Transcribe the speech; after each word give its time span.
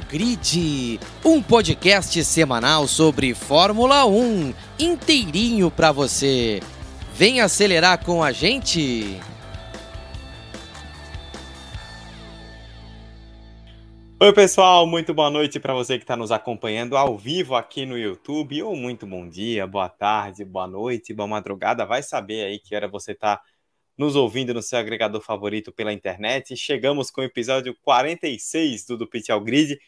Pitch 0.00 0.08
Grid, 0.08 1.00
um 1.24 1.42
podcast 1.42 2.24
semanal 2.24 2.86
sobre 2.86 3.34
Fórmula 3.34 4.06
1, 4.06 4.54
inteirinho 4.78 5.70
para 5.70 5.92
você. 5.92 6.60
Vem 7.14 7.40
acelerar 7.40 8.02
com 8.04 8.22
a 8.22 8.32
gente. 8.32 9.20
Oi, 14.20 14.32
pessoal, 14.32 14.86
muito 14.86 15.12
boa 15.12 15.30
noite 15.30 15.58
para 15.58 15.74
você 15.74 15.98
que 15.98 16.04
está 16.04 16.16
nos 16.16 16.30
acompanhando 16.30 16.96
ao 16.96 17.18
vivo 17.18 17.54
aqui 17.54 17.84
no 17.84 17.98
YouTube, 17.98 18.62
ou 18.62 18.76
muito 18.76 19.06
bom 19.06 19.28
dia, 19.28 19.66
boa 19.66 19.88
tarde, 19.88 20.44
boa 20.44 20.66
noite, 20.66 21.12
boa 21.12 21.26
madrugada. 21.26 21.84
Vai 21.84 22.02
saber 22.02 22.44
aí 22.44 22.58
que 22.58 22.74
hora 22.74 22.88
você 22.88 23.12
está 23.12 23.40
nos 24.02 24.16
ouvindo 24.16 24.52
no 24.52 24.60
seu 24.60 24.80
agregador 24.80 25.20
favorito 25.22 25.70
pela 25.70 25.92
internet. 25.92 26.56
Chegamos 26.56 27.08
com 27.08 27.20
o 27.20 27.24
episódio 27.24 27.72
46 27.82 28.84
do, 28.84 28.98
do 28.98 29.06
Pitch 29.08 29.30
ao 29.30 29.40
Grid. 29.40 29.78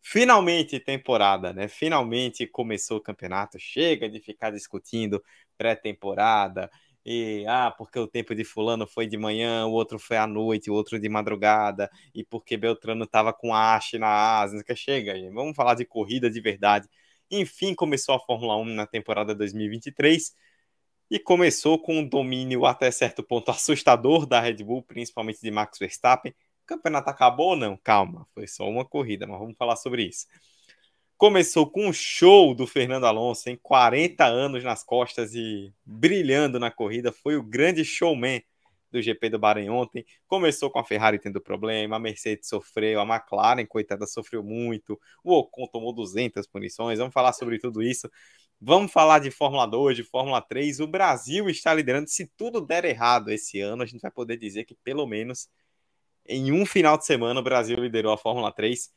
Finalmente 0.00 0.78
temporada, 0.78 1.52
né? 1.52 1.66
Finalmente 1.66 2.46
começou 2.46 2.98
o 2.98 3.00
campeonato. 3.00 3.58
Chega 3.58 4.08
de 4.08 4.20
ficar 4.20 4.50
discutindo 4.50 5.20
pré-temporada 5.58 6.70
e 7.04 7.44
ah, 7.48 7.72
porque 7.76 7.98
o 7.98 8.06
tempo 8.06 8.32
de 8.32 8.44
fulano 8.44 8.86
foi 8.86 9.08
de 9.08 9.18
manhã, 9.18 9.66
o 9.66 9.72
outro 9.72 9.98
foi 9.98 10.18
à 10.18 10.26
noite, 10.26 10.70
o 10.70 10.74
outro 10.74 10.98
de 10.98 11.08
madrugada, 11.08 11.90
e 12.14 12.24
porque 12.24 12.56
Beltrano 12.56 13.04
estava 13.04 13.32
com 13.32 13.52
haste 13.52 13.98
na 13.98 14.06
asa, 14.08 14.62
que 14.62 14.76
chega, 14.76 15.16
gente. 15.16 15.34
Vamos 15.34 15.56
falar 15.56 15.74
de 15.74 15.84
corrida 15.84 16.30
de 16.30 16.40
verdade. 16.40 16.88
Enfim, 17.28 17.74
começou 17.74 18.14
a 18.14 18.20
Fórmula 18.20 18.56
1 18.56 18.66
na 18.66 18.86
temporada 18.86 19.34
2023 19.34 20.32
e 21.10 21.18
começou 21.18 21.78
com 21.78 21.98
um 21.98 22.08
domínio 22.08 22.64
até 22.66 22.90
certo 22.90 23.22
ponto 23.22 23.50
assustador 23.50 24.26
da 24.26 24.40
Red 24.40 24.64
Bull, 24.64 24.82
principalmente 24.82 25.40
de 25.40 25.50
Max 25.50 25.78
Verstappen. 25.78 26.32
O 26.32 26.66
campeonato 26.66 27.10
acabou 27.10 27.50
ou 27.50 27.56
não? 27.56 27.76
Calma, 27.76 28.26
foi 28.34 28.46
só 28.46 28.68
uma 28.68 28.84
corrida, 28.84 29.26
mas 29.26 29.38
vamos 29.38 29.56
falar 29.56 29.76
sobre 29.76 30.04
isso. 30.04 30.26
Começou 31.16 31.70
com 31.70 31.86
um 31.86 31.92
show 31.92 32.54
do 32.54 32.66
Fernando 32.66 33.04
Alonso, 33.04 33.48
em 33.48 33.56
40 33.56 34.24
anos 34.24 34.64
nas 34.64 34.82
costas 34.82 35.34
e 35.34 35.72
brilhando 35.84 36.58
na 36.58 36.70
corrida. 36.70 37.12
Foi 37.12 37.36
o 37.36 37.42
grande 37.42 37.84
showman 37.84 38.42
do 38.94 39.02
GP 39.02 39.28
do 39.30 39.38
Bahrein 39.38 39.68
ontem. 39.70 40.04
Começou 40.26 40.70
com 40.70 40.78
a 40.78 40.84
Ferrari 40.84 41.18
tendo 41.18 41.40
problema, 41.40 41.96
a 41.96 41.98
Mercedes 41.98 42.48
sofreu, 42.48 43.00
a 43.00 43.04
McLaren, 43.04 43.66
coitada, 43.66 44.06
sofreu 44.06 44.42
muito. 44.42 44.98
O 45.22 45.32
Ocon 45.34 45.66
tomou 45.66 45.92
200 45.92 46.46
punições. 46.46 46.98
Vamos 46.98 47.12
falar 47.12 47.32
sobre 47.32 47.58
tudo 47.58 47.82
isso. 47.82 48.08
Vamos 48.66 48.90
falar 48.90 49.18
de 49.18 49.30
Fórmula 49.30 49.66
2, 49.66 49.94
de 49.94 50.02
Fórmula 50.02 50.40
3. 50.40 50.80
O 50.80 50.86
Brasil 50.86 51.50
está 51.50 51.74
liderando. 51.74 52.08
Se 52.08 52.26
tudo 52.26 52.62
der 52.62 52.86
errado 52.86 53.30
esse 53.30 53.60
ano, 53.60 53.82
a 53.82 53.86
gente 53.86 54.00
vai 54.00 54.10
poder 54.10 54.38
dizer 54.38 54.64
que 54.64 54.74
pelo 54.82 55.06
menos 55.06 55.50
em 56.26 56.50
um 56.50 56.64
final 56.64 56.96
de 56.96 57.04
semana 57.04 57.38
o 57.38 57.42
Brasil 57.42 57.76
liderou 57.78 58.10
a 58.10 58.16
Fórmula 58.16 58.50
3. 58.50 58.90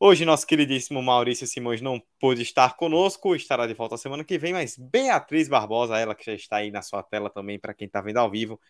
Hoje, 0.00 0.24
nosso 0.24 0.44
queridíssimo 0.44 1.00
Maurício 1.00 1.46
Simões 1.46 1.80
não 1.80 2.02
pôde 2.18 2.42
estar 2.42 2.76
conosco, 2.76 3.36
estará 3.36 3.64
de 3.68 3.74
volta 3.74 3.96
semana 3.96 4.24
que 4.24 4.36
vem, 4.36 4.52
mas 4.52 4.76
Beatriz 4.76 5.48
Barbosa, 5.48 5.96
ela 5.96 6.12
que 6.12 6.24
já 6.24 6.34
está 6.34 6.56
aí 6.56 6.72
na 6.72 6.82
sua 6.82 7.00
tela 7.00 7.30
também, 7.30 7.60
para 7.60 7.72
quem 7.72 7.86
está 7.86 8.00
vendo 8.00 8.16
ao 8.16 8.28
vivo, 8.28 8.60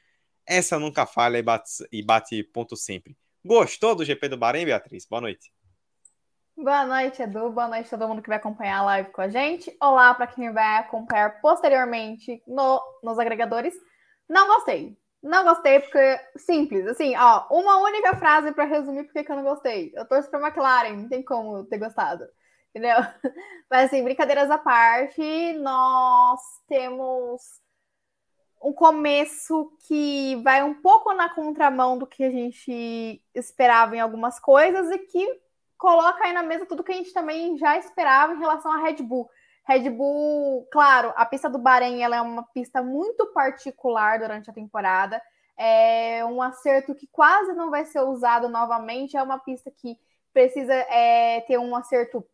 essa 0.44 0.78
nunca 0.78 1.06
falha 1.06 1.38
e 1.38 1.42
bate, 1.42 1.70
e 1.90 2.02
bate 2.02 2.44
ponto 2.44 2.76
sempre. 2.76 3.16
Gostou 3.42 3.94
do 3.94 4.04
GP 4.04 4.28
do 4.28 4.36
Bahrein, 4.36 4.66
Beatriz? 4.66 5.06
Boa 5.06 5.22
noite. 5.22 5.50
Boa 6.56 6.86
noite, 6.86 7.20
Edu. 7.20 7.50
Boa 7.50 7.66
noite 7.66 7.92
a 7.92 7.98
todo 7.98 8.08
mundo 8.08 8.22
que 8.22 8.28
vai 8.28 8.38
acompanhar 8.38 8.78
a 8.78 8.84
live 8.84 9.10
com 9.10 9.20
a 9.20 9.28
gente. 9.28 9.76
Olá 9.82 10.14
para 10.14 10.28
quem 10.28 10.52
vai 10.52 10.78
acompanhar 10.78 11.40
posteriormente 11.40 12.40
no, 12.46 12.80
nos 13.02 13.18
agregadores. 13.18 13.74
Não 14.28 14.46
gostei. 14.46 14.96
Não 15.20 15.42
gostei 15.42 15.80
porque, 15.80 16.20
simples, 16.36 16.86
assim, 16.86 17.16
ó, 17.16 17.46
uma 17.50 17.78
única 17.78 18.14
frase 18.16 18.52
para 18.52 18.64
resumir 18.64 19.02
porque 19.04 19.24
que 19.24 19.32
eu 19.32 19.36
não 19.36 19.42
gostei. 19.42 19.92
Eu 19.96 20.06
torço 20.06 20.30
para 20.30 20.40
McLaren, 20.40 20.96
não 20.96 21.08
tem 21.08 21.24
como 21.24 21.64
ter 21.64 21.78
gostado, 21.78 22.24
entendeu? 22.70 22.98
Mas, 23.68 23.86
assim, 23.86 24.04
brincadeiras 24.04 24.48
à 24.50 24.56
parte, 24.58 25.54
nós 25.54 26.40
temos 26.68 27.42
um 28.62 28.72
começo 28.72 29.76
que 29.88 30.36
vai 30.44 30.62
um 30.62 30.74
pouco 30.74 31.12
na 31.14 31.28
contramão 31.28 31.98
do 31.98 32.06
que 32.06 32.22
a 32.22 32.30
gente 32.30 33.20
esperava 33.34 33.96
em 33.96 34.00
algumas 34.00 34.38
coisas 34.38 34.90
e 34.90 34.98
que 34.98 35.43
coloca 35.78 36.24
aí 36.24 36.32
na 36.32 36.42
mesa 36.42 36.66
tudo 36.66 36.84
que 36.84 36.92
a 36.92 36.96
gente 36.96 37.12
também 37.12 37.56
já 37.58 37.76
esperava 37.78 38.34
em 38.34 38.38
relação 38.38 38.72
à 38.72 38.78
Red 38.78 39.02
Bull. 39.02 39.28
Red 39.66 39.90
Bull, 39.90 40.68
claro, 40.70 41.12
a 41.16 41.24
pista 41.24 41.48
do 41.48 41.58
Bahrein 41.58 42.02
ela 42.02 42.16
é 42.16 42.20
uma 42.20 42.42
pista 42.42 42.82
muito 42.82 43.26
particular 43.32 44.18
durante 44.18 44.50
a 44.50 44.52
temporada. 44.52 45.20
É 45.56 46.24
um 46.24 46.42
acerto 46.42 46.94
que 46.94 47.06
quase 47.06 47.54
não 47.54 47.70
vai 47.70 47.84
ser 47.84 48.00
usado 48.00 48.48
novamente. 48.48 49.16
É 49.16 49.22
uma 49.22 49.38
pista 49.38 49.70
que 49.70 49.96
precisa 50.32 50.74
é, 50.74 51.40
ter 51.42 51.58
um 51.58 51.74
acerto 51.74 52.26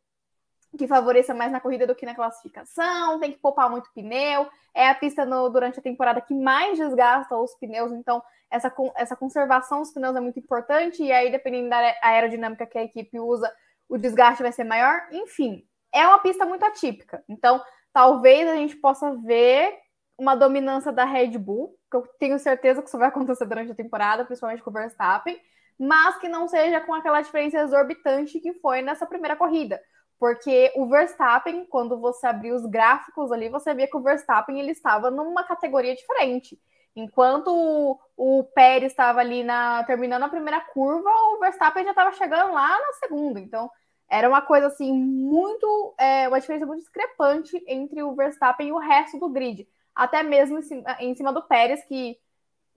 que 0.77 0.87
favoreça 0.87 1.35
mais 1.35 1.51
na 1.51 1.61
corrida 1.61 1.87
do 1.87 1.95
que 1.95 2.07
na 2.07 2.15
classificação, 2.15 3.19
tem 3.19 3.33
que 3.33 3.39
poupar 3.39 3.69
muito 3.69 3.91
pneu. 3.93 4.49
É 4.75 4.89
a 4.89 4.95
pista 4.95 5.25
no, 5.25 5.49
durante 5.49 5.79
a 5.79 5.83
temporada 5.83 6.21
que 6.21 6.35
mais 6.35 6.79
desgasta 6.79 7.37
os 7.37 7.55
pneus, 7.57 7.93
então 7.93 8.23
essa, 8.51 8.73
essa 8.97 9.17
conservação 9.17 9.81
dos 9.81 9.93
pneus 9.93 10.17
é 10.17 10.21
muito 10.21 10.39
importante, 10.39 11.03
e 11.03 11.13
aí, 11.13 11.31
dependendo 11.31 11.71
da 11.71 11.95
aerodinâmica 12.03 12.67
que 12.67 12.79
a 12.79 12.85
equipe 12.85 13.19
usa, 13.19 13.53
o 13.89 13.99
desgaste 13.99 14.43
vai 14.43 14.53
ser 14.53 14.65
maior. 14.65 15.09
Enfim, 15.13 15.65
é 15.93 16.07
uma 16.07 16.19
pista 16.19 16.45
muito 16.47 16.65
atípica. 16.65 17.23
Então, 17.29 17.63
talvez 17.93 18.49
a 18.49 18.55
gente 18.57 18.77
possa 18.77 19.15
ver 19.17 19.77
uma 20.17 20.35
dominância 20.35 20.93
da 20.93 21.05
Red 21.05 21.39
Bull, 21.39 21.77
que 21.91 21.97
eu 21.97 22.03
tenho 22.19 22.39
certeza 22.39 22.83
que 22.83 22.89
isso 22.89 22.99
vai 22.99 23.09
acontecer 23.09 23.47
durante 23.47 23.73
a 23.73 23.75
temporada, 23.75 24.25
principalmente 24.25 24.63
com 24.63 24.71
o 24.71 24.73
Verstappen, 24.73 25.41
mas 25.79 26.19
que 26.19 26.29
não 26.29 26.47
seja 26.47 26.81
com 26.81 26.93
aquela 26.93 27.23
diferença 27.23 27.59
exorbitante 27.59 28.39
que 28.39 28.53
foi 28.55 28.83
nessa 28.83 29.07
primeira 29.07 29.35
corrida. 29.35 29.81
Porque 30.21 30.71
o 30.77 30.87
Verstappen, 30.87 31.65
quando 31.65 31.99
você 31.99 32.27
abriu 32.27 32.55
os 32.55 32.67
gráficos 32.67 33.33
ali, 33.33 33.49
você 33.49 33.73
via 33.73 33.89
que 33.89 33.97
o 33.97 34.03
Verstappen 34.03 34.61
ele 34.61 34.73
estava 34.73 35.11
numa 35.11 35.43
categoria 35.45 35.97
diferente. 35.97 36.61
Enquanto 36.95 37.49
o, 37.49 37.99
o 38.19 38.45
Pérez 38.45 38.93
estava 38.93 39.21
ali 39.21 39.43
na, 39.43 39.83
terminando 39.85 40.25
a 40.25 40.29
primeira 40.29 40.61
curva, 40.61 41.09
o 41.09 41.39
Verstappen 41.39 41.85
já 41.85 41.91
estava 41.91 42.13
chegando 42.13 42.53
lá 42.53 42.69
na 42.69 42.93
segunda. 42.95 43.41
Então, 43.41 43.71
era 44.11 44.29
uma 44.29 44.43
coisa 44.43 44.67
assim, 44.67 44.93
muito. 44.93 45.95
É, 45.97 46.29
uma 46.29 46.39
diferença 46.39 46.67
muito 46.67 46.81
discrepante 46.81 47.65
entre 47.67 48.03
o 48.03 48.15
Verstappen 48.15 48.69
e 48.69 48.73
o 48.73 48.79
resto 48.79 49.19
do 49.19 49.31
grid. 49.31 49.67
Até 49.95 50.23
mesmo 50.23 50.59
em 50.59 50.63
cima, 50.63 50.97
em 51.01 51.15
cima 51.15 51.33
do 51.33 51.43
Pérez, 51.43 51.83
que 51.85 52.19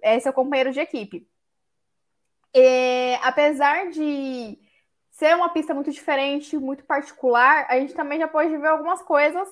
é 0.02 0.18
seu 0.18 0.32
companheiro 0.32 0.72
de 0.72 0.80
equipe. 0.80 1.28
E, 2.56 3.20
apesar 3.22 3.90
de 3.90 4.58
ser 5.14 5.36
uma 5.36 5.50
pista 5.50 5.74
muito 5.74 5.92
diferente, 5.92 6.58
muito 6.58 6.84
particular, 6.84 7.68
a 7.70 7.80
gente 7.80 7.94
também 7.94 8.20
já 8.20 8.28
pode 8.28 8.56
ver 8.58 8.68
algumas 8.68 9.02
coisas 9.02 9.48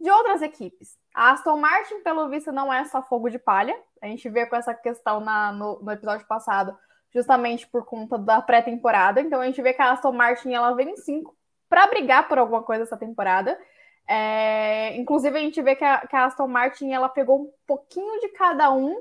de 0.00 0.10
outras 0.10 0.42
equipes. 0.42 0.98
A 1.14 1.30
Aston 1.30 1.56
Martin, 1.56 2.00
pelo 2.00 2.28
visto, 2.28 2.50
não 2.50 2.72
é 2.72 2.84
só 2.84 3.00
fogo 3.00 3.30
de 3.30 3.38
palha. 3.38 3.74
A 4.02 4.06
gente 4.06 4.28
vê 4.28 4.44
com 4.44 4.56
essa 4.56 4.74
questão 4.74 5.20
na, 5.20 5.52
no, 5.52 5.78
no 5.80 5.92
episódio 5.92 6.26
passado, 6.26 6.76
justamente 7.14 7.66
por 7.68 7.84
conta 7.84 8.18
da 8.18 8.42
pré-temporada. 8.42 9.20
Então 9.20 9.40
a 9.40 9.46
gente 9.46 9.62
vê 9.62 9.72
que 9.72 9.80
a 9.80 9.92
Aston 9.92 10.12
Martin 10.12 10.52
ela 10.52 10.74
vem 10.74 10.96
sim 10.96 11.22
para 11.68 11.86
brigar 11.86 12.26
por 12.26 12.36
alguma 12.36 12.64
coisa 12.64 12.82
essa 12.82 12.96
temporada. 12.96 13.56
É, 14.08 14.96
inclusive 14.96 15.38
a 15.38 15.40
gente 15.40 15.62
vê 15.62 15.76
que 15.76 15.84
a, 15.84 16.06
que 16.08 16.16
a 16.16 16.24
Aston 16.24 16.48
Martin 16.48 16.90
ela 16.90 17.08
pegou 17.08 17.42
um 17.42 17.52
pouquinho 17.64 18.20
de 18.20 18.28
cada 18.30 18.72
um 18.72 19.00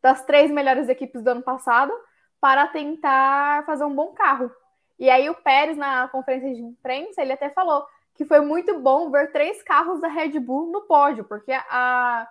das 0.00 0.24
três 0.24 0.50
melhores 0.50 0.88
equipes 0.88 1.22
do 1.22 1.28
ano 1.28 1.42
passado 1.42 1.92
para 2.40 2.66
tentar 2.66 3.66
fazer 3.66 3.84
um 3.84 3.94
bom 3.94 4.14
carro. 4.14 4.50
E 5.00 5.08
aí 5.08 5.30
o 5.30 5.34
Pérez, 5.34 5.78
na 5.78 6.06
conferência 6.08 6.52
de 6.52 6.60
imprensa, 6.60 7.22
ele 7.22 7.32
até 7.32 7.48
falou 7.48 7.86
que 8.14 8.26
foi 8.26 8.40
muito 8.40 8.78
bom 8.80 9.10
ver 9.10 9.32
três 9.32 9.62
carros 9.62 9.98
da 9.98 10.08
Red 10.08 10.38
Bull 10.38 10.70
no 10.70 10.82
pódio, 10.82 11.24
porque 11.24 11.50
a, 11.52 12.28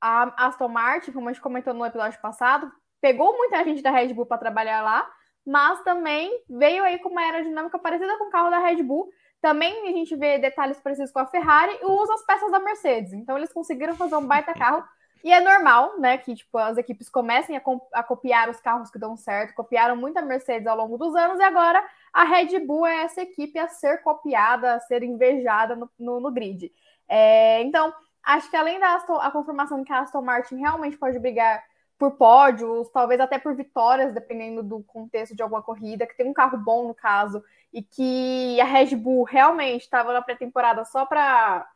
a 0.00 0.46
Aston 0.46 0.68
Martin, 0.68 1.10
como 1.10 1.28
a 1.28 1.32
gente 1.32 1.42
comentou 1.42 1.74
no 1.74 1.84
episódio 1.84 2.20
passado, 2.20 2.70
pegou 3.00 3.36
muita 3.36 3.64
gente 3.64 3.82
da 3.82 3.90
Red 3.90 4.14
Bull 4.14 4.24
para 4.24 4.38
trabalhar 4.38 4.82
lá, 4.82 5.10
mas 5.44 5.82
também 5.82 6.44
veio 6.48 6.84
aí 6.84 7.00
com 7.00 7.08
uma 7.08 7.22
aerodinâmica 7.22 7.76
parecida 7.76 8.16
com 8.18 8.28
o 8.28 8.30
carro 8.30 8.50
da 8.50 8.60
Red 8.60 8.84
Bull. 8.84 9.10
Também 9.42 9.88
a 9.88 9.92
gente 9.92 10.14
vê 10.14 10.38
detalhes 10.38 10.80
parecidos 10.80 11.10
com 11.10 11.18
a 11.18 11.26
Ferrari 11.26 11.76
e 11.82 11.86
usa 11.86 12.14
as 12.14 12.24
peças 12.24 12.52
da 12.52 12.60
Mercedes. 12.60 13.12
Então 13.12 13.36
eles 13.36 13.52
conseguiram 13.52 13.96
fazer 13.96 14.14
um 14.14 14.26
baita 14.26 14.54
carro 14.58 14.84
e 15.26 15.32
é 15.32 15.40
normal, 15.40 15.98
né, 15.98 16.16
que 16.16 16.36
tipo, 16.36 16.56
as 16.56 16.78
equipes 16.78 17.08
comecem 17.08 17.56
a, 17.56 17.62
a, 17.94 18.02
copiar 18.04 18.48
os 18.48 18.60
carros 18.60 18.92
que 18.92 18.98
dão 18.98 19.16
certo, 19.16 19.56
copiaram 19.56 19.96
muito 19.96 20.16
a 20.16 20.22
Mercedes 20.22 20.68
ao 20.68 20.76
longo 20.76 20.96
dos 20.96 21.16
anos, 21.16 21.40
e 21.40 21.42
agora 21.42 21.84
a 22.12 22.22
Red 22.22 22.60
Bull 22.60 22.86
é 22.86 23.02
essa 23.02 23.22
equipe 23.22 23.58
a 23.58 23.66
ser 23.66 24.04
copiada, 24.04 24.74
a 24.74 24.80
ser 24.80 25.02
invejada 25.02 25.74
no, 25.74 25.90
no, 25.98 26.20
no 26.20 26.30
grid. 26.30 26.72
É, 27.08 27.60
então, 27.62 27.92
acho 28.22 28.48
que 28.48 28.56
além 28.56 28.78
da 28.78 28.94
Aston, 28.94 29.16
a 29.16 29.28
confirmação 29.32 29.82
que 29.82 29.92
a 29.92 29.98
Aston 29.98 30.22
Martin 30.22 30.58
realmente 30.58 30.96
pode 30.96 31.18
brigar 31.18 31.60
por 31.98 32.12
pódios, 32.12 32.88
talvez 32.90 33.20
até 33.20 33.36
por 33.36 33.56
vitórias, 33.56 34.14
dependendo 34.14 34.62
do 34.62 34.80
contexto 34.84 35.34
de 35.34 35.42
alguma 35.42 35.60
corrida, 35.60 36.06
que 36.06 36.16
tem 36.16 36.28
um 36.28 36.32
carro 36.32 36.56
bom 36.56 36.86
no 36.86 36.94
caso, 36.94 37.42
e 37.72 37.82
que 37.82 38.60
a 38.60 38.64
Red 38.64 38.94
Bull 38.94 39.24
realmente 39.24 39.82
estava 39.82 40.12
na 40.12 40.22
pré-temporada 40.22 40.84
só 40.84 41.04
para 41.04 41.68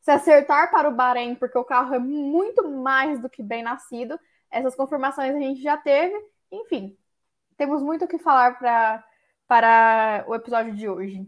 se 0.00 0.10
acertar 0.10 0.70
para 0.70 0.88
o 0.88 0.94
Bahrein, 0.94 1.34
porque 1.34 1.58
o 1.58 1.64
carro 1.64 1.94
é 1.94 1.98
muito 1.98 2.68
mais 2.68 3.20
do 3.20 3.28
que 3.28 3.42
bem 3.42 3.62
nascido. 3.62 4.18
Essas 4.50 4.74
confirmações 4.74 5.34
a 5.34 5.38
gente 5.38 5.62
já 5.62 5.76
teve. 5.76 6.14
Enfim, 6.50 6.96
temos 7.56 7.82
muito 7.82 8.04
o 8.04 8.08
que 8.08 8.18
falar 8.18 8.58
para 8.58 9.04
para 9.46 10.24
o 10.28 10.34
episódio 10.36 10.76
de 10.76 10.88
hoje? 10.88 11.26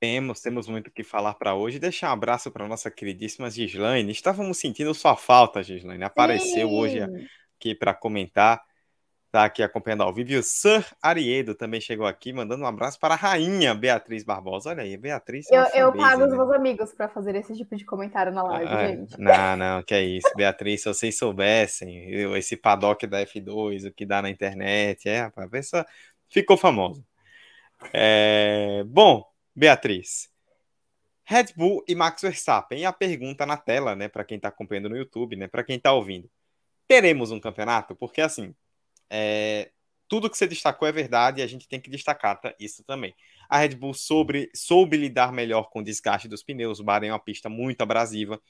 Temos, 0.00 0.40
temos 0.40 0.66
muito 0.66 0.88
o 0.88 0.90
que 0.90 1.04
falar 1.04 1.34
para 1.34 1.54
hoje. 1.54 1.78
Deixar 1.78 2.10
um 2.10 2.12
abraço 2.12 2.50
para 2.50 2.66
nossa 2.66 2.90
queridíssima 2.90 3.48
Gislaine. 3.48 4.10
Estávamos 4.10 4.58
sentindo 4.58 4.92
sua 4.92 5.14
falta, 5.14 5.62
Gislaine. 5.62 6.02
Apareceu 6.02 6.68
Sim. 6.68 6.74
hoje 6.76 6.98
aqui 7.56 7.72
para 7.72 7.94
comentar. 7.94 8.60
Está 9.34 9.46
aqui 9.46 9.64
acompanhando 9.64 10.04
ao 10.04 10.14
vivo. 10.14 10.30
E 10.30 10.36
o 10.36 10.44
Sir 10.44 10.86
Ariedo 11.02 11.56
também 11.56 11.80
chegou 11.80 12.06
aqui, 12.06 12.32
mandando 12.32 12.62
um 12.62 12.66
abraço 12.68 13.00
para 13.00 13.14
a 13.14 13.16
rainha 13.16 13.74
Beatriz 13.74 14.22
Barbosa. 14.22 14.70
Olha 14.70 14.84
aí, 14.84 14.96
Beatriz. 14.96 15.50
É 15.50 15.56
eu, 15.56 15.86
eu 15.86 15.92
pago 15.92 16.20
né? 16.20 16.26
os 16.28 16.32
meus 16.32 16.52
amigos 16.52 16.92
para 16.92 17.08
fazer 17.08 17.34
esse 17.34 17.52
tipo 17.56 17.74
de 17.74 17.84
comentário 17.84 18.30
na 18.30 18.44
live, 18.44 18.72
ah, 18.72 18.86
gente. 18.86 19.20
Não, 19.20 19.56
não, 19.56 19.82
que 19.82 19.92
é 19.92 20.04
isso. 20.04 20.30
Beatriz, 20.36 20.82
se 20.82 20.88
vocês 20.88 21.18
soubessem 21.18 22.12
esse 22.36 22.56
paddock 22.56 23.04
da 23.08 23.26
F2, 23.26 23.88
o 23.88 23.92
que 23.92 24.06
dá 24.06 24.22
na 24.22 24.30
internet, 24.30 25.08
é, 25.08 25.22
a 25.22 25.48
pessoa 25.48 25.84
ficou 26.28 26.56
famosa. 26.56 27.04
É, 27.92 28.84
bom, 28.86 29.28
Beatriz. 29.52 30.30
Red 31.24 31.46
Bull 31.56 31.82
e 31.88 31.96
Max 31.96 32.22
Verstappen. 32.22 32.78
E 32.78 32.84
a 32.84 32.92
pergunta 32.92 33.44
na 33.44 33.56
tela, 33.56 33.96
né, 33.96 34.06
para 34.06 34.22
quem 34.22 34.36
está 34.36 34.46
acompanhando 34.46 34.90
no 34.90 34.96
YouTube, 34.96 35.34
né, 35.34 35.48
para 35.48 35.64
quem 35.64 35.74
está 35.74 35.92
ouvindo. 35.92 36.30
Teremos 36.86 37.32
um 37.32 37.40
campeonato? 37.40 37.96
Porque 37.96 38.20
assim, 38.20 38.54
é, 39.10 39.70
tudo 40.08 40.30
que 40.30 40.36
você 40.36 40.46
destacou 40.46 40.86
é 40.86 40.92
verdade 40.92 41.40
e 41.40 41.42
a 41.42 41.46
gente 41.46 41.68
tem 41.68 41.80
que 41.80 41.90
destacar 41.90 42.40
tá, 42.40 42.54
isso 42.58 42.84
também. 42.84 43.14
A 43.48 43.58
Red 43.58 43.70
Bull 43.76 43.94
sobre, 43.94 44.50
soube 44.54 44.96
lidar 44.96 45.32
melhor 45.32 45.70
com 45.70 45.80
o 45.80 45.82
desgaste 45.84 46.28
dos 46.28 46.42
pneus. 46.42 46.80
O 46.80 46.84
Bahrein 46.84 47.08
é 47.08 47.12
uma 47.12 47.18
pista 47.18 47.48
muito 47.48 47.80
abrasiva. 47.82 48.40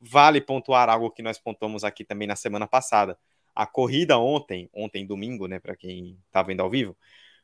Vale 0.00 0.40
pontuar 0.40 0.88
algo 0.88 1.10
que 1.10 1.22
nós 1.22 1.38
pontuamos 1.38 1.84
aqui 1.84 2.04
também 2.04 2.26
na 2.26 2.36
semana 2.36 2.66
passada. 2.66 3.18
A 3.54 3.66
corrida 3.66 4.18
ontem, 4.18 4.70
ontem 4.72 5.06
domingo, 5.06 5.46
né, 5.46 5.58
para 5.58 5.76
quem 5.76 6.18
está 6.26 6.42
vendo 6.42 6.60
ao 6.60 6.70
vivo, 6.70 6.96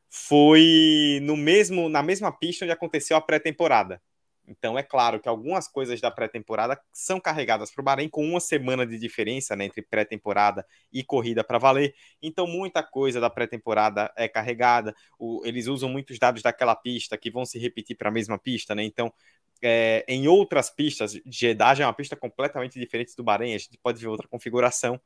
foi 0.09 1.19
no 1.23 1.35
mesmo 1.37 1.89
na 1.89 2.01
mesma 2.01 2.31
pista 2.31 2.65
onde 2.65 2.71
aconteceu 2.71 3.17
a 3.17 3.21
pré-temporada. 3.21 4.01
Então 4.47 4.77
é 4.77 4.83
claro 4.83 5.19
que 5.19 5.27
algumas 5.27 5.67
coisas 5.67 5.99
da 5.99 6.09
pré-temporada 6.09 6.79
são 6.93 7.19
carregadas 7.19 7.69
para 7.69 7.81
o 7.81 7.83
Bahrein 7.83 8.07
com 8.07 8.25
uma 8.25 8.39
semana 8.39 8.87
de 8.87 8.97
diferença 8.97 9.55
né, 9.55 9.65
entre 9.65 9.81
pré-temporada 9.81 10.65
e 10.91 11.03
corrida 11.03 11.43
para 11.43 11.57
valer. 11.57 11.93
Então 12.21 12.47
muita 12.47 12.81
coisa 12.81 13.19
da 13.19 13.29
pré-temporada 13.29 14.11
é 14.15 14.27
carregada. 14.27 14.95
O, 15.19 15.41
eles 15.45 15.67
usam 15.67 15.89
muitos 15.89 16.17
dados 16.17 16.41
daquela 16.41 16.75
pista 16.75 17.17
que 17.17 17.29
vão 17.29 17.45
se 17.45 17.59
repetir 17.59 17.97
para 17.97 18.07
a 18.07 18.11
mesma 18.11 18.39
pista, 18.39 18.73
né? 18.73 18.83
Então 18.83 19.13
é, 19.61 20.05
em 20.07 20.27
outras 20.27 20.69
pistas, 20.69 21.19
Jeddah 21.25 21.81
é 21.81 21.85
uma 21.85 21.93
pista 21.93 22.15
completamente 22.15 22.79
diferente 22.79 23.15
do 23.15 23.23
Bahrein. 23.23 23.53
A 23.53 23.57
gente 23.57 23.77
pode 23.77 23.99
ver 23.99 24.07
outra 24.07 24.27
configuração. 24.27 24.99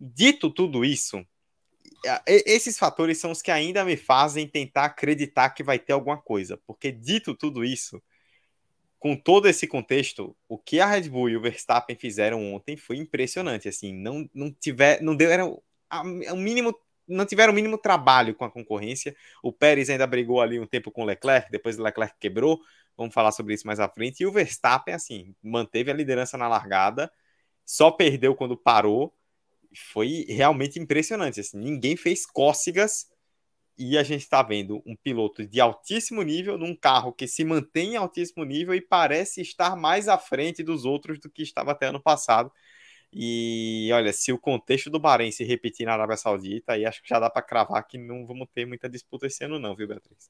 Dito 0.00 0.50
tudo 0.50 0.84
isso, 0.84 1.24
esses 2.26 2.78
fatores 2.78 3.18
são 3.18 3.30
os 3.30 3.42
que 3.42 3.50
ainda 3.50 3.84
me 3.84 3.96
fazem 3.96 4.46
tentar 4.46 4.84
acreditar 4.84 5.50
que 5.50 5.62
vai 5.62 5.78
ter 5.78 5.92
alguma 5.92 6.16
coisa, 6.16 6.56
porque 6.66 6.92
dito 6.92 7.34
tudo 7.34 7.64
isso 7.64 8.00
com 8.98 9.16
todo 9.16 9.46
esse 9.48 9.66
contexto, 9.66 10.36
o 10.48 10.58
que 10.58 10.80
a 10.80 10.86
Red 10.86 11.08
Bull 11.08 11.30
e 11.30 11.36
o 11.36 11.40
Verstappen 11.40 11.96
fizeram 11.96 12.52
ontem 12.52 12.76
foi 12.76 12.96
impressionante. 12.96 13.68
Assim, 13.68 13.92
não, 13.92 14.28
não 14.34 14.52
tiver, 14.52 15.00
não 15.00 15.14
deram 15.14 15.62
o 16.32 16.36
mínimo, 16.36 16.74
não 17.06 17.24
tiveram 17.24 17.52
o 17.52 17.56
mínimo 17.56 17.78
trabalho 17.78 18.34
com 18.34 18.44
a 18.44 18.50
concorrência. 18.50 19.16
O 19.42 19.52
Pérez 19.52 19.88
ainda 19.88 20.06
brigou 20.06 20.40
ali 20.40 20.58
um 20.58 20.66
tempo 20.66 20.90
com 20.90 21.02
o 21.02 21.04
Leclerc, 21.04 21.50
depois 21.50 21.78
o 21.78 21.82
Leclerc 21.82 22.16
quebrou. 22.18 22.60
Vamos 22.96 23.14
falar 23.14 23.30
sobre 23.30 23.54
isso 23.54 23.66
mais 23.66 23.78
à 23.78 23.88
frente. 23.88 24.20
E 24.22 24.26
o 24.26 24.32
Verstappen, 24.32 24.92
assim, 24.92 25.34
manteve 25.40 25.90
a 25.90 25.94
liderança 25.94 26.36
na 26.36 26.48
largada, 26.48 27.10
só 27.64 27.92
perdeu 27.92 28.34
quando 28.34 28.56
parou. 28.56 29.14
Foi 29.92 30.24
realmente 30.28 30.80
impressionante. 30.80 31.38
Assim, 31.38 31.58
ninguém 31.58 31.96
fez 31.96 32.26
cócegas 32.26 33.06
e 33.78 33.96
a 33.96 34.02
gente 34.02 34.22
está 34.22 34.42
vendo 34.42 34.82
um 34.84 34.96
piloto 34.96 35.46
de 35.46 35.60
altíssimo 35.60 36.22
nível 36.22 36.58
num 36.58 36.74
carro 36.74 37.12
que 37.12 37.28
se 37.28 37.44
mantém 37.44 37.92
em 37.92 37.96
altíssimo 37.96 38.44
nível 38.44 38.74
e 38.74 38.80
parece 38.80 39.40
estar 39.40 39.76
mais 39.76 40.08
à 40.08 40.18
frente 40.18 40.62
dos 40.62 40.84
outros 40.84 41.20
do 41.20 41.30
que 41.30 41.42
estava 41.42 41.70
até 41.70 41.86
ano 41.86 42.02
passado. 42.02 42.50
E 43.12 43.88
olha, 43.92 44.12
se 44.12 44.32
o 44.32 44.38
contexto 44.38 44.90
do 44.90 44.98
Bahrein 44.98 45.30
se 45.30 45.44
repetir 45.44 45.86
na 45.86 45.94
Arábia 45.94 46.16
Saudita, 46.16 46.72
aí 46.72 46.84
acho 46.84 47.00
que 47.02 47.08
já 47.08 47.20
dá 47.20 47.30
para 47.30 47.40
cravar 47.40 47.86
que 47.86 47.96
não 47.96 48.26
vamos 48.26 48.48
ter 48.52 48.66
muita 48.66 48.88
disputa 48.88 49.26
esse 49.26 49.44
ano, 49.44 49.58
não, 49.58 49.74
viu, 49.76 49.88
Beatriz? 49.88 50.28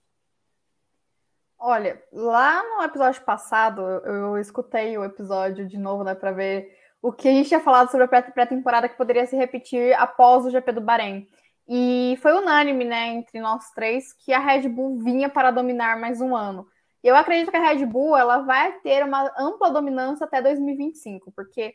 Olha, 1.58 2.00
lá 2.12 2.62
no 2.62 2.84
episódio 2.84 3.20
passado, 3.24 3.80
eu, 3.82 4.38
escutei 4.38 4.96
o 4.96 5.04
episódio 5.04 5.66
de 5.66 5.76
novo, 5.76 6.04
né, 6.04 6.14
para 6.14 6.30
ver 6.30 6.72
o 7.02 7.12
que 7.12 7.28
a 7.28 7.32
gente 7.32 7.48
tinha 7.48 7.60
falado 7.60 7.90
sobre 7.90 8.04
a 8.04 8.22
pré-temporada 8.22 8.88
que 8.88 8.96
poderia 8.96 9.26
se 9.26 9.36
repetir 9.36 9.92
após 9.94 10.44
o 10.44 10.50
GP 10.50 10.72
do 10.72 10.80
Bahrein. 10.80 11.26
E 11.68 12.18
foi 12.22 12.32
unânime, 12.32 12.82
né, 12.82 13.08
entre 13.08 13.40
nós 13.40 13.70
três, 13.72 14.14
que 14.14 14.32
a 14.32 14.38
Red 14.38 14.68
Bull 14.70 14.98
vinha 15.00 15.28
para 15.28 15.50
dominar 15.50 16.00
mais 16.00 16.18
um 16.18 16.34
ano. 16.34 16.66
E 17.04 17.08
eu 17.08 17.14
acredito 17.14 17.50
que 17.50 17.56
a 17.58 17.62
Red 17.62 17.84
Bull 17.84 18.16
ela 18.16 18.38
vai 18.38 18.72
ter 18.80 19.04
uma 19.04 19.30
ampla 19.38 19.70
dominância 19.70 20.24
até 20.24 20.40
2025, 20.40 21.30
porque 21.32 21.74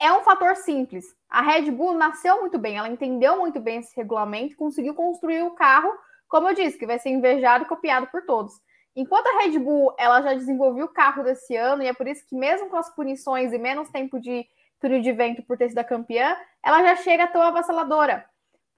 é 0.00 0.10
um 0.10 0.22
fator 0.22 0.56
simples. 0.56 1.04
A 1.28 1.42
Red 1.42 1.70
Bull 1.70 1.92
nasceu 1.92 2.40
muito 2.40 2.58
bem, 2.58 2.78
ela 2.78 2.88
entendeu 2.88 3.38
muito 3.38 3.60
bem 3.60 3.80
esse 3.80 3.94
regulamento, 3.94 4.56
conseguiu 4.56 4.94
construir 4.94 5.42
o 5.42 5.50
carro, 5.50 5.92
como 6.26 6.48
eu 6.48 6.54
disse, 6.54 6.78
que 6.78 6.86
vai 6.86 6.98
ser 6.98 7.10
invejado 7.10 7.64
e 7.64 7.68
copiado 7.68 8.06
por 8.06 8.24
todos. 8.24 8.54
Enquanto 8.96 9.26
a 9.26 9.42
Red 9.42 9.58
Bull 9.58 9.94
ela 9.98 10.22
já 10.22 10.32
desenvolveu 10.32 10.86
o 10.86 10.92
carro 10.92 11.22
desse 11.22 11.54
ano, 11.54 11.82
e 11.82 11.86
é 11.86 11.92
por 11.92 12.08
isso 12.08 12.26
que, 12.26 12.34
mesmo 12.34 12.70
com 12.70 12.76
as 12.78 12.88
punições 12.94 13.52
e 13.52 13.58
menos 13.58 13.90
tempo 13.90 14.18
de 14.18 14.46
túnel 14.80 15.02
de 15.02 15.12
vento 15.12 15.42
por 15.42 15.58
ter 15.58 15.68
sido 15.68 15.78
a 15.78 15.84
campeã, 15.84 16.34
ela 16.64 16.82
já 16.82 16.96
chega 16.96 17.28
tão 17.28 17.42
avassaladora 17.42 18.29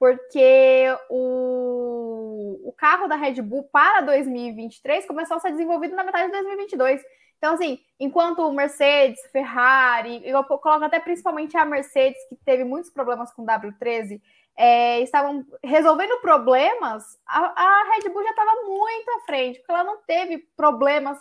porque 0.02 0.88
o, 1.08 2.58
o 2.64 2.72
carro 2.72 3.06
da 3.06 3.14
Red 3.14 3.40
Bull 3.40 3.62
para 3.72 4.00
2023 4.00 5.06
começou 5.06 5.36
a 5.36 5.40
ser 5.40 5.52
desenvolvido 5.52 5.94
na 5.94 6.02
metade 6.02 6.26
de 6.26 6.32
2022. 6.32 7.00
Então, 7.38 7.54
assim, 7.54 7.78
enquanto 8.00 8.50
Mercedes, 8.50 9.24
Ferrari, 9.30 10.20
eu 10.28 10.42
coloco 10.42 10.84
até 10.84 10.98
principalmente 10.98 11.56
a 11.56 11.64
Mercedes, 11.64 12.20
que 12.28 12.34
teve 12.44 12.64
muitos 12.64 12.90
problemas 12.90 13.32
com 13.32 13.42
o 13.42 13.46
W13, 13.46 14.20
é, 14.56 15.00
estavam 15.02 15.46
resolvendo 15.62 16.20
problemas, 16.20 17.04
a, 17.24 17.38
a 17.38 17.84
Red 17.94 18.08
Bull 18.08 18.24
já 18.24 18.30
estava 18.30 18.54
muito 18.66 19.08
à 19.08 19.20
frente, 19.24 19.60
porque 19.60 19.70
ela 19.70 19.84
não 19.84 19.98
teve 20.04 20.38
problemas 20.56 21.16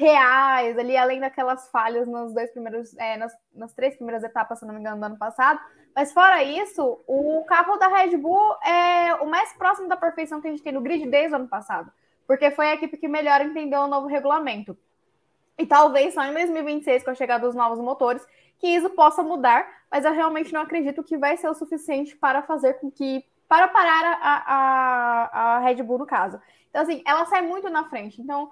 reais 0.00 0.78
ali, 0.78 0.96
além 0.96 1.20
daquelas 1.20 1.68
falhas 1.68 2.08
nos 2.08 2.32
dois 2.32 2.50
primeiros, 2.50 2.96
é, 2.96 3.18
nas, 3.18 3.32
nas 3.54 3.74
três 3.74 3.94
primeiras 3.94 4.24
etapas, 4.24 4.58
se 4.58 4.66
não 4.66 4.72
me 4.72 4.80
engano, 4.80 4.98
do 4.98 5.04
ano 5.04 5.18
passado. 5.18 5.60
Mas 5.94 6.12
fora 6.12 6.42
isso, 6.42 7.02
o 7.06 7.44
carro 7.46 7.76
da 7.76 7.88
Red 7.88 8.16
Bull 8.16 8.54
é 8.64 9.14
o 9.16 9.26
mais 9.26 9.52
próximo 9.52 9.88
da 9.88 9.96
perfeição 9.96 10.40
que 10.40 10.48
a 10.48 10.50
gente 10.50 10.62
tem 10.62 10.72
no 10.72 10.80
grid 10.80 11.06
desde 11.06 11.34
o 11.34 11.36
ano 11.36 11.48
passado, 11.48 11.92
porque 12.26 12.50
foi 12.50 12.68
a 12.68 12.74
equipe 12.74 12.96
que 12.96 13.06
melhor 13.06 13.42
entendeu 13.42 13.82
o 13.82 13.86
novo 13.86 14.06
regulamento. 14.06 14.76
E 15.58 15.66
talvez 15.66 16.14
só 16.14 16.24
em 16.24 16.32
2026, 16.32 17.04
com 17.04 17.10
a 17.10 17.14
chegada 17.14 17.46
dos 17.46 17.54
novos 17.54 17.78
motores, 17.78 18.26
que 18.58 18.68
isso 18.68 18.88
possa 18.90 19.22
mudar, 19.22 19.68
mas 19.90 20.04
eu 20.06 20.12
realmente 20.12 20.52
não 20.52 20.62
acredito 20.62 21.02
que 21.02 21.18
vai 21.18 21.36
ser 21.36 21.48
o 21.48 21.54
suficiente 21.54 22.16
para 22.16 22.42
fazer 22.42 22.74
com 22.74 22.90
que. 22.90 23.22
para 23.46 23.68
parar 23.68 24.18
a, 24.22 24.54
a, 24.54 25.56
a 25.56 25.58
Red 25.58 25.82
Bull, 25.82 25.98
no 25.98 26.06
caso. 26.06 26.40
Então, 26.70 26.82
assim, 26.82 27.02
ela 27.04 27.26
sai 27.26 27.42
muito 27.42 27.68
na 27.68 27.84
frente. 27.84 28.22
Então, 28.22 28.50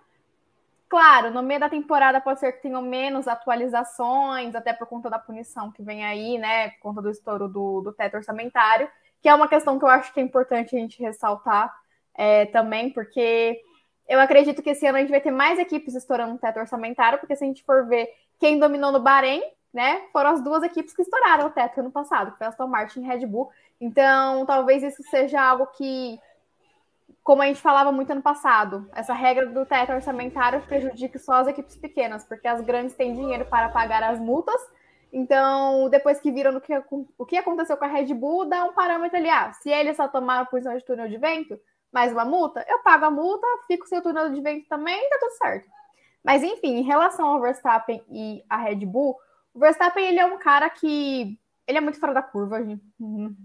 Claro, 0.88 1.30
no 1.30 1.42
meio 1.42 1.60
da 1.60 1.68
temporada 1.68 2.20
pode 2.20 2.40
ser 2.40 2.52
que 2.52 2.62
tenham 2.62 2.80
menos 2.80 3.28
atualizações, 3.28 4.54
até 4.54 4.72
por 4.72 4.86
conta 4.86 5.10
da 5.10 5.18
punição 5.18 5.70
que 5.70 5.82
vem 5.82 6.04
aí, 6.04 6.38
né? 6.38 6.70
Por 6.70 6.80
conta 6.80 7.02
do 7.02 7.10
estouro 7.10 7.46
do, 7.46 7.82
do 7.82 7.92
teto 7.92 8.16
orçamentário, 8.16 8.88
que 9.20 9.28
é 9.28 9.34
uma 9.34 9.48
questão 9.48 9.78
que 9.78 9.84
eu 9.84 9.88
acho 9.88 10.12
que 10.14 10.20
é 10.20 10.22
importante 10.22 10.74
a 10.74 10.78
gente 10.78 11.02
ressaltar 11.02 11.74
é, 12.14 12.46
também, 12.46 12.90
porque 12.90 13.60
eu 14.08 14.18
acredito 14.18 14.62
que 14.62 14.70
esse 14.70 14.86
ano 14.86 14.96
a 14.96 15.00
gente 15.00 15.10
vai 15.10 15.20
ter 15.20 15.30
mais 15.30 15.58
equipes 15.58 15.94
estourando 15.94 16.34
o 16.34 16.38
teto 16.38 16.58
orçamentário, 16.58 17.18
porque 17.18 17.36
se 17.36 17.44
a 17.44 17.46
gente 17.46 17.62
for 17.64 17.86
ver 17.86 18.08
quem 18.40 18.58
dominou 18.58 18.90
no 18.90 19.00
Bahrein, 19.00 19.42
né? 19.72 20.02
Foram 20.10 20.30
as 20.30 20.42
duas 20.42 20.62
equipes 20.62 20.94
que 20.94 21.02
estouraram 21.02 21.46
o 21.46 21.50
teto 21.50 21.80
ano 21.80 21.90
passado, 21.90 22.32
que 22.32 22.38
foi 22.38 22.46
Aston 22.46 22.66
Martin 22.66 23.00
e 23.00 23.06
Red 23.06 23.26
Bull. 23.26 23.50
Então, 23.78 24.46
talvez 24.46 24.82
isso 24.82 25.02
seja 25.10 25.40
algo 25.42 25.66
que 25.66 26.18
como 27.28 27.42
a 27.42 27.46
gente 27.46 27.60
falava 27.60 27.92
muito 27.92 28.10
ano 28.10 28.22
passado, 28.22 28.88
essa 28.94 29.12
regra 29.12 29.44
do 29.44 29.66
teto 29.66 29.92
orçamentário 29.92 30.62
prejudica 30.62 31.18
só 31.18 31.34
as 31.34 31.48
equipes 31.48 31.76
pequenas, 31.76 32.24
porque 32.24 32.48
as 32.48 32.62
grandes 32.62 32.94
têm 32.94 33.12
dinheiro 33.12 33.44
para 33.44 33.68
pagar 33.68 34.02
as 34.02 34.18
multas. 34.18 34.58
Então, 35.12 35.90
depois 35.90 36.18
que 36.18 36.32
viram 36.32 36.58
que, 36.58 36.72
o 37.18 37.26
que 37.26 37.36
aconteceu 37.36 37.76
com 37.76 37.84
a 37.84 37.88
Red 37.88 38.14
Bull, 38.14 38.46
dá 38.46 38.64
um 38.64 38.72
parâmetro 38.72 39.18
ali. 39.18 39.28
Ah, 39.28 39.52
se 39.52 39.68
eles 39.68 39.98
só 39.98 40.08
tomaram 40.08 40.46
posição 40.46 40.74
de 40.74 40.82
túnel 40.82 41.06
de 41.06 41.18
vento, 41.18 41.60
mais 41.92 42.14
uma 42.14 42.24
multa, 42.24 42.64
eu 42.66 42.78
pago 42.78 43.04
a 43.04 43.10
multa, 43.10 43.46
fico 43.66 43.86
sem 43.86 43.98
o 43.98 44.02
túnel 44.02 44.30
de 44.32 44.40
vento 44.40 44.66
também 44.66 44.98
tá 45.10 45.18
tudo 45.20 45.32
certo. 45.32 45.68
Mas, 46.24 46.42
enfim, 46.42 46.78
em 46.78 46.82
relação 46.82 47.26
ao 47.26 47.42
Verstappen 47.42 48.02
e 48.08 48.42
a 48.48 48.56
Red 48.56 48.86
Bull, 48.86 49.14
o 49.52 49.58
Verstappen 49.58 50.02
ele 50.02 50.18
é 50.18 50.24
um 50.24 50.38
cara 50.38 50.70
que 50.70 51.38
ele 51.66 51.76
é 51.76 51.80
muito 51.82 52.00
fora 52.00 52.14
da 52.14 52.22
curva. 52.22 52.64
Gente. 52.64 52.82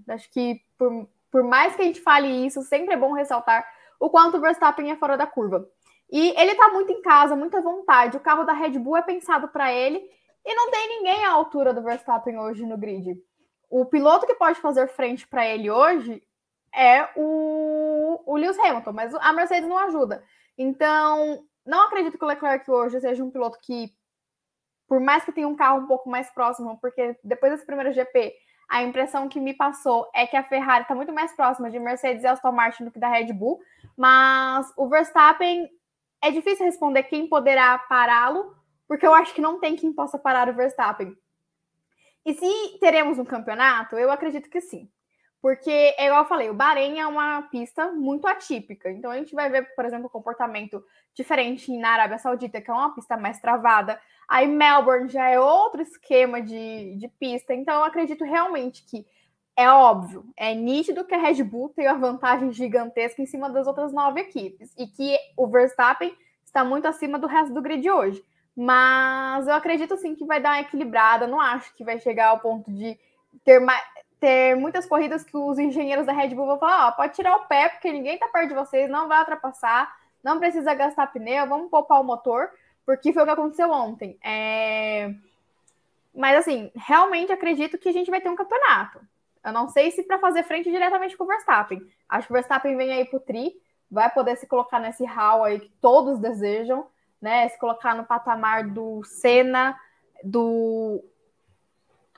Acho 0.08 0.32
que 0.32 0.62
por 0.78 1.06
por 1.34 1.44
mais 1.44 1.76
que 1.76 1.82
a 1.82 1.86
gente 1.86 2.00
fale 2.00 2.46
isso, 2.46 2.62
sempre 2.62 2.94
é 2.94 2.98
bom 2.98 3.12
ressaltar 3.12 3.68
o 4.00 4.10
quanto 4.10 4.38
o 4.38 4.40
Verstappen 4.40 4.90
é 4.90 4.96
fora 4.96 5.18
da 5.18 5.28
curva. 5.28 5.68
E 6.10 6.30
ele 6.40 6.56
tá 6.56 6.70
muito 6.70 6.92
em 6.92 7.02
casa, 7.02 7.36
muita 7.36 7.60
vontade. 7.62 8.16
O 8.16 8.22
carro 8.22 8.46
da 8.46 8.54
Red 8.54 8.78
Bull 8.80 8.96
é 8.96 9.02
pensado 9.02 9.48
para 9.48 9.74
ele 9.74 10.02
e 10.46 10.56
não 10.56 10.72
tem 10.72 10.88
ninguém 10.98 11.26
à 11.26 11.32
altura 11.32 11.74
do 11.74 11.82
Verstappen 11.82 12.40
hoje 12.40 12.66
no 12.66 12.78
grid. 12.78 13.18
O 13.70 13.86
piloto 13.86 14.28
que 14.28 14.36
pode 14.36 14.62
fazer 14.62 14.88
frente 14.88 15.28
para 15.28 15.46
ele 15.46 15.70
hoje 15.70 16.22
é 16.72 17.10
o 17.16 17.84
o, 18.14 18.34
o 18.34 18.38
Lewis 18.38 18.60
Hamilton, 18.60 18.92
mas 18.94 19.14
a 19.16 19.34
Mercedes 19.34 19.68
não 19.68 19.78
ajuda. 19.78 20.24
Então, 20.58 21.46
não 21.66 21.88
acredito 21.88 22.18
que 22.18 22.24
o 22.24 22.28
Leclerc 22.28 22.70
hoje 22.70 23.00
seja 23.00 23.24
um 23.24 23.32
piloto 23.32 23.58
que, 23.62 23.92
por 24.88 25.00
mais 25.00 25.24
que 25.24 25.32
tenha 25.32 25.48
um 25.48 25.56
carro 25.56 25.80
um 25.80 25.88
pouco 25.88 26.10
mais 26.10 26.30
próximo, 26.30 26.78
porque 26.80 27.18
depois 27.24 27.52
desse 27.52 27.66
primeiro 27.66 27.94
GP, 27.94 28.34
a 28.74 28.82
impressão 28.82 29.30
que 29.30 29.40
me 29.40 29.54
passou 29.54 30.10
é 30.16 30.26
que 30.26 30.36
a 30.36 30.42
Ferrari 30.42 30.82
está 30.82 30.96
muito 30.96 31.14
mais 31.14 31.32
próxima 31.36 31.70
de 31.70 31.78
Mercedes 31.78 32.24
e 32.24 32.28
Aston 32.28 32.52
Martin 32.52 32.86
do 32.86 32.92
que 32.92 32.98
da 32.98 33.08
Red 33.08 33.32
Bull, 33.32 33.62
mas 33.96 34.74
o 34.76 34.90
Verstappen 34.90 35.70
é 36.20 36.32
difícil 36.32 36.66
responder 36.66 37.04
quem 37.04 37.28
poderá 37.28 37.78
pará-lo, 37.78 38.56
porque 38.88 39.06
eu 39.06 39.14
acho 39.14 39.32
que 39.32 39.42
não 39.42 39.60
tem 39.60 39.76
quem 39.76 39.94
possa 39.94 40.18
parar 40.18 40.50
o 40.50 40.56
Verstappen. 40.56 41.16
E 42.26 42.34
se 42.34 42.80
teremos 42.80 43.20
um 43.20 43.26
campeonato, 43.26 43.96
eu 43.96 44.10
acredito 44.10 44.50
que 44.50 44.60
sim. 44.60 44.90
Porque, 45.40 45.70
é 45.70 46.08
igual 46.08 46.24
eu 46.24 46.28
falei, 46.28 46.50
o 46.50 46.54
Bahrein 46.54 46.98
é 46.98 47.06
uma 47.06 47.44
pista 47.44 47.92
muito 47.92 48.26
atípica. 48.26 48.90
Então, 48.90 49.12
a 49.12 49.18
gente 49.18 49.36
vai 49.36 49.52
ver, 49.52 49.76
por 49.76 49.86
exemplo, 49.86 50.08
um 50.08 50.10
comportamento 50.10 50.84
diferente 51.14 51.78
na 51.78 51.90
Arábia 51.90 52.18
Saudita, 52.18 52.60
que 52.62 52.72
é 52.72 52.74
uma 52.74 52.96
pista 52.96 53.18
mais 53.18 53.40
travada. 53.40 54.00
Aí, 54.34 54.48
Melbourne 54.48 55.10
já 55.10 55.30
é 55.30 55.40
outro 55.40 55.80
esquema 55.84 56.42
de, 56.42 56.96
de 56.96 57.08
pista. 57.08 57.54
Então, 57.54 57.76
eu 57.76 57.84
acredito 57.84 58.24
realmente 58.24 58.84
que 58.84 59.06
é 59.56 59.70
óbvio, 59.70 60.26
é 60.36 60.56
nítido 60.56 61.06
que 61.06 61.14
a 61.14 61.20
Red 61.20 61.44
Bull 61.44 61.70
tem 61.70 61.88
uma 61.88 62.00
vantagem 62.00 62.52
gigantesca 62.52 63.22
em 63.22 63.28
cima 63.28 63.48
das 63.52 63.68
outras 63.68 63.94
nove 63.94 64.22
equipes. 64.22 64.74
E 64.76 64.88
que 64.88 65.16
o 65.38 65.46
Verstappen 65.46 66.18
está 66.44 66.66
muito 66.66 66.88
acima 66.88 67.20
do 67.20 67.28
resto 67.28 67.54
do 67.54 67.62
grid 67.62 67.88
hoje. 67.88 68.26
Mas 68.56 69.48
eu 69.48 69.54
acredito 69.54 69.96
sim 69.98 70.16
que 70.16 70.26
vai 70.26 70.42
dar 70.42 70.54
uma 70.54 70.62
equilibrada. 70.62 71.28
Não 71.28 71.40
acho 71.40 71.72
que 71.76 71.84
vai 71.84 72.00
chegar 72.00 72.30
ao 72.30 72.40
ponto 72.40 72.72
de 72.72 72.98
ter, 73.46 73.62
ter 74.20 74.56
muitas 74.56 74.88
corridas 74.88 75.24
que 75.24 75.38
os 75.38 75.60
engenheiros 75.60 76.08
da 76.08 76.12
Red 76.12 76.30
Bull 76.30 76.48
vão 76.48 76.58
falar: 76.58 76.88
ó, 76.88 76.92
pode 76.94 77.14
tirar 77.14 77.36
o 77.36 77.46
pé, 77.46 77.70
porque 77.70 77.92
ninguém 77.92 78.18
tá 78.18 78.28
perto 78.30 78.50
de 78.50 78.56
vocês, 78.56 78.90
não 78.90 79.08
vai 79.08 79.20
ultrapassar, 79.20 79.96
não 80.24 80.40
precisa 80.40 80.74
gastar 80.74 81.06
pneu, 81.14 81.48
vamos 81.48 81.70
poupar 81.70 82.02
o 82.02 82.04
motor, 82.04 82.50
porque 82.86 83.14
foi 83.14 83.24
o 83.24 83.26
que 83.26 83.32
aconteceu 83.32 83.70
ontem. 83.72 84.18
É... 84.24 85.14
Mas 86.14 86.38
assim, 86.38 86.72
realmente 86.76 87.32
acredito 87.32 87.78
que 87.78 87.90
a 87.90 87.94
gente 87.94 88.12
vai 88.12 88.22
ter 88.22 88.30
um 88.30 88.36
campeonato. 88.36 89.00
Eu 89.44 89.52
não 89.52 89.68
sei 89.68 89.92
se 89.92 90.04
para 90.04 90.20
fazer 90.20 90.44
frente 90.44 90.70
diretamente 90.70 91.18
com 91.18 91.24
o 91.24 91.28
Verstappen. 91.28 91.86
Acho 92.08 92.28
que 92.28 92.34
o 92.34 92.36
Verstappen 92.36 92.78
vem 92.78 92.94
aí 92.94 93.06
pro 93.06 93.20
Tri, 93.20 93.54
vai 93.90 94.10
poder 94.10 94.38
se 94.38 94.48
colocar 94.48 94.80
nesse 94.80 95.04
hall 95.06 95.44
aí 95.44 95.60
que 95.60 95.70
todos 95.82 96.20
desejam 96.20 96.88
né? 97.24 97.48
Se 97.48 97.58
colocar 97.58 97.96
no 97.96 98.04
patamar 98.04 98.68
do 98.68 99.02
Senna, 99.06 99.80
do. 100.22 101.02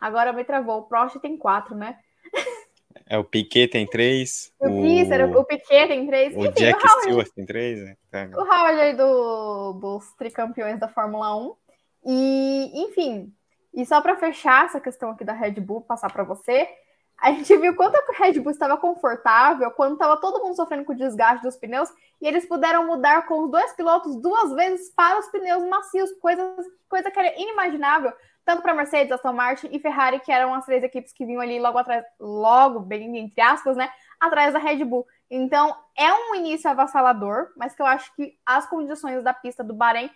Agora 0.02 0.34
me 0.34 0.44
travou. 0.44 0.80
O 0.80 0.84
Prost 0.84 1.20
tem 1.20 1.38
quatro, 1.38 1.76
né? 1.76 2.00
É, 3.08 3.18
o 3.18 3.24
Piquet 3.24 3.68
tem 3.68 3.86
três. 3.86 4.52
O, 4.60 4.68
o... 4.68 5.40
o 5.40 5.46
Piquet 5.46 5.88
tem 5.88 6.08
três. 6.08 6.36
O 6.36 6.40
Enfim, 6.40 6.54
Jack 6.54 6.80
o 6.80 6.88
Howard, 6.88 7.02
Stewart 7.04 7.30
tem 7.36 7.46
três, 7.46 7.84
né? 7.84 7.96
Tá. 8.10 8.30
O 8.36 8.42
Howard 8.42 8.80
aí 8.80 8.94
do, 8.96 9.74
dos 9.74 10.14
tricampeões 10.14 10.80
da 10.80 10.88
Fórmula 10.88 11.36
1. 11.36 11.56
E, 12.08 12.84
enfim, 12.84 13.34
e 13.74 13.86
só 13.86 14.00
para 14.00 14.16
fechar 14.16 14.66
essa 14.66 14.80
questão 14.80 15.12
aqui 15.12 15.24
da 15.24 15.34
Red 15.34 15.54
Bull, 15.54 15.82
passar 15.82 16.12
para 16.12 16.24
você, 16.24 16.68
a 17.18 17.32
gente 17.32 17.56
viu 17.58 17.76
quanto 17.76 17.96
a 17.96 18.24
Red 18.24 18.40
Bull 18.40 18.52
estava 18.52 18.78
confortável, 18.78 19.72
quando 19.72 19.94
estava 19.94 20.18
todo 20.18 20.44
mundo 20.44 20.56
sofrendo 20.56 20.86
com 20.86 20.94
o 20.94 20.98
desgaste 20.98 21.44
dos 21.44 21.56
pneus, 21.56 21.90
e 22.22 22.28
eles 22.28 22.46
puderam 22.46 22.86
mudar 22.86 23.26
com 23.26 23.44
os 23.44 23.52
dois 23.52 23.74
pilotos 23.74 24.16
duas 24.18 24.54
vezes 24.54 24.90
para 24.92 25.20
os 25.20 25.28
pneus 25.28 25.64
macios, 25.68 26.12
coisa, 26.22 26.56
coisa 26.88 27.10
que 27.10 27.20
era 27.20 27.40
inimaginável, 27.40 28.14
tanto 28.46 28.62
para 28.62 28.76
Mercedes, 28.76 29.12
Aston 29.12 29.34
Martin 29.34 29.70
e 29.72 29.80
Ferrari, 29.80 30.20
que 30.20 30.32
eram 30.32 30.54
as 30.54 30.66
três 30.66 30.84
equipes 30.84 31.12
que 31.12 31.26
vinham 31.26 31.42
ali 31.42 31.60
logo 31.60 31.78
atrás, 31.78 32.06
logo, 32.20 32.80
bem 32.80 33.18
entre 33.18 33.42
aspas, 33.42 33.76
né, 33.76 33.90
atrás 34.20 34.54
da 34.54 34.60
Red 34.60 34.86
Bull. 34.86 35.06
Então, 35.30 35.76
é 35.98 36.14
um 36.14 36.36
início 36.36 36.70
avassalador, 36.70 37.50
mas 37.58 37.74
que 37.76 37.82
eu 37.82 37.86
acho 37.86 38.16
que 38.16 38.38
as 38.46 38.68
condições 38.68 39.24
da 39.24 39.34
pista 39.34 39.64
do 39.64 39.74
Bahrein 39.74 40.10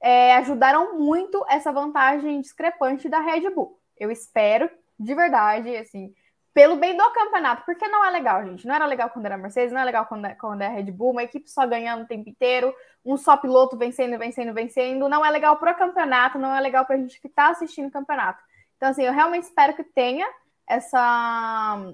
é, 0.00 0.34
ajudaram 0.36 0.98
muito 0.98 1.44
essa 1.48 1.72
vantagem 1.72 2.40
discrepante 2.40 3.08
da 3.08 3.20
Red 3.20 3.48
Bull. 3.50 3.80
Eu 3.96 4.10
espero, 4.10 4.68
de 4.98 5.14
verdade, 5.14 5.74
assim, 5.76 6.12
pelo 6.56 6.76
bem 6.76 6.96
do 6.96 7.10
campeonato, 7.10 7.66
porque 7.66 7.86
não 7.86 8.02
é 8.02 8.08
legal, 8.08 8.42
gente. 8.42 8.66
Não 8.66 8.74
era 8.74 8.86
legal 8.86 9.10
quando 9.10 9.26
era 9.26 9.36
Mercedes, 9.36 9.74
não 9.74 9.80
é 9.82 9.84
legal 9.84 10.06
quando 10.06 10.24
é, 10.24 10.34
quando 10.34 10.62
é 10.62 10.68
Red 10.68 10.90
Bull, 10.90 11.10
uma 11.10 11.22
equipe 11.22 11.50
só 11.50 11.66
ganhando 11.66 12.04
o 12.04 12.06
tempo 12.06 12.30
inteiro, 12.30 12.74
um 13.04 13.18
só 13.18 13.36
piloto 13.36 13.76
vencendo, 13.76 14.16
vencendo, 14.18 14.54
vencendo. 14.54 15.06
Não 15.06 15.22
é 15.22 15.28
legal 15.28 15.58
para 15.58 15.72
o 15.72 15.76
campeonato, 15.76 16.38
não 16.38 16.56
é 16.56 16.60
legal 16.62 16.86
para 16.86 16.96
a 16.96 16.98
gente 16.98 17.20
que 17.20 17.26
está 17.26 17.50
assistindo 17.50 17.88
o 17.88 17.90
campeonato. 17.90 18.42
Então, 18.74 18.88
assim, 18.88 19.02
eu 19.02 19.12
realmente 19.12 19.42
espero 19.42 19.74
que 19.74 19.84
tenha 19.84 20.26
essa 20.66 21.92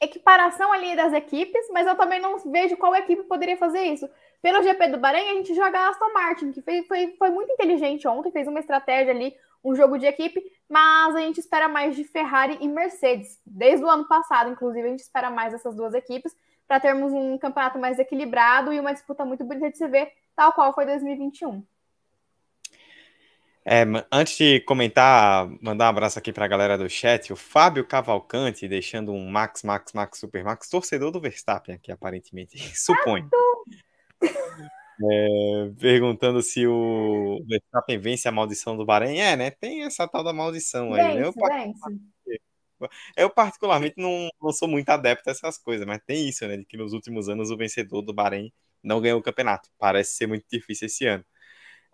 equiparação 0.00 0.72
ali 0.72 0.96
das 0.96 1.12
equipes, 1.12 1.68
mas 1.72 1.86
eu 1.86 1.96
também 1.96 2.18
não 2.18 2.38
vejo 2.50 2.78
qual 2.78 2.94
equipe 2.94 3.24
poderia 3.24 3.58
fazer 3.58 3.82
isso. 3.82 4.08
Pelo 4.40 4.62
GP 4.62 4.88
do 4.88 4.98
Bahrein, 4.98 5.32
a 5.32 5.34
gente 5.34 5.54
joga 5.54 5.90
Aston 5.90 6.14
Martin, 6.14 6.50
que 6.50 6.62
foi, 6.62 6.82
foi, 6.84 7.14
foi 7.18 7.28
muito 7.28 7.52
inteligente 7.52 8.08
ontem, 8.08 8.32
fez 8.32 8.48
uma 8.48 8.60
estratégia 8.60 9.12
ali, 9.12 9.36
um 9.64 9.74
jogo 9.74 9.98
de 9.98 10.06
equipe, 10.06 10.40
mas 10.68 11.14
a 11.14 11.20
gente 11.20 11.38
espera 11.38 11.68
mais 11.68 11.96
de 11.96 12.04
Ferrari 12.04 12.58
e 12.60 12.68
Mercedes. 12.68 13.40
Desde 13.44 13.84
o 13.84 13.88
ano 13.88 14.06
passado, 14.06 14.50
inclusive, 14.50 14.86
a 14.86 14.90
gente 14.90 15.00
espera 15.00 15.30
mais 15.30 15.52
dessas 15.52 15.74
duas 15.74 15.94
equipes 15.94 16.34
para 16.66 16.80
termos 16.80 17.12
um 17.12 17.38
campeonato 17.38 17.78
mais 17.78 17.98
equilibrado 17.98 18.72
e 18.72 18.80
uma 18.80 18.92
disputa 18.92 19.24
muito 19.24 19.44
bonita 19.44 19.70
de 19.70 19.78
se 19.78 19.86
ver, 19.86 20.12
tal 20.34 20.52
qual 20.52 20.72
foi 20.74 20.84
2021. 20.86 21.64
É, 23.68 23.84
antes 24.12 24.36
de 24.36 24.60
comentar, 24.60 25.48
mandar 25.60 25.86
um 25.86 25.88
abraço 25.88 26.16
aqui 26.20 26.32
para 26.32 26.44
a 26.44 26.48
galera 26.48 26.78
do 26.78 26.88
chat, 26.88 27.32
o 27.32 27.36
Fábio 27.36 27.84
Cavalcante 27.84 28.68
deixando 28.68 29.12
um 29.12 29.28
Max, 29.28 29.64
Max, 29.64 29.92
Max, 29.92 30.20
Super 30.20 30.44
Max, 30.44 30.68
torcedor 30.68 31.10
do 31.10 31.20
Verstappen 31.20 31.74
aqui, 31.74 31.90
aparentemente, 31.90 32.56
suponho. 32.78 33.28
É, 35.02 35.70
perguntando 35.78 36.42
se 36.42 36.66
o 36.66 37.44
Verstappen 37.46 37.98
vence 37.98 38.26
a 38.28 38.32
maldição 38.32 38.76
do 38.76 38.84
Bahrein. 38.84 39.18
É, 39.18 39.36
né? 39.36 39.50
Tem 39.50 39.82
essa 39.82 40.08
tal 40.08 40.24
da 40.24 40.32
maldição 40.32 40.94
aí. 40.94 41.14
Né? 41.14 41.22
Vence, 41.22 41.38
né? 41.38 41.74
Eu, 41.86 41.98
vence. 42.26 42.40
eu, 43.16 43.30
particularmente, 43.30 43.94
não, 43.98 44.28
não 44.40 44.52
sou 44.52 44.68
muito 44.68 44.88
adepto 44.88 45.28
a 45.28 45.32
essas 45.32 45.58
coisas, 45.58 45.86
mas 45.86 46.00
tem 46.06 46.28
isso, 46.28 46.46
né? 46.46 46.56
De 46.56 46.64
que 46.64 46.76
nos 46.76 46.92
últimos 46.92 47.28
anos 47.28 47.50
o 47.50 47.56
vencedor 47.56 48.02
do 48.02 48.14
Bahrein 48.14 48.52
não 48.82 49.00
ganhou 49.00 49.18
o 49.20 49.22
campeonato. 49.22 49.68
Parece 49.78 50.16
ser 50.16 50.26
muito 50.26 50.44
difícil 50.50 50.86
esse 50.86 51.06
ano. 51.06 51.24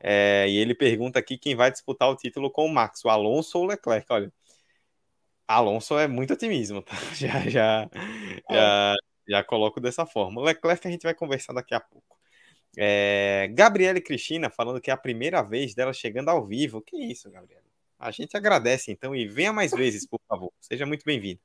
É, 0.01 0.49
e 0.49 0.57
ele 0.59 0.75
pergunta 0.75 1.19
aqui 1.19 1.39
quem 1.39 1.55
vai 1.55 1.71
disputar 1.71 2.09
o 2.11 2.17
título 2.17 2.51
com 2.51 2.67
o 2.67 2.69
Max, 2.73 3.05
o 3.05 3.09
Alonso 3.09 3.59
ou 3.59 3.65
o 3.65 3.67
Leclerc. 3.69 4.07
Olha, 4.11 4.33
Alonso 5.47 5.99
é 5.99 6.09
muito 6.09 6.33
otimismo, 6.35 6.83
tá? 6.83 6.95
Já, 7.15 7.41
já, 7.49 7.89
é. 8.51 8.55
já, 8.55 8.95
já 9.29 9.45
coloco 9.45 9.81
dessa 9.81 10.07
forma. 10.07 10.41
O 10.41 10.45
Leclerc 10.45 10.87
a 10.87 10.91
gente 10.91 11.03
vai 11.03 11.15
conversar 11.15 11.53
daqui 11.53 11.75
a 11.75 11.81
pouco. 11.81 12.02
É, 12.77 13.49
Gabriele 13.53 14.01
Cristina 14.01 14.49
falando 14.49 14.81
que 14.81 14.91
é 14.91 14.95
a 14.95 14.97
primeira 14.97 15.43
vez 15.43 15.75
dela 15.75 15.93
chegando 15.93 16.29
ao 16.29 16.47
vivo. 16.47 16.81
Que 16.81 16.97
isso, 16.97 17.31
Gabriela? 17.31 17.63
A 17.99 18.11
gente 18.11 18.37
agradece 18.37 18.91
então 18.91 19.15
e 19.15 19.27
venha 19.27 19.53
mais 19.53 19.73
vezes, 19.73 20.07
por 20.07 20.21
favor. 20.29 20.53
Seja 20.61 20.85
muito 20.85 21.05
bem-vinda. 21.05 21.41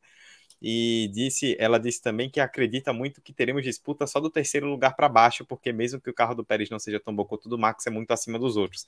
E 0.60 1.12
disse, 1.14 1.56
ela 1.60 1.80
disse 1.80 2.02
também 2.02 2.30
que 2.30 2.40
acredita 2.40 2.92
muito 2.92 3.22
que 3.22 3.32
teremos 3.32 3.64
disputa 3.64 4.08
só 4.08 4.20
do 4.20 4.30
terceiro 4.30 4.68
lugar 4.68 4.96
para 4.96 5.08
baixo, 5.08 5.46
porque 5.46 5.72
mesmo 5.72 6.02
que 6.02 6.10
o 6.10 6.14
carro 6.14 6.34
do 6.34 6.44
Pérez 6.44 6.70
não 6.70 6.80
seja 6.80 7.00
tão 7.00 7.16
bom 7.16 7.24
quanto 7.26 7.46
o 7.46 7.50
do 7.50 7.60
Max, 7.60 7.86
é 7.86 7.92
muito 7.92 8.12
acima 8.12 8.40
dos 8.40 8.58
outros. 8.58 8.88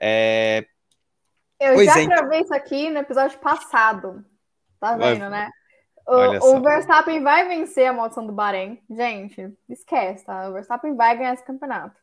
É... 0.00 0.66
Eu 1.60 1.74
pois 1.74 1.86
já 1.86 1.98
é, 1.98 2.02
então. 2.04 2.16
gravei 2.16 2.40
então... 2.40 2.44
isso 2.44 2.54
aqui 2.54 2.90
no 2.90 2.98
episódio 2.98 3.38
passado. 3.38 4.24
Tá 4.80 4.96
vendo, 4.96 5.28
né? 5.28 5.50
O, 6.06 6.56
o, 6.56 6.60
Verstappen 6.60 7.22
vai 7.22 7.46
vencer 7.46 7.86
a 7.86 7.92
maldição 7.92 8.26
do 8.26 8.32
Bahrein. 8.32 8.80
Gente, 8.90 9.56
esquece, 9.68 10.24
tá? 10.24 10.48
O 10.48 10.52
Verstappen 10.52 10.94
vai 10.94 11.16
ganhar 11.16 11.34
esse 11.34 11.44
campeonato. 11.44 12.00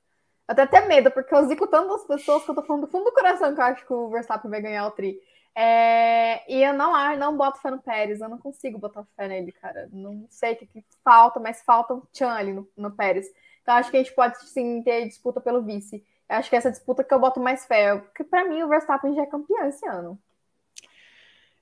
Eu 0.47 0.55
tenho 0.55 0.67
até 0.67 0.87
medo, 0.87 1.11
porque 1.11 1.33
eu 1.33 1.45
zico 1.47 1.67
tantas 1.67 2.05
pessoas 2.05 2.43
que 2.43 2.49
eu 2.49 2.55
tô 2.55 2.63
falando 2.63 2.85
do 2.85 2.91
fundo 2.91 3.05
do 3.05 3.11
coração 3.11 3.53
que 3.53 3.61
eu 3.61 3.65
acho 3.65 3.85
que 3.85 3.93
o 3.93 4.09
Verstappen 4.09 4.49
vai 4.49 4.61
ganhar 4.61 4.87
o 4.87 4.91
tri. 4.91 5.19
É... 5.53 6.51
E 6.51 6.63
eu 6.63 6.73
não, 6.73 7.17
não 7.17 7.37
boto 7.37 7.61
fé 7.61 7.69
no 7.69 7.81
Pérez, 7.81 8.21
eu 8.21 8.29
não 8.29 8.37
consigo 8.37 8.79
botar 8.79 9.05
fé 9.15 9.27
nele, 9.27 9.51
cara. 9.51 9.89
Não 9.91 10.25
sei 10.29 10.53
o 10.53 10.55
que, 10.57 10.65
que 10.65 10.83
falta, 11.03 11.39
mas 11.39 11.61
falta 11.61 11.93
um 11.93 12.01
tchan 12.11 12.31
ali 12.31 12.53
no, 12.53 12.67
no 12.75 12.91
Pérez. 12.91 13.27
Então 13.61 13.75
acho 13.75 13.91
que 13.91 13.97
a 13.97 14.03
gente 14.03 14.15
pode 14.15 14.39
sim 14.49 14.81
ter 14.81 15.07
disputa 15.07 15.39
pelo 15.39 15.61
vice. 15.61 16.03
Eu 16.27 16.37
acho 16.37 16.49
que 16.49 16.55
essa 16.55 16.71
disputa 16.71 17.03
que 17.03 17.13
eu 17.13 17.19
boto 17.19 17.39
mais 17.39 17.65
fé, 17.65 17.97
porque 17.97 18.23
para 18.23 18.45
mim 18.45 18.63
o 18.63 18.67
Verstappen 18.67 19.13
já 19.13 19.23
é 19.23 19.25
campeão 19.25 19.67
esse 19.67 19.85
ano. 19.87 20.19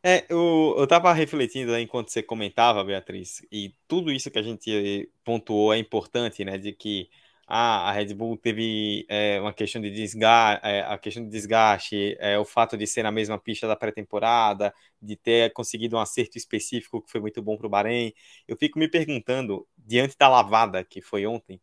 É, 0.03 0.25
eu, 0.29 0.75
eu 0.77 0.87
tava 0.87 1.11
refletindo 1.11 1.71
né, 1.71 1.81
enquanto 1.81 2.09
você 2.09 2.21
comentava, 2.23 2.83
Beatriz, 2.83 3.41
e 3.51 3.73
tudo 3.87 4.11
isso 4.11 4.31
que 4.31 4.39
a 4.39 4.41
gente 4.41 5.11
pontuou 5.23 5.73
é 5.73 5.77
importante, 5.77 6.45
né? 6.45 6.57
De 6.57 6.71
que 6.71 7.09
ah, 7.47 7.89
a 7.89 7.91
Red 7.91 8.13
Bull 8.13 8.37
teve 8.37 9.05
é, 9.09 9.39
uma 9.41 9.53
questão 9.53 9.81
de 9.81 9.89
desgaste, 9.91 10.61
é, 10.65 10.81
a 10.81 10.97
questão 10.97 11.23
de 11.23 11.29
desgaste, 11.29 12.15
é, 12.19 12.37
o 12.37 12.45
fato 12.45 12.77
de 12.77 12.85
ser 12.87 13.03
na 13.03 13.11
mesma 13.11 13.39
pista 13.39 13.67
da 13.67 13.75
pré-temporada, 13.75 14.73
de 15.01 15.15
ter 15.15 15.51
conseguido 15.53 15.95
um 15.97 15.99
acerto 15.99 16.37
específico 16.37 17.01
que 17.01 17.11
foi 17.11 17.19
muito 17.21 17.41
bom 17.41 17.57
para 17.57 17.67
o 17.67 17.69
Bahrein. 17.69 18.13
Eu 18.47 18.55
fico 18.57 18.77
me 18.79 18.87
perguntando, 18.89 19.67
diante 19.77 20.15
da 20.17 20.27
lavada 20.29 20.83
que 20.83 21.01
foi 21.01 21.25
ontem, 21.25 21.59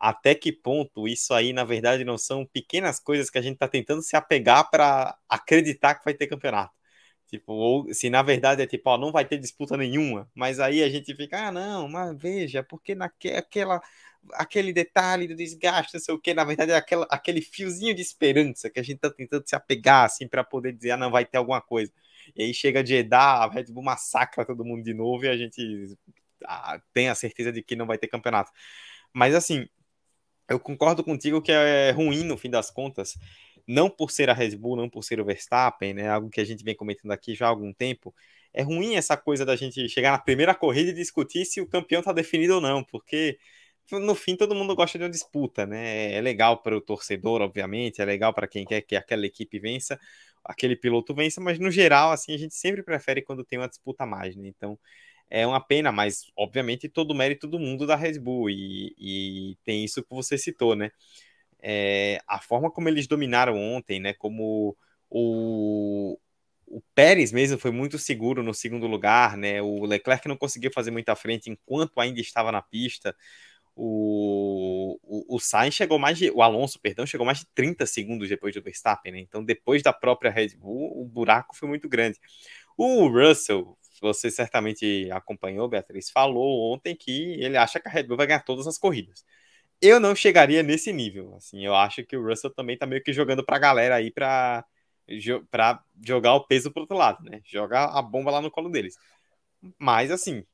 até 0.00 0.34
que 0.34 0.52
ponto 0.52 1.06
isso 1.08 1.32
aí, 1.34 1.52
na 1.52 1.64
verdade, 1.64 2.04
não 2.04 2.18
são 2.18 2.44
pequenas 2.46 2.98
coisas 3.00 3.30
que 3.30 3.38
a 3.38 3.42
gente 3.42 3.54
está 3.54 3.68
tentando 3.68 4.02
se 4.02 4.16
apegar 4.16 4.70
para 4.70 5.16
acreditar 5.28 5.94
que 5.96 6.04
vai 6.04 6.14
ter 6.14 6.26
campeonato. 6.26 6.72
Tipo, 7.34 7.52
ou 7.52 7.92
se 7.92 8.08
na 8.08 8.22
verdade 8.22 8.62
é 8.62 8.66
tipo, 8.66 8.88
ó, 8.88 8.96
não 8.96 9.10
vai 9.10 9.24
ter 9.24 9.38
disputa 9.38 9.76
nenhuma, 9.76 10.30
mas 10.34 10.60
aí 10.60 10.84
a 10.84 10.88
gente 10.88 11.12
fica, 11.16 11.48
ah, 11.48 11.52
não, 11.52 11.88
mas 11.88 12.16
veja, 12.16 12.62
porque 12.62 12.94
naquela 12.94 13.82
aquele 14.34 14.72
detalhe 14.72 15.26
do 15.26 15.34
desgaste, 15.34 15.94
não 15.94 16.00
sei 16.00 16.14
o 16.14 16.18
que, 16.20 16.32
na 16.32 16.44
verdade 16.44 16.70
é 16.72 16.76
aquela, 16.76 17.06
aquele 17.10 17.40
fiozinho 17.42 17.92
de 17.94 18.00
esperança 18.02 18.70
que 18.70 18.78
a 18.78 18.82
gente 18.84 18.98
tá 19.00 19.10
tentando 19.10 19.42
se 19.48 19.56
apegar, 19.56 20.04
assim, 20.04 20.28
para 20.28 20.44
poder 20.44 20.72
dizer, 20.72 20.92
ah, 20.92 20.96
não, 20.96 21.10
vai 21.10 21.24
ter 21.26 21.38
alguma 21.38 21.60
coisa. 21.60 21.92
E 22.36 22.44
aí 22.44 22.54
chega 22.54 22.82
de 22.84 22.94
Edar, 22.94 23.42
a 23.42 23.50
Red 23.50 23.64
Bull 23.64 23.82
massacra 23.82 24.46
todo 24.46 24.64
mundo 24.64 24.84
de 24.84 24.94
novo 24.94 25.24
e 25.24 25.28
a 25.28 25.36
gente 25.36 25.96
ah, 26.46 26.80
tem 26.92 27.08
a 27.08 27.14
certeza 27.16 27.52
de 27.52 27.62
que 27.62 27.74
não 27.76 27.86
vai 27.86 27.98
ter 27.98 28.06
campeonato. 28.08 28.52
Mas 29.12 29.34
assim, 29.34 29.68
eu 30.48 30.60
concordo 30.60 31.02
contigo 31.04 31.42
que 31.42 31.52
é 31.52 31.90
ruim 31.90 32.24
no 32.24 32.36
fim 32.36 32.50
das 32.50 32.70
contas, 32.70 33.18
não 33.66 33.88
por 33.90 34.10
ser 34.10 34.30
a 34.30 34.34
Red 34.34 34.56
Bull, 34.56 34.76
não 34.76 34.88
por 34.90 35.02
ser 35.02 35.20
o 35.20 35.24
Verstappen, 35.24 35.94
né? 35.94 36.08
Algo 36.08 36.30
que 36.30 36.40
a 36.40 36.44
gente 36.44 36.64
vem 36.64 36.74
comentando 36.76 37.10
aqui 37.12 37.34
já 37.34 37.46
há 37.46 37.48
algum 37.48 37.72
tempo. 37.72 38.14
É 38.52 38.62
ruim 38.62 38.94
essa 38.96 39.16
coisa 39.16 39.44
da 39.44 39.56
gente 39.56 39.88
chegar 39.88 40.12
na 40.12 40.18
primeira 40.18 40.54
corrida 40.54 40.90
e 40.90 40.94
discutir 40.94 41.44
se 41.44 41.60
o 41.60 41.66
campeão 41.68 42.00
está 42.00 42.12
definido 42.12 42.54
ou 42.56 42.60
não, 42.60 42.84
porque 42.84 43.38
no 43.92 44.14
fim 44.14 44.36
todo 44.36 44.54
mundo 44.54 44.74
gosta 44.74 44.98
de 44.98 45.04
uma 45.04 45.10
disputa, 45.10 45.66
né? 45.66 46.12
É 46.14 46.20
legal 46.20 46.62
para 46.62 46.76
o 46.76 46.80
torcedor, 46.80 47.40
obviamente, 47.42 48.00
é 48.00 48.04
legal 48.04 48.32
para 48.32 48.46
quem 48.48 48.64
quer 48.64 48.80
que 48.82 48.96
aquela 48.96 49.26
equipe 49.26 49.58
vença, 49.58 49.98
aquele 50.44 50.76
piloto 50.76 51.14
vença, 51.14 51.40
mas 51.40 51.58
no 51.58 51.70
geral, 51.70 52.12
assim, 52.12 52.34
a 52.34 52.38
gente 52.38 52.54
sempre 52.54 52.82
prefere 52.82 53.22
quando 53.22 53.44
tem 53.44 53.58
uma 53.58 53.68
disputa 53.68 54.06
mais, 54.06 54.36
né? 54.36 54.48
Então 54.48 54.78
é 55.30 55.46
uma 55.46 55.60
pena, 55.60 55.90
mas 55.92 56.30
obviamente 56.36 56.88
todo 56.88 57.10
o 57.12 57.14
mérito 57.14 57.46
do 57.48 57.58
mundo 57.58 57.86
da 57.86 57.96
Red 57.96 58.18
Bull 58.20 58.50
e, 58.50 58.94
e 58.98 59.56
tem 59.64 59.84
isso 59.84 60.02
que 60.02 60.10
você 60.10 60.38
citou, 60.38 60.76
né? 60.76 60.90
É, 61.66 62.20
a 62.28 62.38
forma 62.40 62.70
como 62.70 62.90
eles 62.90 63.06
dominaram 63.06 63.56
ontem, 63.56 63.98
né? 63.98 64.12
Como 64.12 64.76
o, 65.08 66.18
o 66.66 66.82
Pérez 66.94 67.32
mesmo 67.32 67.58
foi 67.58 67.70
muito 67.70 67.98
seguro 67.98 68.42
no 68.42 68.52
segundo 68.52 68.86
lugar, 68.86 69.36
né? 69.36 69.62
O 69.62 69.86
Leclerc 69.86 70.28
não 70.28 70.36
conseguiu 70.36 70.70
fazer 70.70 70.90
muita 70.90 71.16
frente 71.16 71.48
enquanto 71.50 71.98
ainda 72.00 72.20
estava 72.20 72.52
na 72.52 72.60
pista. 72.60 73.16
O, 73.76 74.98
o, 75.02 75.36
o 75.36 75.40
Sainz 75.40 75.74
chegou 75.74 75.98
mais 75.98 76.18
de. 76.18 76.30
O 76.30 76.42
Alonso, 76.42 76.78
perdão, 76.80 77.06
chegou 77.06 77.24
mais 77.26 77.38
de 77.38 77.46
30 77.54 77.86
segundos 77.86 78.28
depois 78.28 78.54
do 78.54 78.62
Verstappen, 78.62 79.12
né? 79.12 79.20
Então, 79.20 79.42
depois 79.42 79.82
da 79.82 79.92
própria 79.92 80.30
Red 80.30 80.56
Bull, 80.56 81.00
o 81.00 81.06
buraco 81.06 81.56
foi 81.56 81.68
muito 81.68 81.88
grande. 81.88 82.18
O 82.76 83.08
Russell, 83.08 83.76
você 84.02 84.30
certamente 84.30 85.10
acompanhou, 85.12 85.68
Beatriz, 85.68 86.10
falou 86.10 86.72
ontem 86.74 86.94
que 86.94 87.34
ele 87.40 87.56
acha 87.56 87.80
que 87.80 87.88
a 87.88 87.90
Red 87.90 88.04
Bull 88.04 88.16
vai 88.18 88.26
ganhar 88.26 88.40
todas 88.44 88.66
as 88.66 88.78
corridas. 88.78 89.24
Eu 89.80 90.00
não 90.00 90.14
chegaria 90.14 90.62
nesse 90.62 90.92
nível. 90.92 91.34
Assim, 91.36 91.64
eu 91.64 91.74
acho 91.74 92.04
que 92.04 92.16
o 92.16 92.26
Russell 92.26 92.54
também 92.54 92.76
tá 92.78 92.86
meio 92.86 93.02
que 93.02 93.12
jogando 93.12 93.44
pra 93.44 93.58
galera 93.58 93.96
aí 93.96 94.10
pra, 94.10 94.64
pra 95.50 95.82
jogar 96.04 96.34
o 96.34 96.46
peso 96.46 96.72
pro 96.72 96.82
outro 96.82 96.96
lado, 96.96 97.22
né? 97.24 97.40
Jogar 97.44 97.86
a 97.86 98.02
bomba 98.02 98.30
lá 98.30 98.40
no 98.40 98.50
colo 98.50 98.70
deles. 98.70 98.96
Mas, 99.78 100.10
assim, 100.10 100.44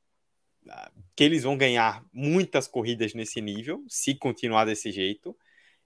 que 1.15 1.23
eles 1.23 1.43
vão 1.43 1.57
ganhar 1.57 2.03
muitas 2.13 2.67
corridas 2.67 3.13
nesse 3.13 3.41
nível, 3.41 3.83
se 3.87 4.15
continuar 4.15 4.65
desse 4.65 4.91
jeito. 4.91 5.37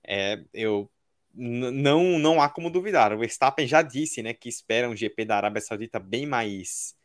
É, 0.07 0.43
eu 0.53 0.89
não 1.33 2.19
não 2.19 2.41
há 2.41 2.49
como 2.49 2.69
duvidar. 2.69 3.13
O 3.13 3.19
Verstappen 3.19 3.67
já 3.67 3.81
disse, 3.81 4.21
né, 4.23 4.33
que 4.33 4.49
espera 4.49 4.89
um 4.89 4.95
GP 4.95 5.25
da 5.25 5.37
Arábia 5.37 5.61
Saudita 5.61 5.99
bem 5.99 6.25
mais 6.25 6.95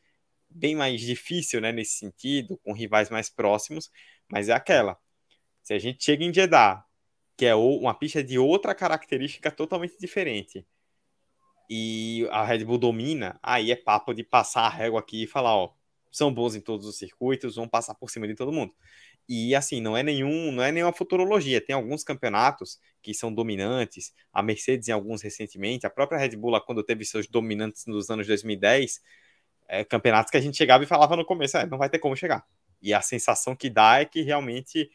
bem 0.50 0.74
mais 0.76 1.00
difícil, 1.00 1.60
né, 1.60 1.72
nesse 1.72 1.92
sentido, 1.94 2.58
com 2.58 2.72
rivais 2.72 3.10
mais 3.10 3.30
próximos, 3.30 3.90
mas 4.30 4.48
é 4.48 4.52
aquela. 4.52 4.98
Se 5.70 5.74
a 5.74 5.78
gente 5.78 6.04
chega 6.04 6.24
em 6.24 6.34
Jeddah, 6.34 6.84
que 7.36 7.46
é 7.46 7.54
uma 7.54 7.94
pista 7.94 8.24
de 8.24 8.36
outra 8.36 8.74
característica 8.74 9.52
totalmente 9.52 9.96
diferente, 10.00 10.66
e 11.70 12.26
a 12.32 12.44
Red 12.44 12.64
Bull 12.64 12.76
domina, 12.76 13.38
aí 13.40 13.70
é 13.70 13.76
papo 13.76 14.12
de 14.12 14.24
passar 14.24 14.62
a 14.62 14.68
régua 14.68 14.98
aqui 14.98 15.22
e 15.22 15.26
falar, 15.28 15.54
ó, 15.54 15.72
são 16.10 16.34
bons 16.34 16.56
em 16.56 16.60
todos 16.60 16.84
os 16.88 16.98
circuitos, 16.98 17.54
vão 17.54 17.68
passar 17.68 17.94
por 17.94 18.10
cima 18.10 18.26
de 18.26 18.34
todo 18.34 18.50
mundo. 18.50 18.74
E 19.28 19.54
assim, 19.54 19.80
não 19.80 19.96
é 19.96 20.02
nenhum, 20.02 20.50
não 20.50 20.64
é 20.64 20.72
nenhuma 20.72 20.92
futurologia. 20.92 21.64
Tem 21.64 21.72
alguns 21.72 22.02
campeonatos 22.02 22.80
que 23.00 23.14
são 23.14 23.32
dominantes, 23.32 24.12
a 24.32 24.42
Mercedes 24.42 24.88
em 24.88 24.92
alguns 24.92 25.22
recentemente, 25.22 25.86
a 25.86 25.90
própria 25.90 26.18
Red 26.18 26.34
Bull 26.34 26.60
quando 26.62 26.82
teve 26.82 27.04
seus 27.04 27.28
dominantes 27.28 27.86
nos 27.86 28.10
anos 28.10 28.26
2010, 28.26 29.00
é, 29.68 29.84
campeonatos 29.84 30.32
que 30.32 30.36
a 30.36 30.40
gente 30.40 30.56
chegava 30.56 30.82
e 30.82 30.86
falava 30.88 31.14
no 31.14 31.24
começo, 31.24 31.56
é, 31.56 31.64
não 31.64 31.78
vai 31.78 31.88
ter 31.88 32.00
como 32.00 32.16
chegar. 32.16 32.44
E 32.82 32.92
a 32.92 33.00
sensação 33.00 33.54
que 33.54 33.70
dá 33.70 34.00
é 34.00 34.04
que 34.04 34.20
realmente, 34.22 34.90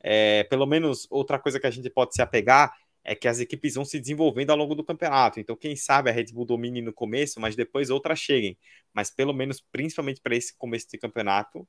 é, 0.00 0.44
pelo 0.44 0.66
menos 0.66 1.06
outra 1.10 1.38
coisa 1.38 1.58
que 1.58 1.66
a 1.66 1.70
gente 1.70 1.90
pode 1.90 2.14
se 2.14 2.22
apegar 2.22 2.72
é 3.04 3.14
que 3.14 3.26
as 3.26 3.40
equipes 3.40 3.74
vão 3.74 3.84
se 3.84 3.98
desenvolvendo 3.98 4.50
ao 4.50 4.56
longo 4.56 4.74
do 4.74 4.84
campeonato. 4.84 5.40
Então, 5.40 5.56
quem 5.56 5.74
sabe 5.74 6.10
a 6.10 6.12
Red 6.12 6.26
Bull 6.26 6.44
domine 6.44 6.82
no 6.82 6.92
começo, 6.92 7.40
mas 7.40 7.56
depois 7.56 7.88
outras 7.90 8.18
cheguem. 8.18 8.58
Mas 8.92 9.10
pelo 9.10 9.32
menos, 9.32 9.64
principalmente 9.72 10.20
para 10.20 10.36
esse 10.36 10.54
começo 10.56 10.88
de 10.90 10.98
campeonato, 10.98 11.66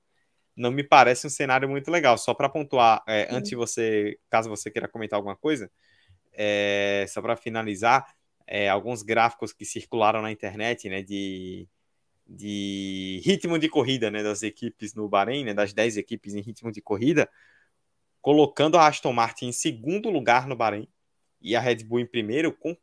não 0.55 0.71
me 0.71 0.83
parece 0.83 1.25
um 1.25 1.29
cenário 1.29 1.69
muito 1.69 1.89
legal. 1.89 2.17
Só 2.17 2.33
para 2.33 2.49
pontuar, 2.49 3.01
é, 3.07 3.27
antes 3.31 3.49
de 3.49 3.55
você, 3.55 4.19
caso 4.29 4.49
você 4.49 4.69
queira 4.69 4.87
comentar 4.87 5.17
alguma 5.17 5.35
coisa, 5.35 5.71
é, 6.33 7.05
só 7.07 7.21
para 7.21 7.37
finalizar, 7.37 8.05
é, 8.45 8.67
alguns 8.67 9.01
gráficos 9.01 9.53
que 9.53 9.63
circularam 9.63 10.21
na 10.21 10.31
internet, 10.31 10.89
né, 10.89 11.01
de, 11.01 11.67
de 12.27 13.21
ritmo 13.23 13.57
de 13.57 13.69
corrida, 13.69 14.11
né, 14.11 14.23
das 14.23 14.43
equipes 14.43 14.93
no 14.93 15.07
Bahrein, 15.07 15.45
né, 15.45 15.53
das 15.53 15.71
10 15.71 15.97
equipes 15.97 16.33
em 16.33 16.41
ritmo 16.41 16.71
de 16.71 16.81
corrida, 16.81 17.29
colocando 18.21 18.77
a 18.77 18.87
Aston 18.87 19.13
Martin 19.13 19.47
em 19.47 19.51
segundo 19.51 20.09
lugar 20.09 20.47
no 20.47 20.55
Bahrein, 20.55 20.87
e 21.41 21.55
a 21.55 21.59
Red 21.59 21.83
Bull 21.83 21.99
em 21.99 22.05
primeiro 22.05 22.51
com 22.51 22.75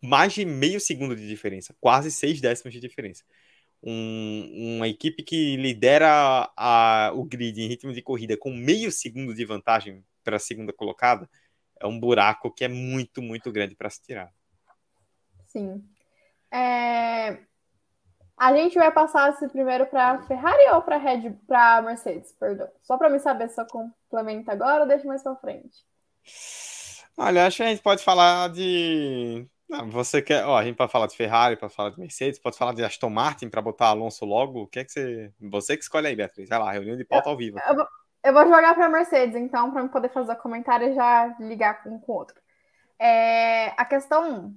mais 0.00 0.32
de 0.32 0.44
meio 0.44 0.80
segundo 0.80 1.14
de 1.14 1.28
diferença, 1.28 1.76
quase 1.80 2.10
seis 2.10 2.40
décimos 2.40 2.74
de 2.74 2.80
diferença. 2.80 3.24
Um, 3.82 4.76
uma 4.76 4.88
equipe 4.88 5.22
que 5.22 5.56
lidera 5.56 6.52
a, 6.56 7.12
o 7.14 7.24
grid 7.24 7.60
em 7.60 7.68
ritmo 7.68 7.92
de 7.92 8.02
corrida 8.02 8.36
com 8.36 8.52
meio 8.52 8.90
segundo 8.90 9.34
de 9.34 9.44
vantagem 9.44 10.04
para 10.24 10.36
a 10.36 10.40
segunda 10.40 10.72
colocada 10.72 11.28
é 11.80 11.86
um 11.86 11.98
buraco 11.98 12.52
que 12.52 12.64
é 12.64 12.68
muito, 12.68 13.20
muito 13.20 13.50
grande 13.50 13.74
para 13.74 13.90
se 13.90 14.00
tirar. 14.02 14.32
Sim. 15.46 15.84
É... 16.50 17.38
A 18.42 18.52
gente 18.56 18.76
vai 18.76 18.90
passar 18.90 19.30
esse 19.30 19.46
primeiro 19.46 19.86
para 19.86 20.20
Ferrari 20.22 20.68
ou 20.72 20.82
para 20.82 20.96
Red 20.96 21.30
para 21.46 21.80
Mercedes, 21.80 22.32
perdão. 22.32 22.68
Só 22.82 22.98
para 22.98 23.08
me 23.08 23.20
saber 23.20 23.48
se 23.48 23.60
eu 23.60 23.66
complemento 23.66 24.50
agora 24.50 24.80
ou 24.80 24.88
deixo 24.88 25.06
mais 25.06 25.22
para 25.22 25.36
frente. 25.36 25.86
Olha, 27.16 27.46
acho 27.46 27.58
que 27.58 27.62
a 27.62 27.68
gente 27.68 27.82
pode 27.82 28.02
falar 28.02 28.48
de. 28.48 29.46
Não, 29.68 29.88
você 29.88 30.20
quer. 30.20 30.44
Ó, 30.44 30.58
a 30.58 30.64
gente 30.64 30.74
pode 30.74 30.90
falar 30.90 31.06
de 31.06 31.16
Ferrari, 31.16 31.56
pode 31.56 31.72
falar 31.72 31.90
de 31.90 32.00
Mercedes, 32.00 32.40
pode 32.40 32.58
falar 32.58 32.74
de 32.74 32.82
Aston 32.82 33.10
Martin 33.10 33.48
para 33.48 33.62
botar 33.62 33.86
Alonso 33.86 34.24
logo. 34.24 34.62
O 34.62 34.66
que 34.66 34.80
é 34.80 34.84
que 34.84 34.90
você. 34.90 35.32
Você 35.40 35.76
que 35.76 35.84
escolhe 35.84 36.08
aí, 36.08 36.16
Beatriz. 36.16 36.48
Vai 36.48 36.58
lá, 36.58 36.72
reunião 36.72 36.96
de 36.96 37.04
pauta 37.04 37.30
ao 37.30 37.36
vivo. 37.36 37.60
Eu, 37.64 37.86
eu 38.24 38.32
vou 38.32 38.42
jogar 38.42 38.74
para 38.74 38.88
Mercedes, 38.88 39.36
então, 39.36 39.70
para 39.70 39.86
poder 39.86 40.08
fazer 40.08 40.32
o 40.32 40.36
comentário 40.36 40.88
e 40.88 40.94
já 40.96 41.32
ligar 41.38 41.84
com 41.84 41.90
o 41.90 42.12
outro. 42.12 42.34
É, 42.98 43.68
a 43.76 43.84
questão 43.84 44.52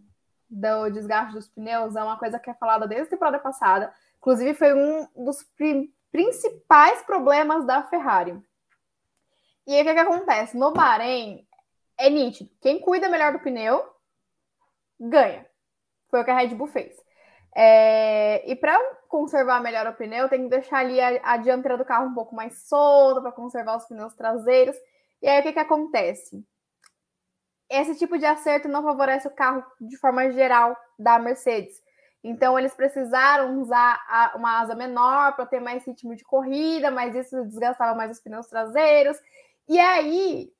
do 0.55 0.89
desgaste 0.89 1.33
dos 1.33 1.49
pneus 1.49 1.95
é 1.95 2.03
uma 2.03 2.17
coisa 2.17 2.39
que 2.39 2.49
é 2.49 2.53
falada 2.53 2.87
desde 2.87 3.07
a 3.07 3.09
temporada 3.09 3.39
passada. 3.39 3.93
Inclusive, 4.17 4.53
foi 4.53 4.73
um 4.73 5.07
dos 5.15 5.43
pri 5.43 5.93
principais 6.11 7.01
problemas 7.01 7.65
da 7.65 7.83
Ferrari. 7.83 8.41
E 9.67 9.75
aí, 9.75 9.81
o 9.81 9.85
que, 9.85 9.93
que 9.93 9.99
acontece? 9.99 10.57
No 10.57 10.71
Bahrein, 10.71 11.45
é 11.97 12.09
nítido. 12.09 12.49
Quem 12.61 12.79
cuida 12.79 13.09
melhor 13.09 13.33
do 13.33 13.39
pneu 13.39 13.83
ganha. 14.97 15.45
Foi 16.09 16.21
o 16.21 16.23
que 16.23 16.31
a 16.31 16.37
Red 16.37 16.55
Bull 16.55 16.67
fez. 16.67 16.95
É, 17.53 18.49
e 18.49 18.55
para 18.55 18.79
conservar 19.09 19.59
melhor 19.61 19.87
o 19.87 19.93
pneu, 19.93 20.29
tem 20.29 20.43
que 20.43 20.49
deixar 20.49 20.79
ali 20.79 21.01
a, 21.01 21.33
a 21.33 21.37
dianteira 21.37 21.77
do 21.77 21.83
carro 21.83 22.07
um 22.07 22.13
pouco 22.13 22.33
mais 22.33 22.67
solta 22.67 23.21
para 23.21 23.31
conservar 23.33 23.75
os 23.75 23.85
pneus 23.85 24.13
traseiros. 24.15 24.75
E 25.21 25.27
aí 25.27 25.41
o 25.41 25.43
que, 25.43 25.53
que 25.53 25.59
acontece? 25.59 26.45
Esse 27.69 27.97
tipo 27.97 28.17
de 28.17 28.25
acerto 28.25 28.67
não 28.67 28.83
favorece 28.83 29.27
o 29.27 29.35
carro 29.35 29.63
de 29.81 29.97
forma 29.97 30.31
geral 30.31 30.77
da 30.97 31.17
Mercedes. 31.17 31.83
Então 32.23 32.57
eles 32.57 32.73
precisaram 32.73 33.61
usar 33.61 33.99
uma 34.35 34.59
asa 34.59 34.73
menor 34.73 35.35
para 35.35 35.45
ter 35.45 35.59
mais 35.59 35.85
ritmo 35.85 36.15
de 36.15 36.23
corrida, 36.23 36.89
mas 36.89 37.15
isso 37.15 37.45
desgastava 37.45 37.95
mais 37.95 38.11
os 38.11 38.19
pneus 38.19 38.47
traseiros. 38.47 39.17
E 39.67 39.79
aí 39.79 40.51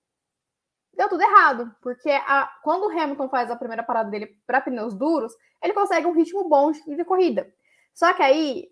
deu 0.96 1.10
tudo 1.10 1.24
errado, 1.24 1.76
porque 1.82 2.10
a, 2.10 2.50
quando 2.64 2.84
o 2.84 2.92
Hamilton 2.92 3.30
faz 3.30 3.52
a 3.52 3.56
primeira 3.56 3.84
parada 3.84 4.10
dele 4.10 4.38
para 4.48 4.62
pneus 4.62 4.94
duros, 4.94 5.34
ele 5.62 5.74
consegue 5.74 6.08
um 6.08 6.14
ritmo 6.14 6.48
bom 6.48 6.72
de, 6.72 6.96
de, 6.96 7.04
corrida. 7.04 7.52
Só 7.94 8.14
que 8.14 8.24
aí 8.24 8.68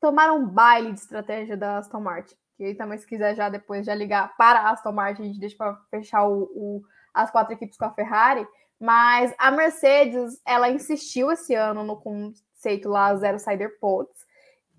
tomaram 0.00 0.38
um 0.38 0.46
baile 0.46 0.92
de 0.92 1.00
estratégia 1.00 1.56
da 1.56 1.78
Aston 1.78 2.00
Martin. 2.00 2.36
Que 2.56 2.64
aí 2.64 2.74
também, 2.74 2.98
se 2.98 3.06
quiser 3.06 3.34
já 3.34 3.48
depois 3.48 3.84
já 3.84 3.94
ligar 3.94 4.36
para 4.36 4.60
a 4.60 4.70
Aston 4.70 4.92
Martin, 4.92 5.22
a 5.22 5.26
gente 5.26 5.40
deixa 5.40 5.56
para 5.56 5.74
fechar 5.90 6.26
o, 6.26 6.42
o, 6.54 6.82
as 7.16 7.30
quatro 7.30 7.54
equipes 7.54 7.78
com 7.78 7.86
a 7.86 7.92
Ferrari. 7.92 8.46
Mas 8.78 9.34
a 9.38 9.50
Mercedes, 9.50 10.40
ela 10.46 10.70
insistiu 10.70 11.32
esse 11.32 11.54
ano 11.54 11.82
no 11.82 11.96
conceito 11.96 12.88
lá 12.88 13.14
Zero 13.16 13.38
Sider 13.38 13.78
Pods. 13.80 14.26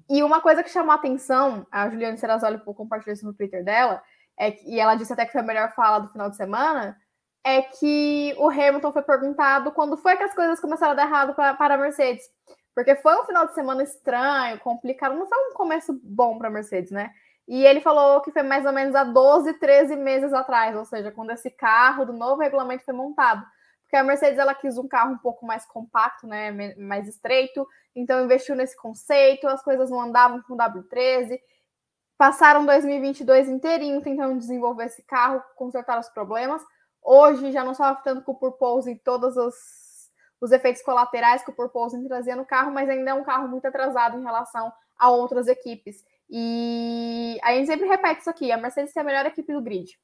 E 0.10 0.24
uma 0.24 0.40
coisa 0.40 0.64
que 0.64 0.70
chamou 0.70 0.92
a 0.92 0.96
atenção, 0.96 1.66
a 1.72 1.90
Juliane 1.90 2.18
Serrazoli 2.18 2.60
compartilhou 2.60 3.14
isso 3.14 3.26
no 3.26 3.34
Twitter 3.34 3.64
dela, 3.64 4.02
é, 4.40 4.56
e 4.64 4.80
ela 4.80 4.96
disse 4.96 5.12
até 5.12 5.26
que 5.26 5.32
foi 5.32 5.42
a 5.42 5.44
melhor 5.44 5.74
fala 5.74 6.00
do 6.00 6.10
final 6.10 6.30
de 6.30 6.38
semana, 6.38 6.96
é 7.44 7.62
que 7.62 8.34
o 8.38 8.50
Hamilton 8.50 8.94
foi 8.94 9.02
perguntado 9.02 9.72
quando 9.72 9.98
foi 9.98 10.16
que 10.16 10.24
as 10.24 10.34
coisas 10.34 10.60
começaram 10.60 10.92
a 10.92 10.96
dar 10.96 11.08
errado 11.08 11.34
pra, 11.34 11.54
para 11.56 11.74
a 11.74 11.78
Mercedes. 11.78 12.24
Porque 12.76 12.96
foi 12.96 13.20
um 13.20 13.26
final 13.26 13.48
de 13.48 13.56
semana 13.56 13.84
estranho, 13.84 14.60
complicado, 14.60 15.16
não 15.16 15.28
foi 15.28 15.38
um 15.50 15.54
começo 15.54 16.00
bom 16.04 16.38
para 16.38 16.48
a 16.48 16.52
Mercedes, 16.52 16.92
né? 16.92 17.12
E 17.48 17.66
ele 17.66 17.80
falou 17.80 18.20
que 18.22 18.32
foi 18.32 18.44
mais 18.44 18.66
ou 18.66 18.74
menos 18.74 18.94
há 18.94 19.06
12, 19.06 19.54
13 19.54 19.96
meses 19.96 20.34
atrás, 20.34 20.76
ou 20.76 20.84
seja, 20.84 21.12
quando 21.12 21.32
esse 21.32 21.50
carro 21.50 22.06
do 22.06 22.12
novo 22.12 22.42
regulamento 22.42 22.84
foi 22.84 22.94
montado. 22.94 23.46
Porque 23.84 23.96
a 23.96 24.04
Mercedes 24.04 24.38
ela 24.38 24.54
quis 24.54 24.78
um 24.78 24.88
carro 24.88 25.14
um 25.14 25.18
pouco 25.18 25.46
mais 25.46 25.66
compacto, 25.66 26.28
né, 26.28 26.76
mais 26.76 27.08
estreito, 27.08 27.66
então 27.96 28.26
investiu 28.26 28.54
nesse 28.54 28.76
conceito, 28.76 29.48
as 29.48 29.64
coisas 29.64 29.90
não 29.90 30.02
andavam 30.02 30.42
com 30.42 30.56
o 30.56 30.58
W13. 30.58 31.40
Passaram 32.18 32.66
2022 32.66 33.48
inteirinho 33.48 34.02
tentando 34.02 34.38
desenvolver 34.38 34.86
esse 34.86 35.04
carro, 35.04 35.42
consertar 35.56 35.98
os 36.00 36.10
problemas. 36.10 36.62
Hoje 37.02 37.54
já 37.54 37.64
não 37.64 37.74
sofre 37.74 38.04
tanto 38.04 38.24
com 38.24 38.34
o 38.34 38.38
purpose 38.38 38.92
e 38.92 39.00
todos 39.00 39.38
os, 39.38 39.56
os 40.42 40.52
efeitos 40.52 40.82
colaterais 40.82 41.44
que 41.44 41.52
o 41.52 41.56
purpose 41.56 41.98
trazia 42.10 42.36
no 42.36 42.46
carro, 42.46 42.74
mas 42.74 42.90
ainda 42.90 43.12
é 43.12 43.14
um 43.14 43.24
carro 43.24 43.48
muito 43.48 43.66
atrasado 43.66 44.18
em 44.18 44.24
relação 44.24 44.74
a 45.00 45.10
outras 45.10 45.48
equipes. 45.48 46.04
E 46.30 47.40
a 47.42 47.54
gente 47.54 47.68
sempre 47.68 47.88
repete 47.88 48.22
isso 48.22 48.30
aqui: 48.30 48.52
a 48.52 48.58
Mercedes 48.58 48.96
é 48.96 49.00
a 49.00 49.04
melhor 49.04 49.26
equipe 49.26 49.54
do 49.54 49.62
grid. 49.62 49.98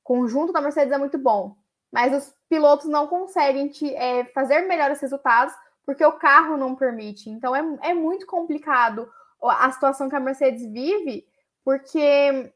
O 0.00 0.04
conjunto 0.04 0.52
da 0.52 0.60
Mercedes 0.60 0.92
é 0.92 0.98
muito 0.98 1.18
bom, 1.18 1.56
mas 1.92 2.14
os 2.14 2.34
pilotos 2.48 2.86
não 2.86 3.06
conseguem 3.06 3.68
te, 3.68 3.94
é, 3.94 4.24
fazer 4.26 4.62
melhores 4.62 5.00
resultados 5.00 5.54
porque 5.84 6.04
o 6.04 6.12
carro 6.12 6.56
não 6.56 6.74
permite. 6.74 7.30
Então 7.30 7.54
é, 7.54 7.90
é 7.90 7.94
muito 7.94 8.26
complicado 8.26 9.10
a 9.42 9.70
situação 9.70 10.08
que 10.08 10.16
a 10.16 10.20
Mercedes 10.20 10.64
vive, 10.70 11.26
porque 11.64 12.52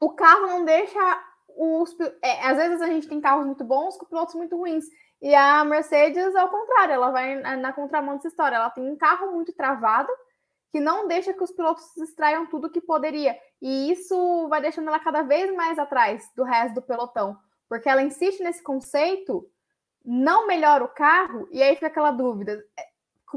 o 0.00 0.10
carro 0.10 0.46
não 0.46 0.64
deixa 0.64 0.98
os. 1.56 1.96
É, 2.22 2.46
às 2.46 2.56
vezes 2.56 2.80
a 2.80 2.86
gente 2.86 3.08
tem 3.08 3.20
carros 3.20 3.46
muito 3.46 3.64
bons 3.64 3.96
com 3.96 4.06
pilotos 4.06 4.34
muito 4.34 4.56
ruins. 4.56 4.84
E 5.22 5.34
a 5.34 5.64
Mercedes, 5.64 6.34
ao 6.34 6.48
contrário, 6.48 6.94
ela 6.94 7.10
vai 7.10 7.36
na 7.56 7.72
contramão 7.72 8.16
dessa 8.16 8.28
história. 8.28 8.56
Ela 8.56 8.70
tem 8.70 8.90
um 8.90 8.96
carro 8.96 9.32
muito 9.32 9.52
travado 9.52 10.10
que 10.70 10.80
não 10.80 11.08
deixa 11.08 11.32
que 11.32 11.42
os 11.42 11.50
pilotos 11.50 11.96
extraiam 11.96 12.46
tudo 12.46 12.70
que 12.70 12.80
poderia. 12.80 13.36
E 13.60 13.90
isso 13.90 14.48
vai 14.48 14.60
deixando 14.60 14.88
ela 14.88 15.00
cada 15.00 15.22
vez 15.22 15.52
mais 15.54 15.78
atrás 15.78 16.30
do 16.36 16.44
resto 16.44 16.76
do 16.76 16.82
pelotão, 16.82 17.36
porque 17.68 17.88
ela 17.88 18.02
insiste 18.02 18.42
nesse 18.42 18.62
conceito, 18.62 19.48
não 20.04 20.46
melhora 20.46 20.84
o 20.84 20.88
carro, 20.88 21.48
e 21.50 21.62
aí 21.62 21.74
fica 21.74 21.88
aquela 21.88 22.12
dúvida. 22.12 22.62
É, 22.78 22.86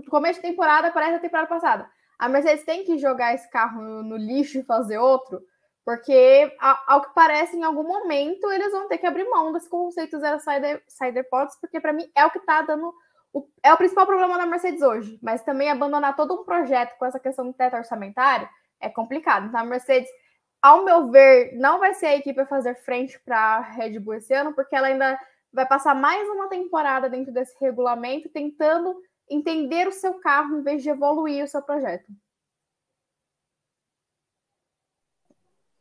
começo 0.09 0.41
de 0.41 0.47
temporada 0.47 0.91
parece 0.91 1.15
a 1.15 1.19
temporada 1.19 1.47
passada. 1.47 1.89
A 2.17 2.29
Mercedes 2.29 2.63
tem 2.63 2.83
que 2.83 2.97
jogar 2.97 3.33
esse 3.33 3.49
carro 3.49 3.81
no, 3.81 4.15
lixo 4.15 4.59
e 4.59 4.63
fazer 4.63 4.97
outro, 4.97 5.41
porque, 5.83 6.55
ao, 6.87 7.01
que 7.01 7.13
parece, 7.13 7.57
em 7.57 7.63
algum 7.63 7.83
momento 7.83 8.49
eles 8.51 8.71
vão 8.71 8.87
ter 8.87 8.99
que 8.99 9.05
abrir 9.05 9.25
mão 9.25 9.51
desse 9.51 9.67
conceito 9.67 10.19
zero 10.19 10.39
cider 10.39 11.29
pods, 11.29 11.57
porque 11.59 11.81
para 11.81 11.91
mim 11.91 12.09
é 12.15 12.25
o 12.25 12.31
que 12.31 12.37
está 12.37 12.61
dando 12.61 12.93
o, 13.33 13.49
é 13.63 13.73
o 13.73 13.77
principal 13.77 14.05
problema 14.05 14.37
da 14.37 14.45
Mercedes 14.45 14.81
hoje, 14.81 15.19
mas 15.21 15.43
também 15.43 15.69
abandonar 15.69 16.15
todo 16.15 16.35
um 16.35 16.45
projeto 16.45 16.95
com 16.97 17.05
essa 17.05 17.19
questão 17.19 17.45
do 17.45 17.53
teto 17.53 17.75
orçamentário 17.75 18.47
é 18.79 18.89
complicado. 18.89 19.47
Então, 19.47 19.59
a 19.59 19.65
Mercedes, 19.65 20.09
ao 20.61 20.85
meu 20.85 21.09
ver, 21.09 21.53
não 21.55 21.79
vai 21.79 21.95
ser 21.95 22.05
a 22.05 22.15
equipe 22.15 22.39
a 22.39 22.45
fazer 22.45 22.75
frente 22.75 23.19
para 23.25 23.37
a 23.37 23.59
Red 23.59 23.99
Bull 23.99 24.15
esse 24.15 24.33
ano, 24.33 24.53
porque 24.53 24.75
ela 24.75 24.87
ainda 24.87 25.19
vai 25.51 25.65
passar 25.67 25.95
mais 25.95 26.27
uma 26.29 26.47
temporada 26.47 27.09
dentro 27.09 27.33
desse 27.33 27.55
regulamento, 27.59 28.29
tentando 28.29 28.95
entender 29.29 29.87
o 29.87 29.91
seu 29.91 30.19
carro 30.19 30.59
em 30.59 30.63
vez 30.63 30.83
de 30.83 30.89
evoluir 30.89 31.43
o 31.43 31.47
seu 31.47 31.61
projeto. 31.61 32.11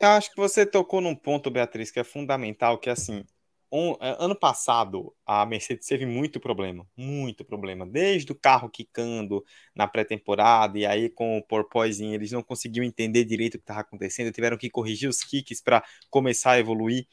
Eu 0.00 0.08
acho 0.08 0.30
que 0.30 0.36
você 0.36 0.66
tocou 0.66 1.00
num 1.00 1.14
ponto, 1.14 1.50
Beatriz, 1.50 1.90
que 1.90 2.00
é 2.00 2.04
fundamental, 2.04 2.78
que 2.78 2.88
é 2.88 2.92
assim, 2.92 3.24
um, 3.72 3.92
é, 4.00 4.16
ano 4.20 4.36
passado, 4.36 5.14
a 5.24 5.46
Mercedes 5.46 5.86
teve 5.86 6.04
muito 6.04 6.38
problema, 6.38 6.86
muito 6.96 7.42
problema. 7.44 7.86
Desde 7.86 8.30
o 8.30 8.34
carro 8.34 8.68
quicando 8.68 9.42
na 9.74 9.88
pré-temporada, 9.88 10.78
e 10.78 10.84
aí 10.84 11.08
com 11.08 11.38
o 11.38 11.42
porpoising 11.42 12.12
eles 12.12 12.30
não 12.32 12.42
conseguiam 12.42 12.84
entender 12.84 13.24
direito 13.24 13.54
o 13.54 13.58
que 13.58 13.62
estava 13.64 13.80
acontecendo, 13.80 14.30
tiveram 14.32 14.58
que 14.58 14.68
corrigir 14.70 15.08
os 15.08 15.24
kicks 15.24 15.62
para 15.62 15.82
começar 16.10 16.52
a 16.52 16.58
evoluir. 16.58 17.06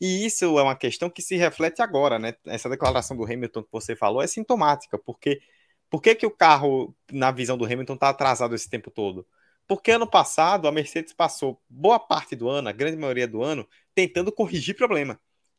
E 0.00 0.26
isso 0.26 0.58
é 0.58 0.62
uma 0.62 0.76
questão 0.76 1.10
que 1.10 1.22
se 1.22 1.36
reflete 1.36 1.82
agora, 1.82 2.18
né? 2.18 2.34
Essa 2.46 2.68
declaração 2.68 3.16
do 3.16 3.24
Hamilton 3.24 3.62
que 3.62 3.72
você 3.72 3.96
falou 3.96 4.22
é 4.22 4.26
sintomática, 4.26 4.98
porque 4.98 5.40
por 5.90 6.02
que, 6.02 6.14
que 6.14 6.26
o 6.26 6.30
carro, 6.30 6.94
na 7.12 7.30
visão 7.30 7.56
do 7.58 7.64
Hamilton, 7.64 7.94
está 7.94 8.10
atrasado 8.10 8.54
esse 8.54 8.68
tempo 8.68 8.90
todo? 8.90 9.26
Porque 9.66 9.92
ano 9.92 10.06
passado 10.08 10.68
a 10.68 10.72
Mercedes 10.72 11.12
passou 11.12 11.60
boa 11.68 11.98
parte 11.98 12.36
do 12.36 12.48
ano, 12.48 12.68
a 12.68 12.72
grande 12.72 12.96
maioria 12.98 13.26
do 13.28 13.42
ano, 13.42 13.68
tentando 13.94 14.32
corrigir 14.32 14.76
problema 14.76 15.18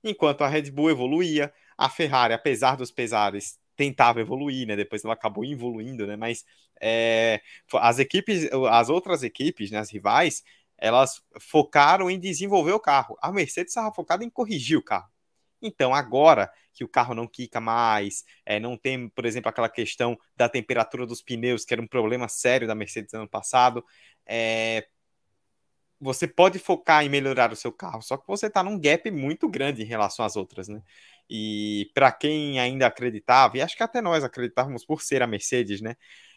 enquanto 0.10 0.43
a 0.43 0.48
Red 0.48 0.72
Bull 0.72 0.89
evoluía, 0.91 1.54
a 1.78 1.89
Ferrari, 1.89 2.34
apesar 2.34 2.76
dos 2.76 2.91
pesares, 2.91 3.60
tentava 3.76 4.20
evoluir, 4.20 4.67
né? 4.67 4.76
Depois 4.76 5.04
ela 5.04 5.13
acabou 5.13 5.46
evoluindo, 5.46 6.08
né? 6.08 6.15
Mas 6.15 6.43
é, 6.82 7.41
as 7.76 8.00
equipes, 8.00 8.50
as 8.72 8.89
outras 8.89 9.24
equipes, 9.24 9.72
né, 9.72 9.80
as 9.80 9.91
rivais, 9.91 10.43
elas 10.78 11.22
focaram 11.39 12.10
em 12.10 12.20
desenvolver 12.20 12.74
o 12.74 12.80
carro. 12.80 13.17
A 13.22 13.32
Mercedes 13.32 13.72
estava 13.72 13.93
focada 13.93 14.24
em 14.24 14.30
corrigir 14.30 14.78
o 14.78 14.84
carro. 14.84 15.10
Então, 15.62 15.93
agora 15.93 16.52
que 16.74 16.84
o 16.84 16.88
carro 16.88 17.15
não 17.15 17.28
quica 17.28 17.60
mais, 17.60 18.24
é, 18.46 18.60
não 18.60 18.78
tem, 18.78 19.10
por 19.10 19.26
exemplo, 19.26 19.50
aquela 19.50 19.70
questão 19.70 20.15
da 20.36 20.48
temperatura 20.48 21.06
dos 21.08 21.22
pneus, 21.22 21.65
que 21.65 21.74
era 21.74 21.82
um 21.82 21.88
problema 21.88 22.28
sério 22.28 22.67
da 22.67 22.76
Mercedes 22.76 23.13
ano 23.15 23.28
passado, 23.28 23.84
é, 24.26 24.88
você 25.99 26.27
pode 26.27 26.60
focar 26.60 27.03
em 27.03 27.10
melhorar 27.10 27.51
o 27.51 27.55
seu 27.55 27.71
carro, 27.71 28.01
só 28.01 28.17
que 28.17 28.27
você 28.27 28.47
está 28.47 28.63
num 28.63 28.79
gap 28.79 29.10
muito 29.12 29.49
grande 29.49 29.81
em 29.81 29.86
relação 29.86 30.25
às 30.25 30.36
outras, 30.36 30.67
né? 30.67 30.81
E 31.29 31.89
para 31.93 32.12
quem 32.12 32.60
ainda 32.60 32.88
acreditava, 32.88 33.57
e 33.57 33.62
acho 33.62 33.75
que 33.75 33.83
até 33.83 34.01
nós 34.01 34.23
acreditávamos 34.23 34.86
por 34.86 35.01
ser 35.01 35.21
a 35.21 35.27
Mercedes, 35.27 35.81
né? 35.81 35.95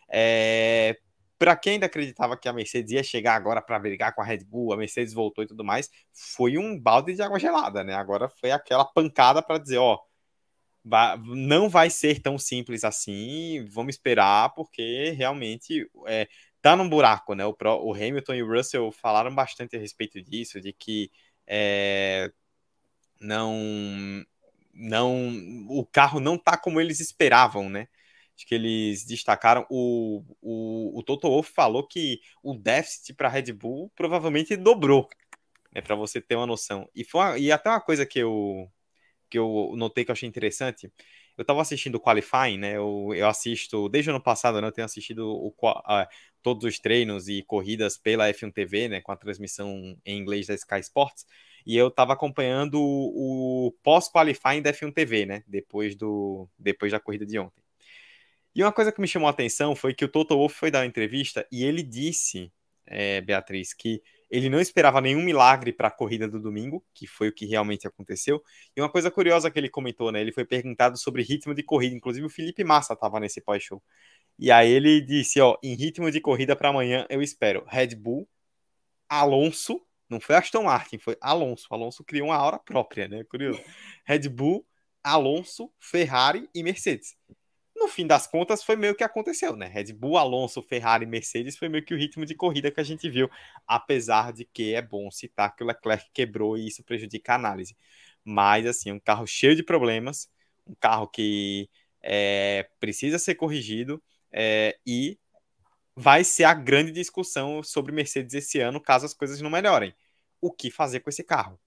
É, 0.09 0.99
para 1.39 1.57
quem 1.57 1.75
ainda 1.75 1.87
acreditava 1.87 2.37
que 2.37 2.49
a 2.49 2.53
Mercedes 2.53 2.93
ia 2.93 3.03
chegar 3.03 3.35
agora 3.35 3.63
para 3.63 3.79
brigar 3.79 4.15
com 4.15 4.23
a 4.23 4.25
Red 4.25 4.45
Bull, 4.45 4.73
a 4.73 4.77
Mercedes 4.77 5.15
voltou 5.15 5.45
e 5.45 5.47
tudo 5.47 5.65
mais, 5.65 5.91
foi 6.13 6.59
um 6.59 6.79
balde 6.79 7.15
de 7.15 7.23
água 7.23 7.39
gelada, 7.39 7.85
né? 7.85 7.95
Agora 7.95 8.29
foi 8.29 8.51
aquela 8.51 8.85
pancada 8.85 9.43
para 9.43 9.59
dizer, 9.59 9.79
ó, 9.79 9.99
não 11.25 11.69
vai 11.69 11.91
ser 11.91 12.21
tão 12.21 12.39
simples 12.39 12.85
assim, 12.85 13.65
vamos 13.71 13.95
esperar, 13.95 14.53
porque 14.55 15.11
realmente 15.17 15.89
é, 16.07 16.29
tá 16.63 16.77
num 16.77 16.89
buraco, 16.89 17.35
né? 17.35 17.45
O, 17.47 17.57
o 17.61 17.95
Hamilton 17.95 18.35
e 18.35 18.43
o 18.43 18.49
Russell 18.49 18.91
falaram 18.93 19.35
bastante 19.35 19.77
a 19.77 19.79
respeito 19.79 20.21
disso, 20.23 20.61
de 20.61 20.73
que 20.73 21.11
é, 21.47 22.33
não, 23.21 24.25
não, 24.75 25.31
o 25.69 25.87
carro 25.87 26.21
não 26.21 26.39
tá 26.39 26.57
como 26.57 26.81
eles 26.81 27.01
esperavam, 27.01 27.69
né? 27.69 27.89
Acho 28.37 28.47
que 28.47 28.55
eles 28.55 29.05
destacaram. 29.05 29.67
O, 29.71 30.25
o, 30.41 30.99
o 30.99 31.03
Toto 31.03 31.29
Wolff 31.29 31.53
falou 31.53 31.87
que 31.87 32.21
o 32.43 32.55
déficit 32.55 33.15
para 33.15 33.29
Red 33.29 33.53
Bull 33.53 33.91
provavelmente 33.95 34.57
dobrou, 34.57 35.09
né? 35.75 35.81
Para 35.83 35.95
você 35.97 36.21
ter 36.21 36.37
uma 36.37 36.47
noção. 36.47 36.89
E, 36.95 37.05
foi 37.05 37.21
uma, 37.21 37.39
e 37.39 37.53
até 37.53 37.71
uma 37.71 37.81
coisa 37.81 38.07
que 38.07 38.19
eu, 38.19 38.71
que 39.29 39.39
eu 39.39 39.75
notei 39.77 40.05
que 40.05 40.11
eu 40.11 40.15
achei 40.15 40.29
interessante 40.29 40.93
eu 41.41 41.43
estava 41.43 41.63
assistindo 41.63 41.95
o 41.95 42.01
Qualifying, 42.01 42.59
né? 42.59 42.77
Eu, 42.77 43.15
eu 43.15 43.27
assisto, 43.27 43.89
desde 43.89 44.11
o 44.11 44.13
ano 44.13 44.23
passado, 44.23 44.61
né, 44.61 44.69
eu 44.69 44.73
tenho 44.73 44.85
assistido 44.85 45.27
o, 45.27 45.55
todos 46.43 46.65
os 46.65 46.79
treinos 46.79 47.29
e 47.29 47.43
corridas 47.43 47.97
pela 47.97 48.29
F1 48.29 48.53
TV, 48.53 48.89
né? 48.89 49.01
Com 49.01 49.11
a 49.11 49.17
transmissão 49.17 49.97
em 50.05 50.19
inglês 50.19 50.47
da 50.47 50.55
Sky 50.55 50.81
Sports. 50.81 51.25
E 51.65 51.75
eu 51.79 51.89
estava 51.89 52.13
acompanhando 52.13 52.75
o, 52.79 53.69
o 53.69 53.73
pós-qualifying 53.83 54.61
da 54.61 54.71
F1 54.71 54.93
TV, 54.93 55.25
né? 55.25 55.43
Depois, 55.47 55.97
do, 55.97 56.47
depois 56.59 56.93
da 56.93 57.01
corrida 57.01 57.25
de 57.25 57.39
ontem. 57.39 57.63
E 58.55 58.63
uma 58.63 58.73
coisa 58.73 58.93
que 58.93 59.01
me 59.01 59.09
chamou 59.09 59.27
a 59.27 59.31
atenção 59.31 59.75
foi 59.75 59.95
que 59.95 60.05
o 60.05 60.09
Toto 60.09 60.37
Wolff 60.37 60.55
foi 60.55 60.71
dar 60.71 60.81
uma 60.81 60.87
entrevista 60.87 61.47
e 61.51 61.65
ele 61.65 61.83
disse, 61.83 62.53
é, 62.85 63.23
Beatriz, 63.23 63.73
que 63.73 64.03
ele 64.31 64.49
não 64.49 64.61
esperava 64.61 65.01
nenhum 65.01 65.23
milagre 65.23 65.73
para 65.73 65.89
a 65.89 65.91
corrida 65.91 66.29
do 66.29 66.41
domingo, 66.41 66.85
que 66.95 67.07
foi 67.07 67.29
o 67.29 67.33
que 67.35 67.47
realmente 67.47 67.87
aconteceu. 67.87 68.43
E 68.77 68.81
uma 68.81 68.91
coisa 68.91 69.11
curiosa 69.11 69.51
que 69.51 69.59
ele 69.59 69.69
comentou, 69.69 70.13
né? 70.13 70.21
Ele 70.21 70.33
foi 70.33 70.45
perguntado 70.45 70.97
sobre 70.99 71.23
ritmo 71.23 71.55
de 71.55 71.63
corrida, 71.63 71.97
inclusive 71.97 72.27
o 72.27 72.31
Felipe 72.31 72.63
Massa 72.65 72.95
estava 72.95 73.19
nesse 73.19 73.41
pós-show. 73.41 73.83
E 74.39 74.51
aí 74.51 74.71
ele 74.71 75.01
disse, 75.01 75.41
ó, 75.41 75.59
em 75.63 75.75
ritmo 75.75 76.11
de 76.11 76.21
corrida 76.21 76.55
para 76.57 76.71
amanhã 76.71 77.07
eu 77.11 77.21
espero 77.23 77.65
Red 77.67 77.97
Bull, 77.97 78.29
Alonso, 79.09 79.81
não 80.09 80.21
foi 80.21 80.37
Aston 80.37 80.65
Martin, 80.65 80.99
foi 80.99 81.17
Alonso. 81.21 81.67
Alonso 81.71 82.05
criou 82.05 82.29
uma 82.29 82.37
aura 82.37 82.59
própria, 82.59 83.09
né? 83.09 83.25
Curioso. 83.25 83.61
Red 84.07 84.29
Bull, 84.29 84.67
Alonso, 85.03 85.73
Ferrari 85.79 86.49
e 86.55 86.63
Mercedes 86.63 87.17
no 87.81 87.89
fim 87.89 88.07
das 88.07 88.27
contas, 88.27 88.63
foi 88.63 88.77
meio 88.77 88.95
que 88.95 89.03
aconteceu, 89.03 89.57
né? 89.57 89.67
Red 89.67 89.95
Bull, 89.95 90.19
Alonso, 90.19 90.63
Ferrari, 90.63 91.07
Mercedes 91.07 91.57
foi 91.57 91.69
meio 91.69 91.85
que 91.85 91.95
o 91.95 91.97
ritmo 91.97 92.27
de 92.27 92.35
corrida 92.35 92.71
que 92.71 92.81
a 92.81 92.85
gente 92.85 93.09
viu, 93.09 93.29
apesar 93.67 94.33
de 94.33 94.45
que 94.45 94.75
é 94.75 94.83
bom 94.83 95.11
citar 95.11 95.57
que 95.57 95.65
o 95.65 95.67
Leclerc 95.67 96.11
quebrou 96.13 96.59
e 96.59 96.69
isso 96.69 96.85
prejudica 96.85 97.33
a 97.33 97.37
análise. 97.37 97.75
Mas, 98.23 98.67
assim, 98.67 98.93
um 98.93 99.01
carro 99.01 99.27
cheio 99.27 99.57
de 99.57 99.63
problemas, 99.63 100.31
um 100.67 100.75
carro 100.75 101.09
que 101.09 101.71
é, 102.03 102.69
precisa 102.79 103.19
ser 103.19 103.35
corrigido 103.35 104.03
é, 104.31 104.79
e 104.87 105.19
vai 105.97 106.23
ser 106.23 106.45
a 106.45 106.55
grande 106.55 106.93
discussão 106.93 107.63
sobre 107.63 107.93
Mercedes 107.93 108.35
esse 108.35 108.61
ano, 108.61 108.81
caso 108.81 109.07
as 109.07 109.15
coisas 109.15 109.41
não 109.41 109.51
melhorem. 109.51 109.95
O 110.41 110.53
que 110.53 110.71
fazer 110.71 111.01
com 111.01 111.11
esse 111.11 111.25
carro? 111.25 111.59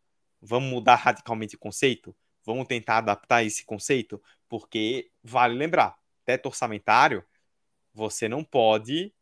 Vamos 0.41 0.69
mudar 0.69 0.95
radicalmente 0.95 1.55
o 1.55 1.59
conceito? 1.59 2.15
Vamos 2.45 2.67
tentar 2.67 2.97
adaptar 2.97 3.43
esse 3.43 3.65
conceito? 3.65 4.21
Porque, 4.49 5.09
vale 5.23 5.55
lembrar, 5.55 5.95
teto 6.25 6.47
orçamentário, 6.47 7.23
você 7.93 8.27
não 8.29 8.43
pode 8.43 9.13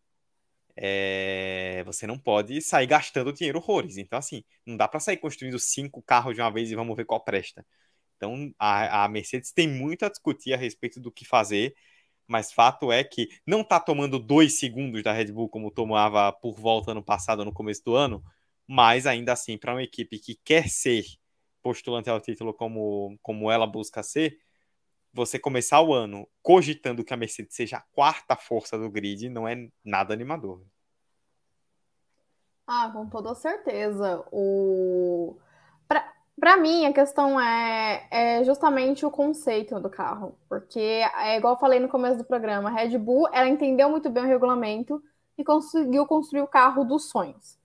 é, 0.75 1.83
você 1.85 2.07
não 2.07 2.17
pode 2.17 2.61
sair 2.61 2.87
gastando 2.87 3.33
dinheiro 3.33 3.59
horrores. 3.59 3.97
Então, 3.97 4.17
assim, 4.19 4.43
não 4.65 4.77
dá 4.77 4.87
para 4.87 4.99
sair 4.99 5.17
construindo 5.17 5.59
cinco 5.59 6.01
carros 6.01 6.35
de 6.35 6.41
uma 6.41 6.51
vez 6.51 6.71
e 6.71 6.75
vamos 6.75 6.95
ver 6.95 7.05
qual 7.05 7.23
presta. 7.23 7.65
Então, 8.17 8.53
a, 8.59 9.05
a 9.05 9.07
Mercedes 9.09 9.51
tem 9.51 9.67
muito 9.67 10.05
a 10.05 10.09
discutir 10.09 10.53
a 10.53 10.57
respeito 10.57 10.99
do 10.99 11.11
que 11.11 11.25
fazer, 11.25 11.75
mas 12.27 12.53
fato 12.53 12.91
é 12.91 13.03
que 13.03 13.29
não 13.45 13.61
está 13.61 13.79
tomando 13.79 14.19
dois 14.19 14.59
segundos 14.59 15.03
da 15.03 15.11
Red 15.13 15.31
Bull 15.31 15.49
como 15.49 15.71
tomava 15.71 16.31
por 16.31 16.53
volta 16.59 16.93
no 16.93 17.03
passado, 17.03 17.43
no 17.45 17.53
começo 17.53 17.83
do 17.83 17.95
ano, 17.95 18.23
mas 18.67 19.05
ainda 19.07 19.33
assim, 19.33 19.57
para 19.57 19.73
uma 19.73 19.83
equipe 19.83 20.19
que 20.19 20.35
quer 20.43 20.69
ser 20.69 21.03
postulante 21.61 22.09
ao 22.09 22.21
título 22.21 22.53
como, 22.53 23.17
como 23.21 23.51
ela 23.51 23.67
busca 23.67 24.03
ser, 24.03 24.37
você 25.13 25.37
começar 25.37 25.81
o 25.81 25.93
ano 25.93 26.27
cogitando 26.41 27.03
que 27.03 27.13
a 27.13 27.17
Mercedes 27.17 27.55
seja 27.55 27.77
a 27.77 27.83
quarta 27.93 28.35
força 28.35 28.77
do 28.77 28.89
grid 28.89 29.29
não 29.29 29.47
é 29.47 29.67
nada 29.83 30.13
animador. 30.13 30.61
Ah, 32.65 32.89
com 32.93 33.07
toda 33.07 33.35
certeza. 33.35 34.23
O... 34.31 35.37
Para 36.39 36.57
mim, 36.57 36.85
a 36.85 36.93
questão 36.93 37.39
é, 37.39 38.07
é, 38.09 38.43
justamente 38.43 39.05
o 39.05 39.11
conceito 39.11 39.79
do 39.79 39.89
carro. 39.89 40.35
Porque, 40.49 40.79
é 40.79 41.37
igual 41.37 41.53
eu 41.53 41.59
falei 41.59 41.79
no 41.79 41.89
começo 41.89 42.17
do 42.17 42.23
programa, 42.23 42.69
a 42.69 42.73
Red 42.73 42.97
Bull 42.97 43.27
ela 43.31 43.47
entendeu 43.47 43.89
muito 43.89 44.09
bem 44.09 44.23
o 44.23 44.27
regulamento 44.27 45.03
e 45.37 45.43
conseguiu 45.43 46.05
construir 46.07 46.41
o 46.41 46.47
carro 46.47 46.83
dos 46.83 47.09
sonhos. 47.09 47.60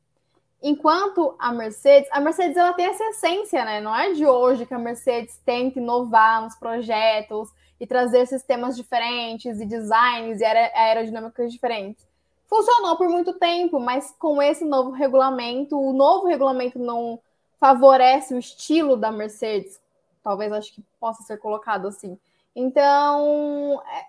Enquanto 0.63 1.35
a 1.39 1.53
Mercedes, 1.53 2.09
a 2.11 2.21
Mercedes 2.21 2.57
ela 2.57 2.73
tem 2.73 2.87
essa 2.87 3.05
essência, 3.05 3.65
né? 3.65 3.81
Não 3.81 3.95
é 3.95 4.13
de 4.13 4.27
hoje 4.27 4.67
que 4.67 4.75
a 4.75 4.79
Mercedes 4.79 5.39
tenta 5.45 5.79
inovar 5.79 6.43
nos 6.43 6.55
projetos 6.57 7.51
e 7.79 7.87
trazer 7.87 8.27
sistemas 8.27 8.75
diferentes 8.75 9.61
e 9.61 9.67
designs 9.67 10.41
e 10.41 10.45
aerodinâmicas 10.45 11.53
diferentes. 11.53 12.07
Funcionou 12.49 12.97
por 12.97 13.09
muito 13.09 13.35
tempo, 13.35 13.79
mas 13.79 14.15
com 14.19 14.41
esse 14.41 14.65
novo 14.65 14.91
regulamento, 14.91 15.79
o 15.79 15.93
novo 15.93 16.27
regulamento 16.27 16.79
não 16.79 17.21
favorece 17.61 18.35
o 18.35 18.39
estilo 18.39 18.97
da 18.97 19.11
Mercedes. 19.11 19.81
Talvez 20.23 20.53
acho 20.53 20.75
que 20.75 20.83
possa 20.99 21.23
ser 21.23 21.39
colocado 21.39 21.89
assim. 21.89 22.19
Então, 22.55 23.83
é, 23.93 24.07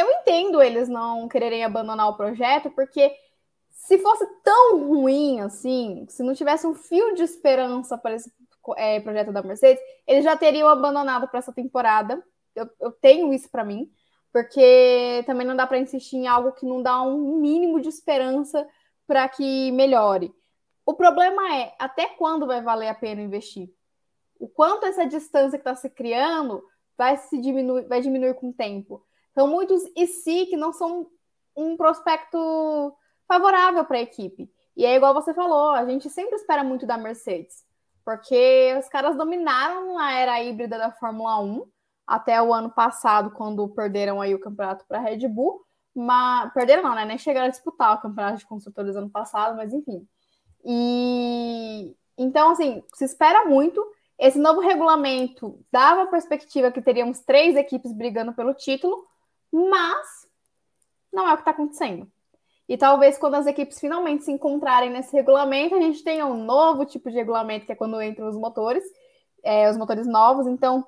eu 0.00 0.10
entendo 0.10 0.60
eles 0.60 0.88
não 0.88 1.28
quererem 1.28 1.64
abandonar 1.64 2.08
o 2.08 2.16
projeto, 2.16 2.70
porque 2.70 3.14
se 3.88 3.96
fosse 3.96 4.26
tão 4.44 4.86
ruim 4.86 5.40
assim, 5.40 6.04
se 6.10 6.22
não 6.22 6.34
tivesse 6.34 6.66
um 6.66 6.74
fio 6.74 7.14
de 7.14 7.22
esperança 7.22 7.96
para 7.96 8.16
esse 8.16 8.30
é, 8.76 9.00
projeto 9.00 9.32
da 9.32 9.42
Mercedes, 9.42 9.82
eles 10.06 10.22
já 10.22 10.36
teriam 10.36 10.68
abandonado 10.68 11.26
para 11.26 11.38
essa 11.38 11.54
temporada. 11.54 12.22
Eu, 12.54 12.68
eu 12.78 12.92
tenho 12.92 13.32
isso 13.32 13.48
para 13.48 13.64
mim, 13.64 13.90
porque 14.30 15.24
também 15.24 15.46
não 15.46 15.56
dá 15.56 15.66
para 15.66 15.78
insistir 15.78 16.16
em 16.16 16.26
algo 16.26 16.52
que 16.52 16.66
não 16.66 16.82
dá 16.82 17.00
um 17.00 17.38
mínimo 17.38 17.80
de 17.80 17.88
esperança 17.88 18.68
para 19.06 19.26
que 19.26 19.72
melhore. 19.72 20.34
O 20.84 20.92
problema 20.92 21.56
é 21.56 21.74
até 21.78 22.10
quando 22.10 22.46
vai 22.46 22.60
valer 22.60 22.88
a 22.88 22.94
pena 22.94 23.22
investir? 23.22 23.72
O 24.38 24.46
quanto 24.46 24.84
essa 24.84 25.06
distância 25.06 25.58
que 25.58 25.62
está 25.62 25.74
se 25.74 25.88
criando 25.88 26.62
vai 26.94 27.16
se 27.16 27.40
diminuir, 27.40 27.86
vai 27.88 28.02
diminuir 28.02 28.34
com 28.34 28.50
o 28.50 28.52
tempo. 28.52 29.02
São 29.32 29.48
muitos 29.48 29.82
e 29.96 30.06
se 30.06 30.44
que 30.44 30.58
não 30.58 30.74
são 30.74 31.06
um 31.56 31.74
prospecto 31.74 32.94
favorável 33.28 33.84
para 33.84 33.98
a 33.98 34.02
equipe. 34.02 34.50
E 34.76 34.84
é 34.84 34.96
igual 34.96 35.14
você 35.14 35.34
falou, 35.34 35.70
a 35.70 35.84
gente 35.84 36.08
sempre 36.08 36.36
espera 36.36 36.64
muito 36.64 36.86
da 36.86 36.96
Mercedes, 36.96 37.64
porque 38.04 38.74
os 38.78 38.88
caras 38.88 39.16
dominaram 39.16 39.98
a 39.98 40.12
era 40.12 40.42
híbrida 40.42 40.78
da 40.78 40.90
Fórmula 40.90 41.38
1 41.40 41.64
até 42.06 42.40
o 42.40 42.54
ano 42.54 42.70
passado, 42.70 43.30
quando 43.32 43.68
perderam 43.68 44.20
aí 44.20 44.34
o 44.34 44.40
campeonato 44.40 44.86
para 44.88 44.98
a 44.98 45.02
Red 45.02 45.28
Bull. 45.28 45.62
Mas 45.94 46.52
perderam 46.54 46.82
não, 46.84 46.94
né? 46.94 47.04
Nem 47.04 47.18
chegaram 47.18 47.48
a 47.48 47.50
disputar 47.50 47.96
o 47.96 48.00
campeonato 48.00 48.38
de 48.38 48.46
construtores 48.46 48.96
ano 48.96 49.10
passado, 49.10 49.56
mas 49.56 49.72
enfim. 49.74 50.06
E 50.64 51.94
então, 52.16 52.50
assim, 52.50 52.82
se 52.94 53.04
espera 53.04 53.44
muito. 53.44 53.84
Esse 54.18 54.38
novo 54.38 54.60
regulamento 54.60 55.64
dava 55.70 56.02
a 56.02 56.06
perspectiva 56.06 56.72
que 56.72 56.82
teríamos 56.82 57.20
três 57.20 57.56
equipes 57.56 57.92
brigando 57.92 58.32
pelo 58.32 58.54
título, 58.54 59.06
mas 59.52 60.26
não 61.12 61.28
é 61.28 61.32
o 61.32 61.36
que 61.36 61.42
está 61.42 61.52
acontecendo. 61.52 62.10
E 62.68 62.76
talvez 62.76 63.16
quando 63.16 63.34
as 63.34 63.46
equipes 63.46 63.80
finalmente 63.80 64.24
se 64.24 64.30
encontrarem 64.30 64.90
nesse 64.90 65.16
regulamento, 65.16 65.74
a 65.74 65.80
gente 65.80 66.04
tenha 66.04 66.26
um 66.26 66.44
novo 66.44 66.84
tipo 66.84 67.10
de 67.10 67.16
regulamento, 67.16 67.64
que 67.64 67.72
é 67.72 67.74
quando 67.74 68.00
entram 68.02 68.28
os 68.28 68.36
motores, 68.36 68.84
é, 69.42 69.70
os 69.70 69.76
motores 69.76 70.06
novos. 70.06 70.46
Então, 70.46 70.86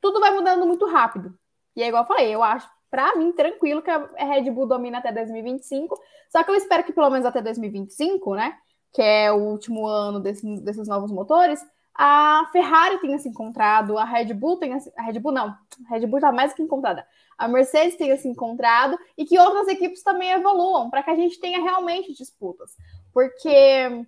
tudo 0.00 0.20
vai 0.20 0.32
mudando 0.32 0.64
muito 0.64 0.86
rápido. 0.86 1.36
E 1.74 1.82
é 1.82 1.88
igual 1.88 2.04
eu 2.04 2.06
falei, 2.06 2.34
eu 2.34 2.42
acho, 2.42 2.68
para 2.90 3.16
mim, 3.16 3.32
tranquilo 3.32 3.82
que 3.82 3.90
a 3.90 4.06
Red 4.16 4.50
Bull 4.50 4.66
domina 4.66 4.98
até 4.98 5.10
2025. 5.10 6.00
Só 6.30 6.44
que 6.44 6.50
eu 6.50 6.54
espero 6.54 6.84
que 6.84 6.92
pelo 6.92 7.10
menos 7.10 7.26
até 7.26 7.42
2025, 7.42 8.34
né? 8.34 8.56
Que 8.92 9.02
é 9.02 9.32
o 9.32 9.36
último 9.36 9.86
ano 9.86 10.20
desse, 10.20 10.60
desses 10.60 10.86
novos 10.86 11.10
motores, 11.10 11.60
a 11.98 12.48
Ferrari 12.52 12.98
tenha 12.98 13.18
se 13.18 13.28
encontrado, 13.28 13.96
a 13.96 14.04
Red 14.04 14.34
Bull 14.34 14.58
tenha 14.58 14.78
se... 14.78 14.92
a 14.96 15.02
Red 15.02 15.18
Bull 15.18 15.32
não, 15.32 15.48
a 15.48 15.90
Red 15.90 16.06
Bull 16.06 16.18
está 16.18 16.30
mais 16.30 16.52
que 16.52 16.62
encontrada, 16.62 17.06
a 17.38 17.48
Mercedes 17.48 17.96
tenha 17.96 18.16
se 18.16 18.28
encontrado 18.28 18.98
e 19.16 19.24
que 19.24 19.38
outras 19.38 19.68
equipes 19.68 20.02
também 20.02 20.30
evoluam 20.30 20.90
para 20.90 21.02
que 21.02 21.10
a 21.10 21.14
gente 21.14 21.40
tenha 21.40 21.62
realmente 21.62 22.12
disputas, 22.12 22.76
porque 23.12 24.06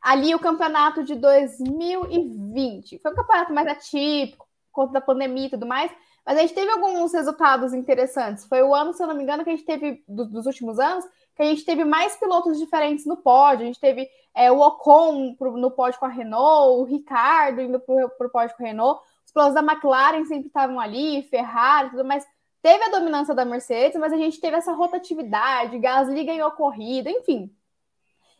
ali 0.00 0.34
o 0.34 0.38
campeonato 0.38 1.04
de 1.04 1.14
2020 1.14 2.98
foi 2.98 3.12
um 3.12 3.16
campeonato 3.16 3.52
mais 3.52 3.68
atípico, 3.68 4.48
conta 4.72 4.94
da 4.94 5.00
pandemia 5.00 5.46
e 5.46 5.50
tudo 5.50 5.66
mais, 5.66 5.90
mas 6.24 6.38
a 6.38 6.40
gente 6.42 6.54
teve 6.54 6.70
alguns 6.70 7.12
resultados 7.14 7.72
interessantes. 7.72 8.44
Foi 8.44 8.62
o 8.62 8.74
ano, 8.74 8.92
se 8.92 9.02
eu 9.02 9.06
não 9.06 9.14
me 9.14 9.22
engano, 9.22 9.42
que 9.44 9.50
a 9.50 9.56
gente 9.56 9.64
teve 9.64 10.04
dos 10.06 10.44
últimos 10.44 10.78
anos 10.78 11.04
que 11.38 11.42
a 11.44 11.46
gente 11.46 11.64
teve 11.64 11.84
mais 11.84 12.16
pilotos 12.16 12.58
diferentes 12.58 13.06
no 13.06 13.16
pódio. 13.16 13.62
A 13.62 13.66
gente 13.66 13.78
teve 13.78 14.10
é, 14.34 14.50
o 14.50 14.58
Ocon 14.58 15.34
pro, 15.34 15.56
no 15.56 15.70
pódio 15.70 16.00
com 16.00 16.06
a 16.06 16.08
Renault, 16.08 16.80
o 16.80 16.84
Ricardo 16.84 17.60
indo 17.60 17.78
para 17.78 18.26
o 18.26 18.30
pódio 18.30 18.56
com 18.56 18.64
a 18.64 18.66
Renault. 18.66 19.00
Os 19.24 19.30
pilotos 19.30 19.54
da 19.54 19.62
McLaren 19.62 20.24
sempre 20.24 20.48
estavam 20.48 20.80
ali, 20.80 21.22
Ferrari, 21.30 21.90
tudo 21.90 22.04
mais. 22.04 22.26
Teve 22.60 22.82
a 22.82 22.90
dominância 22.90 23.36
da 23.36 23.44
Mercedes, 23.44 24.00
mas 24.00 24.12
a 24.12 24.16
gente 24.16 24.40
teve 24.40 24.56
essa 24.56 24.72
rotatividade, 24.72 25.78
Gasly 25.78 26.24
ganhou 26.24 26.48
a 26.48 26.50
corrida, 26.50 27.08
enfim. 27.08 27.48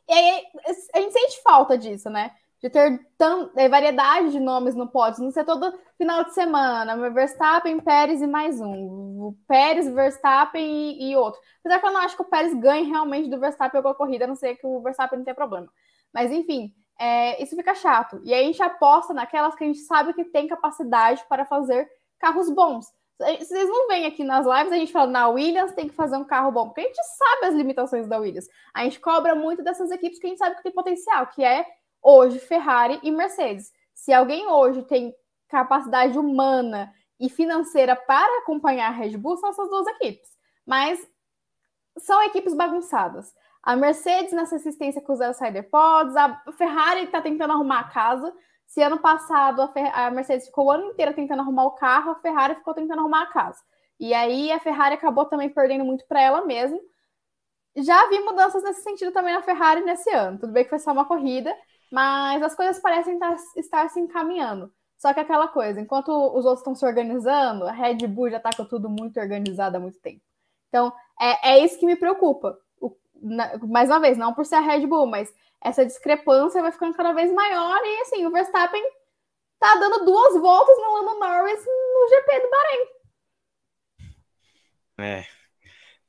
E 0.08 0.12
aí 0.12 0.44
a 0.92 1.00
gente 1.00 1.12
sente 1.12 1.40
falta 1.40 1.78
disso, 1.78 2.10
né? 2.10 2.32
De 2.60 2.68
ter 2.68 3.00
tão, 3.16 3.50
é, 3.56 3.68
variedade 3.68 4.32
de 4.32 4.40
nomes 4.40 4.74
no 4.74 4.88
pódio, 4.88 5.22
não 5.22 5.30
ser 5.30 5.44
todo 5.44 5.72
final 5.96 6.24
de 6.24 6.34
semana, 6.34 7.10
Verstappen, 7.10 7.78
Pérez 7.80 8.20
e 8.20 8.26
mais 8.26 8.60
um, 8.60 9.34
Pérez, 9.46 9.88
Verstappen 9.88 10.64
e, 10.64 11.10
e, 11.12 11.16
outro. 11.16 11.40
Apesar 11.60 11.78
que 11.78 11.86
eu 11.86 11.92
não 11.92 12.00
acho 12.00 12.16
que 12.16 12.22
o 12.22 12.28
Pérez 12.28 12.54
ganhe 12.54 12.88
realmente 12.88 13.30
do 13.30 13.38
Verstappen 13.38 13.78
alguma 13.78 13.94
corrida, 13.94 14.24
a 14.24 14.28
não 14.28 14.34
ser 14.34 14.56
que 14.56 14.66
o 14.66 14.80
Verstappen 14.80 15.18
não 15.18 15.24
tenha 15.24 15.34
problema. 15.34 15.68
Mas 16.12 16.32
enfim, 16.32 16.74
é, 16.98 17.40
isso 17.40 17.54
fica 17.54 17.74
chato. 17.74 18.20
E 18.24 18.34
aí 18.34 18.42
a 18.42 18.46
gente 18.46 18.62
aposta 18.62 19.14
naquelas 19.14 19.54
que 19.54 19.62
a 19.62 19.66
gente 19.66 19.80
sabe 19.80 20.12
que 20.12 20.24
tem 20.24 20.48
capacidade 20.48 21.24
para 21.28 21.44
fazer 21.44 21.88
carros 22.18 22.50
bons. 22.50 22.86
Vocês 23.18 23.68
não 23.68 23.88
veem 23.88 24.06
aqui 24.06 24.22
nas 24.22 24.46
lives 24.46 24.72
a 24.72 24.76
gente 24.76 24.92
fala, 24.92 25.10
na 25.10 25.28
Williams 25.28 25.72
tem 25.72 25.88
que 25.88 25.94
fazer 25.94 26.16
um 26.16 26.24
carro 26.24 26.52
bom, 26.52 26.66
porque 26.66 26.82
a 26.82 26.84
gente 26.84 27.02
sabe 27.16 27.46
as 27.46 27.54
limitações 27.54 28.06
da 28.06 28.18
Williams. 28.18 28.48
A 28.72 28.84
gente 28.84 29.00
cobra 29.00 29.34
muito 29.34 29.62
dessas 29.62 29.90
equipes 29.90 30.20
que 30.20 30.26
a 30.26 30.30
gente 30.30 30.38
sabe 30.38 30.56
que 30.56 30.62
tem 30.62 30.72
potencial, 30.72 31.26
que 31.26 31.42
é 31.42 31.66
hoje 32.02 32.38
Ferrari 32.38 32.98
e 33.02 33.10
Mercedes. 33.10 33.72
Se 33.94 34.12
alguém 34.12 34.46
hoje 34.48 34.82
tem 34.82 35.14
capacidade 35.48 36.18
humana 36.18 36.92
e 37.18 37.28
financeira 37.28 37.96
para 37.96 38.38
acompanhar 38.38 38.88
a 38.88 38.94
Red 38.94 39.16
Bull, 39.16 39.36
são 39.36 39.50
essas 39.50 39.68
duas 39.68 39.86
equipes. 39.88 40.30
Mas 40.64 41.04
são 41.98 42.22
equipes 42.22 42.54
bagunçadas. 42.54 43.34
A 43.62 43.74
Mercedes 43.76 44.32
nessa 44.32 44.56
assistência 44.56 45.02
com 45.02 45.12
os 45.12 45.36
Cider 45.36 45.68
Pods, 45.68 46.16
a 46.16 46.42
Ferrari 46.56 47.04
está 47.04 47.20
tentando 47.20 47.52
arrumar 47.52 47.80
a 47.80 47.88
casa. 47.88 48.32
Se 48.66 48.82
ano 48.82 48.98
passado 48.98 49.62
a, 49.62 50.06
a, 50.06 50.10
Mercedes 50.10 50.46
ficou 50.46 50.66
o 50.66 50.70
ano 50.70 50.86
inteiro 50.86 51.14
tentando 51.14 51.42
arrumar 51.42 51.64
o 51.64 51.72
carro, 51.72 52.12
a 52.12 52.14
Ferrari 52.16 52.54
ficou 52.54 52.74
tentando 52.74 53.00
arrumar 53.00 53.22
a 53.22 53.26
casa. 53.26 53.60
E 53.98 54.14
aí 54.14 54.52
a 54.52 54.60
Ferrari 54.60 54.94
acabou 54.94 55.24
também 55.24 55.50
perdendo 55.50 55.84
muito 55.84 56.06
para 56.06 56.20
ela 56.20 56.44
mesma. 56.44 56.78
Já 57.76 58.08
vi 58.08 58.20
mudanças 58.20 58.62
nesse 58.62 58.82
sentido 58.82 59.12
também 59.12 59.34
na 59.34 59.42
Ferrari 59.42 59.82
nesse 59.82 60.10
ano. 60.10 60.38
Tudo 60.38 60.52
bem 60.52 60.64
que 60.64 60.70
foi 60.70 60.78
só 60.78 60.92
uma 60.92 61.04
corrida, 61.04 61.54
mas 61.90 62.42
as 62.42 62.54
coisas 62.54 62.78
parecem 62.80 63.14
estar, 63.14 63.36
estar 63.56 63.88
se 63.90 64.00
encaminhando. 64.00 64.72
Só 64.98 65.14
que 65.14 65.20
aquela 65.20 65.46
coisa, 65.46 65.80
enquanto 65.80 66.08
os 66.08 66.44
outros 66.44 66.58
estão 66.58 66.74
se 66.74 66.84
organizando, 66.84 67.66
a 67.66 67.72
Red 67.72 68.06
Bull 68.08 68.30
já 68.30 68.38
está 68.38 68.50
com 68.56 68.64
tudo 68.64 68.90
muito 68.90 69.18
organizado 69.20 69.76
há 69.76 69.80
muito 69.80 69.98
tempo. 70.00 70.20
Então, 70.68 70.92
é, 71.20 71.52
é 71.52 71.64
isso 71.64 71.78
que 71.78 71.86
me 71.86 71.96
preocupa. 71.96 72.58
O, 72.80 72.96
na, 73.14 73.56
mais 73.58 73.88
uma 73.88 74.00
vez, 74.00 74.18
não 74.18 74.34
por 74.34 74.44
ser 74.44 74.56
a 74.56 74.60
Red 74.60 74.86
Bull, 74.86 75.06
mas 75.06 75.32
essa 75.60 75.86
discrepância 75.86 76.60
vai 76.60 76.72
ficando 76.72 76.96
cada 76.96 77.12
vez 77.12 77.32
maior 77.32 77.78
e, 77.84 78.00
assim, 78.02 78.26
o 78.26 78.30
Verstappen 78.30 78.82
tá 79.58 79.74
dando 79.76 80.04
duas 80.04 80.36
voltas 80.40 80.76
no 80.78 80.92
Lando 80.92 81.20
Norris 81.20 81.64
no 81.64 82.08
GP 82.08 82.40
do 82.40 82.50
Bahrein. 82.50 82.88
É. 85.00 85.37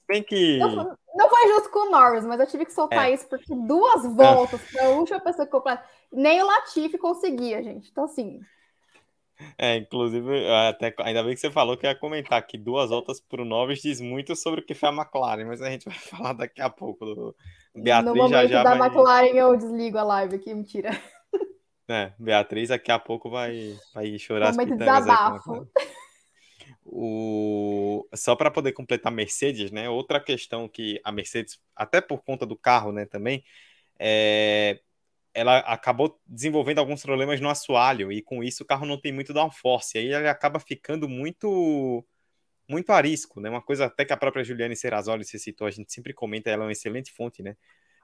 Tem 0.09 0.23
que... 0.23 0.57
Não, 0.57 0.97
não 1.13 1.29
foi 1.29 1.47
justo 1.49 1.69
com 1.69 1.87
o 1.87 1.91
Norris, 1.91 2.25
mas 2.25 2.39
eu 2.39 2.47
tive 2.47 2.65
que 2.65 2.73
soltar 2.73 3.11
é. 3.11 3.13
isso 3.13 3.29
porque 3.29 3.53
duas 3.53 4.03
voltas 4.15 4.59
para 4.71 4.87
a 4.87 4.89
última 4.89 5.19
pessoa 5.19 5.45
que 5.45 5.51
completa. 5.51 5.83
Nem 6.11 6.41
o 6.41 6.47
Latifi 6.47 6.97
conseguia, 6.97 7.61
gente. 7.61 7.91
Então, 7.91 8.05
assim. 8.05 8.39
É, 9.55 9.75
inclusive, 9.77 10.49
até, 10.67 10.95
ainda 11.01 11.21
bem 11.21 11.35
que 11.35 11.39
você 11.39 11.51
falou 11.51 11.77
que 11.77 11.85
ia 11.85 11.93
comentar 11.93 12.41
que 12.45 12.57
duas 12.57 12.89
voltas 12.89 13.21
para 13.21 13.43
o 13.43 13.45
Norris 13.45 13.83
diz 13.83 14.01
muito 14.01 14.35
sobre 14.35 14.61
o 14.61 14.65
que 14.65 14.73
foi 14.73 14.89
a 14.89 14.91
McLaren, 14.91 15.45
mas 15.45 15.61
a 15.61 15.69
gente 15.69 15.85
vai 15.85 15.93
falar 16.09 16.33
daqui 16.33 16.59
a 16.59 16.71
pouco. 16.71 17.05
Do... 17.05 17.35
Beatriz 17.75 18.05
no 18.05 18.15
momento 18.15 18.31
já, 18.31 18.47
já 18.47 18.63
da 18.63 18.73
vai... 18.73 18.87
McLaren 18.87 19.35
eu 19.35 19.55
desligo 19.55 19.99
a 19.99 20.03
live 20.03 20.37
aqui, 20.37 20.55
mentira. 20.55 20.89
É, 21.87 22.13
Beatriz 22.17 22.69
daqui 22.69 22.91
a 22.91 22.97
pouco 22.99 23.29
vai, 23.29 23.75
vai 23.93 24.17
chorar 24.17 24.51
momento 24.53 24.73
as 24.73 24.79
desabafo. 24.79 25.67
O... 26.91 28.07
Só 28.15 28.35
para 28.35 28.51
poder 28.51 28.73
completar 28.73 29.11
Mercedes, 29.11 29.71
né? 29.71 29.89
Outra 29.89 30.19
questão 30.19 30.67
que 30.67 30.99
a 31.03 31.11
Mercedes, 31.11 31.59
até 31.75 32.01
por 32.01 32.23
conta 32.23 32.45
do 32.45 32.57
carro, 32.57 32.91
né, 32.91 33.05
também, 33.05 33.43
é 33.99 34.79
ela 35.33 35.59
acabou 35.59 36.19
desenvolvendo 36.25 36.79
alguns 36.79 37.01
problemas 37.01 37.39
no 37.39 37.49
assoalho 37.49 38.11
e 38.11 38.21
com 38.21 38.43
isso 38.43 38.63
o 38.63 38.65
carro 38.65 38.85
não 38.85 38.99
tem 38.99 39.11
muito 39.11 39.33
downforce. 39.33 39.97
Aí 39.97 40.07
ele 40.13 40.27
acaba 40.27 40.59
ficando 40.59 41.07
muito 41.07 42.05
muito 42.67 42.91
arisco, 42.91 43.41
né? 43.41 43.49
Uma 43.49 43.61
coisa 43.61 43.85
até 43.85 44.05
que 44.05 44.13
a 44.13 44.17
própria 44.17 44.43
Juliane 44.43 44.75
Serrazoli 44.75 45.25
se 45.25 45.39
citou, 45.39 45.67
a 45.67 45.71
gente 45.71 45.91
sempre 45.93 46.13
comenta, 46.13 46.49
ela 46.49 46.63
é 46.63 46.67
uma 46.67 46.71
excelente 46.71 47.11
fonte, 47.11 47.41
né? 47.43 47.55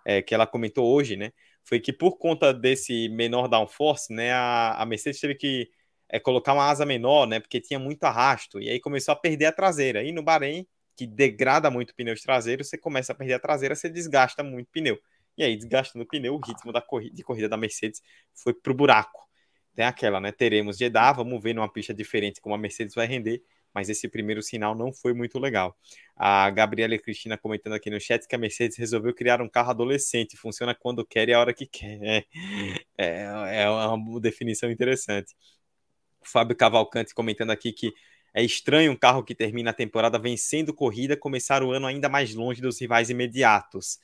É, 0.05 0.21
que 0.21 0.33
ela 0.35 0.47
comentou 0.47 0.87
hoje, 0.87 1.15
né? 1.15 1.31
Foi 1.63 1.79
que 1.79 1.93
por 1.93 2.17
conta 2.17 2.53
desse 2.53 3.09
menor 3.09 3.47
downforce, 3.47 4.13
né? 4.13 4.31
A, 4.33 4.81
a 4.81 4.85
Mercedes 4.85 5.19
teve 5.19 5.35
que 5.35 5.69
é, 6.09 6.19
colocar 6.19 6.53
uma 6.53 6.65
asa 6.69 6.85
menor, 6.85 7.27
né? 7.27 7.39
Porque 7.39 7.59
tinha 7.59 7.79
muito 7.79 8.03
arrasto 8.03 8.59
e 8.61 8.69
aí 8.69 8.79
começou 8.79 9.13
a 9.13 9.15
perder 9.15 9.45
a 9.45 9.51
traseira. 9.51 10.03
E 10.03 10.11
no 10.11 10.23
Bahrein, 10.23 10.65
que 10.95 11.05
degrada 11.05 11.69
muito 11.69 11.93
pneus 11.95 12.21
traseiros, 12.21 12.69
você 12.69 12.77
começa 12.77 13.11
a 13.11 13.15
perder 13.15 13.33
a 13.35 13.39
traseira, 13.39 13.75
você 13.75 13.89
desgasta 13.89 14.43
muito 14.43 14.69
pneu. 14.71 14.97
E 15.37 15.43
aí, 15.43 15.55
desgastando 15.57 16.05
o 16.05 16.07
pneu, 16.07 16.35
o 16.35 16.39
ritmo 16.39 16.71
da 16.71 16.81
corrida, 16.81 17.13
de 17.15 17.23
corrida 17.23 17.49
da 17.49 17.57
Mercedes 17.57 18.01
foi 18.33 18.53
pro 18.53 18.73
buraco. 18.73 19.25
Tem 19.75 19.85
aquela, 19.85 20.21
né? 20.21 20.31
Teremos 20.31 20.77
Jeddah, 20.77 21.11
vamos 21.11 21.41
ver 21.43 21.53
numa 21.53 21.71
pista 21.71 21.93
diferente 21.93 22.39
como 22.39 22.55
a 22.55 22.57
Mercedes 22.57 22.95
vai 22.95 23.05
render, 23.05 23.43
mas 23.73 23.89
esse 23.89 24.07
primeiro 24.07 24.41
sinal 24.41 24.73
não 24.73 24.93
foi 24.93 25.13
muito 25.13 25.37
legal. 25.37 25.77
A 26.15 26.49
Gabriela 26.49 26.95
e 26.95 26.99
Cristina 26.99 27.37
comentando 27.37 27.73
aqui 27.73 27.89
no 27.89 27.99
chat 27.99 28.25
que 28.25 28.33
a 28.33 28.37
Mercedes 28.37 28.77
resolveu 28.77 29.13
criar 29.13 29.41
um 29.41 29.49
carro 29.49 29.71
adolescente, 29.71 30.37
funciona 30.37 30.73
quando 30.73 31.05
quer 31.05 31.27
e 31.27 31.33
a 31.33 31.39
hora 31.39 31.53
que 31.53 31.65
quer. 31.67 32.25
É, 32.97 33.63
é 33.63 33.69
uma 33.69 34.21
definição 34.21 34.71
interessante. 34.71 35.35
O 36.25 36.29
Fábio 36.29 36.55
Cavalcante 36.55 37.13
comentando 37.13 37.51
aqui 37.51 37.71
que 37.71 37.93
é 38.33 38.43
estranho 38.43 38.91
um 38.91 38.95
carro 38.95 39.23
que 39.23 39.33
termina 39.33 39.69
a 39.71 39.73
temporada 39.73 40.19
vencendo 40.19 40.73
corrida 40.73 41.15
começar 41.15 41.63
o 41.63 41.71
ano 41.71 41.88
ainda 41.88 42.09
mais 42.09 42.33
longe 42.35 42.61
dos 42.61 42.79
rivais 42.81 43.09
imediatos. 43.09 43.99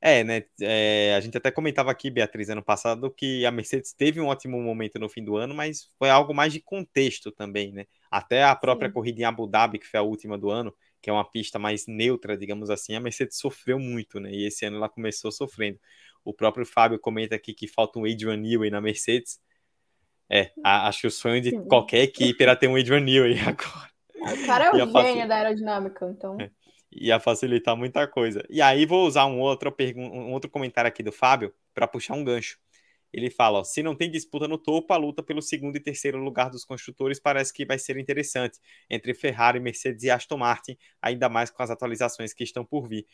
É, 0.00 0.24
né? 0.24 0.42
É, 0.60 1.14
a 1.14 1.20
gente 1.20 1.36
até 1.38 1.50
comentava 1.50 1.90
aqui, 1.90 2.10
Beatriz, 2.10 2.48
ano 2.48 2.62
passado, 2.62 3.08
que 3.08 3.46
a 3.46 3.52
Mercedes 3.52 3.92
teve 3.92 4.20
um 4.20 4.26
ótimo 4.26 4.60
momento 4.60 4.98
no 4.98 5.08
fim 5.08 5.22
do 5.22 5.36
ano, 5.36 5.54
mas 5.54 5.88
foi 5.96 6.10
algo 6.10 6.34
mais 6.34 6.52
de 6.52 6.60
contexto 6.60 7.30
também, 7.30 7.72
né? 7.72 7.86
Até 8.10 8.42
a 8.42 8.56
própria 8.56 8.88
Sim. 8.88 8.94
corrida 8.94 9.20
em 9.20 9.24
Abu 9.24 9.46
Dhabi, 9.46 9.78
que 9.78 9.86
foi 9.86 10.00
a 10.00 10.02
última 10.02 10.36
do 10.36 10.50
ano, 10.50 10.74
que 11.00 11.08
é 11.08 11.12
uma 11.12 11.24
pista 11.24 11.56
mais 11.56 11.86
neutra, 11.86 12.36
digamos 12.36 12.68
assim, 12.68 12.96
a 12.96 13.00
Mercedes 13.00 13.38
sofreu 13.38 13.78
muito, 13.78 14.18
né? 14.18 14.32
E 14.32 14.46
esse 14.46 14.64
ano 14.64 14.76
ela 14.78 14.88
começou 14.88 15.30
sofrendo. 15.30 15.78
O 16.24 16.34
próprio 16.34 16.66
Fábio 16.66 16.98
comenta 16.98 17.36
aqui 17.36 17.54
que 17.54 17.68
falta 17.68 17.98
um 17.98 18.04
Adrian 18.04 18.36
Newey 18.36 18.70
na 18.70 18.80
Mercedes. 18.80 19.40
É, 20.32 20.50
a, 20.64 20.88
acho 20.88 21.02
que 21.02 21.06
o 21.06 21.10
sonho 21.10 21.40
de 21.42 21.52
qualquer 21.66 22.02
equipe 22.02 22.42
era 22.42 22.56
ter 22.56 22.68
um 22.68 22.76
Adrian 22.76 23.00
Newey 23.00 23.38
agora. 23.46 23.92
O 24.14 24.46
cara 24.46 24.64
é 24.66 24.84
o 24.84 25.02
gênio 25.02 25.28
da 25.28 25.36
aerodinâmica, 25.36 26.06
então. 26.06 26.40
É 26.40 26.50
ia 26.94 27.18
facilitar 27.18 27.76
muita 27.76 28.06
coisa. 28.06 28.44
E 28.50 28.60
aí 28.60 28.84
vou 28.84 29.06
usar 29.06 29.26
um 29.26 29.40
outro, 29.40 29.74
um 29.96 30.32
outro 30.32 30.50
comentário 30.50 30.88
aqui 30.88 31.02
do 31.02 31.12
Fábio 31.12 31.54
para 31.74 31.88
puxar 31.88 32.14
um 32.14 32.24
gancho. 32.24 32.58
Ele 33.12 33.30
fala: 33.30 33.58
ó, 33.58 33.64
se 33.64 33.82
não 33.82 33.94
tem 33.94 34.10
disputa 34.10 34.48
no 34.48 34.56
topo, 34.56 34.92
a 34.92 34.96
luta 34.96 35.22
pelo 35.22 35.42
segundo 35.42 35.76
e 35.76 35.80
terceiro 35.80 36.18
lugar 36.18 36.50
dos 36.50 36.64
construtores 36.64 37.20
parece 37.20 37.52
que 37.52 37.66
vai 37.66 37.78
ser 37.78 37.98
interessante 37.98 38.58
entre 38.88 39.12
Ferrari, 39.12 39.60
Mercedes 39.60 40.04
e 40.04 40.10
Aston 40.10 40.38
Martin, 40.38 40.76
ainda 41.00 41.28
mais 41.28 41.50
com 41.50 41.62
as 41.62 41.70
atualizações 41.70 42.32
que 42.32 42.42
estão 42.42 42.64
por 42.64 42.88
vir. 42.88 43.06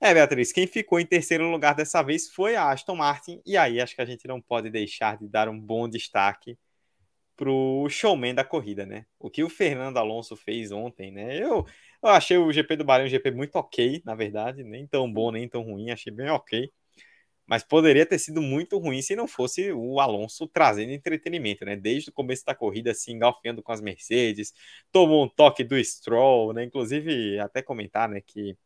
É, 0.00 0.14
Beatriz, 0.14 0.52
quem 0.52 0.66
ficou 0.66 1.00
em 1.00 1.06
terceiro 1.06 1.50
lugar 1.50 1.74
dessa 1.74 2.02
vez 2.02 2.30
foi 2.30 2.54
a 2.54 2.70
Aston 2.70 2.94
Martin, 2.94 3.42
e 3.44 3.56
aí 3.56 3.80
acho 3.80 3.96
que 3.96 4.00
a 4.00 4.04
gente 4.04 4.28
não 4.28 4.40
pode 4.40 4.70
deixar 4.70 5.18
de 5.18 5.26
dar 5.28 5.48
um 5.48 5.58
bom 5.58 5.88
destaque 5.88 6.56
pro 7.36 7.88
showman 7.90 8.34
da 8.34 8.44
corrida, 8.44 8.86
né? 8.86 9.06
O 9.18 9.30
que 9.30 9.44
o 9.44 9.50
Fernando 9.50 9.98
Alonso 9.98 10.36
fez 10.36 10.72
ontem, 10.72 11.12
né? 11.12 11.38
Eu, 11.42 11.66
eu 12.02 12.10
achei 12.10 12.36
o 12.38 12.52
GP 12.52 12.76
do 12.76 12.84
Bahrein 12.84 13.06
um 13.06 13.10
GP 13.10 13.32
muito 13.32 13.56
ok, 13.56 14.02
na 14.04 14.14
verdade, 14.14 14.64
nem 14.64 14.86
tão 14.86 15.12
bom, 15.12 15.32
nem 15.32 15.48
tão 15.48 15.62
ruim, 15.62 15.90
achei 15.90 16.12
bem 16.12 16.30
ok. 16.30 16.70
Mas 17.46 17.64
poderia 17.64 18.06
ter 18.06 18.18
sido 18.18 18.42
muito 18.42 18.78
ruim 18.78 19.02
se 19.02 19.16
não 19.16 19.26
fosse 19.28 19.72
o 19.72 20.00
Alonso 20.00 20.46
trazendo 20.48 20.92
entretenimento, 20.92 21.64
né? 21.64 21.76
Desde 21.76 22.10
o 22.10 22.12
começo 22.12 22.44
da 22.44 22.54
corrida, 22.54 22.92
assim, 22.92 23.12
engalfinhando 23.14 23.62
com 23.62 23.72
as 23.72 23.80
Mercedes, 23.80 24.52
tomou 24.92 25.24
um 25.24 25.28
toque 25.28 25.64
do 25.64 25.82
Stroll, 25.82 26.52
né? 26.52 26.64
Inclusive, 26.64 27.38
até 27.40 27.62
comentar, 27.62 28.08
né, 28.08 28.20
que 28.26 28.56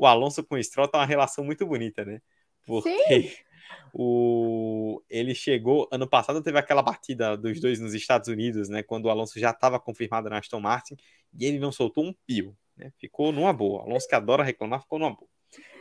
o 0.00 0.06
Alonso 0.06 0.42
com 0.42 0.54
o 0.54 0.64
Stroll 0.64 0.88
tá 0.88 0.96
uma 0.98 1.04
relação 1.04 1.44
muito 1.44 1.66
bonita, 1.66 2.06
né? 2.06 2.22
Porque 2.64 2.90
Sim. 2.90 3.30
o 3.92 5.02
ele 5.10 5.34
chegou 5.34 5.86
ano 5.92 6.08
passado 6.08 6.42
teve 6.42 6.58
aquela 6.58 6.80
batida 6.82 7.36
dos 7.36 7.60
dois 7.60 7.78
nos 7.78 7.92
Estados 7.92 8.28
Unidos, 8.28 8.70
né, 8.70 8.82
quando 8.82 9.06
o 9.06 9.10
Alonso 9.10 9.38
já 9.38 9.50
estava 9.50 9.78
confirmado 9.78 10.30
na 10.30 10.38
Aston 10.38 10.60
Martin 10.60 10.96
e 11.38 11.44
ele 11.44 11.58
não 11.58 11.70
soltou 11.70 12.04
um 12.04 12.14
pio, 12.26 12.56
né? 12.74 12.90
Ficou 12.98 13.30
numa 13.30 13.52
boa. 13.52 13.82
Alonso 13.82 14.08
que 14.08 14.14
adora 14.14 14.42
reclamar 14.42 14.80
ficou 14.80 14.98
numa 14.98 15.10
boa. 15.14 15.28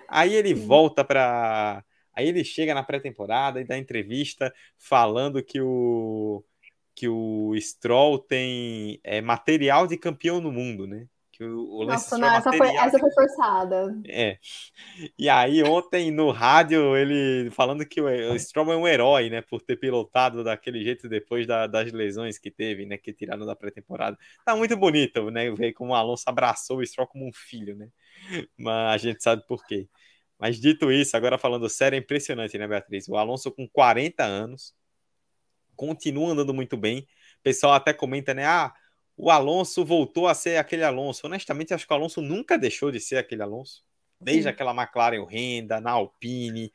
Aí 0.07 0.33
ele 0.33 0.53
volta 0.53 1.05
para 1.05 1.83
aí 2.13 2.27
ele 2.27 2.43
chega 2.43 2.73
na 2.73 2.83
pré-temporada 2.83 3.61
e 3.61 3.63
dá 3.63 3.77
entrevista 3.77 4.53
falando 4.77 5.41
que 5.41 5.61
o 5.61 6.43
que 6.93 7.07
o 7.07 7.53
Stroll 7.57 8.19
tem 8.19 8.99
é, 9.01 9.21
material 9.21 9.87
de 9.87 9.97
campeão 9.97 10.41
no 10.41 10.51
mundo, 10.51 10.85
né? 10.85 11.07
Que 11.39 11.45
o, 11.45 11.69
o 11.69 11.85
Nossa, 11.85 12.17
não, 12.17 12.35
essa, 12.35 12.51
foi, 12.51 12.67
essa 12.67 12.99
foi 12.99 13.11
forçada. 13.13 13.97
É. 14.05 14.37
E 15.17 15.29
aí, 15.29 15.63
ontem 15.63 16.11
no 16.11 16.31
rádio, 16.31 16.97
ele 16.97 17.49
falando 17.51 17.85
que 17.85 18.01
o, 18.01 18.33
o 18.33 18.37
Stroll 18.37 18.73
é 18.73 18.75
um 18.75 18.85
herói, 18.85 19.29
né? 19.29 19.41
Por 19.41 19.61
ter 19.61 19.77
pilotado 19.77 20.43
daquele 20.43 20.83
jeito 20.83 21.07
depois 21.07 21.47
da, 21.47 21.65
das 21.65 21.93
lesões 21.93 22.37
que 22.37 22.51
teve, 22.51 22.85
né? 22.85 22.97
Que 22.97 23.13
tiraram 23.13 23.45
da 23.45 23.55
pré-temporada. 23.55 24.17
Tá 24.43 24.53
muito 24.53 24.75
bonito, 24.75 25.31
né? 25.31 25.49
Ver 25.51 25.71
como 25.71 25.93
o 25.93 25.95
Alonso 25.95 26.25
abraçou 26.27 26.79
o 26.79 26.85
Stroll 26.85 27.07
como 27.07 27.25
um 27.25 27.31
filho, 27.31 27.73
né? 27.73 27.87
Mas 28.57 28.95
a 28.95 28.97
gente 28.97 29.23
sabe 29.23 29.41
por 29.47 29.65
quê. 29.65 29.87
Mas 30.37 30.59
dito 30.59 30.91
isso, 30.91 31.15
agora 31.15 31.37
falando 31.37 31.69
sério, 31.69 31.95
é 31.95 31.99
impressionante, 31.99 32.57
né, 32.57 32.67
Beatriz? 32.67 33.07
O 33.07 33.15
Alonso 33.15 33.49
com 33.49 33.65
40 33.65 34.25
anos 34.25 34.75
continua 35.73 36.33
andando 36.33 36.53
muito 36.53 36.75
bem. 36.75 37.07
O 37.39 37.43
pessoal 37.43 37.71
até 37.71 37.93
comenta, 37.93 38.33
né? 38.33 38.45
Ah, 38.45 38.73
o 39.21 39.29
Alonso 39.29 39.83
voltou 39.83 40.29
a 40.29 40.33
ser 40.33 40.55
aquele 40.55 40.81
Alonso. 40.81 41.27
Honestamente, 41.27 41.73
acho 41.73 41.85
que 41.85 41.91
o 41.91 41.95
Alonso 41.95 42.21
nunca 42.21 42.57
deixou 42.57 42.89
de 42.89 43.01
ser 43.01 43.17
aquele 43.17 43.43
Alonso. 43.43 43.83
Desde 44.17 44.43
Sim. 44.43 44.49
aquela 44.49 44.73
McLaren 44.73 45.25
renda, 45.25 45.81
na 45.81 45.91
Alpine. 45.91 46.71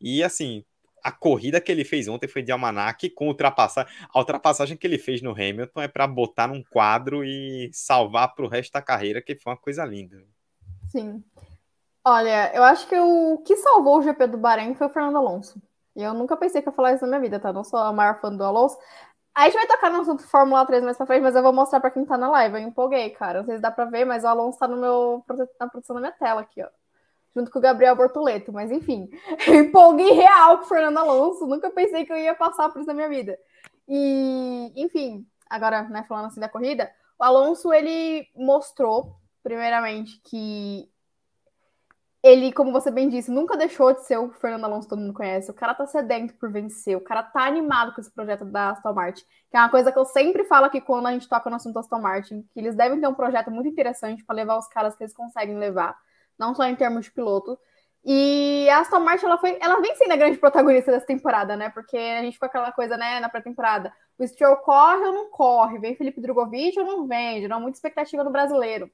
E 0.00 0.20
assim, 0.20 0.64
a 1.04 1.12
corrida 1.12 1.60
que 1.60 1.70
ele 1.70 1.84
fez 1.84 2.08
ontem 2.08 2.26
foi 2.26 2.42
de 2.42 2.50
Almanac 2.50 3.08
com 3.10 3.28
ultrapassagem. 3.28 3.92
A 4.12 4.18
ultrapassagem 4.18 4.76
que 4.76 4.84
ele 4.84 4.98
fez 4.98 5.22
no 5.22 5.30
Hamilton 5.30 5.82
é 5.82 5.86
para 5.86 6.08
botar 6.08 6.48
num 6.48 6.64
quadro 6.64 7.24
e 7.24 7.70
salvar 7.72 8.34
para 8.34 8.44
o 8.44 8.48
resto 8.48 8.72
da 8.72 8.82
carreira, 8.82 9.22
que 9.22 9.36
foi 9.36 9.52
uma 9.52 9.58
coisa 9.58 9.84
linda. 9.84 10.20
Sim. 10.90 11.22
Olha, 12.04 12.50
eu 12.56 12.64
acho 12.64 12.88
que 12.88 12.98
o 12.98 13.38
que 13.46 13.56
salvou 13.56 13.98
o 13.98 14.02
GP 14.02 14.26
do 14.26 14.36
Bahrein 14.36 14.74
foi 14.74 14.88
o 14.88 14.90
Fernando 14.90 15.18
Alonso. 15.18 15.62
E 15.94 16.02
eu 16.02 16.12
nunca 16.12 16.36
pensei 16.36 16.60
que 16.60 16.68
ia 16.68 16.72
falar 16.72 16.94
isso 16.94 17.04
na 17.04 17.10
minha 17.10 17.20
vida, 17.20 17.38
tá? 17.38 17.52
Não 17.52 17.62
sou 17.62 17.78
a 17.78 17.92
maior 17.92 18.20
fã 18.20 18.34
do 18.34 18.42
Alonso, 18.42 18.76
a 19.34 19.44
gente 19.44 19.54
vai 19.54 19.66
tocar 19.66 19.90
no 19.90 20.00
assunto 20.00 20.26
Fórmula 20.28 20.64
3 20.64 20.84
mais 20.84 20.96
pra 20.96 21.06
frente, 21.06 21.22
mas 21.22 21.34
eu 21.34 21.42
vou 21.42 21.52
mostrar 21.52 21.80
pra 21.80 21.90
quem 21.90 22.04
tá 22.04 22.16
na 22.16 22.30
live. 22.30 22.54
Eu 22.54 22.68
empolguei, 22.68 23.10
cara. 23.10 23.40
Não 23.40 23.46
sei 23.46 23.56
se 23.56 23.62
dá 23.62 23.70
pra 23.70 23.84
ver, 23.84 24.04
mas 24.04 24.22
o 24.22 24.28
Alonso 24.28 24.58
tá 24.58 24.68
no 24.68 24.76
meu, 24.76 25.24
na 25.58 25.68
produção 25.68 25.94
da 25.94 26.00
minha 26.00 26.12
tela 26.12 26.42
aqui, 26.42 26.62
ó. 26.62 26.68
Junto 27.34 27.50
com 27.50 27.58
o 27.58 27.62
Gabriel 27.62 27.96
Bortoleto. 27.96 28.52
Mas 28.52 28.70
enfim, 28.70 29.10
empolguei 29.48 30.12
real 30.12 30.58
com 30.58 30.64
o 30.64 30.68
Fernando 30.68 30.98
Alonso. 30.98 31.46
Nunca 31.46 31.68
pensei 31.70 32.06
que 32.06 32.12
eu 32.12 32.16
ia 32.16 32.34
passar 32.34 32.68
por 32.70 32.78
isso 32.78 32.86
na 32.86 32.94
minha 32.94 33.08
vida. 33.08 33.36
E, 33.88 34.72
enfim, 34.76 35.26
agora, 35.50 35.82
né, 35.82 36.04
falando 36.08 36.26
assim 36.26 36.40
da 36.40 36.48
corrida, 36.48 36.90
o 37.18 37.24
Alonso, 37.24 37.72
ele 37.72 38.28
mostrou, 38.36 39.16
primeiramente, 39.42 40.20
que 40.24 40.88
ele, 42.24 42.54
como 42.54 42.72
você 42.72 42.90
bem 42.90 43.10
disse, 43.10 43.30
nunca 43.30 43.54
deixou 43.54 43.92
de 43.92 44.02
ser 44.06 44.16
o 44.16 44.30
Fernando 44.30 44.64
Alonso 44.64 44.88
todo 44.88 44.98
mundo 44.98 45.12
conhece. 45.12 45.50
O 45.50 45.54
cara 45.54 45.74
tá 45.74 45.86
sedento 45.86 46.32
por 46.36 46.50
vencer, 46.50 46.96
o 46.96 47.00
cara 47.02 47.22
tá 47.22 47.44
animado 47.44 47.94
com 47.94 48.00
esse 48.00 48.10
projeto 48.10 48.46
da 48.46 48.70
Aston 48.70 48.94
Martin, 48.94 49.22
que 49.50 49.56
é 49.58 49.60
uma 49.60 49.68
coisa 49.68 49.92
que 49.92 49.98
eu 49.98 50.06
sempre 50.06 50.42
falo 50.44 50.64
aqui 50.64 50.80
quando 50.80 51.06
a 51.06 51.12
gente 51.12 51.28
toca 51.28 51.50
no 51.50 51.56
assunto 51.56 51.78
Aston 51.78 52.00
Martin, 52.00 52.40
que 52.50 52.58
eles 52.58 52.74
devem 52.74 52.98
ter 52.98 53.06
um 53.06 53.12
projeto 53.12 53.50
muito 53.50 53.68
interessante 53.68 54.24
para 54.24 54.36
levar 54.36 54.56
os 54.56 54.66
caras 54.68 54.96
que 54.96 55.04
eles 55.04 55.12
conseguem 55.12 55.58
levar, 55.58 55.94
não 56.38 56.54
só 56.54 56.64
em 56.64 56.74
termos 56.74 57.04
de 57.04 57.10
piloto. 57.12 57.58
E 58.02 58.70
a 58.70 58.78
Aston 58.78 59.00
Martin, 59.00 59.26
ela, 59.26 59.36
foi, 59.36 59.58
ela 59.60 59.78
vem 59.82 59.94
sendo 59.94 60.12
a 60.12 60.16
grande 60.16 60.38
protagonista 60.38 60.90
dessa 60.90 61.06
temporada, 61.06 61.56
né? 61.58 61.68
Porque 61.68 61.98
a 61.98 62.22
gente 62.22 62.34
ficou 62.34 62.46
aquela 62.46 62.72
coisa, 62.72 62.96
né, 62.96 63.20
na 63.20 63.28
pré-temporada. 63.28 63.92
O 64.18 64.26
Stroll 64.26 64.56
corre 64.58 65.04
ou 65.04 65.12
não 65.12 65.30
corre? 65.30 65.78
Vem 65.78 65.94
Felipe 65.94 66.22
Drogovic 66.22 66.78
ou 66.80 66.86
não 66.86 67.06
vem? 67.06 67.42
Gerou 67.42 67.60
muita 67.60 67.76
expectativa 67.76 68.24
no 68.24 68.30
brasileiro 68.30 68.90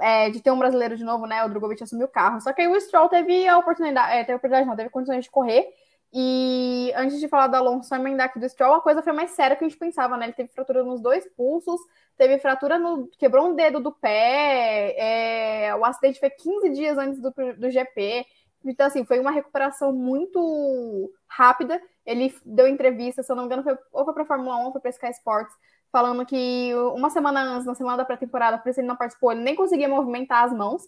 é, 0.00 0.30
de 0.30 0.40
ter 0.40 0.50
um 0.50 0.58
brasileiro 0.58 0.96
de 0.96 1.04
novo, 1.04 1.26
né? 1.26 1.44
O 1.44 1.48
Drogovic 1.48 1.82
assumiu 1.82 2.06
o 2.06 2.10
carro. 2.10 2.40
Só 2.40 2.52
que 2.52 2.62
aí 2.62 2.68
o 2.68 2.80
Stroll 2.80 3.08
teve 3.08 3.46
a 3.46 3.58
oportunidade, 3.58 4.12
é, 4.12 4.20
teve 4.20 4.32
a 4.32 4.36
oportunidade, 4.36 4.68
não, 4.68 4.76
teve 4.76 4.90
condições 4.90 5.24
de 5.24 5.30
correr. 5.30 5.68
E 6.16 6.92
antes 6.94 7.18
de 7.18 7.26
falar 7.26 7.48
do 7.48 7.56
Alonso, 7.56 7.88
só 7.88 7.96
emendar 7.96 8.26
aqui 8.26 8.38
do 8.38 8.48
Stroll, 8.48 8.74
a 8.74 8.80
coisa 8.80 9.02
foi 9.02 9.12
mais 9.12 9.32
séria 9.32 9.56
que 9.56 9.64
a 9.64 9.68
gente 9.68 9.78
pensava, 9.78 10.16
né? 10.16 10.26
Ele 10.26 10.32
teve 10.32 10.48
fratura 10.50 10.84
nos 10.84 11.00
dois 11.00 11.26
pulsos, 11.36 11.80
teve 12.16 12.38
fratura 12.38 12.78
no. 12.78 13.08
quebrou 13.18 13.48
um 13.48 13.54
dedo 13.54 13.80
do 13.80 13.90
pé, 13.90 14.94
é, 14.96 15.74
o 15.74 15.84
acidente 15.84 16.20
foi 16.20 16.30
15 16.30 16.70
dias 16.70 16.96
antes 16.98 17.20
do, 17.20 17.32
do 17.32 17.68
GP. 17.70 18.24
Então, 18.64 18.86
assim, 18.86 19.04
foi 19.04 19.18
uma 19.18 19.30
recuperação 19.30 19.92
muito 19.92 21.12
rápida. 21.26 21.80
Ele 22.06 22.34
deu 22.46 22.66
entrevista, 22.68 23.22
se 23.22 23.30
eu 23.30 23.36
não 23.36 23.42
me 23.42 23.46
engano, 23.48 23.62
foi, 23.62 23.76
ou 23.92 24.04
foi 24.04 24.14
para 24.14 24.24
Fórmula 24.24 24.56
1 24.58 24.64
ou 24.66 24.72
foi 24.72 24.80
para 24.80 24.90
Sky 24.90 25.10
Sports, 25.10 25.54
falando 25.94 26.26
que 26.26 26.74
uma 26.92 27.08
semana 27.08 27.40
antes, 27.40 27.64
na 27.64 27.74
semana 27.76 27.98
da 27.98 28.04
pré-temporada, 28.04 28.58
por 28.58 28.68
isso 28.68 28.80
ele 28.80 28.88
não 28.88 28.96
participou, 28.96 29.30
ele 29.30 29.42
nem 29.42 29.54
conseguia 29.54 29.88
movimentar 29.88 30.42
as 30.42 30.52
mãos. 30.52 30.82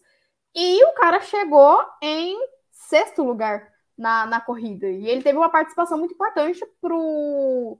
E 0.53 0.85
o 0.85 0.95
cara 0.95 1.21
chegou 1.21 1.79
em 2.03 2.37
sexto 2.73 3.23
lugar 3.23 3.73
na, 3.97 4.27
na 4.27 4.41
corrida. 4.41 4.89
E 4.89 5.07
ele 5.07 5.23
teve 5.23 5.39
uma 5.39 5.49
participação 5.49 5.97
muito 5.97 6.15
importante 6.15 6.61
pro 6.81 7.79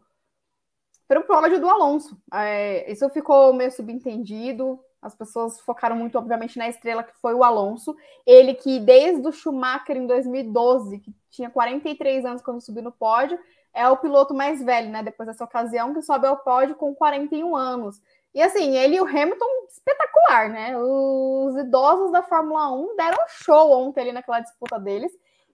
para 1.09 1.21
o 1.21 1.25
pódio 1.25 1.61
do 1.61 1.69
Alonso. 1.69 2.17
É, 2.33 2.91
isso 2.91 3.09
ficou 3.11 3.53
meio 3.53 3.73
subentendido. 3.73 4.79
As 5.03 5.15
pessoas 5.15 5.59
focaram 5.61 5.97
muito, 5.97 6.19
obviamente, 6.19 6.59
na 6.59 6.69
estrela 6.69 7.03
que 7.03 7.15
foi 7.21 7.35
o 7.35 7.43
Alonso. 7.43 7.97
Ele 8.25 8.55
que, 8.55 8.79
desde 8.79 9.27
o 9.27 9.33
Schumacher 9.33 9.97
em 9.97 10.07
2012, 10.07 11.01
que 11.01 11.15
tinha 11.31 11.51
43 11.51 12.25
anos 12.25 12.43
quando 12.43 12.61
subiu 12.61 12.83
no 12.83 12.93
pódio, 12.93 13.39
é 13.77 13.87
o 13.91 13.97
piloto 13.99 14.33
mais 14.33 14.63
velho, 14.63 14.91
né? 14.91 15.03
Depois 15.03 15.27
dessa 15.27 15.45
ocasião, 15.45 15.93
que 15.93 16.01
sobe 16.01 16.27
ao 16.27 16.39
pódio 16.39 16.75
com 16.75 16.95
41 16.95 17.55
anos. 17.55 18.01
E 18.35 18.41
assim, 18.43 18.75
ele 18.75 18.97
e 18.97 19.01
o 19.01 19.07
Hamilton, 19.07 19.47
espetacular, 19.69 20.49
né? 20.49 20.77
Os 20.79 21.57
idosos 21.57 22.11
da 22.11 22.23
Fórmula 22.23 22.73
1 22.73 22.97
deram 22.97 23.19
show 23.29 23.71
ontem 23.73 24.01
ali 24.01 24.13
naquela 24.13 24.41
disputa 24.41 24.81
deles. 24.81 25.13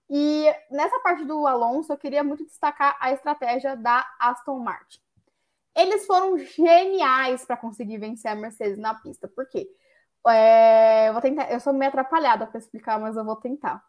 E 0.09 0.47
nessa 0.71 1.01
parte 1.01 1.25
do 1.25 1.47
Alonso, 1.49 1.93
eu 1.93 1.99
queria 1.99 2.23
muito 2.23 2.45
destacar 2.45 2.97
a 3.01 3.11
estratégia 3.11 3.77
da 3.77 4.07
Aston 4.21 4.61
Martin. 4.61 5.01
Eles 5.75 6.07
foram 6.07 6.39
geniais 6.39 7.45
para 7.45 7.57
conseguir 7.57 7.99
vencer 7.99 8.31
a 8.31 8.37
Mercedes 8.37 8.79
na 8.79 8.95
pista. 8.95 9.27
Por 9.27 9.49
quê? 9.49 9.69
É, 10.29 11.09
eu 11.09 11.13
vou 11.13 11.23
tentar, 11.23 11.51
eu 11.51 11.59
sou 11.59 11.73
meio 11.73 11.89
atrapalhada 11.89 12.47
para 12.47 12.59
explicar, 12.59 13.01
mas 13.01 13.17
eu 13.17 13.25
vou 13.25 13.37
tentar. 13.37 13.83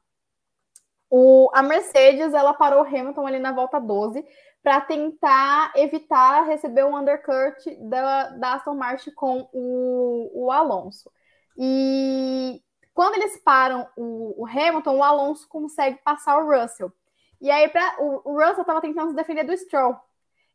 O, 1.16 1.48
a 1.54 1.62
Mercedes 1.62 2.34
ela 2.34 2.56
parou 2.56 2.82
o 2.82 2.88
Hamilton 2.88 3.28
ali 3.28 3.38
na 3.38 3.52
volta 3.52 3.80
12 3.80 4.26
para 4.64 4.82
tentar 4.82 5.72
evitar 5.76 6.42
receber 6.48 6.84
um 6.86 6.98
undercut 6.98 7.54
da, 7.82 8.30
da 8.30 8.54
Aston 8.56 8.74
Martin 8.74 9.12
com 9.12 9.48
o, 9.54 10.32
o 10.34 10.52
Alonso. 10.52 11.12
E 11.56 12.60
quando 12.96 13.14
eles 13.14 13.38
param 13.44 13.88
o, 13.96 14.42
o 14.42 14.48
Hamilton, 14.48 14.98
o 14.98 15.04
Alonso 15.04 15.48
consegue 15.48 16.00
passar 16.04 16.40
o 16.40 16.50
Russell. 16.50 16.92
E 17.40 17.52
aí 17.52 17.70
pra, 17.70 17.96
o, 18.00 18.32
o 18.32 18.34
Russell 18.34 18.62
estava 18.62 18.82
tentando 18.82 19.10
se 19.12 19.16
defender 19.16 19.44
do 19.44 19.56
Stroll. 19.56 19.96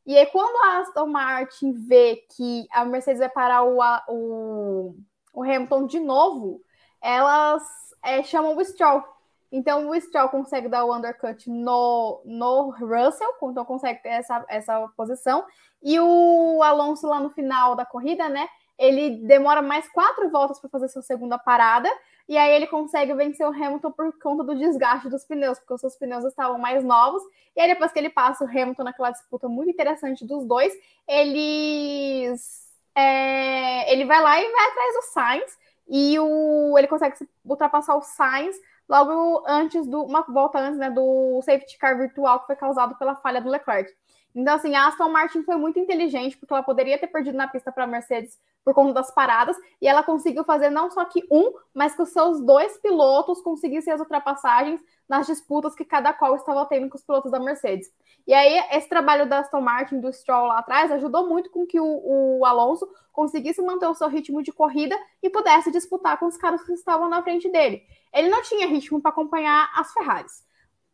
E 0.04 0.18
aí, 0.18 0.26
quando 0.26 0.56
a 0.64 0.78
Aston 0.78 1.06
Martin 1.06 1.72
vê 1.86 2.16
que 2.34 2.66
a 2.72 2.84
Mercedes 2.84 3.20
vai 3.20 3.28
parar 3.28 3.62
o, 3.62 3.78
o, 4.08 4.96
o 5.32 5.42
Hamilton 5.44 5.86
de 5.86 6.00
novo, 6.00 6.60
elas 7.00 7.62
é, 8.02 8.24
chamam 8.24 8.56
o 8.56 8.64
Stroll. 8.64 9.04
Então, 9.50 9.88
o 9.88 10.00
Stroll 10.00 10.28
consegue 10.28 10.68
dar 10.68 10.84
o 10.84 10.94
undercut 10.94 11.50
no, 11.50 12.20
no 12.24 12.70
Russell, 12.70 13.34
então 13.44 13.64
consegue 13.64 14.02
ter 14.02 14.10
essa, 14.10 14.44
essa 14.48 14.88
posição. 14.96 15.44
E 15.82 15.98
o 15.98 16.62
Alonso, 16.62 17.06
lá 17.06 17.18
no 17.20 17.30
final 17.30 17.74
da 17.74 17.84
corrida, 17.84 18.28
né? 18.28 18.48
Ele 18.78 19.16
demora 19.26 19.60
mais 19.62 19.88
quatro 19.90 20.30
voltas 20.30 20.60
para 20.60 20.70
fazer 20.70 20.88
sua 20.88 21.02
segunda 21.02 21.38
parada. 21.38 21.88
E 22.28 22.36
aí 22.36 22.54
ele 22.54 22.66
consegue 22.66 23.14
vencer 23.14 23.46
o 23.46 23.50
Hamilton 23.50 23.90
por 23.90 24.12
conta 24.20 24.44
do 24.44 24.54
desgaste 24.54 25.08
dos 25.08 25.24
pneus, 25.24 25.58
porque 25.58 25.74
os 25.74 25.80
seus 25.80 25.96
pneus 25.96 26.24
estavam 26.24 26.58
mais 26.58 26.84
novos. 26.84 27.22
E 27.56 27.60
aí 27.60 27.68
depois 27.68 27.90
que 27.90 27.98
ele 27.98 28.10
passa 28.10 28.44
o 28.44 28.48
Hamilton 28.48 28.84
naquela 28.84 29.10
disputa 29.10 29.48
muito 29.48 29.70
interessante 29.70 30.26
dos 30.26 30.46
dois, 30.46 30.72
eles 31.08 32.68
é, 32.94 33.90
ele 33.92 34.04
vai 34.04 34.20
lá 34.22 34.40
e 34.40 34.52
vai 34.52 34.66
atrás 34.66 34.94
do 34.94 35.02
Sainz 35.12 35.58
e 35.88 36.18
o, 36.18 36.76
ele 36.76 36.86
consegue 36.86 37.16
ultrapassar 37.44 37.96
o 37.96 38.02
Sainz 38.02 38.56
logo 38.88 39.44
antes 39.46 39.86
do 39.86 40.02
uma 40.02 40.22
volta 40.22 40.58
antes 40.58 40.78
né, 40.78 40.90
do 40.90 41.40
safety 41.42 41.78
car 41.78 41.96
virtual 41.98 42.40
que 42.40 42.46
foi 42.46 42.56
causado 42.56 42.96
pela 42.96 43.16
falha 43.16 43.40
do 43.40 43.50
Leclerc. 43.50 43.92
Então, 44.38 44.54
assim, 44.54 44.72
a 44.76 44.86
Aston 44.86 45.08
Martin 45.08 45.42
foi 45.42 45.56
muito 45.56 45.80
inteligente, 45.80 46.36
porque 46.36 46.54
ela 46.54 46.62
poderia 46.62 46.96
ter 46.96 47.08
perdido 47.08 47.36
na 47.36 47.48
pista 47.48 47.72
para 47.72 47.82
a 47.82 47.86
Mercedes 47.88 48.38
por 48.64 48.72
conta 48.72 48.92
das 48.92 49.10
paradas, 49.10 49.56
e 49.82 49.88
ela 49.88 50.00
conseguiu 50.00 50.44
fazer 50.44 50.70
não 50.70 50.88
só 50.92 51.04
que 51.04 51.26
um, 51.28 51.52
mas 51.74 51.96
que 51.96 52.02
os 52.02 52.10
seus 52.10 52.40
dois 52.40 52.78
pilotos 52.78 53.42
conseguissem 53.42 53.92
as 53.92 53.98
ultrapassagens 53.98 54.80
nas 55.08 55.26
disputas 55.26 55.74
que 55.74 55.84
cada 55.84 56.12
qual 56.12 56.36
estava 56.36 56.64
tendo 56.66 56.88
com 56.88 56.96
os 56.96 57.02
pilotos 57.02 57.32
da 57.32 57.40
Mercedes. 57.40 57.90
E 58.28 58.32
aí, 58.32 58.62
esse 58.70 58.88
trabalho 58.88 59.28
da 59.28 59.40
Aston 59.40 59.60
Martin, 59.60 59.98
do 59.98 60.12
Stroll 60.12 60.46
lá 60.46 60.60
atrás, 60.60 60.92
ajudou 60.92 61.28
muito 61.28 61.50
com 61.50 61.66
que 61.66 61.80
o, 61.80 62.38
o 62.38 62.44
Alonso 62.44 62.88
conseguisse 63.12 63.60
manter 63.60 63.88
o 63.88 63.94
seu 63.94 64.06
ritmo 64.06 64.40
de 64.40 64.52
corrida 64.52 64.96
e 65.20 65.28
pudesse 65.28 65.72
disputar 65.72 66.16
com 66.16 66.26
os 66.26 66.36
caras 66.36 66.62
que 66.62 66.72
estavam 66.74 67.08
na 67.08 67.24
frente 67.24 67.50
dele. 67.50 67.82
Ele 68.14 68.28
não 68.28 68.40
tinha 68.42 68.68
ritmo 68.68 69.02
para 69.02 69.10
acompanhar 69.10 69.68
as 69.74 69.92
Ferraris 69.92 70.46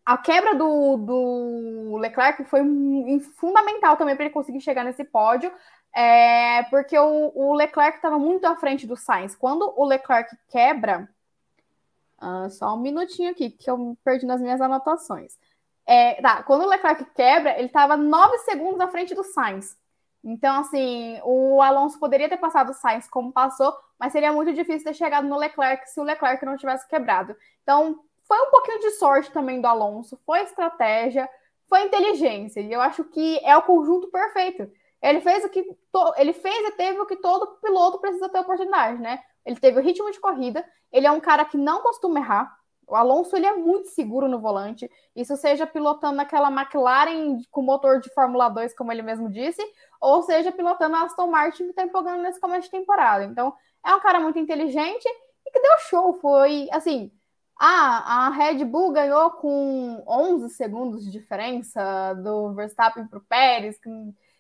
a 0.04 0.18
quebra 0.18 0.54
do, 0.54 0.96
do 0.98 1.96
Leclerc 1.96 2.44
foi 2.44 2.60
fundamental 3.36 3.96
também 3.96 4.14
para 4.14 4.26
ele 4.26 4.34
conseguir 4.34 4.60
chegar 4.60 4.84
nesse 4.84 5.04
pódio, 5.04 5.50
é, 5.94 6.64
porque 6.64 6.98
o, 6.98 7.32
o 7.34 7.54
Leclerc 7.54 7.96
estava 7.96 8.18
muito 8.18 8.44
à 8.44 8.56
frente 8.56 8.86
do 8.86 8.96
Sainz. 8.96 9.34
Quando 9.34 9.72
o 9.76 9.84
Leclerc 9.84 10.36
quebra, 10.48 11.08
uh, 12.20 12.50
só 12.50 12.74
um 12.74 12.80
minutinho 12.80 13.30
aqui, 13.30 13.50
que 13.50 13.70
eu 13.70 13.96
perdi 14.04 14.26
nas 14.26 14.40
minhas 14.40 14.60
anotações. 14.60 15.38
É, 15.86 16.20
tá, 16.20 16.42
quando 16.42 16.62
o 16.62 16.68
Leclerc 16.68 17.04
quebra, 17.14 17.56
ele 17.56 17.66
estava 17.66 17.96
nove 17.96 18.38
segundos 18.38 18.80
à 18.80 18.88
frente 18.88 19.14
do 19.14 19.22
Sainz. 19.22 19.76
Então, 20.22 20.60
assim, 20.60 21.20
o 21.22 21.60
Alonso 21.62 21.98
poderia 21.98 22.28
ter 22.28 22.38
passado 22.38 22.70
o 22.70 22.74
Sainz 22.74 23.06
como 23.08 23.32
passou, 23.32 23.74
mas 23.98 24.12
seria 24.12 24.32
muito 24.32 24.52
difícil 24.52 24.84
ter 24.84 24.94
chegado 24.94 25.28
no 25.28 25.36
Leclerc 25.36 25.88
se 25.88 26.00
o 26.00 26.02
Leclerc 26.02 26.44
não 26.44 26.56
tivesse 26.56 26.88
quebrado. 26.88 27.36
Então, 27.62 28.00
foi 28.26 28.40
um 28.40 28.50
pouquinho 28.50 28.80
de 28.80 28.90
sorte 28.92 29.30
também 29.30 29.60
do 29.60 29.66
Alonso, 29.66 30.18
foi 30.24 30.40
estratégia, 30.42 31.28
foi 31.68 31.82
inteligência. 31.82 32.60
E 32.60 32.72
eu 32.72 32.80
acho 32.80 33.04
que 33.04 33.38
é 33.44 33.56
o 33.56 33.62
conjunto 33.62 34.08
perfeito. 34.10 34.70
Ele 35.02 35.20
fez 35.20 35.44
o 35.44 35.48
que 35.48 35.62
to... 35.92 36.14
ele 36.16 36.32
fez 36.32 36.68
e 36.68 36.72
teve 36.72 36.98
o 36.98 37.06
que 37.06 37.16
todo 37.16 37.58
piloto 37.60 37.98
precisa 37.98 38.28
ter 38.28 38.38
oportunidade, 38.38 39.00
né? 39.00 39.20
Ele 39.44 39.56
teve 39.56 39.78
o 39.78 39.82
ritmo 39.82 40.10
de 40.10 40.18
corrida, 40.18 40.64
ele 40.90 41.06
é 41.06 41.10
um 41.10 41.20
cara 41.20 41.44
que 41.44 41.58
não 41.58 41.82
costuma 41.82 42.18
errar. 42.18 42.50
O 42.86 42.94
Alonso 42.96 43.36
ele 43.36 43.46
é 43.46 43.54
muito 43.54 43.88
seguro 43.88 44.28
no 44.28 44.40
volante. 44.40 44.90
Isso 45.14 45.36
seja 45.36 45.66
pilotando 45.66 46.20
aquela 46.20 46.50
McLaren 46.50 47.38
com 47.50 47.62
motor 47.62 48.00
de 48.00 48.12
Fórmula 48.12 48.48
2, 48.48 48.74
como 48.74 48.92
ele 48.92 49.02
mesmo 49.02 49.30
disse, 49.30 49.62
ou 50.00 50.22
seja 50.22 50.52
pilotando 50.52 50.96
a 50.96 51.02
Aston 51.02 51.26
Martin 51.26 51.64
que 51.64 51.70
está 51.70 51.82
empolgando 51.82 52.22
nesse 52.22 52.40
começo 52.40 52.64
de 52.64 52.70
temporada. 52.70 53.24
Então, 53.24 53.54
é 53.84 53.94
um 53.94 54.00
cara 54.00 54.20
muito 54.20 54.38
inteligente 54.38 55.06
e 55.46 55.50
que 55.50 55.60
deu 55.60 55.78
show. 55.80 56.14
Foi 56.14 56.68
assim, 56.72 57.10
ah, 57.58 58.26
a 58.26 58.30
Red 58.30 58.64
Bull 58.64 58.92
ganhou 58.92 59.30
com 59.32 60.02
11 60.06 60.50
segundos 60.50 61.04
de 61.04 61.10
diferença 61.10 62.14
do 62.14 62.52
Verstappen 62.52 63.06
para 63.06 63.18
o 63.18 63.24
Pérez, 63.24 63.78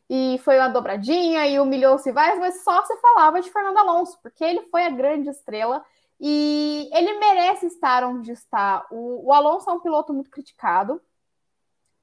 e 0.08 0.38
foi 0.44 0.58
uma 0.58 0.68
dobradinha 0.68 1.46
e 1.46 1.58
humilhou-se 1.58 2.10
várias, 2.12 2.38
mas 2.38 2.62
só 2.62 2.84
se 2.84 2.96
falava 2.96 3.40
de 3.40 3.50
Fernando 3.50 3.78
Alonso, 3.78 4.18
porque 4.22 4.44
ele 4.44 4.62
foi 4.62 4.84
a 4.84 4.90
grande 4.90 5.30
estrela 5.30 5.84
e 6.20 6.88
ele 6.92 7.18
merece 7.18 7.66
estar 7.66 8.04
onde 8.04 8.32
está. 8.32 8.86
O, 8.90 9.28
o 9.28 9.32
Alonso 9.32 9.70
é 9.70 9.72
um 9.72 9.80
piloto 9.80 10.12
muito 10.12 10.30
criticado 10.30 11.00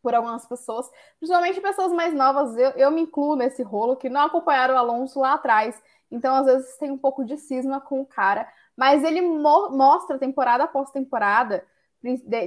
por 0.02 0.16
algumas 0.16 0.46
pessoas, 0.48 0.90
principalmente 1.20 1.62
pessoas 1.62 1.92
mais 1.92 2.14
novas. 2.14 2.58
Eu, 2.58 2.72
eu 2.72 2.92
me 2.92 3.02
incluo 3.02 3.36
nesse 3.36 3.62
rolo 3.62 3.96
que 3.96 4.10
não 4.10 4.22
acompanharam 4.22 4.74
o 4.74 4.78
Alonso 4.78 5.20
lá 5.20 5.34
atrás, 5.34 5.80
então 6.10 6.36
às 6.36 6.46
vezes 6.46 6.78
tem 6.78 6.90
um 6.90 6.98
pouco 6.98 7.24
de 7.24 7.38
cisma 7.38 7.80
com 7.80 8.02
o 8.02 8.06
cara 8.06 8.48
mas 8.76 9.04
ele 9.04 9.22
mo 9.22 9.70
mostra 9.70 10.18
temporada 10.18 10.64
após 10.64 10.92
temporada, 10.92 11.66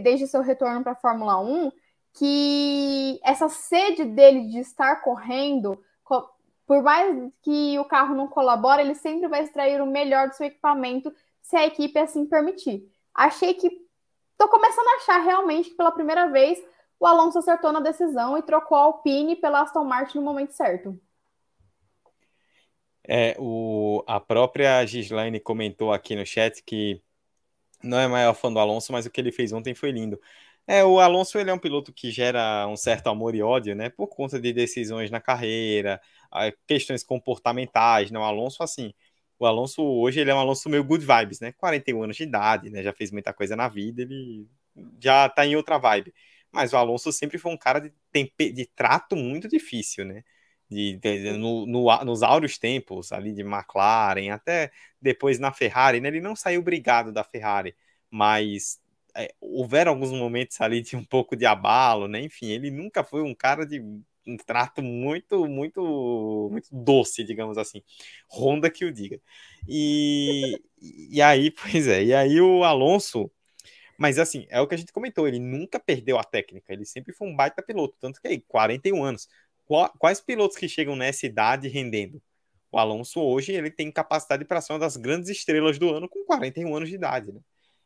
desde 0.03 0.27
seu 0.27 0.43
retorno 0.43 0.83
para 0.83 0.93
a 0.93 0.97
Fórmula 0.97 1.39
1, 1.41 1.71
que 2.13 3.21
essa 3.25 3.49
sede 3.49 4.05
dele 4.05 4.49
de 4.49 4.59
estar 4.59 4.97
correndo, 5.03 5.83
por 6.67 6.83
mais 6.83 7.33
que 7.43 7.79
o 7.79 7.85
carro 7.85 8.15
não 8.15 8.27
colabore, 8.27 8.83
ele 8.83 8.95
sempre 8.95 9.29
vai 9.29 9.43
extrair 9.43 9.81
o 9.83 9.87
melhor 9.87 10.29
do 10.29 10.35
seu 10.35 10.47
equipamento, 10.47 11.13
se 11.43 11.57
a 11.57 11.67
equipe 11.67 11.99
assim 11.99 12.25
permitir. 12.25 12.91
Achei 13.15 13.55
que 13.55 13.67
estou 14.33 14.49
começando 14.49 14.87
a 14.89 14.97
achar 14.97 15.19
realmente 15.19 15.71
que 15.71 15.77
pela 15.77 15.93
primeira 15.93 16.27
vez 16.29 16.59
o 16.99 17.07
Alonso 17.07 17.39
acertou 17.39 17.71
na 17.71 17.81
decisão 17.81 18.39
e 18.39 18.43
trocou 18.43 18.79
a 18.79 18.83
Alpine 18.83 19.37
pela 19.37 19.61
Aston 19.61 19.85
Martin 19.85 20.19
no 20.19 20.25
momento 20.25 20.53
certo. 20.53 20.99
É, 23.07 23.37
o, 23.39 24.03
a 24.07 24.19
própria 24.21 24.85
Gislaine 24.87 25.39
comentou 25.41 25.93
aqui 25.93 26.17
no 26.17 26.25
chat 26.25 26.63
que 26.65 27.03
não 27.83 27.99
é 28.01 28.09
maior 28.09 28.35
fã 28.35 28.53
do 28.53 28.59
Alonso, 28.59 28.93
mas 28.93 29.07
o 29.07 29.11
que 29.11 29.21
ele 29.21 29.33
fez 29.33 29.53
ontem 29.53 29.75
foi 29.75 29.91
lindo. 29.93 30.21
É, 30.67 30.85
o 30.85 30.99
Alonso 31.01 31.39
ele 31.39 31.51
é 31.51 31.55
um 31.55 31.59
piloto 31.59 31.93
que 31.93 32.11
gera 32.11 32.67
um 32.69 32.77
certo 32.77 33.09
amor 33.09 33.35
e 33.35 33.43
ódio, 33.43 33.75
né? 33.75 33.91
Por 33.91 34.09
conta 34.09 34.41
de 34.41 34.53
decisões 34.53 35.11
na 35.11 35.21
carreira, 35.21 36.01
questões 36.67 37.03
comportamentais, 37.05 38.11
né? 38.11 38.19
O 38.19 38.23
Alonso, 38.23 38.63
assim, 38.63 38.95
o 39.39 39.47
Alonso 39.47 39.83
hoje 39.83 40.21
ele 40.21 40.31
é 40.31 40.35
um 40.35 40.39
Alonso 40.39 40.69
meio 40.71 40.85
good 40.85 41.05
vibes, 41.05 41.41
né? 41.41 41.53
41 41.53 42.03
anos 42.03 42.17
de 42.17 42.23
idade, 42.23 42.71
né? 42.71 42.83
Já 42.83 42.93
fez 42.93 43.11
muita 43.11 43.33
coisa 43.35 43.55
na 43.57 43.69
vida, 43.69 44.03
ele 44.03 44.49
já 45.01 45.29
tá 45.29 45.47
em 45.47 45.57
outra 45.57 45.79
vibe. 45.79 46.15
mas 46.53 46.73
o 46.73 46.77
Alonso 46.77 47.13
sempre 47.13 47.39
foi 47.39 47.53
um 47.53 47.57
cara 47.59 47.81
de, 47.81 47.93
de 48.53 48.67
trato 48.75 49.17
muito 49.17 49.49
difícil, 49.49 50.05
né? 50.05 50.25
De, 50.71 50.97
de, 50.97 51.33
no, 51.33 51.67
no, 51.67 52.05
nos 52.05 52.23
áureos 52.23 52.59
tempos 52.59 53.13
ali 53.13 53.33
de 53.33 53.43
McLaren, 53.43 54.31
até 54.31 54.73
depois 55.01 55.39
na 55.39 55.53
Ferrari, 55.53 56.01
né? 56.01 56.09
Ele 56.09 56.21
não 56.21 56.35
saiu 56.35 56.63
brigado 56.63 57.13
da 57.13 57.23
Ferrari, 57.23 57.77
mas 58.11 58.81
é, 59.17 59.35
houveram 59.41 59.93
alguns 59.93 60.11
momentos 60.11 60.61
ali 60.61 60.81
de 60.83 60.97
um 60.97 61.05
pouco 61.05 61.37
de 61.37 61.47
abalo, 61.47 62.09
né? 62.09 62.21
Enfim, 62.21 62.51
ele 62.51 62.71
nunca 62.71 63.05
foi 63.05 63.23
um 63.23 63.35
cara 63.35 63.67
de 63.67 63.81
um 64.27 64.37
trato 64.39 64.83
muito, 64.83 65.47
muito, 65.47 66.49
muito 66.51 66.69
doce, 66.73 67.23
digamos 67.25 67.59
assim. 67.59 67.83
Honda 68.31 68.71
que 68.71 68.85
o 68.85 68.93
diga. 68.93 69.21
E, 69.69 70.59
e 71.11 71.21
aí, 71.23 71.51
pois 71.53 71.87
é, 71.89 72.05
e 72.05 72.15
aí 72.15 72.41
o 72.41 72.65
Alonso 72.65 73.31
mas 73.97 74.19
assim, 74.19 74.47
é 74.51 74.61
o 74.61 74.67
que 74.67 74.75
a 74.75 74.79
gente 74.79 74.93
comentou, 74.93 75.27
ele 75.29 75.39
nunca 75.39 75.79
perdeu 75.79 76.19
a 76.19 76.25
técnica, 76.25 76.73
ele 76.73 76.85
sempre 76.85 77.13
foi 77.13 77.29
um 77.29 77.37
baita 77.37 77.63
piloto, 77.63 77.97
tanto 78.01 78.21
que 78.21 78.29
aí, 78.29 78.41
41 78.41 79.03
anos. 79.05 79.29
Quais 79.99 80.21
pilotos 80.21 80.57
que 80.57 80.69
chegam 80.69 80.95
nessa 80.95 81.27
idade 81.27 81.69
rendendo? 81.69 82.21
O 82.71 82.79
Alonso 82.79 83.21
hoje 83.21 83.53
ele 83.53 83.71
tem 83.71 83.91
capacidade 83.91 84.45
para 84.45 84.61
ser 84.61 84.73
uma 84.73 84.79
das 84.79 84.97
grandes 84.97 85.31
estrelas 85.31 85.79
do 85.79 85.95
ano 85.95 86.09
com 86.09 86.25
41 86.25 86.75
anos 86.75 86.89
de 86.89 86.97
idade, 86.97 87.33
né? 87.33 87.41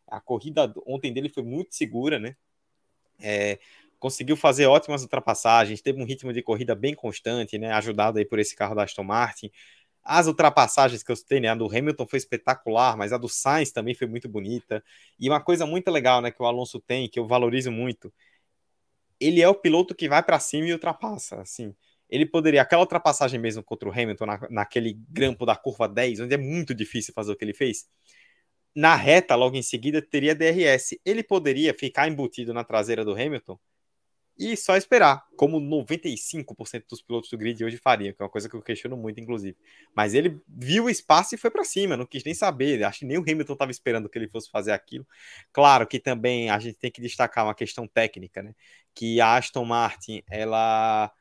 A 0.06 0.20
corrida 0.20 0.72
ontem 0.86 1.12
dele 1.12 1.28
foi 1.28 1.42
muito 1.42 1.74
segura, 1.74 2.18
né? 2.18 2.34
É, 3.20 3.58
conseguiu 3.98 4.36
fazer 4.36 4.66
ótimas 4.66 5.02
ultrapassagens, 5.02 5.82
teve 5.82 6.00
um 6.00 6.04
ritmo 6.04 6.32
de 6.32 6.42
corrida 6.42 6.74
bem 6.74 6.94
constante, 6.94 7.58
né? 7.58 7.72
Ajudado 7.72 8.18
aí 8.18 8.24
por 8.24 8.38
esse 8.38 8.56
carro 8.56 8.74
da 8.74 8.84
Aston 8.84 9.02
Martin. 9.04 9.50
As 10.02 10.26
ultrapassagens 10.26 11.02
que 11.02 11.12
eu 11.12 11.16
citei, 11.16 11.38
né? 11.38 11.48
A 11.48 11.54
do 11.54 11.66
Hamilton 11.66 12.06
foi 12.06 12.18
espetacular, 12.18 12.96
mas 12.96 13.12
a 13.12 13.18
do 13.18 13.28
Sainz 13.28 13.70
também 13.70 13.94
foi 13.94 14.06
muito 14.06 14.28
bonita. 14.28 14.82
E 15.18 15.28
uma 15.28 15.40
coisa 15.40 15.66
muito 15.66 15.90
legal, 15.90 16.22
né, 16.22 16.30
que 16.30 16.42
o 16.42 16.46
Alonso 16.46 16.80
tem, 16.80 17.08
que 17.08 17.18
eu 17.18 17.26
valorizo 17.26 17.70
muito, 17.70 18.12
ele 19.20 19.40
é 19.42 19.48
o 19.48 19.54
piloto 19.54 19.94
que 19.94 20.08
vai 20.08 20.22
para 20.22 20.38
cima 20.38 20.68
e 20.68 20.72
ultrapassa, 20.72 21.40
assim. 21.40 21.74
Ele 22.08 22.24
poderia, 22.26 22.62
aquela 22.62 22.82
ultrapassagem 22.82 23.38
mesmo 23.38 23.62
contra 23.62 23.88
o 23.88 23.92
Hamilton, 23.92 24.26
na, 24.26 24.40
naquele 24.50 24.94
grampo 25.10 25.44
da 25.44 25.56
curva 25.56 25.88
10, 25.88 26.20
onde 26.20 26.34
é 26.34 26.38
muito 26.38 26.74
difícil 26.74 27.12
fazer 27.14 27.32
o 27.32 27.36
que 27.36 27.44
ele 27.44 27.54
fez, 27.54 27.86
na 28.74 28.94
reta, 28.94 29.34
logo 29.34 29.56
em 29.56 29.62
seguida, 29.62 30.00
teria 30.00 30.34
DRS. 30.34 30.98
Ele 31.04 31.22
poderia 31.22 31.74
ficar 31.74 32.08
embutido 32.08 32.54
na 32.54 32.64
traseira 32.64 33.04
do 33.04 33.12
Hamilton 33.12 33.58
e 34.38 34.56
só 34.56 34.76
esperar, 34.76 35.26
como 35.36 35.58
95% 35.60 36.84
dos 36.88 37.02
pilotos 37.02 37.28
do 37.28 37.36
grid 37.36 37.64
hoje 37.64 37.76
fariam, 37.76 38.12
que 38.12 38.22
é 38.22 38.24
uma 38.24 38.30
coisa 38.30 38.48
que 38.48 38.54
eu 38.54 38.62
questiono 38.62 38.96
muito, 38.96 39.18
inclusive. 39.20 39.56
Mas 39.94 40.14
ele 40.14 40.40
viu 40.46 40.84
o 40.84 40.90
espaço 40.90 41.34
e 41.34 41.38
foi 41.38 41.50
para 41.50 41.64
cima, 41.64 41.96
não 41.96 42.06
quis 42.06 42.22
nem 42.22 42.34
saber. 42.34 42.84
Acho 42.84 43.00
que 43.00 43.04
nem 43.04 43.18
o 43.18 43.22
Hamilton 43.22 43.54
estava 43.54 43.70
esperando 43.72 44.08
que 44.08 44.16
ele 44.16 44.28
fosse 44.28 44.48
fazer 44.50 44.70
aquilo. 44.70 45.04
Claro 45.52 45.86
que 45.88 45.98
também 45.98 46.50
a 46.50 46.58
gente 46.60 46.78
tem 46.78 46.90
que 46.90 47.00
destacar 47.00 47.44
uma 47.44 47.54
questão 47.54 47.86
técnica, 47.88 48.42
né? 48.42 48.54
Que 48.94 49.20
a 49.20 49.36
Aston 49.36 49.64
Martin, 49.64 50.22
ela 50.30 51.12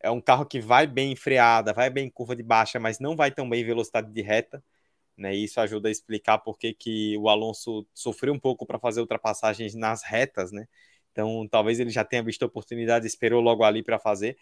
é 0.00 0.10
um 0.10 0.20
carro 0.20 0.44
que 0.46 0.60
vai 0.60 0.86
bem 0.86 1.16
freada, 1.16 1.72
vai 1.72 1.90
bem 1.90 2.06
em 2.06 2.10
curva 2.10 2.36
de 2.36 2.42
baixa, 2.42 2.78
mas 2.78 2.98
não 3.00 3.16
vai 3.16 3.30
tão 3.30 3.48
bem 3.48 3.62
em 3.62 3.64
velocidade 3.64 4.12
de 4.12 4.22
reta. 4.22 4.62
Né, 5.16 5.34
isso 5.34 5.60
ajuda 5.60 5.88
a 5.88 5.90
explicar 5.90 6.38
por 6.38 6.56
que 6.56 7.16
o 7.18 7.28
Alonso 7.28 7.84
sofreu 7.92 8.32
um 8.32 8.38
pouco 8.38 8.64
para 8.64 8.78
fazer 8.78 9.00
ultrapassagens 9.00 9.74
nas 9.74 10.04
retas, 10.04 10.52
né? 10.52 10.68
Então, 11.18 11.48
talvez 11.48 11.80
ele 11.80 11.90
já 11.90 12.04
tenha 12.04 12.22
visto 12.22 12.44
a 12.44 12.46
oportunidade, 12.46 13.04
esperou 13.04 13.40
logo 13.40 13.64
ali 13.64 13.82
para 13.82 13.98
fazer. 13.98 14.38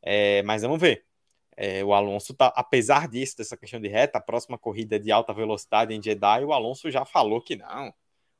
É, 0.00 0.42
mas 0.44 0.62
vamos 0.62 0.80
ver. 0.80 1.04
É, 1.54 1.84
o 1.84 1.92
Alonso 1.92 2.32
tá, 2.32 2.50
apesar 2.56 3.08
disso, 3.08 3.36
dessa 3.36 3.58
questão 3.58 3.78
de 3.78 3.88
reta, 3.88 4.16
a 4.16 4.22
próxima 4.22 4.56
corrida 4.56 4.98
de 4.98 5.12
alta 5.12 5.34
velocidade 5.34 5.92
em 5.92 6.02
Jeddah, 6.02 6.40
o 6.46 6.54
Alonso 6.54 6.90
já 6.90 7.04
falou 7.04 7.42
que 7.42 7.56
não. 7.56 7.92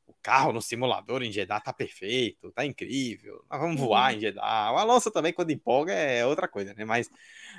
O 0.06 0.14
carro 0.22 0.50
no 0.50 0.62
simulador 0.62 1.22
em 1.22 1.30
Jeddah 1.30 1.60
tá 1.60 1.74
perfeito, 1.74 2.50
tá 2.52 2.64
incrível. 2.64 3.44
Nós 3.50 3.60
vamos 3.60 3.78
voar 3.78 4.12
uhum. 4.12 4.16
em 4.16 4.20
Jeddah. 4.20 4.72
O 4.72 4.78
Alonso 4.78 5.10
também, 5.10 5.34
quando 5.34 5.50
empolga, 5.50 5.92
é 5.92 6.24
outra 6.24 6.48
coisa, 6.48 6.72
né? 6.72 6.86
Mas 6.86 7.10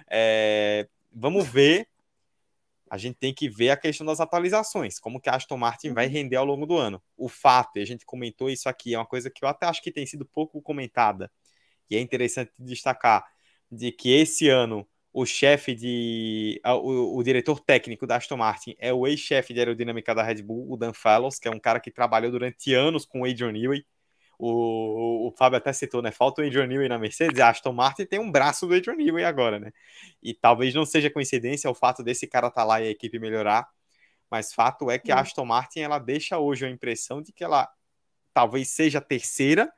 é, 0.10 0.88
vamos 1.14 1.48
ver 1.48 1.88
a 2.96 2.98
gente 2.98 3.18
tem 3.18 3.34
que 3.34 3.50
ver 3.50 3.70
a 3.70 3.78
questão 3.78 4.06
das 4.06 4.20
atualizações, 4.20 5.00
como 5.00 5.20
que 5.20 5.30
a 5.30 5.36
Aston 5.36 5.58
Martin 5.58 5.94
vai 5.94 6.08
uhum. 6.08 6.14
render 6.14 6.38
ao 6.38 6.46
longo 6.46 6.66
do 6.66 6.78
ano. 6.78 7.02
O 7.18 7.28
fato, 7.30 7.78
e 7.78 7.82
a 7.82 7.86
gente 7.86 8.06
comentou 8.06 8.50
isso 8.50 8.70
aqui, 8.70 8.96
é 8.96 8.98
uma 8.98 9.06
coisa 9.06 9.30
que 9.30 9.44
eu 9.44 9.50
até 9.50 9.66
acho 9.68 9.82
que 9.82 9.92
tem 9.92 10.06
sido 10.06 10.26
pouco 10.26 10.62
comentada, 10.62 11.32
e 11.90 11.96
é 11.96 12.00
interessante 12.00 12.52
destacar, 12.60 13.26
de 13.72 13.92
que 13.92 14.10
esse 14.12 14.50
ano 14.50 14.88
o 15.14 15.26
chefe 15.26 15.74
de. 15.74 16.62
O, 16.66 17.18
o, 17.18 17.24
diretor 17.24 17.60
técnico 17.62 18.06
da 18.06 18.18
Aston 18.18 18.36
Martin 18.38 18.76
é 18.78 18.94
o 18.94 19.08
ex-chefe 19.08 19.54
de 19.54 19.60
aerodinâmica 19.60 20.14
da 20.14 20.22
Red 20.22 20.42
Bull, 20.44 20.70
o 20.70 20.76
Dan 20.76 20.94
Fallows, 20.94 21.40
que 21.40 21.48
é 21.48 21.52
um 21.52 21.60
cara 21.60 21.80
que 21.80 21.90
trabalhou 21.90 22.32
durante 22.32 22.74
anos 22.74 23.06
com 23.06 23.22
o 23.22 23.26
Adrian 23.26 23.54
Newey. 23.54 23.86
O, 24.38 25.28
o 25.28 25.32
Fábio 25.32 25.58
até 25.58 25.72
citou, 25.72 26.02
né? 26.02 26.12
Falta 26.12 26.42
o 26.42 26.46
Adrian 26.46 26.68
Newey 26.68 26.90
na 26.90 26.98
Mercedes, 26.98 27.40
a 27.40 27.50
Aston 27.50 27.74
Martin 27.74 28.06
tem 28.06 28.20
um 28.20 28.32
braço 28.32 28.68
do 28.68 28.76
Adrian 28.76 28.96
Newey 28.96 29.24
agora, 29.24 29.60
né? 29.60 29.72
E 30.22 30.34
talvez 30.34 30.74
não 30.74 30.86
seja 30.86 31.10
coincidência 31.10 31.70
o 31.70 31.76
fato 31.76 32.04
desse 32.04 32.28
cara 32.28 32.48
estar 32.48 32.62
tá 32.62 32.66
lá 32.66 32.82
e 32.82 32.88
a 32.88 32.90
equipe 32.92 33.18
melhorar, 33.20 33.68
mas 34.30 34.54
fato 34.54 34.92
é 34.92 35.00
que 35.00 35.12
a 35.12 35.20
Aston 35.20 35.46
Martin 35.46 35.82
ela 35.82 36.00
deixa 36.00 36.38
hoje 36.38 36.66
a 36.66 36.70
impressão 36.70 37.22
de 37.22 37.32
que 37.32 37.44
ela 37.44 37.70
talvez 38.34 38.70
seja 38.70 38.98
a 38.98 39.02
terceira 39.02 39.72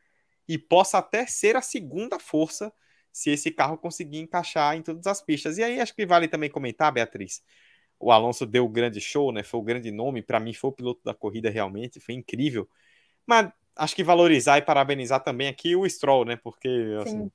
e 0.48 0.58
possa 0.58 0.98
até 0.98 1.28
ser 1.28 1.56
a 1.56 1.62
segunda 1.62 2.18
força 2.18 2.74
se 3.12 3.30
esse 3.32 3.52
carro 3.52 3.78
conseguir 3.78 4.20
encaixar 4.20 4.76
em 4.76 4.82
todas 4.82 5.06
as 5.08 5.22
pistas. 5.22 5.58
E 5.58 5.64
aí 5.64 5.80
acho 5.80 5.94
que 5.96 6.06
vale 6.06 6.28
também 6.28 6.50
comentar, 6.50 6.92
Beatriz. 6.92 7.44
O 8.00 8.12
Alonso 8.12 8.46
deu 8.46 8.66
o 8.66 8.70
grande 8.70 9.02
show, 9.02 9.32
né? 9.32 9.44
Foi 9.44 9.60
o 9.60 9.64
grande 9.64 9.92
nome, 9.92 10.22
para 10.22 10.40
mim 10.40 10.54
foi 10.54 10.70
o 10.70 10.74
piloto 10.74 11.02
da 11.04 11.14
corrida 11.14 11.50
realmente, 11.50 12.00
foi 12.00 12.14
incrível. 12.14 12.70
Mas 13.26 13.52
acho 13.78 13.96
que 13.96 14.04
valorizar 14.04 14.58
e 14.58 14.62
parabenizar 14.62 15.24
também 15.24 15.48
aqui 15.48 15.76
o 15.76 15.88
Stroll, 15.90 16.26
né? 16.26 16.36
Porque 16.36 16.70
assim, 17.02 17.32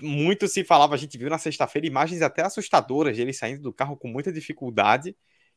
muito 0.00 0.48
se 0.48 0.64
falava, 0.64 0.94
a 0.94 0.98
gente 0.98 1.16
viu 1.16 1.30
na 1.30 1.38
sexta-feira 1.38 1.86
imagens 1.86 2.22
até 2.22 2.42
assustadoras 2.42 3.16
de 3.16 3.22
ele 3.22 3.32
saindo 3.32 3.62
do 3.62 3.72
carro 3.72 3.96
com 3.96 4.08
muita 4.08 4.32
dificuldade. 4.32 5.16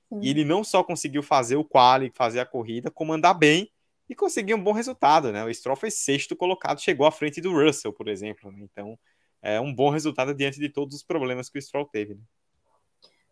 Sim. 0.09 0.19
E 0.21 0.29
ele 0.29 0.45
não 0.45 0.63
só 0.63 0.83
conseguiu 0.83 1.23
fazer 1.23 1.55
o 1.55 1.63
quali, 1.63 2.11
fazer 2.13 2.39
a 2.39 2.45
corrida, 2.45 2.91
como 2.91 3.13
andar 3.13 3.33
bem 3.33 3.71
e 4.07 4.15
conseguir 4.15 4.53
um 4.53 4.63
bom 4.63 4.71
resultado, 4.71 5.31
né? 5.31 5.43
O 5.43 5.53
Stroll 5.53 5.75
foi 5.75 5.89
sexto 5.89 6.35
colocado, 6.35 6.79
chegou 6.79 7.07
à 7.07 7.11
frente 7.11 7.41
do 7.41 7.51
Russell, 7.51 7.91
por 7.91 8.07
exemplo. 8.07 8.51
Né? 8.51 8.59
Então, 8.61 8.97
é 9.41 9.59
um 9.59 9.73
bom 9.73 9.89
resultado 9.89 10.33
diante 10.33 10.59
de 10.59 10.69
todos 10.69 10.95
os 10.95 11.03
problemas 11.03 11.49
que 11.49 11.57
o 11.57 11.61
Stroll 11.61 11.85
teve. 11.85 12.13
Né? 12.13 12.21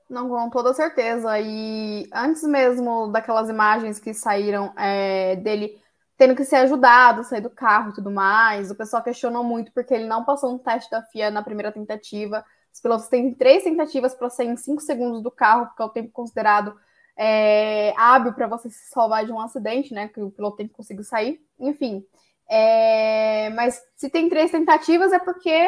Não, 0.09 0.27
com 0.27 0.49
toda 0.49 0.73
certeza. 0.73 1.39
E 1.39 2.07
antes 2.11 2.43
mesmo 2.43 3.07
daquelas 3.11 3.49
imagens 3.49 3.99
que 3.99 4.13
saíram 4.13 4.73
é, 4.77 5.36
dele 5.36 5.79
tendo 6.18 6.36
que 6.36 6.45
ser 6.45 6.57
ajudado, 6.57 7.24
sair 7.24 7.41
do 7.41 7.49
carro 7.49 7.91
e 7.91 7.93
tudo 7.93 8.11
mais. 8.11 8.70
O 8.70 8.76
pessoal 8.76 9.03
questionou 9.03 9.43
muito 9.43 9.72
porque 9.72 9.93
ele 9.93 10.05
não 10.05 10.24
passou 10.24 10.53
um 10.53 10.57
teste 10.57 10.89
da 10.91 11.01
FIA 11.01 11.32
na 11.32 11.43
primeira 11.43 11.72
tentativa. 11.72 12.45
Os 12.72 12.80
pilotos 12.80 13.07
têm 13.07 13.34
três 13.34 13.64
tentativas 13.64 14.14
para 14.14 14.30
sair 14.30 14.47
em 14.47 14.57
cinco 14.57 14.82
segundos 14.82 15.22
do 15.22 15.32
carro, 15.32 15.68
porque 15.68 15.82
é 15.82 15.86
o 15.86 15.89
tempo 15.89 16.11
considerado 16.11 16.76
é, 17.16 17.93
hábil 17.97 18.34
para 18.34 18.47
você 18.47 18.70
se 18.70 18.89
salvar 18.89 19.26
de 19.26 19.32
um 19.32 19.39
acidente, 19.39 19.93
né? 19.93 20.07
Que 20.07 20.22
o 20.22 20.32
piloto 20.32 20.57
tem 20.57 20.68
que 20.68 20.74
conseguir 20.74 21.03
sair. 21.03 21.39
Enfim. 21.59 22.05
É, 22.49 23.49
mas 23.51 23.82
se 23.95 24.09
tem 24.09 24.30
três 24.30 24.51
tentativas 24.51 25.14
é 25.14 25.20
porque 25.20 25.68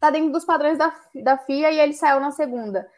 tá 0.00 0.10
dentro 0.10 0.32
dos 0.32 0.44
padrões 0.44 0.78
da, 0.78 0.94
da 1.22 1.38
FIA 1.38 1.70
e 1.72 1.80
ele 1.80 1.92
saiu 1.92 2.20
na 2.20 2.30
segunda. 2.30 2.88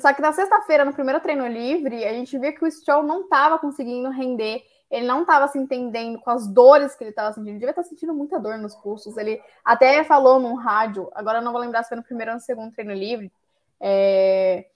Só 0.00 0.12
que 0.12 0.22
na 0.22 0.32
sexta-feira, 0.32 0.84
no 0.84 0.92
primeiro 0.92 1.20
treino 1.20 1.46
livre, 1.46 2.04
a 2.04 2.12
gente 2.12 2.38
vê 2.38 2.52
que 2.52 2.64
o 2.64 2.70
Stroll 2.70 3.02
não 3.02 3.22
estava 3.22 3.58
conseguindo 3.58 4.08
render 4.10 4.62
ele 4.90 5.06
não 5.06 5.22
estava 5.22 5.48
se 5.48 5.58
entendendo 5.58 6.18
com 6.20 6.30
as 6.30 6.46
dores 6.46 6.94
que 6.94 7.02
ele 7.04 7.10
estava 7.10 7.32
sentindo. 7.32 7.50
Ele 7.50 7.58
devia 7.58 7.70
estar 7.70 7.82
tá 7.82 7.88
sentindo 7.88 8.14
muita 8.14 8.38
dor 8.38 8.58
nos 8.58 8.74
pulsos. 8.76 9.16
Ele 9.16 9.40
até 9.64 10.04
falou 10.04 10.38
num 10.38 10.54
rádio, 10.54 11.10
agora 11.14 11.40
não 11.40 11.52
vou 11.52 11.60
lembrar 11.60 11.82
se 11.82 11.88
foi 11.88 11.96
no 11.96 12.04
primeiro 12.04 12.32
ou 12.32 12.36
no 12.36 12.40
segundo 12.40 12.72
treino 12.72 12.92
livre, 12.92 13.32
é, 13.80 14.66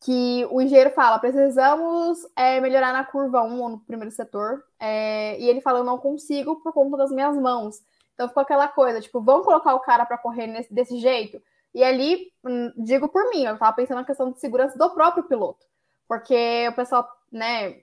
que 0.00 0.46
o 0.50 0.60
engenheiro 0.60 0.90
fala: 0.90 1.18
precisamos 1.18 2.18
é, 2.36 2.60
melhorar 2.60 2.92
na 2.92 3.04
curva 3.04 3.42
1 3.42 3.60
ou 3.60 3.68
no 3.68 3.80
primeiro 3.80 4.10
setor. 4.10 4.64
É, 4.78 5.38
e 5.40 5.48
ele 5.48 5.60
fala: 5.60 5.80
eu 5.80 5.84
não 5.84 5.98
consigo 5.98 6.56
por 6.62 6.72
conta 6.72 6.96
das 6.96 7.10
minhas 7.10 7.36
mãos. 7.36 7.82
Então 8.14 8.28
ficou 8.28 8.42
aquela 8.42 8.66
coisa, 8.68 9.00
tipo, 9.00 9.20
vamos 9.20 9.44
colocar 9.44 9.74
o 9.74 9.80
cara 9.80 10.04
para 10.04 10.18
correr 10.18 10.48
nesse, 10.48 10.74
desse 10.74 10.98
jeito? 10.98 11.40
E 11.72 11.84
ali, 11.84 12.32
hum, 12.44 12.72
digo 12.76 13.08
por 13.08 13.30
mim, 13.30 13.44
eu 13.44 13.54
estava 13.54 13.76
pensando 13.76 13.98
na 13.98 14.04
questão 14.04 14.32
de 14.32 14.40
segurança 14.40 14.76
do 14.76 14.90
próprio 14.90 15.22
piloto. 15.24 15.64
Porque 16.08 16.66
o 16.68 16.72
pessoal, 16.72 17.08
né, 17.30 17.82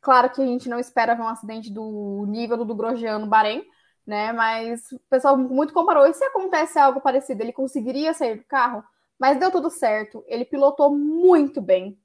Claro 0.00 0.30
que 0.30 0.40
a 0.40 0.46
gente 0.46 0.68
não 0.68 0.78
espera 0.78 1.14
ver 1.14 1.22
um 1.22 1.28
acidente 1.28 1.70
do 1.70 2.24
nível 2.26 2.64
do, 2.64 2.74
Grosjean 2.74 3.18
no 3.18 3.26
Bahrein, 3.26 3.64
né? 4.06 4.32
Mas 4.32 4.90
o 4.92 4.98
pessoal 5.10 5.36
muito 5.36 5.74
comparou. 5.74 6.06
E 6.06 6.14
se 6.14 6.24
acontece 6.24 6.78
algo 6.78 7.00
parecido, 7.00 7.42
ele 7.42 7.52
conseguiria 7.52 8.14
sair 8.14 8.36
do 8.36 8.44
carro? 8.44 8.82
Mas 9.18 9.38
deu 9.38 9.50
tudo 9.50 9.70
certo. 9.70 10.24
Ele 10.26 10.44
pilotou 10.44 10.96
muito 10.96 11.60
bem. 11.60 11.98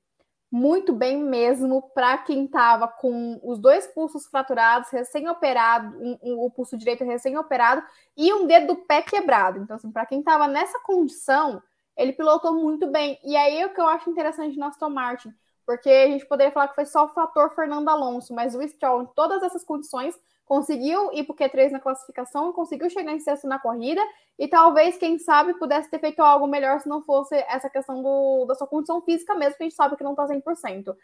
Muito 0.52 0.94
bem 0.94 1.18
mesmo 1.18 1.82
para 1.94 2.18
quem 2.18 2.46
estava 2.46 2.88
com 2.88 3.40
os 3.44 3.60
dois 3.60 3.88
pulsos 3.88 4.26
fraturados, 4.28 4.90
recém-operado, 4.90 5.98
um, 5.98 6.18
um, 6.22 6.46
o 6.46 6.52
pulso 6.52 6.78
direito 6.78 7.04
recém-operado 7.04 7.84
e 8.16 8.32
um 8.34 8.46
dedo 8.46 8.68
do 8.68 8.76
pé 8.86 9.02
quebrado. 9.02 9.60
Então, 9.60 9.76
assim, 9.76 9.92
para 9.92 10.06
quem 10.06 10.20
estava 10.20 10.48
nessa 10.48 10.80
condição, 10.80 11.62
ele 11.98 12.14
pilotou 12.14 12.54
muito 12.54 12.88
bem. 12.88 13.20
E 13.24 13.36
aí 13.36 13.58
é 13.62 13.66
o 13.66 13.74
que 13.74 13.82
eu 13.82 13.88
acho 13.88 14.10
interessante 14.10 14.58
no 14.58 14.66
Aston 14.66 14.90
Martin 14.90 15.34
porque 15.66 15.90
a 15.90 16.08
gente 16.08 16.26
poderia 16.26 16.52
falar 16.52 16.68
que 16.68 16.76
foi 16.76 16.86
só 16.86 17.06
o 17.06 17.10
fator 17.10 17.54
Fernando 17.54 17.90
Alonso, 17.90 18.34
mas 18.34 18.56
o 18.56 18.68
Stroll, 18.68 19.04
em 19.04 19.06
todas 19.08 19.42
essas 19.42 19.64
condições, 19.64 20.16
conseguiu 20.46 21.12
ir 21.12 21.24
para 21.24 21.34
o 21.34 21.36
Q3 21.36 21.72
na 21.72 21.80
classificação, 21.80 22.54
conseguiu 22.54 22.90
chegar 22.90 23.12
em 23.12 23.20
sexto 23.20 23.48
na 23.48 23.58
corrida, 23.58 24.02
e 24.38 24.48
talvez, 24.48 24.98
quem 24.98 25.18
sabe, 25.18 25.56
pudesse 25.56 25.90
ter 25.90 26.00
feito 26.00 26.22
algo 26.22 26.46
melhor 26.46 26.80
se 26.80 26.88
não 26.88 27.02
fosse 27.02 27.36
essa 27.50 27.70
questão 27.70 28.02
do, 28.02 28.46
da 28.46 28.54
sua 28.54 28.68
condição 28.68 29.02
física 29.02 29.34
mesmo, 29.34 29.58
que 29.58 29.64
a 29.64 29.66
gente 29.66 29.76
sabe 29.76 29.96
que 29.96 30.04
não 30.04 30.12
está 30.12 30.28
100%. 30.28 30.96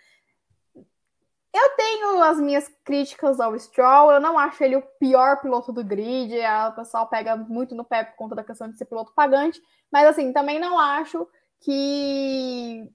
Eu 1.54 1.70
tenho 1.76 2.22
as 2.22 2.40
minhas 2.40 2.70
críticas 2.84 3.40
ao 3.40 3.58
Stroll, 3.60 4.12
eu 4.12 4.22
não 4.22 4.38
acho 4.38 4.64
ele 4.64 4.78
o 4.78 4.82
pior 5.00 5.42
piloto 5.42 5.74
do 5.74 5.84
grid, 5.84 6.34
o 6.70 6.76
pessoal 6.76 7.08
pega 7.08 7.36
muito 7.36 7.76
no 7.76 7.84
pé 7.84 8.06
por 8.06 8.16
conta 8.16 8.36
da 8.36 8.44
questão 8.44 8.70
de 8.70 8.78
ser 8.78 8.86
piloto 8.86 9.12
pagante, 9.14 9.62
mas 9.92 10.08
assim, 10.08 10.32
também 10.32 10.60
não 10.60 10.80
acho 10.80 11.28
que 11.60 12.90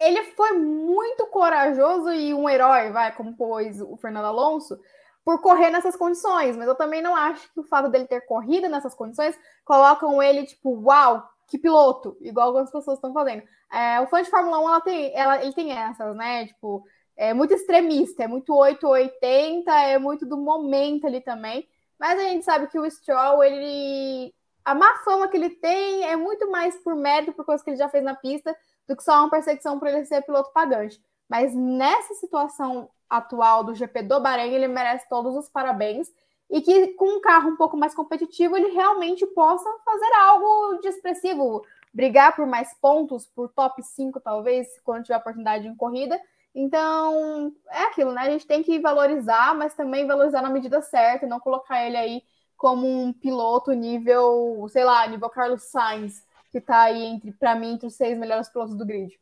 ele 0.00 0.22
foi 0.32 0.52
muito 0.52 1.26
corajoso 1.26 2.12
e 2.12 2.34
um 2.34 2.48
herói, 2.48 2.90
vai, 2.90 3.14
como 3.14 3.36
pôs 3.36 3.80
o 3.80 3.96
Fernando 3.96 4.26
Alonso, 4.26 4.78
por 5.24 5.40
correr 5.40 5.70
nessas 5.70 5.96
condições, 5.96 6.56
mas 6.56 6.68
eu 6.68 6.74
também 6.74 7.00
não 7.00 7.16
acho 7.16 7.50
que 7.52 7.60
o 7.60 7.64
fato 7.64 7.88
dele 7.88 8.06
ter 8.06 8.20
corrido 8.26 8.68
nessas 8.68 8.94
condições 8.94 9.38
colocam 9.64 10.22
ele 10.22 10.44
tipo, 10.44 10.70
uau, 10.82 11.26
que 11.46 11.58
piloto, 11.58 12.16
igual 12.20 12.48
algumas 12.48 12.70
pessoas 12.70 12.98
estão 12.98 13.12
fazendo. 13.12 13.42
É, 13.72 14.00
o 14.00 14.06
fã 14.06 14.22
de 14.22 14.30
Fórmula 14.30 14.60
1, 14.60 14.68
ela 14.68 14.80
tem, 14.80 15.12
ela, 15.14 15.42
ele 15.42 15.52
tem 15.52 15.72
essas, 15.72 16.14
né? 16.14 16.46
Tipo, 16.46 16.84
é 17.16 17.32
muito 17.32 17.54
extremista, 17.54 18.24
é 18.24 18.28
muito 18.28 18.54
880, 18.54 19.72
é 19.72 19.98
muito 19.98 20.26
do 20.26 20.36
momento 20.36 21.06
ali 21.06 21.20
também. 21.20 21.66
Mas 21.98 22.18
a 22.18 22.22
gente 22.22 22.44
sabe 22.44 22.66
que 22.68 22.78
o 22.78 22.88
Stroll, 22.90 23.42
ele. 23.42 24.34
A 24.64 24.74
má 24.74 24.96
fama 25.04 25.28
que 25.28 25.36
ele 25.36 25.50
tem 25.50 26.04
é 26.04 26.16
muito 26.16 26.50
mais 26.50 26.74
por 26.82 26.94
mérito, 26.94 27.32
por 27.34 27.44
coisa 27.44 27.62
que 27.62 27.70
ele 27.70 27.76
já 27.76 27.88
fez 27.88 28.02
na 28.02 28.14
pista, 28.14 28.56
do 28.88 28.96
que 28.96 29.02
só 29.02 29.20
uma 29.20 29.30
perseguição 29.30 29.78
para 29.78 29.90
ele 29.90 30.04
ser 30.04 30.22
piloto 30.22 30.52
pagante. 30.52 31.00
Mas 31.28 31.54
nessa 31.54 32.14
situação 32.14 32.88
atual 33.08 33.64
do 33.64 33.74
GP 33.74 34.02
do 34.02 34.20
Bahrein, 34.20 34.52
ele 34.52 34.68
merece 34.68 35.08
todos 35.08 35.34
os 35.34 35.48
parabéns. 35.48 36.08
E 36.50 36.60
que 36.60 36.88
com 36.88 37.16
um 37.16 37.20
carro 37.20 37.50
um 37.50 37.56
pouco 37.56 37.76
mais 37.76 37.94
competitivo, 37.94 38.56
ele 38.56 38.68
realmente 38.68 39.26
possa 39.28 39.68
fazer 39.84 40.12
algo 40.14 40.78
de 40.80 40.88
expressivo 40.88 41.64
brigar 41.92 42.34
por 42.36 42.46
mais 42.46 42.74
pontos, 42.80 43.26
por 43.26 43.48
top 43.48 43.82
5, 43.82 44.20
talvez, 44.20 44.68
quando 44.84 45.04
tiver 45.04 45.16
oportunidade 45.16 45.66
em 45.66 45.74
corrida. 45.74 46.20
Então, 46.54 47.52
é 47.70 47.84
aquilo, 47.84 48.12
né? 48.12 48.22
A 48.22 48.30
gente 48.30 48.46
tem 48.46 48.62
que 48.62 48.78
valorizar, 48.78 49.54
mas 49.54 49.74
também 49.74 50.06
valorizar 50.06 50.42
na 50.42 50.50
medida 50.50 50.82
certa, 50.82 51.26
não 51.26 51.40
colocar 51.40 51.84
ele 51.84 51.96
aí 51.96 52.22
como 52.56 52.86
um 52.86 53.12
piloto 53.12 53.72
nível, 53.72 54.66
sei 54.70 54.84
lá, 54.84 55.06
nível 55.06 55.28
Carlos 55.28 55.64
Sainz, 55.64 56.24
que 56.54 56.60
tá 56.60 56.82
aí 56.82 57.02
entre, 57.02 57.32
para 57.32 57.56
mim, 57.56 57.72
entre 57.72 57.88
os 57.88 57.94
seis 57.94 58.16
melhores 58.16 58.48
pilotos 58.48 58.76
do 58.76 58.86
grid. 58.86 59.18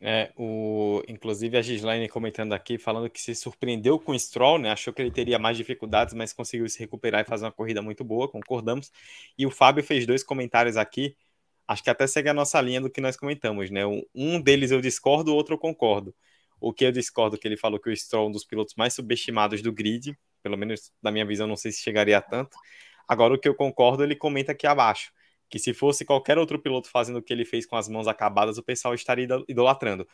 É, 0.00 0.32
o, 0.36 1.02
inclusive 1.06 1.56
a 1.56 1.62
Gislaine 1.62 2.08
comentando 2.08 2.52
aqui, 2.52 2.78
falando 2.78 3.08
que 3.08 3.20
se 3.20 3.32
surpreendeu 3.36 3.96
com 3.96 4.10
o 4.10 4.18
Stroll, 4.18 4.58
né? 4.58 4.72
Achou 4.72 4.92
que 4.92 5.00
ele 5.00 5.12
teria 5.12 5.38
mais 5.38 5.56
dificuldades, 5.56 6.14
mas 6.14 6.32
conseguiu 6.32 6.68
se 6.68 6.80
recuperar 6.80 7.20
e 7.20 7.24
fazer 7.24 7.44
uma 7.44 7.52
corrida 7.52 7.80
muito 7.80 8.02
boa, 8.02 8.26
concordamos. 8.28 8.90
E 9.38 9.46
o 9.46 9.52
Fábio 9.52 9.84
fez 9.84 10.04
dois 10.04 10.24
comentários 10.24 10.76
aqui, 10.76 11.16
acho 11.68 11.84
que 11.84 11.90
até 11.90 12.08
segue 12.08 12.28
a 12.28 12.34
nossa 12.34 12.60
linha 12.60 12.80
do 12.80 12.90
que 12.90 13.00
nós 13.00 13.16
comentamos, 13.16 13.70
né? 13.70 13.82
Um 14.12 14.40
deles 14.40 14.72
eu 14.72 14.80
discordo, 14.80 15.32
o 15.32 15.36
outro 15.36 15.54
eu 15.54 15.58
concordo. 15.58 16.12
O 16.60 16.72
que 16.72 16.84
eu 16.84 16.90
discordo 16.90 17.38
que 17.38 17.46
ele 17.46 17.56
falou 17.56 17.78
que 17.78 17.88
o 17.88 17.96
Stroll 17.96 18.26
é 18.26 18.28
um 18.30 18.32
dos 18.32 18.44
pilotos 18.44 18.74
mais 18.76 18.94
subestimados 18.94 19.62
do 19.62 19.72
grid, 19.72 20.18
pelo 20.42 20.56
menos 20.56 20.92
na 21.00 21.12
minha 21.12 21.24
visão, 21.24 21.46
não 21.46 21.56
sei 21.56 21.70
se 21.70 21.80
chegaria 21.82 22.18
a 22.18 22.22
tanto. 22.22 22.56
Agora, 23.06 23.34
o 23.34 23.38
que 23.38 23.48
eu 23.48 23.54
concordo, 23.54 24.02
ele 24.02 24.16
comenta 24.16 24.50
aqui 24.52 24.66
abaixo 24.66 25.12
que 25.50 25.58
se 25.58 25.74
fosse 25.74 26.04
qualquer 26.04 26.38
outro 26.38 26.58
piloto 26.58 26.88
fazendo 26.88 27.18
o 27.18 27.22
que 27.22 27.32
ele 27.32 27.44
fez 27.44 27.66
com 27.66 27.76
as 27.76 27.88
mãos 27.88 28.06
acabadas, 28.06 28.56
o 28.56 28.62
pessoal 28.62 28.94
estaria 28.94 29.26
idolatrando. 29.48 30.06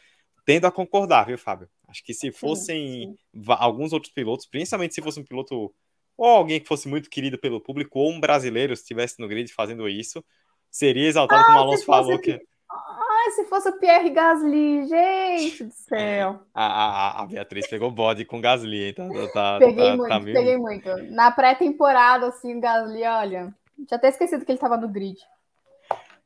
Tendo 0.46 0.66
a 0.66 0.72
concordar, 0.72 1.26
viu, 1.26 1.36
Fábio? 1.36 1.68
Acho 1.86 2.02
que 2.02 2.14
se 2.14 2.32
fossem 2.32 3.16
sim, 3.34 3.42
sim. 3.44 3.52
alguns 3.58 3.92
outros 3.92 4.12
pilotos, 4.12 4.46
principalmente 4.46 4.94
se 4.94 5.02
fosse 5.02 5.20
um 5.20 5.24
piloto 5.24 5.74
ou 6.16 6.26
alguém 6.26 6.58
que 6.58 6.66
fosse 6.66 6.88
muito 6.88 7.10
querido 7.10 7.38
pelo 7.38 7.60
público, 7.60 7.98
ou 7.98 8.10
um 8.10 8.18
brasileiro 8.18 8.72
estivesse 8.72 9.20
no 9.20 9.28
grid 9.28 9.52
fazendo 9.52 9.86
isso, 9.86 10.24
seria 10.70 11.06
exaltado, 11.06 11.42
ah, 11.42 11.46
como 11.46 11.58
o 11.58 11.62
Alonso 11.62 11.84
falou. 11.84 12.18
Que... 12.18 12.40
Ai, 12.70 13.30
se 13.32 13.44
fosse 13.44 13.68
o 13.68 13.78
Pierre 13.78 14.08
Gasly, 14.08 14.86
gente 14.88 15.64
do 15.64 15.72
céu. 15.72 16.40
A, 16.54 16.64
a, 16.64 17.22
a 17.22 17.26
Beatriz 17.26 17.66
pegou 17.66 17.90
bode 17.90 18.24
com 18.24 18.40
Gasly, 18.40 18.94
tá, 18.94 19.04
tá, 19.34 19.58
peguei 19.58 19.90
tá, 19.90 19.96
muito, 19.96 20.08
tá 20.08 20.20
meio... 20.20 20.36
peguei 20.36 20.56
muito. 20.56 20.88
Na 21.12 21.30
pré-temporada, 21.30 22.28
assim, 22.28 22.56
o 22.56 22.60
Gasly, 22.60 23.02
olha, 23.02 23.54
já 23.88 23.96
até 23.96 24.08
esquecido 24.08 24.44
que 24.44 24.52
ele 24.52 24.56
estava 24.56 24.76
no 24.76 24.88
grid. 24.88 25.18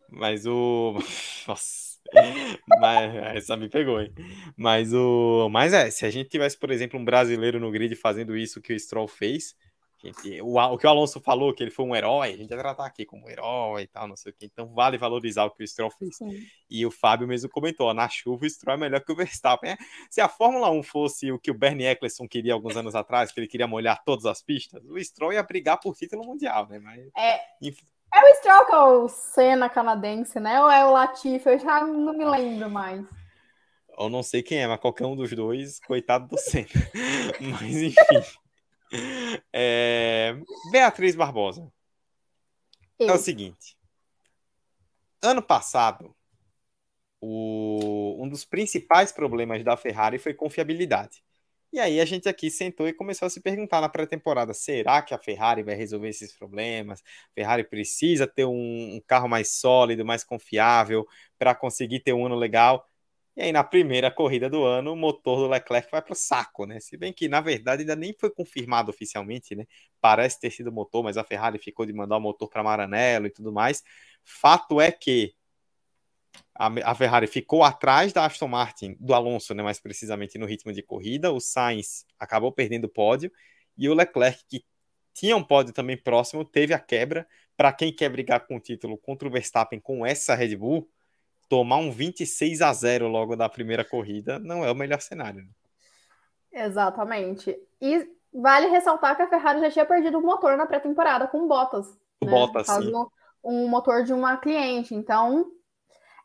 Mas 0.08 0.46
o. 0.46 0.98
Nossa. 1.46 1.90
Mas 2.80 3.14
essa 3.36 3.56
me 3.56 3.68
pegou, 3.68 4.00
hein? 4.00 4.12
Mas 4.56 4.92
o. 4.92 5.48
Mas 5.50 5.72
é, 5.72 5.90
se 5.90 6.04
a 6.04 6.10
gente 6.10 6.28
tivesse, 6.28 6.58
por 6.58 6.70
exemplo, 6.70 6.98
um 6.98 7.04
brasileiro 7.04 7.60
no 7.60 7.70
grid 7.70 7.94
fazendo 7.94 8.36
isso 8.36 8.60
que 8.60 8.72
o 8.72 8.78
Stroll 8.78 9.06
fez, 9.06 9.54
gente, 10.02 10.40
o, 10.40 10.56
o 10.56 10.78
que 10.78 10.86
o 10.86 10.90
Alonso 10.90 11.20
falou, 11.20 11.52
que 11.52 11.62
ele 11.62 11.70
foi 11.70 11.84
um 11.84 11.94
herói, 11.94 12.32
a 12.32 12.36
gente 12.36 12.50
ia 12.50 12.56
tratar 12.56 12.86
aqui 12.86 13.04
como 13.04 13.28
herói 13.28 13.82
e 13.82 13.86
tal, 13.86 14.08
não 14.08 14.16
sei 14.16 14.32
o 14.32 14.34
que. 14.34 14.46
Então 14.46 14.72
vale 14.72 14.96
valorizar 14.96 15.44
o 15.44 15.50
que 15.50 15.62
o 15.62 15.66
Stroll 15.66 15.90
fez. 15.90 16.16
Sim. 16.16 16.38
E 16.68 16.86
o 16.86 16.90
Fábio 16.90 17.28
mesmo 17.28 17.48
comentou: 17.50 17.92
na 17.92 18.08
chuva 18.08 18.46
o 18.46 18.50
Stroll 18.50 18.76
é 18.76 18.80
melhor 18.80 19.00
que 19.00 19.12
o 19.12 19.16
Verstappen. 19.16 19.72
É, 19.72 19.76
se 20.08 20.20
a 20.20 20.28
Fórmula 20.28 20.70
1 20.70 20.82
fosse 20.82 21.30
o 21.30 21.38
que 21.38 21.50
o 21.50 21.54
Bernie 21.54 21.86
Eccleston 21.86 22.26
queria 22.26 22.54
alguns 22.54 22.76
anos 22.76 22.94
atrás, 22.94 23.30
que 23.30 23.38
ele 23.40 23.48
queria 23.48 23.66
molhar 23.66 24.02
todas 24.04 24.26
as 24.26 24.42
pistas, 24.42 24.82
o 24.84 24.98
Stroll 24.98 25.32
ia 25.32 25.42
brigar 25.42 25.78
por 25.78 25.94
título 25.94 26.24
mundial, 26.24 26.66
né? 26.68 26.78
Mas, 26.78 27.08
é. 27.16 27.40
É 28.12 28.20
o 28.20 28.34
Stroll 28.36 28.66
que 28.66 28.72
é 28.72 28.78
o 28.78 29.08
Senna 29.08 29.68
canadense, 29.68 30.40
né? 30.40 30.60
Ou 30.62 30.70
é 30.70 30.84
o 30.84 30.92
Latifi? 30.92 31.48
Eu 31.48 31.58
já 31.58 31.84
não 31.84 32.12
me 32.12 32.24
lembro 32.24 32.68
mais. 32.68 33.04
Eu 33.98 34.08
não 34.08 34.22
sei 34.22 34.42
quem 34.42 34.58
é, 34.58 34.66
mas 34.66 34.80
qualquer 34.80 35.06
um 35.06 35.14
dos 35.14 35.30
dois, 35.30 35.78
coitado 35.80 36.26
do 36.26 36.38
Senna. 36.38 36.66
mas 37.38 37.76
enfim. 37.76 38.40
É... 39.52 40.36
Beatriz 40.70 41.14
Barbosa. 41.14 41.70
Eu. 42.98 43.08
É 43.08 43.12
o 43.12 43.18
seguinte. 43.18 43.76
Ano 45.22 45.42
passado, 45.42 46.14
o... 47.20 48.16
um 48.22 48.28
dos 48.28 48.44
principais 48.44 49.12
problemas 49.12 49.62
da 49.64 49.76
Ferrari 49.76 50.18
foi 50.18 50.34
confiabilidade. 50.34 51.22
E 51.72 51.78
aí 51.78 52.00
a 52.00 52.04
gente 52.04 52.28
aqui 52.28 52.50
sentou 52.50 52.88
e 52.88 52.92
começou 52.92 53.26
a 53.26 53.30
se 53.30 53.40
perguntar 53.40 53.80
na 53.80 53.88
pré-temporada: 53.88 54.52
será 54.52 55.00
que 55.02 55.14
a 55.14 55.18
Ferrari 55.18 55.62
vai 55.62 55.74
resolver 55.76 56.08
esses 56.08 56.36
problemas? 56.36 57.00
A 57.00 57.34
Ferrari 57.34 57.64
precisa 57.64 58.26
ter 58.26 58.44
um, 58.44 58.96
um 58.96 59.00
carro 59.06 59.28
mais 59.28 59.52
sólido, 59.52 60.04
mais 60.04 60.24
confiável 60.24 61.06
para 61.38 61.54
conseguir 61.54 62.00
ter 62.00 62.12
um 62.12 62.26
ano 62.26 62.34
legal. 62.34 62.89
E 63.36 63.42
aí, 63.42 63.52
na 63.52 63.62
primeira 63.62 64.10
corrida 64.10 64.50
do 64.50 64.64
ano, 64.64 64.92
o 64.92 64.96
motor 64.96 65.38
do 65.38 65.48
Leclerc 65.48 65.90
vai 65.90 66.02
para 66.02 66.12
o 66.12 66.16
saco, 66.16 66.66
né? 66.66 66.80
Se 66.80 66.96
bem 66.96 67.12
que, 67.12 67.28
na 67.28 67.40
verdade, 67.40 67.82
ainda 67.82 67.96
nem 67.96 68.14
foi 68.18 68.30
confirmado 68.30 68.90
oficialmente, 68.90 69.54
né? 69.54 69.66
Parece 70.00 70.40
ter 70.40 70.50
sido 70.50 70.72
motor, 70.72 71.02
mas 71.04 71.16
a 71.16 71.24
Ferrari 71.24 71.58
ficou 71.58 71.86
de 71.86 71.92
mandar 71.92 72.16
o 72.16 72.20
motor 72.20 72.48
para 72.48 72.62
Maranello 72.62 73.26
e 73.26 73.30
tudo 73.30 73.52
mais. 73.52 73.82
Fato 74.24 74.80
é 74.80 74.90
que 74.90 75.34
a, 76.54 76.94
Ferrari 76.94 77.26
ficou 77.26 77.64
atrás 77.64 78.12
da 78.12 78.26
Aston 78.26 78.48
Martin, 78.48 78.96
do 79.00 79.14
Alonso, 79.14 79.54
né, 79.54 79.62
mais 79.62 79.80
precisamente 79.80 80.38
no 80.38 80.46
ritmo 80.46 80.72
de 80.72 80.82
corrida. 80.82 81.32
O 81.32 81.40
Sainz 81.40 82.04
acabou 82.18 82.52
perdendo 82.52 82.84
o 82.84 82.88
pódio 82.88 83.32
e 83.76 83.88
o 83.88 83.94
Leclerc, 83.94 84.44
que 84.46 84.64
tinha 85.14 85.36
um 85.36 85.42
pódio 85.42 85.72
também 85.72 85.96
próximo, 85.96 86.44
teve 86.44 86.74
a 86.74 86.78
quebra. 86.78 87.26
Para 87.56 87.72
quem 87.72 87.94
quer 87.94 88.08
brigar 88.10 88.46
com 88.46 88.56
o 88.56 88.60
título 88.60 88.96
contra 88.98 89.28
o 89.28 89.30
Verstappen 89.30 89.80
com 89.80 90.04
essa 90.04 90.34
Red 90.34 90.56
Bull, 90.56 90.88
tomar 91.50 91.78
um 91.78 91.90
26 91.90 92.62
a 92.62 92.72
0 92.72 93.08
logo 93.08 93.34
da 93.34 93.48
primeira 93.48 93.84
corrida 93.84 94.38
não 94.38 94.64
é 94.64 94.70
o 94.70 94.74
melhor 94.74 95.00
cenário. 95.00 95.42
Né? 95.42 95.48
Exatamente. 96.64 97.58
E 97.82 98.08
vale 98.32 98.68
ressaltar 98.68 99.16
que 99.16 99.22
a 99.22 99.28
Ferrari 99.28 99.60
já 99.60 99.70
tinha 99.70 99.84
perdido 99.84 100.18
o 100.18 100.22
motor 100.22 100.56
na 100.56 100.64
pré-temporada 100.64 101.26
com 101.26 101.48
Bottas. 101.48 101.88
Né? 102.22 102.30
Bottas, 102.30 102.68
sim. 102.68 102.92
Um 103.42 103.66
motor 103.68 104.04
de 104.04 104.12
uma 104.12 104.36
cliente. 104.36 104.94
Então, 104.94 105.50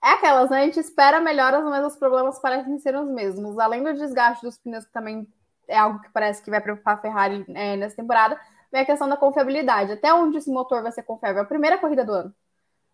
é 0.04 0.10
aquelas, 0.10 0.52
né? 0.52 0.62
A 0.62 0.66
gente 0.66 0.80
espera 0.80 1.20
melhoras, 1.20 1.64
mas 1.64 1.84
os 1.84 1.96
problemas 1.96 2.38
parecem 2.38 2.78
ser 2.78 2.96
os 2.96 3.10
mesmos. 3.10 3.58
Além 3.58 3.84
do 3.84 3.94
desgaste 3.96 4.46
dos 4.46 4.60
pneus, 4.60 4.86
que 4.86 4.92
também 4.92 5.28
é 5.68 5.78
algo 5.78 6.02
que 6.02 6.10
parece 6.10 6.44
que 6.44 6.52
vai 6.52 6.62
preocupar 6.62 6.96
a 6.96 7.02
Ferrari 7.02 7.44
é, 7.50 7.76
nessa 7.76 7.96
temporada, 7.96 8.40
vem 8.72 8.82
a 8.82 8.86
questão 8.86 9.10
da 9.10 9.18
confiabilidade. 9.18 9.94
Até 9.94 10.14
onde 10.14 10.38
esse 10.38 10.52
motor 10.52 10.84
vai 10.84 10.92
ser 10.92 11.02
confiável? 11.02 11.42
A 11.42 11.46
primeira 11.46 11.80
corrida 11.80 12.06
do 12.06 12.12
ano. 12.12 12.36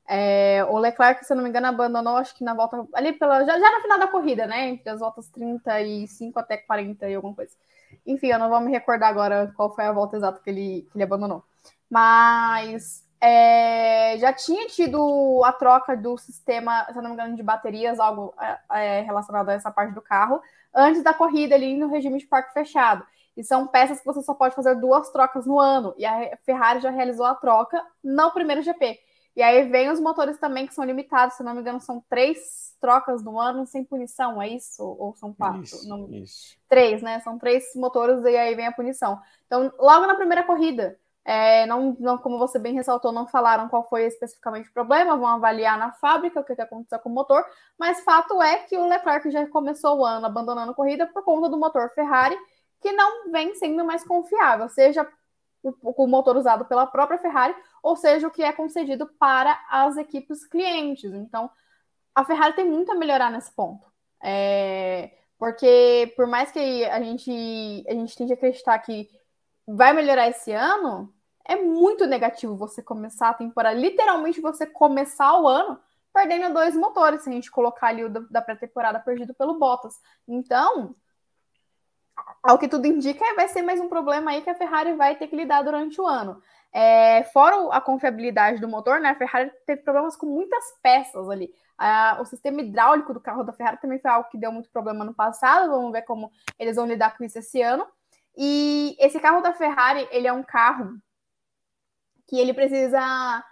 É, 0.07 0.65
o 0.69 0.77
Leclerc, 0.77 1.25
se 1.25 1.31
eu 1.31 1.37
não 1.37 1.43
me 1.43 1.49
engano, 1.49 1.67
abandonou, 1.67 2.17
acho 2.17 2.35
que 2.35 2.43
na 2.43 2.53
volta 2.53 2.85
ali 2.93 3.13
pela. 3.13 3.45
Já, 3.45 3.57
já 3.57 3.71
no 3.71 3.81
final 3.81 3.99
da 3.99 4.07
corrida, 4.07 4.45
né? 4.45 4.69
Entre 4.69 4.89
as 4.89 4.99
voltas 4.99 5.29
35 5.29 6.39
até 6.39 6.57
40 6.57 7.09
e 7.09 7.15
alguma 7.15 7.33
coisa. 7.33 7.51
Enfim, 8.05 8.27
eu 8.27 8.39
não 8.39 8.49
vou 8.49 8.59
me 8.59 8.71
recordar 8.71 9.09
agora 9.09 9.53
qual 9.55 9.73
foi 9.73 9.85
a 9.85 9.91
volta 9.91 10.17
exata 10.17 10.41
que 10.43 10.49
ele, 10.49 10.87
que 10.91 10.97
ele 10.97 11.03
abandonou. 11.03 11.43
Mas 11.89 13.05
é, 13.21 14.17
já 14.17 14.33
tinha 14.33 14.67
tido 14.67 15.41
a 15.45 15.53
troca 15.53 15.95
do 15.95 16.17
sistema, 16.17 16.85
se 16.85 16.95
não 16.95 17.09
me 17.09 17.13
engano, 17.13 17.35
de 17.35 17.43
baterias, 17.43 17.99
algo 17.99 18.33
é, 18.39 18.59
é, 18.71 19.01
relacionado 19.01 19.49
a 19.49 19.53
essa 19.53 19.69
parte 19.69 19.93
do 19.93 20.01
carro, 20.01 20.41
antes 20.73 21.03
da 21.03 21.13
corrida 21.13 21.53
ali 21.53 21.77
no 21.77 21.87
regime 21.87 22.17
de 22.17 22.25
parque 22.25 22.53
fechado. 22.53 23.05
E 23.37 23.43
são 23.43 23.67
peças 23.67 23.99
que 23.99 24.05
você 24.05 24.21
só 24.21 24.33
pode 24.33 24.55
fazer 24.55 24.75
duas 24.75 25.09
trocas 25.11 25.45
no 25.45 25.59
ano. 25.59 25.93
E 25.97 26.05
a 26.05 26.37
Ferrari 26.43 26.81
já 26.81 26.89
realizou 26.89 27.25
a 27.25 27.35
troca 27.35 27.81
no 28.03 28.31
primeiro 28.31 28.61
GP. 28.61 28.99
E 29.35 29.41
aí 29.41 29.69
vem 29.69 29.89
os 29.89 29.99
motores 29.99 30.37
também 30.37 30.67
que 30.67 30.73
são 30.73 30.83
limitados, 30.83 31.37
se 31.37 31.43
não 31.43 31.53
me 31.53 31.61
engano, 31.61 31.79
são 31.79 32.03
três 32.09 32.75
trocas 32.81 33.23
no 33.23 33.39
ano 33.39 33.65
sem 33.65 33.83
punição, 33.83 34.41
é 34.41 34.49
isso? 34.49 34.83
Ou 34.83 35.15
são 35.15 35.33
quatro? 35.33 35.63
Isso, 35.63 35.87
não... 35.87 36.09
isso. 36.11 36.57
Três, 36.67 37.01
né? 37.01 37.19
São 37.21 37.37
três 37.37 37.73
motores 37.75 38.23
e 38.23 38.35
aí 38.35 38.55
vem 38.55 38.67
a 38.67 38.71
punição. 38.71 39.19
Então, 39.45 39.71
logo 39.79 40.05
na 40.05 40.15
primeira 40.15 40.43
corrida, 40.43 40.97
é, 41.23 41.65
não, 41.67 41.95
não, 41.99 42.17
como 42.17 42.39
você 42.39 42.57
bem 42.57 42.73
ressaltou, 42.73 43.11
não 43.11 43.27
falaram 43.27 43.69
qual 43.69 43.87
foi 43.87 44.03
especificamente 44.05 44.69
o 44.69 44.73
problema, 44.73 45.15
vão 45.15 45.27
avaliar 45.27 45.77
na 45.77 45.91
fábrica 45.91 46.39
o 46.39 46.43
que, 46.43 46.55
que 46.55 46.61
aconteceu 46.61 46.99
com 46.99 47.09
o 47.09 47.13
motor, 47.13 47.45
mas 47.77 48.01
fato 48.01 48.41
é 48.41 48.57
que 48.57 48.75
o 48.75 48.87
Leclerc 48.87 49.29
já 49.29 49.45
começou 49.47 49.99
o 49.99 50.05
ano 50.05 50.25
abandonando 50.25 50.71
a 50.71 50.75
corrida 50.75 51.05
por 51.05 51.23
conta 51.23 51.47
do 51.47 51.59
motor 51.59 51.91
Ferrari, 51.91 52.35
que 52.81 52.91
não 52.91 53.31
vem 53.31 53.53
sendo 53.53 53.85
mais 53.85 54.03
confiável, 54.03 54.67
seja 54.67 55.07
o, 55.61 56.03
o 56.03 56.07
motor 56.07 56.35
usado 56.35 56.65
pela 56.65 56.87
própria 56.87 57.19
Ferrari, 57.19 57.55
ou 57.81 57.95
seja, 57.95 58.27
o 58.27 58.31
que 58.31 58.43
é 58.43 58.51
concedido 58.51 59.07
para 59.19 59.59
as 59.69 59.97
equipes 59.97 60.45
clientes. 60.45 61.11
Então, 61.13 61.49
a 62.13 62.23
Ferrari 62.23 62.55
tem 62.55 62.65
muito 62.65 62.91
a 62.91 62.95
melhorar 62.95 63.31
nesse 63.31 63.51
ponto. 63.51 63.91
É, 64.21 65.11
porque 65.37 66.13
por 66.15 66.27
mais 66.27 66.51
que 66.51 66.85
a 66.85 67.01
gente, 67.01 67.85
a 67.87 67.93
gente 67.93 68.15
tente 68.15 68.33
acreditar 68.33 68.77
que 68.79 69.09
vai 69.67 69.93
melhorar 69.93 70.27
esse 70.27 70.51
ano, 70.51 71.13
é 71.45 71.55
muito 71.55 72.05
negativo 72.05 72.55
você 72.55 72.81
começar 72.83 73.29
a 73.29 73.33
temporada, 73.33 73.79
literalmente 73.79 74.41
você 74.41 74.65
começar 74.65 75.39
o 75.39 75.47
ano 75.47 75.79
perdendo 76.13 76.53
dois 76.53 76.75
motores, 76.75 77.23
se 77.23 77.29
a 77.29 77.33
gente 77.33 77.49
colocar 77.49 77.87
ali 77.87 78.03
o 78.03 78.09
da 78.09 78.41
pré-temporada 78.41 78.99
perdido 78.99 79.33
pelo 79.33 79.57
Bottas. 79.57 79.95
Então, 80.27 80.93
ao 82.43 82.57
que 82.57 82.67
tudo 82.67 82.85
indica, 82.85 83.23
vai 83.35 83.47
ser 83.47 83.61
mais 83.61 83.79
um 83.79 83.87
problema 83.87 84.31
aí 84.31 84.41
que 84.41 84.49
a 84.49 84.55
Ferrari 84.55 84.93
vai 84.93 85.15
ter 85.15 85.27
que 85.27 85.35
lidar 85.35 85.61
durante 85.63 85.99
o 85.99 86.05
ano. 86.05 86.41
É, 86.73 87.23
fora 87.25 87.67
a 87.75 87.81
confiabilidade 87.81 88.61
do 88.61 88.67
motor, 88.67 88.99
né? 89.01 89.09
A 89.09 89.15
Ferrari 89.15 89.51
teve 89.65 89.81
problemas 89.81 90.15
com 90.15 90.25
muitas 90.25 90.63
peças 90.81 91.29
ali. 91.29 91.53
o 92.19 92.25
sistema 92.25 92.61
hidráulico 92.61 93.13
do 93.13 93.19
carro 93.19 93.43
da 93.43 93.53
Ferrari 93.53 93.81
também 93.81 93.99
foi 93.99 94.09
algo 94.11 94.29
que 94.29 94.37
deu 94.37 94.51
muito 94.51 94.69
problema 94.69 95.03
no 95.03 95.13
passado. 95.13 95.69
Vamos 95.69 95.91
ver 95.91 96.03
como 96.03 96.31
eles 96.57 96.75
vão 96.75 96.85
lidar 96.87 97.17
com 97.17 97.23
isso 97.23 97.39
esse 97.39 97.61
ano. 97.61 97.85
E 98.37 98.95
esse 98.99 99.19
carro 99.19 99.41
da 99.41 99.53
Ferrari, 99.53 100.07
ele 100.11 100.27
é 100.27 100.33
um 100.33 100.43
carro 100.43 100.97
que 102.27 102.39
ele 102.39 102.53
precisa. 102.53 103.43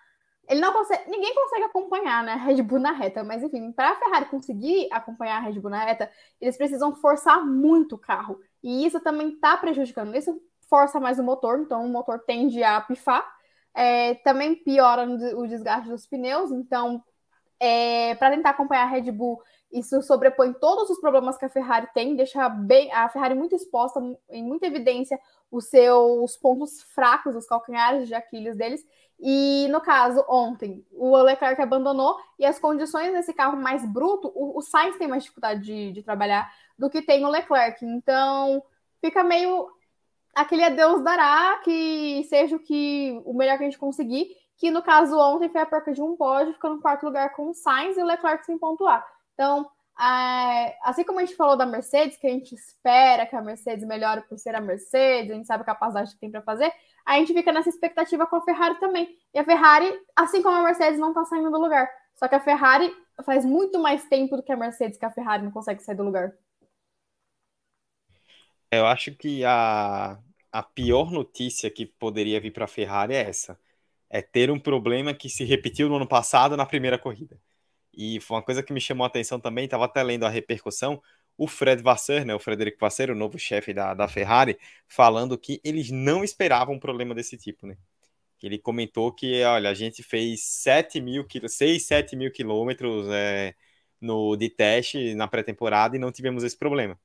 Ele 0.47 0.61
não 0.61 0.73
consegue. 0.73 1.09
Ninguém 1.09 1.35
consegue 1.35 1.63
acompanhar, 1.65 2.23
né? 2.23 2.33
A 2.33 2.37
Red 2.37 2.61
Bull 2.63 2.79
na 2.79 2.91
reta. 2.91 3.23
Mas 3.23 3.43
enfim, 3.43 3.71
para 3.73 3.91
a 3.91 3.95
Ferrari 3.97 4.25
conseguir 4.25 4.87
acompanhar 4.91 5.37
a 5.37 5.41
Red 5.41 5.59
Bull 5.59 5.69
na 5.69 5.83
reta, 5.83 6.09
eles 6.39 6.57
precisam 6.57 6.95
forçar 6.95 7.45
muito 7.45 7.95
o 7.95 7.97
carro. 7.99 8.39
E 8.63 8.85
isso 8.85 8.99
também 9.01 9.33
está 9.33 9.57
prejudicando. 9.57 10.15
Isso 10.15 10.39
força 10.69 10.99
mais 10.99 11.19
o 11.19 11.23
motor, 11.23 11.59
então 11.59 11.85
o 11.85 11.89
motor 11.89 12.19
tende 12.19 12.63
a 12.63 12.79
pifar. 12.81 13.25
É, 13.73 14.15
também 14.15 14.55
piora 14.55 15.07
o 15.35 15.47
desgaste 15.47 15.89
dos 15.89 16.05
pneus, 16.05 16.51
então 16.51 17.03
é, 17.59 18.15
para 18.15 18.35
tentar 18.35 18.51
acompanhar 18.51 18.83
a 18.83 18.89
Red 18.89 19.11
Bull, 19.11 19.41
isso 19.71 20.01
sobrepõe 20.01 20.53
todos 20.53 20.89
os 20.89 20.99
problemas 20.99 21.37
que 21.37 21.45
a 21.45 21.49
Ferrari 21.49 21.87
tem, 21.93 22.15
deixa 22.15 22.49
bem 22.49 22.91
a 22.91 23.07
Ferrari 23.09 23.35
muito 23.35 23.55
exposta, 23.55 23.99
em 24.29 24.43
muita 24.43 24.65
evidência, 24.65 25.19
os 25.51 25.65
seus 25.65 26.35
pontos 26.37 26.81
fracos, 26.93 27.35
os 27.35 27.45
calcanhares 27.45 28.07
de 28.07 28.15
Aquiles 28.15 28.55
deles. 28.55 28.83
E 29.19 29.67
no 29.69 29.81
caso, 29.81 30.23
ontem, 30.29 30.85
o 30.91 31.15
Leclerc 31.17 31.61
abandonou 31.61 32.17
e 32.39 32.45
as 32.45 32.57
condições 32.57 33.11
desse 33.11 33.33
carro 33.33 33.57
mais 33.57 33.85
bruto, 33.85 34.31
o, 34.33 34.57
o 34.57 34.61
Sainz 34.61 34.97
tem 34.97 35.07
mais 35.07 35.23
dificuldade 35.23 35.61
de, 35.61 35.91
de 35.91 36.03
trabalhar 36.03 36.49
do 36.77 36.89
que 36.89 37.01
tem 37.01 37.25
o 37.25 37.29
Leclerc. 37.29 37.85
Então, 37.85 38.63
fica 39.01 39.23
meio 39.23 39.69
aquele 40.35 40.63
adeus 40.63 41.03
dará, 41.03 41.59
que 41.63 42.25
seja 42.29 42.55
o 42.55 42.59
que 42.59 43.21
o 43.25 43.33
melhor 43.33 43.57
que 43.57 43.63
a 43.63 43.67
gente 43.67 43.79
conseguir. 43.79 44.27
Que 44.57 44.69
no 44.71 44.81
caso 44.81 45.17
ontem 45.17 45.49
foi 45.49 45.61
a 45.61 45.65
perca 45.65 45.93
de 45.93 46.01
um 46.01 46.15
pódio, 46.15 46.53
ficando 46.53 46.75
no 46.75 46.81
quarto 46.81 47.05
lugar 47.05 47.33
com 47.33 47.49
o 47.49 47.53
Sainz 47.53 47.97
e 47.97 48.01
o 48.01 48.05
Leclerc 48.05 48.45
sem 48.45 48.57
pontuar. 48.57 49.05
Então, 49.33 49.69
é, 49.99 50.77
assim 50.83 51.03
como 51.03 51.19
a 51.19 51.25
gente 51.25 51.35
falou 51.35 51.57
da 51.57 51.65
Mercedes, 51.65 52.17
que 52.17 52.27
a 52.27 52.29
gente 52.29 52.55
espera 52.55 53.25
que 53.25 53.35
a 53.35 53.41
Mercedes 53.41 53.85
melhore 53.85 54.21
por 54.27 54.37
ser 54.37 54.55
a 54.55 54.61
Mercedes, 54.61 55.31
a 55.31 55.35
gente 55.35 55.47
sabe 55.47 55.63
a 55.63 55.65
capacidade 55.65 56.13
que 56.13 56.19
tem 56.19 56.31
para 56.31 56.41
fazer, 56.41 56.71
a 57.05 57.17
gente 57.17 57.33
fica 57.33 57.51
nessa 57.51 57.69
expectativa 57.69 58.25
com 58.27 58.35
a 58.35 58.41
Ferrari 58.41 58.79
também. 58.79 59.09
E 59.33 59.39
a 59.39 59.43
Ferrari, 59.43 59.91
assim 60.15 60.41
como 60.41 60.55
a 60.55 60.63
Mercedes, 60.63 60.99
não 60.99 61.09
está 61.09 61.25
saindo 61.25 61.51
do 61.51 61.59
lugar. 61.59 61.89
Só 62.15 62.27
que 62.27 62.35
a 62.35 62.39
Ferrari 62.39 62.93
faz 63.23 63.43
muito 63.43 63.79
mais 63.79 64.03
tempo 64.05 64.37
do 64.37 64.43
que 64.43 64.51
a 64.51 64.57
Mercedes 64.57 64.97
que 64.97 65.05
a 65.05 65.11
Ferrari 65.11 65.43
não 65.43 65.51
consegue 65.51 65.81
sair 65.81 65.95
do 65.95 66.03
lugar. 66.03 66.33
Eu 68.71 68.85
acho 68.85 69.15
que 69.15 69.43
a, 69.45 70.19
a 70.51 70.63
pior 70.63 71.11
notícia 71.11 71.69
que 71.71 71.85
poderia 71.85 72.39
vir 72.39 72.51
para 72.51 72.65
a 72.65 72.67
Ferrari 72.67 73.13
é 73.15 73.21
essa: 73.21 73.59
é 74.09 74.21
ter 74.21 74.51
um 74.51 74.59
problema 74.59 75.13
que 75.13 75.29
se 75.29 75.43
repetiu 75.43 75.89
no 75.89 75.95
ano 75.95 76.07
passado 76.07 76.57
na 76.57 76.65
primeira 76.65 76.97
corrida. 76.99 77.39
E 77.93 78.19
foi 78.21 78.37
uma 78.37 78.43
coisa 78.43 78.63
que 78.63 78.73
me 78.73 78.81
chamou 78.81 79.03
a 79.05 79.07
atenção 79.07 79.39
também, 79.39 79.65
estava 79.65 79.85
até 79.85 80.03
lendo 80.03 80.25
a 80.25 80.29
repercussão, 80.29 81.01
o 81.37 81.47
Fred 81.47 81.81
Vasseur, 81.83 82.25
né, 82.25 82.35
o 82.35 82.39
Frederico 82.39 82.79
Vasseur, 82.79 83.11
o 83.11 83.15
novo 83.15 83.39
chefe 83.39 83.73
da, 83.73 83.93
da 83.93 84.07
Ferrari, 84.07 84.57
falando 84.87 85.37
que 85.37 85.59
eles 85.63 85.89
não 85.91 86.23
esperavam 86.23 86.75
um 86.75 86.79
problema 86.79 87.15
desse 87.15 87.37
tipo, 87.37 87.67
né? 87.67 87.77
Ele 88.41 88.57
comentou 88.59 89.11
que, 89.13 89.43
olha, 89.43 89.69
a 89.69 89.73
gente 89.73 90.03
fez 90.03 90.43
7 90.43 91.01
mil, 91.01 91.25
6, 91.47 91.85
7 91.85 92.15
mil 92.15 92.31
quilômetros 92.31 93.07
é, 93.09 93.55
no, 94.01 94.35
de 94.37 94.49
teste 94.49 95.13
na 95.15 95.27
pré-temporada 95.27 95.95
e 95.95 95.99
não 95.99 96.11
tivemos 96.11 96.43
esse 96.43 96.57
problema. 96.57 96.99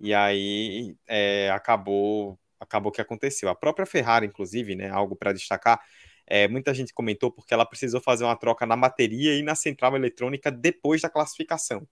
E 0.00 0.12
aí 0.14 0.96
é, 1.06 1.50
acabou 1.50 2.38
acabou 2.58 2.90
que 2.92 3.00
aconteceu. 3.00 3.48
A 3.48 3.54
própria 3.54 3.86
Ferrari, 3.86 4.26
inclusive, 4.26 4.74
né, 4.74 4.88
algo 4.90 5.14
para 5.16 5.32
destacar, 5.32 5.80
é, 6.26 6.48
muita 6.48 6.72
gente 6.74 6.94
comentou 6.94 7.30
porque 7.30 7.52
ela 7.54 7.66
precisou 7.66 8.00
fazer 8.00 8.24
uma 8.24 8.36
troca 8.36 8.66
na 8.66 8.76
bateria 8.76 9.34
e 9.36 9.42
na 9.42 9.54
central 9.54 9.94
eletrônica 9.96 10.50
depois 10.50 11.02
da 11.02 11.10
classificação. 11.10 11.86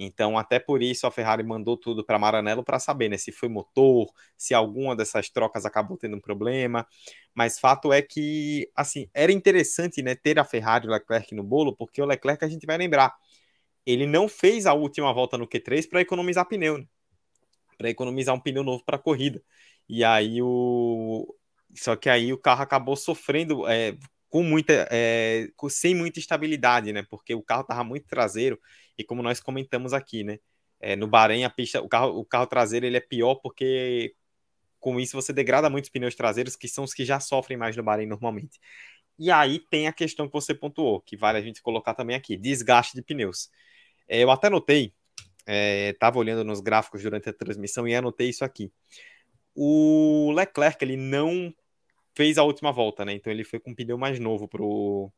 Então, 0.00 0.38
até 0.38 0.60
por 0.60 0.80
isso, 0.80 1.08
a 1.08 1.10
Ferrari 1.10 1.42
mandou 1.42 1.76
tudo 1.76 2.04
para 2.04 2.18
Maranello 2.18 2.62
para 2.62 2.78
saber 2.78 3.08
né, 3.08 3.18
se 3.18 3.32
foi 3.32 3.48
motor, 3.48 4.06
se 4.36 4.54
alguma 4.54 4.94
dessas 4.94 5.28
trocas 5.28 5.66
acabou 5.66 5.96
tendo 5.96 6.16
um 6.16 6.20
problema. 6.20 6.86
Mas 7.34 7.58
fato 7.58 7.92
é 7.92 8.00
que, 8.00 8.70
assim, 8.76 9.08
era 9.12 9.32
interessante 9.32 10.00
né, 10.00 10.14
ter 10.14 10.38
a 10.38 10.44
Ferrari 10.44 10.86
e 10.86 10.88
o 10.88 10.92
Leclerc 10.92 11.34
no 11.34 11.42
bolo, 11.42 11.74
porque 11.76 12.00
o 12.00 12.06
Leclerc 12.06 12.44
a 12.44 12.48
gente 12.48 12.64
vai 12.64 12.78
lembrar, 12.78 13.12
ele 13.84 14.06
não 14.06 14.28
fez 14.28 14.66
a 14.66 14.74
última 14.74 15.12
volta 15.12 15.36
no 15.36 15.48
Q3 15.48 15.88
para 15.88 16.00
economizar 16.00 16.46
pneu, 16.46 16.78
né? 16.78 16.86
Para 17.78 17.88
economizar 17.90 18.34
um 18.34 18.40
pneu 18.40 18.64
novo 18.64 18.84
para 18.84 18.96
a 18.96 19.00
corrida. 19.00 19.42
E 19.88 20.04
aí 20.04 20.42
o, 20.42 21.34
só 21.74 21.96
que 21.96 22.10
aí 22.10 22.32
o 22.32 22.38
carro 22.38 22.62
acabou 22.62 22.96
sofrendo 22.96 23.66
é, 23.68 23.96
com 24.28 24.42
muita, 24.42 24.86
é, 24.90 25.48
com, 25.56 25.68
sem 25.68 25.94
muita 25.94 26.18
estabilidade, 26.18 26.92
né? 26.92 27.04
Porque 27.08 27.34
o 27.34 27.42
carro 27.42 27.62
estava 27.62 27.84
muito 27.84 28.06
traseiro 28.08 28.60
e 28.98 29.04
como 29.04 29.22
nós 29.22 29.40
comentamos 29.40 29.92
aqui, 29.94 30.24
né? 30.24 30.38
É, 30.80 30.96
no 30.96 31.06
Bahrein 31.08 31.44
a 31.44 31.50
pista, 31.50 31.80
o 31.82 31.88
carro, 31.88 32.18
o 32.18 32.24
carro 32.24 32.46
traseiro 32.46 32.86
ele 32.86 32.96
é 32.96 33.00
pior 33.00 33.36
porque 33.36 34.14
com 34.80 35.00
isso 35.00 35.20
você 35.20 35.32
degrada 35.32 35.70
muitos 35.70 35.90
pneus 35.90 36.14
traseiros 36.14 36.56
que 36.56 36.68
são 36.68 36.84
os 36.84 36.94
que 36.94 37.04
já 37.04 37.20
sofrem 37.20 37.58
mais 37.58 37.76
no 37.76 37.82
Bahrein 37.82 38.06
normalmente. 38.06 38.60
E 39.18 39.30
aí 39.30 39.58
tem 39.58 39.88
a 39.88 39.92
questão 39.92 40.28
que 40.28 40.32
você 40.32 40.54
pontuou, 40.54 41.00
que 41.00 41.16
vale 41.16 41.38
a 41.38 41.42
gente 41.42 41.62
colocar 41.62 41.94
também 41.94 42.16
aqui, 42.16 42.36
desgaste 42.36 42.94
de 42.94 43.02
pneus. 43.02 43.50
É, 44.08 44.22
eu 44.22 44.30
até 44.30 44.48
notei, 44.48 44.94
estava 45.48 46.18
é, 46.18 46.20
olhando 46.20 46.44
nos 46.44 46.60
gráficos 46.60 47.02
durante 47.02 47.28
a 47.28 47.32
transmissão 47.32 47.88
e 47.88 47.94
anotei 47.94 48.28
isso 48.28 48.44
aqui. 48.44 48.70
O 49.54 50.30
Leclerc 50.32 50.84
ele 50.84 50.96
não 50.96 51.52
fez 52.14 52.36
a 52.38 52.42
última 52.42 52.72
volta, 52.72 53.04
né? 53.04 53.12
Então 53.14 53.32
ele 53.32 53.44
foi 53.44 53.58
com 53.58 53.70
um 53.70 53.74
pneu 53.74 53.96
mais 53.96 54.18
novo 54.18 54.46
pro 54.48 55.12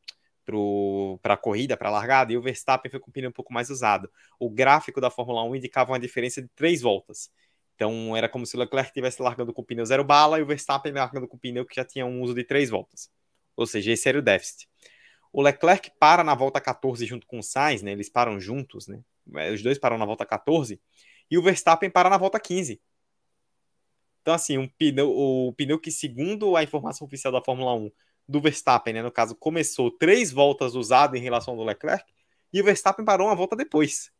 para 1.21 1.35
a 1.35 1.37
corrida, 1.37 1.77
para 1.77 1.87
a 1.87 1.91
largada, 1.91 2.33
e 2.33 2.37
o 2.37 2.41
Verstappen 2.41 2.89
foi 2.89 2.99
com 2.99 3.09
um 3.09 3.13
pneu 3.13 3.29
um 3.29 3.33
pouco 3.33 3.53
mais 3.53 3.69
usado. 3.69 4.11
O 4.39 4.49
gráfico 4.49 4.99
da 4.99 5.09
Fórmula 5.09 5.43
1 5.43 5.55
indicava 5.55 5.91
uma 5.91 5.99
diferença 5.99 6.41
de 6.41 6.49
três 6.49 6.81
voltas. 6.81 7.31
Então 7.75 8.15
era 8.17 8.27
como 8.27 8.45
se 8.45 8.55
o 8.55 8.59
Leclerc 8.59 8.89
estivesse 8.89 9.21
largando 9.21 9.53
com 9.53 9.61
o 9.61 9.65
pneu 9.65 9.85
zero 9.85 10.03
bala 10.03 10.39
e 10.39 10.41
o 10.41 10.45
Verstappen 10.45 10.91
largando 10.91 11.27
com 11.27 11.37
o 11.37 11.39
pneu 11.39 11.65
que 11.65 11.75
já 11.75 11.85
tinha 11.85 12.05
um 12.05 12.21
uso 12.21 12.33
de 12.33 12.43
três 12.43 12.69
voltas. 12.69 13.09
Ou 13.55 13.65
seja, 13.65 13.91
esse 13.91 14.09
era 14.09 14.19
o 14.19 14.21
déficit. 14.21 14.67
O 15.31 15.41
Leclerc 15.41 15.91
para 15.99 16.23
na 16.23 16.35
volta 16.35 16.59
14 16.59 17.05
junto 17.05 17.25
com 17.25 17.39
o 17.39 17.43
Sainz, 17.43 17.81
né? 17.81 17.91
Eles 17.91 18.09
param 18.09 18.39
juntos, 18.39 18.87
né? 18.87 19.01
Os 19.53 19.61
dois 19.61 19.77
param 19.79 19.97
na 19.97 20.05
volta 20.05 20.25
14 20.25 20.79
e 21.29 21.37
o 21.37 21.41
Verstappen 21.41 21.89
para 21.89 22.09
na 22.09 22.17
volta 22.17 22.39
15. 22.39 22.81
Então, 24.21 24.33
assim, 24.33 24.57
um 24.57 24.67
pneu, 24.67 25.09
o 25.09 25.53
pneu 25.53 25.79
que, 25.79 25.91
segundo 25.91 26.55
a 26.55 26.63
informação 26.63 27.07
oficial 27.07 27.33
da 27.33 27.41
Fórmula 27.41 27.73
1, 27.73 27.91
do 28.27 28.39
Verstappen, 28.39 28.93
né, 28.93 29.01
no 29.01 29.11
caso, 29.11 29.35
começou 29.35 29.89
três 29.89 30.31
voltas 30.31 30.75
usado 30.75 31.15
em 31.15 31.21
relação 31.21 31.53
ao 31.53 31.59
do 31.59 31.65
Leclerc, 31.65 32.05
e 32.53 32.61
o 32.61 32.63
Verstappen 32.63 33.03
parou 33.03 33.27
uma 33.27 33.35
volta 33.35 33.55
depois. 33.55 34.11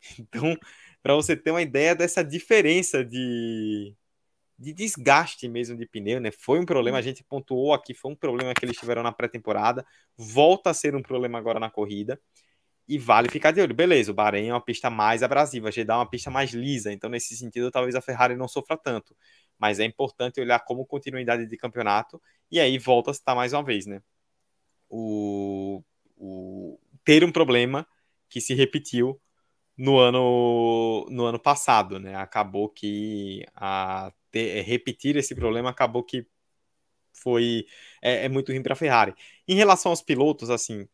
Então, 0.16 0.56
para 1.02 1.12
você 1.14 1.36
ter 1.36 1.50
uma 1.50 1.60
ideia 1.60 1.92
dessa 1.92 2.22
diferença 2.22 3.04
de, 3.04 3.96
de 4.56 4.72
desgaste 4.72 5.48
mesmo 5.48 5.76
de 5.76 5.86
pneu, 5.86 6.20
né? 6.20 6.30
Foi 6.30 6.60
um 6.60 6.64
problema, 6.64 6.98
a 6.98 7.02
gente 7.02 7.24
pontuou 7.24 7.72
aqui, 7.72 7.94
foi 7.94 8.12
um 8.12 8.14
problema 8.16 8.54
que 8.54 8.64
eles 8.64 8.76
tiveram 8.76 9.02
na 9.02 9.10
pré-temporada, 9.10 9.84
volta 10.16 10.70
a 10.70 10.74
ser 10.74 10.94
um 10.94 11.02
problema 11.02 11.36
agora 11.36 11.58
na 11.58 11.68
corrida. 11.68 12.20
E 12.88 12.98
vale 12.98 13.28
ficar 13.28 13.50
de 13.50 13.60
olho. 13.60 13.74
Beleza, 13.74 14.10
o 14.10 14.14
Bahrein 14.14 14.48
é 14.48 14.52
uma 14.52 14.64
pista 14.64 14.88
mais 14.88 15.22
abrasiva, 15.22 15.68
a 15.68 15.70
Jeddah 15.70 15.94
é 15.94 15.98
uma 15.98 16.10
pista 16.10 16.30
mais 16.30 16.52
lisa, 16.52 16.92
então 16.92 17.10
nesse 17.10 17.36
sentido 17.36 17.70
talvez 17.70 17.94
a 17.94 18.00
Ferrari 18.00 18.34
não 18.36 18.48
sofra 18.48 18.76
tanto 18.76 19.14
mas 19.58 19.80
é 19.80 19.84
importante 19.84 20.40
olhar 20.40 20.60
como 20.60 20.86
continuidade 20.86 21.46
de 21.46 21.56
campeonato 21.56 22.22
e 22.50 22.60
aí 22.60 22.78
volta 22.78 23.10
a 23.10 23.14
citar 23.14 23.34
mais 23.34 23.52
uma 23.52 23.62
vez, 23.62 23.86
né? 23.86 24.00
O 24.88 25.82
ter 27.04 27.24
um 27.24 27.32
problema 27.32 27.86
que 28.28 28.40
se 28.40 28.54
repetiu 28.54 29.20
no 29.76 29.98
ano, 29.98 31.06
no 31.10 31.24
ano 31.24 31.38
passado, 31.38 31.98
né? 31.98 32.14
Acabou 32.16 32.68
que 32.68 33.44
a 33.54 34.12
ter, 34.30 34.62
repetir 34.62 35.16
esse 35.16 35.34
problema 35.34 35.70
acabou 35.70 36.04
que 36.04 36.26
foi 37.12 37.66
é, 38.02 38.26
é 38.26 38.28
muito 38.28 38.52
ruim 38.52 38.62
para 38.62 38.74
a 38.74 38.76
Ferrari. 38.76 39.14
Em 39.46 39.56
relação 39.56 39.90
aos 39.90 40.02
pilotos, 40.02 40.50
assim, 40.50 40.88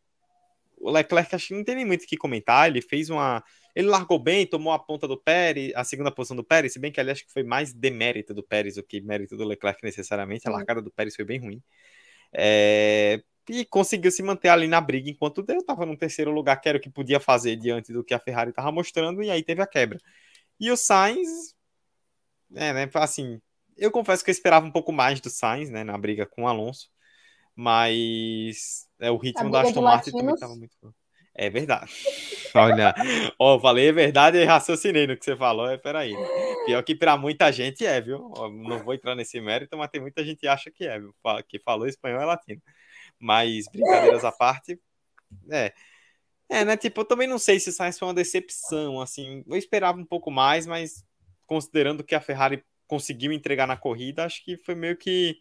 o 0.77 0.91
Leclerc 0.91 1.35
acho 1.35 1.47
que 1.49 1.53
não 1.53 1.63
tem 1.63 1.75
nem 1.75 1.85
muito 1.85 2.03
o 2.03 2.07
que 2.07 2.17
comentar. 2.17 2.67
Ele 2.69 2.81
fez 2.81 3.09
uma. 3.09 3.43
Ele 3.75 3.87
largou 3.87 4.17
bem, 4.19 4.45
tomou 4.47 4.71
a 4.71 4.79
ponta 4.79 5.07
do 5.07 5.17
Pérez, 5.21 5.73
a 5.75 5.83
segunda 5.83 6.11
posição 6.11 6.35
do 6.35 6.43
Pérez, 6.43 6.73
se 6.73 6.79
bem 6.79 6.91
que 6.91 6.99
ali 6.99 7.11
acho 7.11 7.25
que 7.25 7.33
foi 7.33 7.43
mais 7.43 7.73
demérito 7.73 8.33
do 8.33 8.43
Pérez 8.43 8.75
do 8.75 8.83
que 8.83 9.01
mérito 9.01 9.35
do 9.35 9.43
Leclerc 9.43 9.83
necessariamente. 9.83 10.47
A 10.47 10.51
largada 10.51 10.81
do 10.81 10.91
Pérez 10.91 11.15
foi 11.15 11.25
bem 11.25 11.39
ruim. 11.39 11.61
É, 12.33 13.21
e 13.49 13.65
conseguiu 13.65 14.11
se 14.11 14.23
manter 14.23 14.49
ali 14.49 14.67
na 14.67 14.81
briga 14.81 15.09
enquanto 15.09 15.43
eu 15.47 15.59
estava 15.59 15.85
no 15.85 15.97
terceiro 15.97 16.31
lugar, 16.31 16.59
que 16.59 16.69
era 16.69 16.77
o 16.77 16.81
que 16.81 16.89
podia 16.89 17.19
fazer 17.19 17.55
diante 17.55 17.93
do 17.93 18.03
que 18.03 18.13
a 18.13 18.19
Ferrari 18.19 18.49
estava 18.49 18.71
mostrando, 18.71 19.21
e 19.21 19.29
aí 19.29 19.43
teve 19.43 19.61
a 19.61 19.67
quebra. 19.67 19.99
E 20.59 20.71
o 20.71 20.77
Sainz, 20.77 21.55
é, 22.55 22.73
né, 22.73 22.89
assim, 22.95 23.41
eu 23.77 23.91
confesso 23.91 24.23
que 24.23 24.29
eu 24.31 24.33
esperava 24.33 24.65
um 24.65 24.71
pouco 24.71 24.91
mais 24.91 25.19
do 25.21 25.29
Sainz, 25.29 25.69
né, 25.69 25.83
na 25.83 25.97
briga 25.97 26.25
com 26.25 26.43
o 26.43 26.47
Alonso, 26.47 26.89
mas 27.55 28.84
é, 28.99 29.11
o 29.11 29.17
ritmo 29.17 29.51
da 29.51 29.61
Aston 29.61 29.81
Martin 29.81 30.11
também 30.11 30.33
estava 30.33 30.55
muito 30.55 30.75
bom. 30.81 30.91
É 31.37 31.49
verdade. 31.49 31.91
Olha, 32.55 32.95
ó, 33.37 33.59
falei 33.59 33.89
a 33.89 33.91
verdade 33.91 34.37
e 34.37 34.45
raciocinei 34.45 35.05
no 35.05 35.17
que 35.17 35.25
você 35.25 35.35
falou. 35.35 35.69
É, 35.69 35.77
peraí. 35.77 36.13
Pior 36.65 36.81
que 36.81 36.95
para 36.95 37.17
muita 37.17 37.51
gente 37.51 37.85
é, 37.85 37.99
viu? 37.99 38.31
Não 38.53 38.81
vou 38.83 38.93
entrar 38.93 39.13
nesse 39.13 39.41
mérito, 39.41 39.77
mas 39.77 39.89
tem 39.89 39.99
muita 39.99 40.23
gente 40.23 40.39
que 40.39 40.47
acha 40.47 40.71
que 40.71 40.85
é, 40.85 40.97
viu? 40.97 41.13
Que 41.49 41.59
falou 41.59 41.85
espanhol 41.85 42.21
é 42.21 42.25
latino. 42.25 42.61
Mas, 43.19 43.65
brincadeiras 43.69 44.23
à 44.23 44.31
parte, 44.31 44.79
é. 45.51 45.73
É, 46.47 46.63
né? 46.63 46.77
Tipo, 46.77 47.01
eu 47.01 47.05
também 47.05 47.27
não 47.27 47.37
sei 47.37 47.59
se 47.59 47.69
o 47.69 47.73
Sainz 47.73 47.99
foi 47.99 48.07
uma 48.07 48.13
decepção, 48.13 49.01
assim. 49.01 49.43
Eu 49.47 49.57
esperava 49.57 49.99
um 49.99 50.05
pouco 50.05 50.31
mais, 50.31 50.65
mas 50.65 51.03
considerando 51.45 52.03
que 52.03 52.15
a 52.15 52.21
Ferrari 52.21 52.63
conseguiu 52.87 53.31
entregar 53.31 53.67
na 53.67 53.75
corrida, 53.75 54.25
acho 54.25 54.43
que 54.43 54.57
foi 54.57 54.75
meio 54.75 54.95
que 54.95 55.37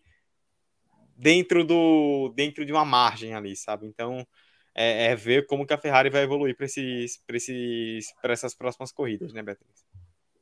dentro 1.16 1.64
do 1.64 2.32
dentro 2.34 2.64
de 2.64 2.72
uma 2.72 2.84
margem 2.84 3.34
ali, 3.34 3.56
sabe? 3.56 3.86
Então 3.86 4.26
é, 4.74 5.06
é 5.06 5.14
ver 5.14 5.46
como 5.46 5.66
que 5.66 5.72
a 5.72 5.78
Ferrari 5.78 6.10
vai 6.10 6.22
evoluir 6.22 6.56
para 6.56 6.66
esses, 6.66 7.22
esses, 7.28 8.12
essas 8.22 8.54
próximas 8.54 8.90
corridas, 8.90 9.32
né, 9.32 9.42
Beatriz? 9.42 9.84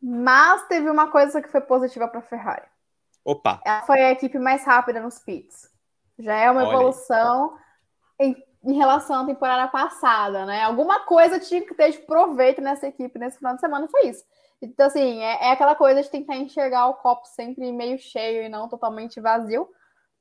Mas 0.00 0.66
teve 0.66 0.88
uma 0.88 1.10
coisa 1.10 1.42
que 1.42 1.48
foi 1.48 1.60
positiva 1.60 2.08
para 2.08 2.20
a 2.20 2.22
Ferrari. 2.22 2.66
Opa! 3.24 3.60
Ela 3.64 3.82
foi 3.82 4.00
a 4.00 4.10
equipe 4.10 4.38
mais 4.38 4.64
rápida 4.64 5.00
nos 5.00 5.18
pits. 5.18 5.70
Já 6.18 6.34
é 6.34 6.50
uma 6.50 6.64
Olha 6.64 6.74
evolução 6.74 7.56
em, 8.18 8.36
em, 8.64 8.72
relação 8.72 9.22
à 9.22 9.26
temporada 9.26 9.68
passada, 9.68 10.44
né? 10.44 10.62
Alguma 10.62 11.00
coisa 11.00 11.38
tinha 11.38 11.64
que 11.64 11.74
ter 11.74 11.92
de 11.92 11.98
proveito 11.98 12.60
nessa 12.60 12.88
equipe 12.88 13.18
nesse 13.18 13.38
final 13.38 13.54
de 13.54 13.60
semana, 13.60 13.86
foi 13.88 14.08
isso. 14.08 14.24
Então, 14.60 14.86
assim, 14.86 15.22
é, 15.22 15.48
é 15.48 15.52
aquela 15.52 15.74
coisa 15.74 16.02
de 16.02 16.10
tentar 16.10 16.36
enxergar 16.36 16.86
o 16.88 16.94
copo 16.94 17.26
sempre 17.26 17.70
meio 17.70 17.98
cheio 17.98 18.42
e 18.42 18.48
não 18.48 18.68
totalmente 18.68 19.20
vazio. 19.20 19.68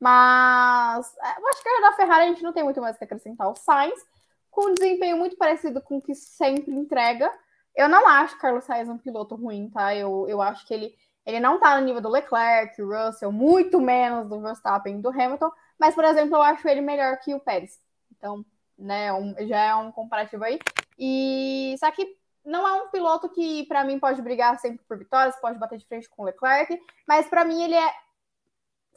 Mas 0.02 1.16
é, 1.20 1.40
eu 1.40 1.48
acho 1.48 1.62
que 1.62 1.82
da 1.82 1.94
Ferrari 1.94 2.24
a 2.24 2.28
gente 2.30 2.42
não 2.42 2.52
tem 2.52 2.64
muito 2.64 2.82
mais 2.82 2.98
que 2.98 3.04
acrescentar. 3.04 3.48
O 3.48 3.56
Sainz, 3.56 4.04
com 4.50 4.72
um 4.72 4.74
desempenho 4.74 5.16
muito 5.16 5.38
parecido 5.38 5.80
com 5.80 5.98
o 5.98 6.02
que 6.02 6.16
sempre 6.16 6.74
entrega. 6.74 7.32
Eu 7.76 7.88
não 7.88 8.08
acho 8.08 8.34
que 8.34 8.42
Carlos 8.42 8.64
Sainz 8.64 8.90
um 8.90 8.98
piloto 8.98 9.36
ruim, 9.36 9.70
tá? 9.70 9.96
Eu, 9.96 10.26
eu 10.28 10.42
acho 10.42 10.66
que 10.66 10.74
ele, 10.74 10.96
ele 11.24 11.40
não 11.40 11.60
tá 11.60 11.80
no 11.80 11.86
nível 11.86 12.02
do 12.02 12.10
Leclerc, 12.10 12.82
Russell, 12.82 13.32
muito 13.32 13.80
menos 13.80 14.28
do 14.28 14.42
Verstappen 14.42 14.98
e 14.98 15.02
do 15.02 15.10
Hamilton. 15.10 15.52
Mas, 15.80 15.94
por 15.94 16.04
exemplo, 16.04 16.36
eu 16.36 16.42
acho 16.42 16.68
ele 16.68 16.82
melhor 16.82 17.18
que 17.20 17.36
o 17.36 17.40
Pérez. 17.40 17.80
Então, 18.18 18.44
né, 18.76 19.14
um, 19.14 19.36
já 19.48 19.60
é 19.60 19.76
um 19.76 19.92
comparativo 19.92 20.44
aí. 20.44 20.58
E 20.98 21.76
só 21.80 21.92
que 21.92 22.18
não 22.44 22.68
é 22.68 22.74
um 22.82 22.90
piloto 22.90 23.30
que, 23.30 23.66
para 23.68 23.84
mim, 23.84 24.00
pode 24.00 24.20
brigar 24.20 24.60
sempre 24.60 24.84
por 24.88 24.98
vitórias, 24.98 25.40
pode 25.40 25.60
bater 25.60 25.78
de 25.78 25.86
frente 25.86 26.10
com 26.10 26.24
o 26.24 26.26
Leclerc, 26.26 26.82
mas 27.08 27.28
para 27.28 27.46
mim 27.46 27.64
ele 27.64 27.76
é 27.76 27.94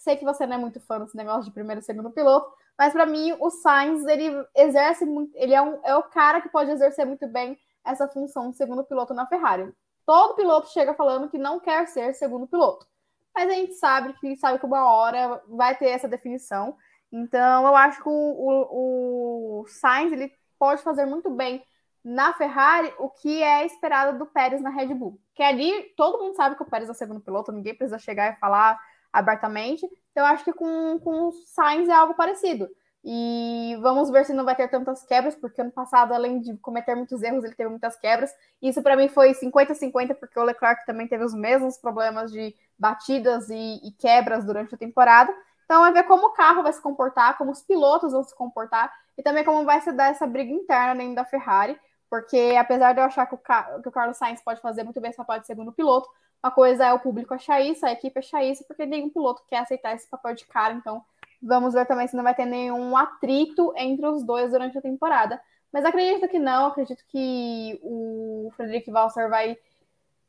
sei 0.05 0.16
que 0.16 0.24
você 0.24 0.46
não 0.46 0.57
é 0.57 0.59
muito 0.59 0.78
fã 0.80 1.00
desse 1.00 1.16
negócio 1.16 1.44
de 1.44 1.50
primeiro 1.50 1.80
e 1.80 1.84
segundo 1.84 2.11
piloto, 2.11 2.52
mas 2.78 2.92
para 2.92 3.07
mim 3.07 3.34
o 3.40 3.50
Sainz 3.50 4.05
ele 4.07 4.30
exerce 4.55 5.07
muito, 5.07 5.34
ele 5.34 5.55
é, 5.55 5.62
um, 5.62 5.80
é 5.82 5.96
o 5.96 6.02
cara 6.02 6.42
que 6.42 6.50
pode 6.50 6.70
exercer 6.70 7.07
muito 7.07 7.26
bem 7.26 7.59
essa 7.84 8.07
função 8.07 8.50
de 8.50 8.57
segundo 8.57 8.84
piloto 8.84 9.14
na 9.14 9.26
Ferrari. 9.26 9.72
Todo 10.05 10.36
piloto 10.36 10.68
chega 10.68 10.94
falando 10.94 11.30
que 11.30 11.38
não 11.38 11.59
quer 11.59 11.88
ser 11.88 12.14
segundo 12.14 12.46
piloto, 12.46 12.86
mas 13.34 13.48
a 13.48 13.55
gente 13.55 13.74
sabe 13.74 14.12
que 14.20 14.36
sabe 14.36 14.59
que 14.59 14.66
uma 14.66 14.92
hora 14.92 15.42
vai 15.48 15.74
ter 15.74 15.88
essa 15.88 16.07
definição. 16.07 16.76
Então 17.11 17.66
eu 17.66 17.74
acho 17.74 18.02
que 18.02 18.09
o, 18.09 18.12
o, 18.12 19.61
o 19.62 19.66
Sainz 19.66 20.12
ele 20.12 20.30
pode 20.59 20.82
fazer 20.82 21.07
muito 21.07 21.30
bem 21.30 21.64
na 22.05 22.34
Ferrari 22.34 22.92
o 22.98 23.09
que 23.09 23.42
é 23.42 23.64
esperado 23.64 24.18
do 24.18 24.26
Pérez 24.26 24.61
na 24.61 24.68
Red 24.68 24.92
Bull. 24.94 25.18
Que 25.34 25.42
ali 25.42 25.94
todo 25.96 26.22
mundo 26.22 26.36
sabe 26.36 26.57
que 26.57 26.62
o 26.62 26.66
Pérez 26.66 26.88
é 26.90 26.92
o 26.92 26.94
segundo 26.94 27.20
piloto, 27.20 27.50
ninguém 27.50 27.74
precisa 27.74 27.98
chegar 27.98 28.30
e 28.30 28.38
falar 28.38 28.78
abertamente. 29.14 29.88
Então, 30.10 30.26
acho 30.26 30.44
que 30.44 30.52
com, 30.52 30.98
com 30.98 31.28
o 31.28 31.32
Sainz 31.54 31.88
é 31.88 31.92
algo 31.92 32.14
parecido. 32.14 32.68
E 33.06 33.76
vamos 33.80 34.10
ver 34.10 34.24
se 34.24 34.32
não 34.32 34.44
vai 34.44 34.56
ter 34.56 34.68
tantas 34.68 35.04
quebras, 35.04 35.36
porque 35.36 35.60
ano 35.60 35.70
passado, 35.70 36.12
além 36.12 36.40
de 36.40 36.56
cometer 36.56 36.94
muitos 36.94 37.22
erros, 37.22 37.44
ele 37.44 37.54
teve 37.54 37.70
muitas 37.70 37.96
quebras. 37.96 38.30
Isso 38.60 38.82
para 38.82 38.96
mim 38.96 39.08
foi 39.08 39.34
50-50, 39.34 40.14
porque 40.14 40.38
o 40.38 40.42
Leclerc 40.42 40.84
também 40.84 41.06
teve 41.06 41.22
os 41.22 41.34
mesmos 41.34 41.76
problemas 41.78 42.32
de 42.32 42.54
batidas 42.78 43.48
e, 43.50 43.80
e 43.84 43.92
quebras 43.92 44.44
durante 44.44 44.74
a 44.74 44.78
temporada. 44.78 45.32
Então, 45.64 45.84
é 45.84 45.92
ver 45.92 46.04
como 46.04 46.26
o 46.26 46.32
carro 46.32 46.62
vai 46.62 46.72
se 46.72 46.80
comportar, 46.80 47.38
como 47.38 47.52
os 47.52 47.62
pilotos 47.62 48.12
vão 48.12 48.24
se 48.24 48.34
comportar 48.34 48.92
e 49.16 49.22
também 49.22 49.44
como 49.44 49.64
vai 49.64 49.80
se 49.80 49.92
dar 49.92 50.10
essa 50.10 50.26
briga 50.26 50.52
interna 50.52 50.94
dentro 50.94 51.14
da 51.14 51.24
Ferrari, 51.24 51.78
porque 52.10 52.56
apesar 52.58 52.92
de 52.92 53.00
eu 53.00 53.04
achar 53.04 53.26
que 53.26 53.34
o, 53.34 53.38
que 53.82 53.88
o 53.88 53.92
Carlos 53.92 54.16
Sainz 54.16 54.42
pode 54.42 54.60
fazer 54.60 54.82
muito 54.82 55.00
bem 55.00 55.10
esse 55.10 55.16
papel 55.16 55.40
de 55.40 55.46
segundo 55.46 55.72
piloto, 55.72 56.08
uma 56.45 56.51
coisa 56.51 56.84
é 56.84 56.92
o 56.92 57.01
público 57.01 57.32
achar 57.32 57.62
isso, 57.62 57.86
a 57.86 57.92
equipe 57.92 58.18
achar 58.18 58.45
isso, 58.45 58.66
porque 58.66 58.84
nenhum 58.84 59.09
piloto 59.09 59.42
quer 59.49 59.61
aceitar 59.61 59.95
esse 59.95 60.07
papel 60.11 60.34
de 60.34 60.45
cara. 60.45 60.74
Então, 60.74 61.03
vamos 61.42 61.72
ver 61.72 61.86
também 61.86 62.07
se 62.07 62.14
não 62.14 62.22
vai 62.22 62.34
ter 62.34 62.45
nenhum 62.45 62.95
atrito 62.95 63.72
entre 63.78 64.07
os 64.07 64.22
dois 64.22 64.53
durante 64.53 64.76
a 64.76 64.82
temporada. 64.82 65.40
Mas 65.72 65.86
acredito 65.86 66.28
que 66.28 66.38
não, 66.38 66.66
acredito 66.66 67.03
que 67.09 67.80
o 67.82 68.53
Frederic 68.57 68.90
Valser 68.90 69.30
vai 69.30 69.57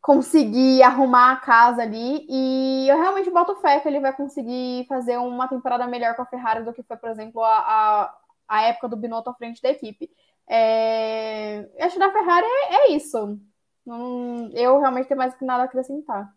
conseguir 0.01 0.83
arrumar 0.83 1.33
a 1.33 1.35
casa 1.35 1.81
ali. 1.81 2.25
E 2.29 2.87
eu 2.87 2.97
realmente 2.97 3.29
boto 3.29 3.57
fé 3.57 3.81
que 3.81 3.87
ele 3.89 3.99
vai 3.99 4.15
conseguir 4.15 4.85
fazer 4.87 5.17
uma 5.17 5.49
temporada 5.49 5.85
melhor 5.85 6.15
com 6.15 6.21
a 6.21 6.25
Ferrari 6.25 6.63
do 6.63 6.71
que 6.71 6.83
foi, 6.83 6.95
por 6.95 7.09
exemplo, 7.09 7.43
a, 7.43 7.57
a, 7.57 8.17
a 8.47 8.61
época 8.67 8.87
do 8.87 8.95
Binotto 8.95 9.29
à 9.29 9.33
frente 9.33 9.61
da 9.61 9.69
equipe. 9.69 10.09
É... 10.47 11.69
Acho 11.81 11.95
que 11.95 11.99
da 11.99 12.11
Ferrari 12.13 12.45
é, 12.45 12.75
é 12.75 12.91
isso. 12.91 13.37
Não, 13.85 14.49
eu 14.53 14.79
realmente 14.79 15.07
tenho 15.07 15.17
mais 15.17 15.35
que 15.35 15.45
nada 15.45 15.63
a 15.63 15.65
acrescentar. 15.65 16.33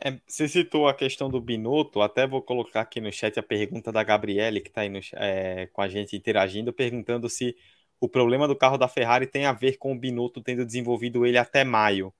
É, 0.00 0.18
você 0.26 0.48
citou 0.48 0.88
a 0.88 0.94
questão 0.94 1.28
do 1.28 1.40
Binotto, 1.40 2.00
até 2.00 2.26
vou 2.26 2.42
colocar 2.42 2.80
aqui 2.80 3.00
no 3.00 3.12
chat 3.12 3.38
a 3.38 3.42
pergunta 3.42 3.90
da 3.90 4.02
Gabriele, 4.02 4.60
que 4.60 4.68
está 4.68 4.82
aí 4.82 4.88
no, 4.88 5.00
é, 5.14 5.66
com 5.72 5.80
a 5.82 5.88
gente 5.88 6.16
interagindo, 6.16 6.72
perguntando 6.72 7.28
se 7.28 7.56
o 8.00 8.08
problema 8.08 8.46
do 8.46 8.56
carro 8.56 8.78
da 8.78 8.88
Ferrari 8.88 9.26
tem 9.26 9.44
a 9.44 9.52
ver 9.52 9.76
com 9.76 9.92
o 9.92 9.98
Binotto 9.98 10.40
tendo 10.40 10.64
desenvolvido 10.64 11.26
ele 11.26 11.38
até 11.38 11.64
maio. 11.64 12.12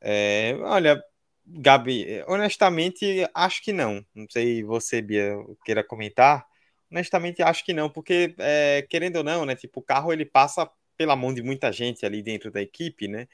É, 0.00 0.56
olha, 0.60 1.02
Gabi, 1.44 2.22
honestamente, 2.28 3.28
acho 3.34 3.62
que 3.62 3.72
não. 3.72 4.04
Não 4.14 4.26
sei 4.30 4.62
você, 4.62 5.02
Bia, 5.02 5.34
queira 5.64 5.82
comentar. 5.82 6.46
Honestamente, 6.90 7.42
acho 7.42 7.64
que 7.64 7.72
não, 7.72 7.88
porque, 7.90 8.34
é, 8.38 8.86
querendo 8.88 9.16
ou 9.16 9.24
não, 9.24 9.44
né, 9.44 9.56
tipo, 9.56 9.80
o 9.80 9.82
carro 9.82 10.12
ele 10.12 10.24
passa 10.24 10.70
pela 11.02 11.16
mão 11.16 11.34
de 11.34 11.42
muita 11.42 11.72
gente 11.72 12.06
ali 12.06 12.22
dentro 12.22 12.48
da 12.50 12.62
equipe, 12.62 13.08
né? 13.08 13.26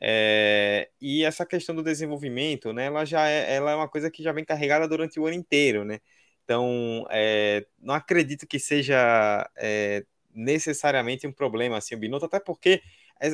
É, 0.00 0.88
e 1.00 1.24
essa 1.24 1.44
questão 1.44 1.74
do 1.74 1.82
desenvolvimento, 1.82 2.72
né? 2.72 2.84
Ela 2.86 3.04
já 3.04 3.28
é, 3.28 3.54
ela 3.56 3.72
é 3.72 3.74
uma 3.74 3.88
coisa 3.88 4.08
que 4.10 4.22
já 4.22 4.30
vem 4.32 4.44
carregada 4.44 4.86
durante 4.86 5.18
o 5.18 5.26
ano 5.26 5.34
inteiro, 5.34 5.84
né? 5.84 5.98
Então, 6.44 7.04
é, 7.10 7.66
não 7.80 7.94
acredito 7.94 8.46
que 8.46 8.60
seja 8.60 9.50
é, 9.56 10.04
necessariamente 10.32 11.26
um 11.26 11.32
problema 11.32 11.78
assim 11.78 11.96
o 11.96 11.98
Binotto, 11.98 12.26
até 12.26 12.38
porque 12.38 12.80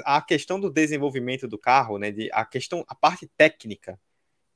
a 0.06 0.22
questão 0.22 0.58
do 0.58 0.70
desenvolvimento 0.70 1.46
do 1.46 1.58
carro, 1.58 1.98
né? 1.98 2.10
De, 2.10 2.30
a 2.32 2.46
questão, 2.46 2.84
a 2.88 2.94
parte 2.94 3.28
técnica, 3.36 4.00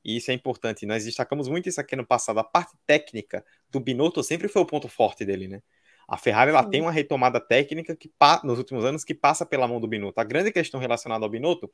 e 0.04 0.16
isso 0.16 0.30
é 0.30 0.34
importante. 0.34 0.86
Nós 0.86 1.04
destacamos 1.04 1.48
muito 1.48 1.68
isso 1.68 1.80
aqui 1.80 1.94
no 1.96 2.06
passado. 2.06 2.38
A 2.40 2.44
parte 2.44 2.72
técnica 2.86 3.44
do 3.70 3.80
Binotto 3.80 4.22
sempre 4.22 4.48
foi 4.48 4.62
o 4.62 4.66
ponto 4.66 4.88
forte 4.88 5.26
dele, 5.26 5.48
né? 5.48 5.62
A 6.08 6.16
Ferrari 6.16 6.50
ela 6.50 6.62
tem 6.62 6.80
uma 6.80 6.92
retomada 6.92 7.40
técnica 7.40 7.96
que 7.96 8.10
nos 8.44 8.58
últimos 8.58 8.84
anos 8.84 9.04
que 9.04 9.14
passa 9.14 9.44
pela 9.44 9.66
mão 9.66 9.80
do 9.80 9.88
Binotto. 9.88 10.20
A 10.20 10.24
grande 10.24 10.52
questão 10.52 10.78
relacionada 10.78 11.24
ao 11.24 11.30
Binotto 11.30 11.70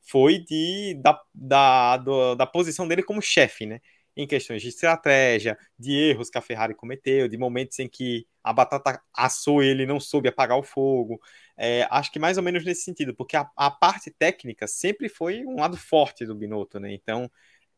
foi 0.00 0.38
de, 0.38 0.94
da, 1.02 1.20
da, 1.34 1.96
do, 1.96 2.34
da 2.36 2.46
posição 2.46 2.86
dele 2.86 3.02
como 3.02 3.20
chefe, 3.20 3.66
né? 3.66 3.80
Em 4.16 4.26
questões 4.26 4.62
de 4.62 4.68
estratégia, 4.68 5.58
de 5.78 5.92
erros 5.92 6.30
que 6.30 6.38
a 6.38 6.42
Ferrari 6.42 6.74
cometeu, 6.74 7.26
de 7.26 7.36
momentos 7.38 7.78
em 7.78 7.88
que 7.88 8.26
a 8.44 8.52
batata 8.52 9.00
assou 9.16 9.62
e 9.62 9.68
ele 9.68 9.86
não 9.86 9.98
soube 9.98 10.28
apagar 10.28 10.58
o 10.58 10.62
fogo. 10.62 11.20
É, 11.56 11.86
acho 11.90 12.12
que 12.12 12.18
mais 12.18 12.36
ou 12.36 12.42
menos 12.42 12.64
nesse 12.64 12.82
sentido, 12.82 13.14
porque 13.14 13.36
a, 13.36 13.50
a 13.56 13.70
parte 13.70 14.10
técnica 14.10 14.66
sempre 14.66 15.08
foi 15.08 15.44
um 15.44 15.56
lado 15.56 15.76
forte 15.76 16.26
do 16.26 16.34
Binotto, 16.34 16.78
né? 16.78 16.92
Então, 16.92 17.30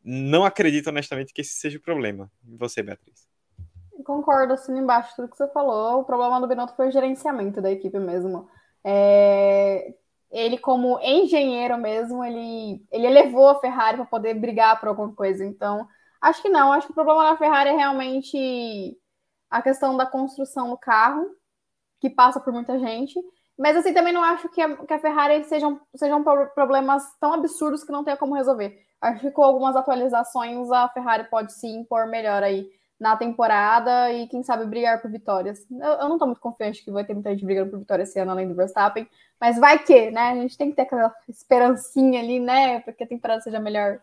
não 0.03 0.45
acredito 0.45 0.89
honestamente 0.89 1.33
que 1.33 1.41
esse 1.41 1.55
seja 1.55 1.79
o 1.79 1.81
problema. 1.83 2.31
E 2.47 2.57
você, 2.57 2.83
Beatriz? 2.83 3.34
Concordo, 4.05 4.53
assim, 4.53 4.77
embaixo 4.79 5.15
tudo 5.17 5.29
que 5.29 5.37
você 5.37 5.49
falou. 5.49 6.01
O 6.01 6.05
problema 6.05 6.41
do 6.41 6.47
Binotto 6.47 6.77
foi 6.77 6.89
o 6.89 6.93
gerenciamento 6.93 7.61
da 7.61 7.71
equipe 7.71 7.99
mesmo. 7.99 8.49
É... 8.85 9.95
Ele, 10.31 10.59
como 10.59 10.99
engenheiro 11.01 11.79
mesmo, 11.79 12.25
ele, 12.25 12.85
ele 12.91 13.07
elevou 13.07 13.49
a 13.49 13.61
Ferrari 13.61 13.97
para 13.97 14.07
poder 14.07 14.35
brigar 14.35 14.79
por 14.81 14.89
alguma 14.89 15.15
coisa. 15.15 15.45
Então, 15.45 15.87
acho 16.21 16.43
que 16.43 16.49
não. 16.49 16.73
Acho 16.73 16.87
que 16.89 16.93
o 16.93 16.95
problema 16.95 17.25
da 17.25 17.37
Ferrari 17.37 17.71
é 17.71 17.77
realmente 17.77 18.99
a 19.51 19.63
questão 19.63 19.97
da 19.97 20.07
construção 20.07 20.71
do 20.71 20.77
carro, 20.77 21.25
que 22.01 22.11
passa 22.11 22.41
por 22.41 22.53
muita 22.53 22.79
gente. 22.79 23.15
Mas 23.57 23.77
assim, 23.77 23.95
também 23.95 24.13
não 24.13 24.23
acho 24.23 24.49
que 24.49 24.61
a, 24.61 24.77
que 24.77 24.93
a 24.93 24.99
Ferrari 24.99 25.45
sejam, 25.45 25.81
sejam 25.95 26.25
problemas 26.55 27.05
tão 27.21 27.33
absurdos 27.33 27.85
que 27.85 27.93
não 27.93 28.03
tenha 28.03 28.17
como 28.17 28.35
resolver. 28.35 28.77
Acho 29.01 29.21
que 29.21 29.31
com 29.31 29.43
algumas 29.43 29.77
atualizações 29.77 30.71
a 30.73 30.89
Ferrari 30.89 31.29
pode 31.31 31.53
se 31.53 31.69
impor 31.69 32.09
melhor 32.09 32.43
aí 32.43 32.69
na 32.99 33.17
temporada 33.17 34.13
e, 34.13 34.27
quem 34.29 34.43
sabe, 34.43 34.67
brigar 34.67 35.03
por 35.03 35.11
vitórias. 35.11 35.67
Eu, 35.71 35.79
eu 35.79 36.09
não 36.09 36.19
tô 36.19 36.27
muito 36.27 36.41
confiante 36.41 36.85
que 36.85 36.91
vai 36.91 37.05
ter 37.05 37.15
muita 37.15 37.31
gente 37.31 37.45
brigando 37.45 37.71
por 37.71 37.79
vitória 37.79 38.03
esse 38.05 38.19
ano, 38.19 38.31
além 38.31 38.49
do 38.49 38.55
Verstappen, 38.55 39.09
mas 39.41 39.59
vai 39.59 39.83
que, 39.83 40.11
né? 40.11 40.31
A 40.31 40.35
gente 40.37 40.57
tem 40.57 40.71
que 40.71 40.77
ter 40.77 40.83
aquela 40.83 41.15
esperancinha 41.29 42.21
ali, 42.21 42.41
né? 42.41 42.81
Para 42.81 42.93
que 42.93 43.05
a 43.05 43.07
temporada 43.07 43.41
seja 43.43 43.61
melhor. 43.61 44.01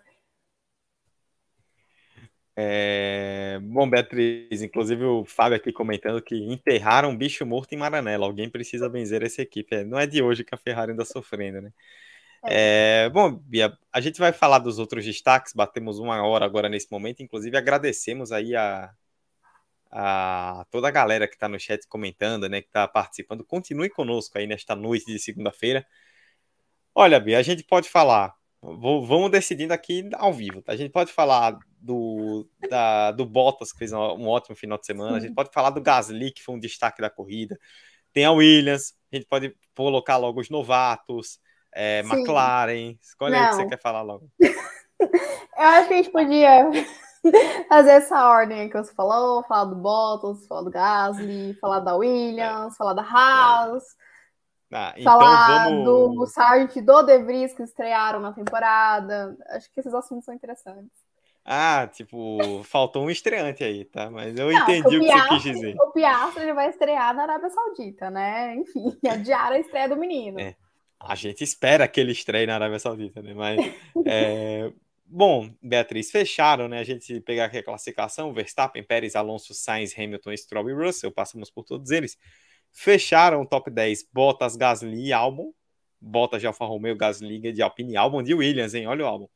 É... 2.55 3.59
Bom, 3.63 3.89
Beatriz, 3.89 4.61
inclusive 4.61 5.03
o 5.05 5.25
Fábio 5.25 5.55
aqui 5.55 5.71
comentando 5.71 6.21
que 6.21 6.35
enterraram 6.35 7.09
um 7.09 7.17
bicho 7.17 7.45
morto 7.45 7.73
em 7.73 7.77
Maranello. 7.77 8.25
Alguém 8.25 8.49
precisa 8.49 8.89
benzer 8.89 9.23
essa 9.23 9.41
equipe. 9.41 9.75
É, 9.75 9.83
não 9.83 9.97
é 9.97 10.05
de 10.05 10.21
hoje 10.21 10.43
que 10.43 10.53
a 10.53 10.57
Ferrari 10.57 10.91
anda 10.91 11.05
sofrendo, 11.05 11.61
né? 11.61 11.71
É. 12.43 13.05
É, 13.05 13.09
bom, 13.09 13.31
Bia, 13.31 13.77
a 13.91 14.01
gente 14.01 14.19
vai 14.19 14.31
falar 14.31 14.59
dos 14.59 14.79
outros 14.79 15.05
destaques. 15.05 15.53
Batemos 15.53 15.99
uma 15.99 16.25
hora 16.25 16.45
agora 16.45 16.69
nesse 16.69 16.91
momento. 16.91 17.21
Inclusive, 17.21 17.55
agradecemos 17.57 18.31
aí 18.31 18.55
a, 18.55 18.91
a 19.91 20.65
toda 20.71 20.87
a 20.87 20.91
galera 20.91 21.27
que 21.27 21.35
está 21.35 21.47
no 21.47 21.59
chat 21.59 21.87
comentando, 21.87 22.47
né? 22.49 22.61
Que 22.61 22.67
está 22.67 22.87
participando. 22.87 23.43
Continue 23.43 23.89
conosco 23.89 24.37
aí 24.37 24.47
nesta 24.47 24.75
noite 24.75 25.05
de 25.05 25.19
segunda-feira. 25.19 25.85
Olha, 26.95 27.19
Bia, 27.19 27.39
a 27.39 27.43
gente 27.43 27.63
pode 27.63 27.89
falar. 27.89 28.35
Vou, 28.61 29.05
vamos 29.05 29.31
decidindo 29.31 29.73
aqui 29.73 30.09
ao 30.13 30.33
vivo. 30.33 30.61
Tá? 30.61 30.73
A 30.73 30.75
gente 30.75 30.91
pode 30.91 31.11
falar 31.11 31.57
do, 31.79 32.47
da, 32.69 33.11
do 33.11 33.25
Bottas, 33.25 33.71
que 33.71 33.79
fez 33.79 33.91
um, 33.91 34.27
ótimo 34.27 34.55
final 34.55 34.77
de 34.77 34.85
semana. 34.85 35.17
A 35.17 35.19
gente 35.19 35.33
pode 35.33 35.51
falar 35.51 35.71
do 35.71 35.81
Gasly, 35.81 36.31
que 36.31 36.43
foi 36.43 36.55
um 36.55 36.59
destaque 36.59 37.01
da 37.01 37.09
corrida. 37.09 37.57
Tem 38.13 38.25
a 38.25 38.31
Williams, 38.31 38.93
a 39.11 39.15
gente 39.15 39.25
pode 39.25 39.55
colocar 39.73 40.17
logo 40.17 40.39
os 40.39 40.49
novatos, 40.49 41.39
é, 41.73 41.99
McLaren. 41.99 42.97
Escolhe 43.01 43.33
Não. 43.33 43.39
aí 43.39 43.45
o 43.45 43.49
que 43.49 43.55
você 43.55 43.67
quer 43.67 43.81
falar 43.81 44.01
logo. 44.01 44.29
Eu 44.99 45.67
acho 45.67 45.87
que 45.87 45.93
a 45.93 45.97
gente 45.97 46.11
podia 46.11 46.69
fazer 47.69 47.91
essa 47.91 48.29
ordem 48.29 48.69
que 48.69 48.77
você 48.77 48.93
falou, 48.93 49.43
falar 49.43 49.65
do 49.65 49.75
Bottas, 49.75 50.45
falar 50.47 50.61
do 50.61 50.71
Gasly, 50.71 51.53
falar 51.59 51.79
da 51.79 51.95
Williams, 51.95 52.73
é. 52.73 52.77
falar 52.77 52.93
da 52.93 53.01
Haas. 53.01 53.83
Ah, 54.71 54.93
então 54.95 55.19
falar 55.19 55.65
vamos... 55.65 56.15
do 56.15 56.25
Sargent 56.27 56.83
do 56.83 57.03
De 57.03 57.17
Vries 57.19 57.53
que 57.53 57.63
estrearam 57.63 58.19
na 58.19 58.31
temporada. 58.31 59.35
Acho 59.49 59.71
que 59.73 59.79
esses 59.79 59.93
assuntos 59.93 60.25
são 60.25 60.33
interessantes. 60.33 61.01
Ah, 61.43 61.89
tipo, 61.91 62.61
faltou 62.63 63.03
um 63.03 63.09
estreante 63.09 63.63
aí, 63.63 63.83
tá? 63.83 64.09
Mas 64.09 64.37
eu 64.37 64.51
não, 64.51 64.59
entendi 64.59 64.97
o, 64.97 65.01
que 65.01 65.07
você 65.07 65.27
quis 65.27 65.43
dizer. 65.43 65.75
O 65.75 65.91
Piastri 65.91 66.53
vai 66.53 66.69
estrear 66.69 67.15
na 67.15 67.23
Arábia 67.23 67.49
Saudita, 67.49 68.09
né? 68.11 68.55
Enfim, 68.55 68.95
adiar 69.09 69.51
a 69.51 69.59
estreia 69.59 69.89
do 69.89 69.97
menino. 69.97 70.39
É, 70.39 70.55
a 71.03 71.15
gente 71.15 71.43
espera 71.43 71.87
que 71.87 71.99
ele 71.99 72.11
estreie 72.11 72.45
na 72.45 72.55
Arábia 72.55 72.79
Saudita, 72.79 73.21
né? 73.21 73.33
Mas, 73.33 73.59
é... 74.05 74.71
bom, 75.05 75.49
Beatriz, 75.61 76.11
fecharam, 76.11 76.67
né? 76.67 76.79
A 76.79 76.83
gente 76.83 77.19
pegar 77.21 77.45
aqui 77.45 77.57
a 77.57 77.63
classificação, 77.63 78.33
Verstappen, 78.33 78.83
Pérez, 78.83 79.15
Alonso, 79.15 79.53
Sainz, 79.53 79.97
Hamilton, 79.97 80.35
Stroll 80.37 80.69
e 80.69 80.73
Russell, 80.73 81.11
passamos 81.11 81.49
por 81.49 81.63
todos 81.63 81.91
eles. 81.91 82.17
Fecharam 82.71 83.41
o 83.41 83.45
top 83.45 83.69
10, 83.69 84.07
Bottas, 84.13 84.55
Gasly 84.55 85.07
e 85.07 85.13
Albon. 85.13 85.53
Bottas 85.99 86.41
de 86.41 86.47
Alfa 86.47 86.65
Romeo, 86.65 86.95
Gasly 86.95 87.39
de 87.51 87.61
Alpine, 87.61 87.95
Albon 87.95 88.23
de 88.23 88.33
Williams, 88.33 88.73
hein? 88.73 88.87
Olha 88.87 89.05
o 89.05 89.07
Albon. 89.07 89.29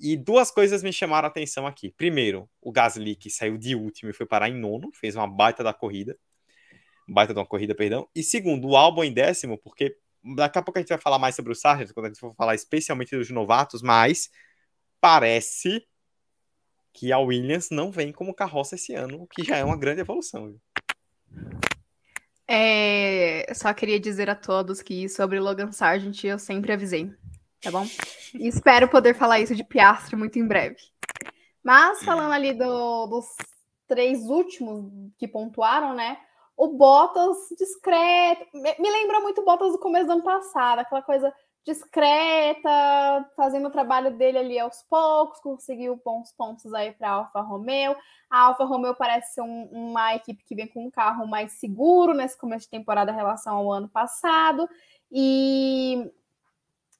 E 0.00 0.16
duas 0.16 0.50
coisas 0.50 0.82
me 0.82 0.92
chamaram 0.92 1.28
a 1.28 1.30
atenção 1.30 1.66
aqui. 1.66 1.92
Primeiro, 1.96 2.50
o 2.60 2.72
Gasly, 2.72 3.14
que 3.14 3.30
saiu 3.30 3.56
de 3.56 3.76
último 3.76 4.10
e 4.10 4.12
foi 4.12 4.26
parar 4.26 4.48
em 4.48 4.58
nono, 4.58 4.90
fez 4.92 5.14
uma 5.14 5.28
baita 5.28 5.62
da 5.62 5.72
corrida. 5.72 6.18
Baita 7.06 7.32
de 7.32 7.38
uma 7.38 7.46
corrida, 7.46 7.74
perdão. 7.74 8.08
E 8.14 8.22
segundo, 8.22 8.68
o 8.68 8.76
Albon 8.76 9.04
em 9.04 9.12
décimo, 9.12 9.58
porque 9.58 9.96
daqui 10.36 10.58
a 10.58 10.62
pouco 10.62 10.78
a 10.78 10.82
gente 10.82 10.88
vai 10.88 10.98
falar 10.98 11.18
mais 11.18 11.34
sobre 11.34 11.52
o 11.52 11.54
Sargent, 11.54 11.92
quando 11.92 12.06
a 12.06 12.08
gente 12.08 12.20
for 12.20 12.34
falar 12.34 12.54
especialmente 12.54 13.16
dos 13.16 13.30
novatos, 13.30 13.82
mas 13.82 14.30
parece 15.00 15.86
que 16.92 17.12
a 17.12 17.18
Williams 17.18 17.70
não 17.70 17.90
vem 17.90 18.12
como 18.12 18.34
carroça 18.34 18.74
esse 18.74 18.94
ano, 18.94 19.22
o 19.22 19.26
que 19.26 19.44
já 19.44 19.56
é 19.56 19.64
uma 19.64 19.76
grande 19.76 20.00
evolução. 20.00 20.54
É, 22.46 23.52
só 23.54 23.72
queria 23.72 23.98
dizer 23.98 24.28
a 24.28 24.34
todos 24.34 24.82
que 24.82 25.08
sobre 25.08 25.40
Logan 25.40 25.72
Sargent 25.72 26.24
eu 26.24 26.38
sempre 26.38 26.72
avisei 26.72 27.10
tá 27.62 27.70
bom? 27.70 27.86
E 28.34 28.48
espero 28.48 28.88
poder 28.88 29.14
falar 29.14 29.40
isso 29.40 29.54
de 29.54 29.64
Piastri 29.64 30.16
muito 30.16 30.38
em 30.38 30.46
breve. 30.46 30.76
Mas 31.62 32.02
falando 32.04 32.32
ali 32.32 32.52
do, 32.52 33.06
dos 33.06 33.26
três 33.86 34.24
últimos 34.24 34.90
que 35.16 35.28
pontuaram, 35.28 35.94
né? 35.94 36.18
O 36.56 36.68
Bottas 36.68 37.36
discreto, 37.58 38.46
me 38.54 38.90
lembra 38.90 39.20
muito 39.20 39.44
Bottas 39.44 39.72
do 39.72 39.78
começo 39.78 40.06
do 40.06 40.12
ano 40.12 40.22
passado, 40.22 40.80
aquela 40.80 41.02
coisa 41.02 41.32
discreta, 41.64 43.30
fazendo 43.36 43.68
o 43.68 43.70
trabalho 43.70 44.16
dele 44.16 44.38
ali 44.38 44.58
aos 44.58 44.82
poucos, 44.82 45.38
conseguiu 45.40 46.00
bons 46.04 46.32
pontos 46.32 46.74
aí 46.74 46.92
para 46.92 47.08
a 47.08 47.12
Alfa 47.12 47.40
Romeo. 47.40 47.94
A 48.28 48.46
Alfa 48.46 48.64
Romeo 48.64 48.96
parece 48.96 49.34
ser 49.34 49.42
um, 49.42 49.68
uma 49.70 50.14
equipe 50.14 50.42
que 50.44 50.56
vem 50.56 50.66
com 50.66 50.86
um 50.86 50.90
carro 50.90 51.26
mais 51.26 51.52
seguro 51.52 52.14
nesse 52.14 52.36
começo 52.36 52.64
de 52.64 52.70
temporada 52.70 53.12
em 53.12 53.14
relação 53.16 53.56
ao 53.56 53.72
ano 53.72 53.88
passado. 53.88 54.68
E 55.10 56.10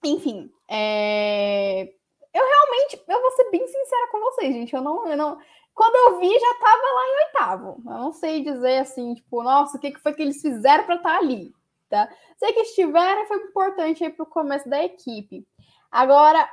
enfim, 0.04 0.50
é... 0.68 1.92
eu 2.32 2.44
realmente, 2.44 3.02
eu 3.08 3.20
vou 3.20 3.30
ser 3.32 3.50
bem 3.50 3.66
sincera 3.66 4.08
com 4.10 4.20
vocês, 4.20 4.54
gente. 4.54 4.74
Eu 4.74 4.82
não, 4.82 5.08
eu 5.08 5.16
não. 5.16 5.38
Quando 5.74 5.94
eu 5.96 6.20
vi, 6.20 6.28
já 6.28 6.50
estava 6.52 6.82
lá 6.94 7.06
em 7.06 7.24
oitavo. 7.24 7.82
Eu 7.86 7.98
não 7.98 8.12
sei 8.12 8.42
dizer 8.42 8.78
assim, 8.78 9.14
tipo, 9.14 9.42
nossa, 9.42 9.76
o 9.76 9.80
que 9.80 9.98
foi 9.98 10.12
que 10.12 10.22
eles 10.22 10.40
fizeram 10.40 10.84
para 10.84 10.96
estar 10.96 11.12
tá 11.12 11.18
ali, 11.18 11.54
tá? 11.88 12.08
Sei 12.36 12.52
que 12.52 12.60
estiveram 12.60 13.26
foi 13.26 13.38
importante 13.38 14.04
aí 14.04 14.10
para 14.10 14.22
o 14.22 14.26
começo 14.26 14.68
da 14.68 14.82
equipe. 14.82 15.46
Agora, 15.90 16.48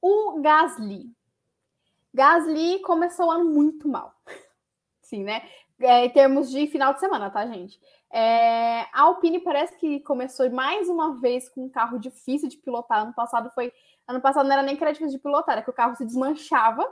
o 0.00 0.40
Gasly. 0.40 1.10
Gasly 2.14 2.80
começou 2.80 3.26
o 3.26 3.30
ano 3.30 3.44
muito 3.44 3.88
mal. 3.88 4.14
Sim, 5.02 5.24
né? 5.24 5.42
É, 5.80 6.04
em 6.04 6.10
termos 6.10 6.50
de 6.50 6.66
final 6.68 6.94
de 6.94 7.00
semana, 7.00 7.30
tá, 7.30 7.46
gente? 7.46 7.80
É, 8.10 8.82
a 8.92 9.02
Alpine 9.02 9.40
parece 9.40 9.76
que 9.76 10.00
começou 10.00 10.48
mais 10.50 10.88
uma 10.88 11.18
vez 11.18 11.48
com 11.48 11.64
um 11.64 11.68
carro 11.68 11.98
difícil 11.98 12.48
de 12.48 12.58
pilotar. 12.58 13.02
Ano 13.02 13.14
passado 13.14 13.50
foi. 13.54 13.72
Ano 14.06 14.20
passado 14.20 14.44
não 14.46 14.52
era 14.52 14.62
nem 14.62 14.76
que 14.76 14.82
era 14.82 14.92
difícil 14.92 15.16
de 15.16 15.22
pilotar, 15.22 15.54
era 15.54 15.62
que 15.62 15.70
o 15.70 15.74
carro 15.74 15.96
se 15.96 16.04
desmanchava. 16.04 16.86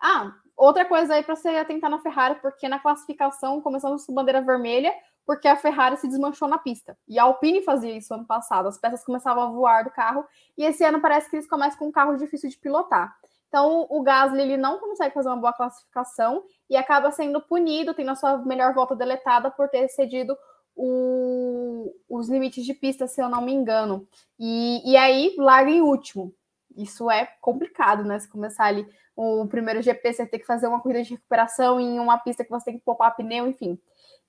Ah, 0.00 0.34
outra 0.56 0.84
coisa 0.84 1.14
aí 1.14 1.22
para 1.22 1.36
você 1.36 1.48
atentar 1.48 1.90
na 1.90 1.98
Ferrari, 1.98 2.36
porque 2.40 2.68
na 2.68 2.78
classificação 2.78 3.60
começamos 3.60 4.04
com 4.06 4.14
bandeira 4.14 4.40
vermelha, 4.40 4.92
porque 5.24 5.46
a 5.46 5.56
Ferrari 5.56 5.96
se 5.96 6.08
desmanchou 6.08 6.48
na 6.48 6.58
pista. 6.58 6.96
E 7.08 7.18
a 7.18 7.24
Alpine 7.24 7.62
fazia 7.62 7.96
isso 7.96 8.12
ano 8.12 8.24
passado, 8.24 8.68
as 8.68 8.78
peças 8.78 9.04
começavam 9.04 9.42
a 9.42 9.46
voar 9.46 9.84
do 9.84 9.90
carro, 9.90 10.24
e 10.56 10.64
esse 10.64 10.84
ano 10.84 11.00
parece 11.00 11.30
que 11.30 11.36
eles 11.36 11.48
começam 11.48 11.78
com 11.78 11.88
um 11.88 11.92
carro 11.92 12.16
difícil 12.16 12.50
de 12.50 12.58
pilotar. 12.58 13.14
Então, 13.48 13.86
o 13.90 14.02
Gasly 14.02 14.40
ele 14.40 14.56
não 14.56 14.78
consegue 14.78 15.12
fazer 15.12 15.28
uma 15.28 15.36
boa 15.36 15.52
classificação 15.52 16.42
e 16.70 16.76
acaba 16.76 17.10
sendo 17.10 17.38
punido, 17.38 17.92
tendo 17.92 18.10
a 18.10 18.14
sua 18.14 18.38
melhor 18.38 18.72
volta 18.72 18.96
deletada 18.96 19.50
por 19.50 19.68
ter 19.68 19.88
cedido 19.88 20.34
o, 20.74 21.94
os 22.08 22.30
limites 22.30 22.64
de 22.64 22.72
pista, 22.72 23.06
se 23.06 23.20
eu 23.20 23.28
não 23.28 23.42
me 23.42 23.52
engano. 23.52 24.08
E, 24.38 24.90
e 24.90 24.96
aí 24.96 25.34
larga 25.36 25.70
em 25.70 25.82
último. 25.82 26.34
Isso 26.76 27.10
é 27.10 27.26
complicado, 27.40 28.04
né? 28.04 28.18
Se 28.18 28.28
começar 28.28 28.64
ali 28.66 28.86
o 29.16 29.46
primeiro 29.46 29.82
GP, 29.82 30.12
você 30.12 30.26
tem 30.26 30.40
que 30.40 30.46
fazer 30.46 30.66
uma 30.66 30.80
corrida 30.80 31.02
de 31.02 31.14
recuperação 31.14 31.78
em 31.78 31.98
uma 31.98 32.18
pista 32.18 32.44
que 32.44 32.50
você 32.50 32.66
tem 32.66 32.78
que 32.78 32.84
poupar 32.84 33.14
pneu, 33.14 33.46
enfim. 33.46 33.78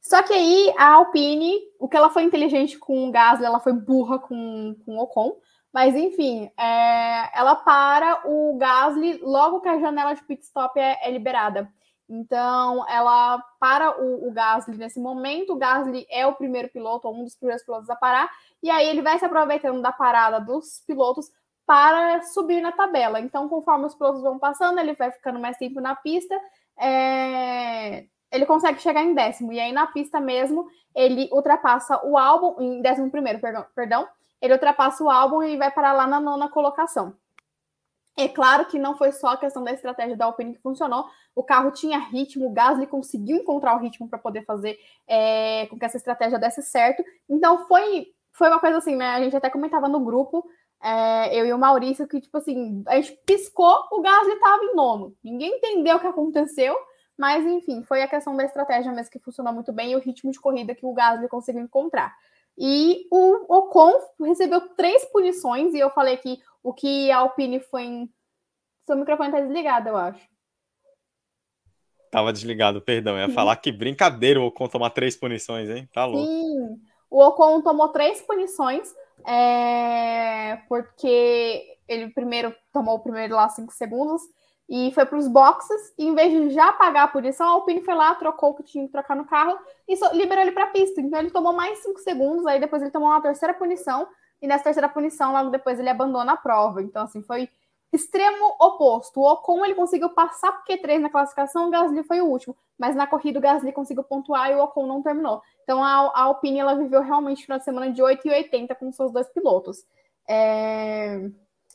Só 0.01 0.21
que 0.21 0.33
aí 0.33 0.73
a 0.77 0.93
Alpine, 0.95 1.59
o 1.79 1.87
que 1.87 1.95
ela 1.95 2.09
foi 2.09 2.23
inteligente 2.23 2.77
com 2.77 3.07
o 3.07 3.11
Gasly, 3.11 3.45
ela 3.45 3.59
foi 3.59 3.73
burra 3.73 4.19
com, 4.19 4.75
com 4.85 4.97
o 4.97 5.01
Ocon. 5.01 5.37
Mas 5.73 5.95
enfim, 5.95 6.51
é, 6.59 7.39
ela 7.39 7.55
para 7.55 8.21
o 8.29 8.55
Gasly 8.57 9.19
logo 9.23 9.61
que 9.61 9.69
a 9.69 9.79
janela 9.79 10.13
de 10.13 10.23
pit 10.23 10.43
stop 10.43 10.79
é, 10.79 10.99
é 11.01 11.09
liberada. 11.09 11.71
Então, 12.07 12.87
ela 12.87 13.39
para 13.59 13.99
o, 13.99 14.27
o, 14.27 14.31
Gasly 14.31 14.77
nesse 14.77 14.99
momento. 14.99 15.53
O 15.53 15.55
Gasly 15.55 16.05
é 16.09 16.27
o 16.27 16.35
primeiro 16.35 16.69
piloto, 16.69 17.09
um 17.09 17.23
dos 17.23 17.35
primeiros 17.35 17.63
pilotos 17.63 17.89
a 17.89 17.95
parar, 17.95 18.29
e 18.61 18.69
aí 18.69 18.87
ele 18.87 19.01
vai 19.01 19.17
se 19.17 19.25
aproveitando 19.25 19.81
da 19.81 19.91
parada 19.91 20.39
dos 20.39 20.83
pilotos 20.85 21.31
para 21.65 22.21
subir 22.23 22.61
na 22.61 22.71
tabela. 22.71 23.19
Então, 23.19 23.47
conforme 23.47 23.85
os 23.85 23.95
pilotos 23.95 24.21
vão 24.21 24.37
passando, 24.37 24.79
ele 24.79 24.93
vai 24.93 25.11
ficando 25.11 25.39
mais 25.39 25.57
tempo 25.57 25.79
na 25.79 25.95
pista. 25.95 26.39
É... 26.79 28.05
Ele 28.31 28.45
consegue 28.45 28.81
chegar 28.81 29.03
em 29.03 29.13
décimo, 29.13 29.53
e 29.53 29.59
aí 29.59 29.71
na 29.71 29.85
pista 29.85 30.19
mesmo 30.19 30.67
ele 30.95 31.29
ultrapassa 31.31 32.03
o 32.03 32.17
álbum, 32.17 32.59
em 32.59 32.81
décimo 32.81 33.11
primeiro, 33.11 33.39
perdão, 33.75 34.07
ele 34.41 34.53
ultrapassa 34.53 35.03
o 35.03 35.09
álbum 35.09 35.43
e 35.43 35.55
vai 35.55 35.71
parar 35.71 35.93
lá 35.93 36.07
na 36.07 36.19
nona 36.19 36.49
colocação. 36.49 37.15
É 38.17 38.27
claro 38.27 38.65
que 38.65 38.77
não 38.77 38.95
foi 38.95 39.11
só 39.11 39.29
a 39.29 39.37
questão 39.37 39.63
da 39.63 39.71
estratégia 39.71 40.15
da 40.15 40.25
Alpine 40.25 40.53
que 40.53 40.61
funcionou. 40.61 41.05
O 41.35 41.43
carro 41.43 41.71
tinha 41.71 41.97
ritmo, 41.97 42.47
o 42.47 42.53
Gasly 42.53 42.85
conseguiu 42.85 43.37
encontrar 43.37 43.75
o 43.75 43.79
ritmo 43.79 44.07
para 44.07 44.19
poder 44.19 44.45
fazer 44.45 44.77
é, 45.07 45.65
com 45.67 45.79
que 45.79 45.85
essa 45.85 45.97
estratégia 45.97 46.37
desse 46.37 46.61
certo. 46.61 47.03
Então 47.27 47.67
foi, 47.67 48.07
foi 48.31 48.49
uma 48.49 48.59
coisa 48.59 48.77
assim, 48.77 48.95
né? 48.95 49.07
A 49.15 49.19
gente 49.19 49.35
até 49.35 49.49
comentava 49.49 49.87
no 49.87 49.99
grupo, 49.99 50.45
é, 50.83 51.33
eu 51.39 51.45
e 51.45 51.53
o 51.53 51.57
Maurício, 51.57 52.07
que 52.07 52.19
tipo 52.19 52.37
assim, 52.37 52.83
a 52.87 52.99
gente 52.99 53.17
piscou, 53.25 53.87
o 53.91 54.01
Gasly 54.01 54.33
estava 54.33 54.63
em 54.63 54.75
nono. 54.75 55.15
Ninguém 55.23 55.57
entendeu 55.57 55.95
o 55.95 55.99
que 55.99 56.07
aconteceu, 56.07 56.75
mas 57.17 57.45
enfim, 57.45 57.83
foi 57.83 58.01
a 58.01 58.07
questão 58.07 58.35
da 58.35 58.43
estratégia 58.43 58.91
mesmo 58.91 59.09
que 59.09 59.19
funcionou 59.19 59.53
muito 59.53 59.71
bem 59.71 59.91
e 59.91 59.95
o 59.95 59.99
ritmo 59.99 60.29
de 60.31 60.39
corrida 60.39 60.75
que 60.75 60.85
o 60.85 60.93
Gasly 60.93 61.29
conseguiu 61.29 61.61
encontrar. 61.61 62.13
E 62.57 63.07
o 63.09 63.57
Ocon 63.57 63.93
recebeu 64.19 64.61
três 64.75 65.05
punições, 65.05 65.73
e 65.73 65.79
eu 65.79 65.89
falei 65.89 66.17
que 66.17 66.39
o 66.61 66.73
que 66.73 67.09
a 67.09 67.17
Alpine 67.19 67.59
foi 67.59 67.83
em. 67.83 68.13
Seu 68.85 68.97
microfone 68.97 69.31
tá 69.31 69.39
desligado, 69.39 69.89
eu 69.89 69.95
acho. 69.95 70.27
Tava 72.11 72.33
desligado, 72.33 72.81
perdão. 72.81 73.17
Eu 73.17 73.27
ia 73.27 73.33
falar 73.33 73.55
que 73.55 73.71
brincadeira 73.71 74.39
o 74.39 74.45
Ocon 74.45 74.67
tomar 74.67 74.91
três 74.91 75.15
punições, 75.15 75.69
hein? 75.69 75.89
Tá 75.91 76.05
louco. 76.05 76.27
Sim, 76.27 76.79
o 77.09 77.23
Ocon 77.23 77.61
tomou 77.61 77.87
três 77.89 78.21
punições, 78.21 78.93
é... 79.27 80.59
porque 80.67 81.77
ele 81.87 82.09
primeiro 82.09 82.55
tomou 82.71 82.95
o 82.95 82.99
primeiro 82.99 83.35
lá 83.35 83.49
cinco 83.49 83.73
segundos, 83.73 84.21
e 84.69 84.91
foi 84.93 85.05
para 85.05 85.17
os 85.17 85.27
boxes, 85.27 85.93
e 85.97 86.05
em 86.07 86.15
vez 86.15 86.31
de 86.31 86.49
já 86.51 86.71
pagar 86.71 87.03
a 87.03 87.07
punição, 87.07 87.47
a 87.47 87.51
Alpine 87.51 87.83
foi 87.83 87.93
lá, 87.93 88.15
trocou 88.15 88.51
o 88.51 88.53
que 88.55 88.63
tinha 88.63 88.85
que 88.85 88.91
trocar 88.91 89.15
no 89.15 89.25
carro 89.25 89.59
e 89.87 89.95
liberou 90.15 90.41
ele 90.41 90.53
para 90.53 90.63
a 90.63 90.67
pista. 90.67 91.01
Então 91.01 91.19
ele 91.19 91.29
tomou 91.29 91.53
mais 91.53 91.79
cinco 91.79 91.99
segundos, 91.99 92.45
aí 92.45 92.59
depois 92.59 92.81
ele 92.81 92.89
tomou 92.89 93.09
uma 93.09 93.21
terceira 93.21 93.53
punição, 93.53 94.07
e 94.41 94.47
nessa 94.47 94.63
terceira 94.63 94.89
punição, 94.89 95.31
logo 95.31 95.49
depois 95.49 95.79
ele 95.79 95.89
abandona 95.89 96.33
a 96.33 96.37
prova. 96.37 96.81
Então, 96.81 97.03
assim, 97.03 97.21
foi 97.21 97.49
extremo 97.93 98.55
oposto. 98.59 99.21
O 99.21 99.31
Ocon 99.31 99.63
ele 99.63 99.75
conseguiu 99.75 100.09
passar 100.09 100.51
por 100.51 100.65
Q3 100.65 100.99
na 100.99 101.09
classificação, 101.09 101.67
o 101.67 101.69
Gasly 101.69 102.03
foi 102.03 102.21
o 102.21 102.25
último, 102.25 102.55
mas 102.77 102.95
na 102.95 103.05
corrida 103.07 103.39
o 103.39 103.41
Gasly 103.41 103.71
conseguiu 103.71 104.03
pontuar 104.03 104.51
e 104.51 104.55
o 104.55 104.63
Ocon 104.63 104.87
não 104.87 105.01
terminou. 105.03 105.41
Então 105.63 105.83
a, 105.83 106.11
a 106.13 106.21
Alpine 106.23 106.59
ela 106.59 106.75
viveu 106.75 107.01
realmente 107.01 107.47
de 107.47 107.63
semana 107.63 107.91
de 107.91 108.01
8 108.01 108.27
e 108.27 108.31
80 108.31 108.75
com 108.75 108.91
seus 108.91 109.11
dois 109.11 109.29
pilotos. 109.29 109.85
É... 110.27 111.29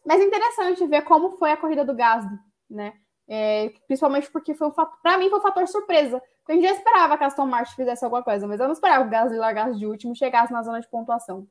Mas 0.05 0.21
é 0.21 0.25
interessante 0.25 0.87
ver 0.87 1.03
como 1.03 1.33
foi 1.33 1.53
a 1.53 1.57
corrida 1.57 1.85
do 1.85 1.95
Gasly 1.95 2.39
né? 2.69 2.95
É, 3.31 3.71
principalmente 3.87 4.31
porque 4.31 4.55
foi 4.55 4.69
um 4.69 4.71
para 4.71 5.19
mim 5.19 5.29
foi 5.29 5.39
um 5.39 5.43
fator 5.43 5.67
surpresa. 5.69 6.23
Gente 6.49 6.63
já 6.63 6.73
esperava 6.73 7.19
que 7.19 7.25
a 7.25 7.27
Aston 7.27 7.45
Martin 7.45 7.75
fizesse 7.75 8.03
alguma 8.03 8.23
coisa, 8.23 8.47
mas 8.47 8.59
eu 8.59 8.67
não 8.67 8.73
esperava 8.73 9.03
que 9.03 9.09
o 9.09 9.11
Gasly 9.11 9.37
largasse 9.37 9.79
de 9.79 9.87
último 9.87 10.15
e 10.15 10.17
chegasse 10.17 10.53
na 10.53 10.63
zona 10.63 10.81
de 10.81 10.89
pontuação. 10.89 11.47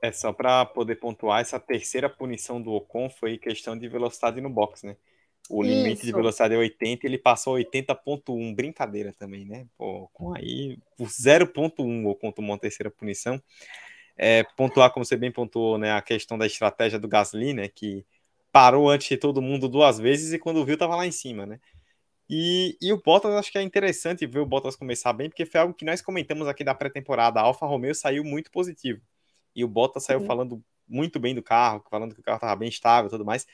É 0.00 0.12
só 0.12 0.32
para 0.32 0.64
poder 0.64 0.96
pontuar 0.96 1.40
essa 1.40 1.58
terceira 1.58 2.08
punição 2.08 2.62
do 2.62 2.72
Ocon 2.72 3.10
foi 3.10 3.36
questão 3.36 3.76
de 3.76 3.88
velocidade 3.88 4.40
no 4.40 4.48
box, 4.48 4.86
né? 4.86 4.96
O 5.50 5.64
Isso. 5.64 5.74
limite 5.74 6.06
de 6.06 6.12
velocidade 6.12 6.54
é 6.54 6.58
80, 6.58 7.06
ele 7.06 7.18
passou 7.18 7.54
80.1, 7.54 8.54
brincadeira 8.54 9.12
também, 9.12 9.44
né? 9.44 9.66
Pô, 9.76 10.08
com 10.12 10.34
aí 10.34 10.78
por 10.96 11.08
0.1 11.08 12.04
o 12.04 12.10
Ocon 12.10 12.30
tomou 12.30 12.52
uma 12.52 12.58
terceira 12.58 12.90
punição. 12.90 13.42
É, 14.16 14.44
pontuar, 14.56 14.92
como 14.92 15.04
você 15.04 15.16
bem 15.16 15.30
pontuou, 15.30 15.78
né, 15.78 15.92
a 15.92 16.02
questão 16.02 16.36
da 16.36 16.44
estratégia 16.44 16.98
do 16.98 17.06
Gasly, 17.06 17.54
né, 17.54 17.68
que 17.68 18.04
parou 18.50 18.90
antes 18.90 19.08
de 19.08 19.16
todo 19.16 19.40
mundo 19.40 19.68
duas 19.68 19.98
vezes 19.98 20.32
e 20.32 20.38
quando 20.40 20.64
viu 20.64 20.76
tava 20.76 20.96
lá 20.96 21.06
em 21.06 21.12
cima, 21.12 21.46
né? 21.46 21.60
E, 22.28 22.76
e 22.80 22.92
o 22.92 23.00
Bottas, 23.00 23.32
acho 23.32 23.50
que 23.50 23.56
é 23.56 23.62
interessante 23.62 24.26
ver 24.26 24.40
o 24.40 24.46
Bottas 24.46 24.76
começar 24.76 25.12
bem, 25.12 25.30
porque 25.30 25.46
foi 25.46 25.60
algo 25.60 25.72
que 25.72 25.84
nós 25.84 26.02
comentamos 26.02 26.46
aqui 26.46 26.62
da 26.62 26.74
pré-temporada. 26.74 27.40
A 27.40 27.44
Alfa 27.44 27.64
Romeo 27.64 27.94
saiu 27.94 28.22
muito 28.22 28.50
positivo. 28.50 29.00
E 29.54 29.64
o 29.64 29.68
Bottas 29.68 30.04
saiu 30.04 30.20
uhum. 30.20 30.26
falando 30.26 30.64
muito 30.86 31.18
bem 31.18 31.34
do 31.34 31.42
carro, 31.42 31.84
falando 31.90 32.14
que 32.14 32.20
o 32.20 32.24
carro 32.24 32.36
estava 32.36 32.56
bem 32.56 32.68
estável 32.68 33.08
e 33.08 33.10
tudo 33.10 33.24
mais. 33.24 33.46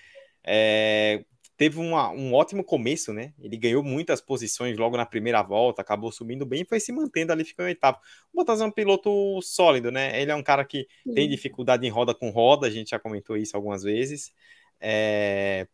É, 0.44 1.24
teve 1.56 1.78
uma, 1.78 2.10
um 2.10 2.34
ótimo 2.34 2.62
começo, 2.64 3.12
né? 3.12 3.32
Ele 3.38 3.56
ganhou 3.56 3.82
muitas 3.82 4.20
posições 4.20 4.76
logo 4.76 4.96
na 4.96 5.06
primeira 5.06 5.42
volta, 5.42 5.82
acabou 5.82 6.10
subindo 6.12 6.44
bem 6.44 6.62
e 6.62 6.64
foi 6.66 6.80
se 6.80 6.92
mantendo 6.92 7.32
ali, 7.32 7.44
ficou 7.44 7.64
em 7.64 7.68
oitavo. 7.68 7.98
O 8.32 8.38
Bottas 8.38 8.60
é 8.60 8.64
um 8.64 8.70
piloto 8.70 9.40
sólido, 9.42 9.90
né? 9.90 10.20
Ele 10.20 10.30
é 10.30 10.34
um 10.34 10.42
cara 10.42 10.64
que 10.64 10.86
tem 11.14 11.28
dificuldade 11.28 11.86
em 11.86 11.90
roda 11.90 12.14
com 12.14 12.30
roda, 12.30 12.66
a 12.66 12.70
gente 12.70 12.90
já 12.90 12.98
comentou 12.98 13.36
isso 13.36 13.56
algumas 13.56 13.82
vezes. 13.82 14.32
É, 14.80 15.66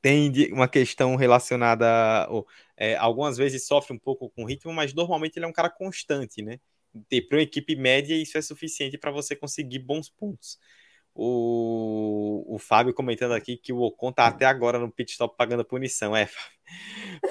tem 0.00 0.52
uma 0.52 0.68
questão 0.68 1.16
relacionada. 1.16 2.28
É, 2.76 2.96
algumas 2.96 3.36
vezes 3.36 3.66
sofre 3.66 3.94
um 3.94 3.98
pouco 3.98 4.30
com 4.30 4.44
ritmo, 4.44 4.72
mas 4.72 4.94
normalmente 4.94 5.36
ele 5.36 5.44
é 5.44 5.48
um 5.48 5.52
cara 5.52 5.70
constante, 5.70 6.42
né? 6.42 6.58
Para 7.28 7.38
uma 7.38 7.42
equipe 7.42 7.76
média, 7.76 8.14
isso 8.14 8.38
é 8.38 8.42
suficiente 8.42 8.98
para 8.98 9.10
você 9.10 9.36
conseguir 9.36 9.80
bons 9.80 10.08
pontos. 10.08 10.58
O, 11.14 12.44
o 12.46 12.58
Fábio 12.58 12.94
comentando 12.94 13.32
aqui 13.32 13.56
que 13.56 13.72
o 13.72 13.80
Ocon 13.80 14.12
tá 14.12 14.26
até 14.26 14.44
agora 14.44 14.78
no 14.78 14.90
pit 14.90 15.10
stop 15.10 15.36
pagando 15.36 15.64
punição. 15.64 16.16
É, 16.16 16.28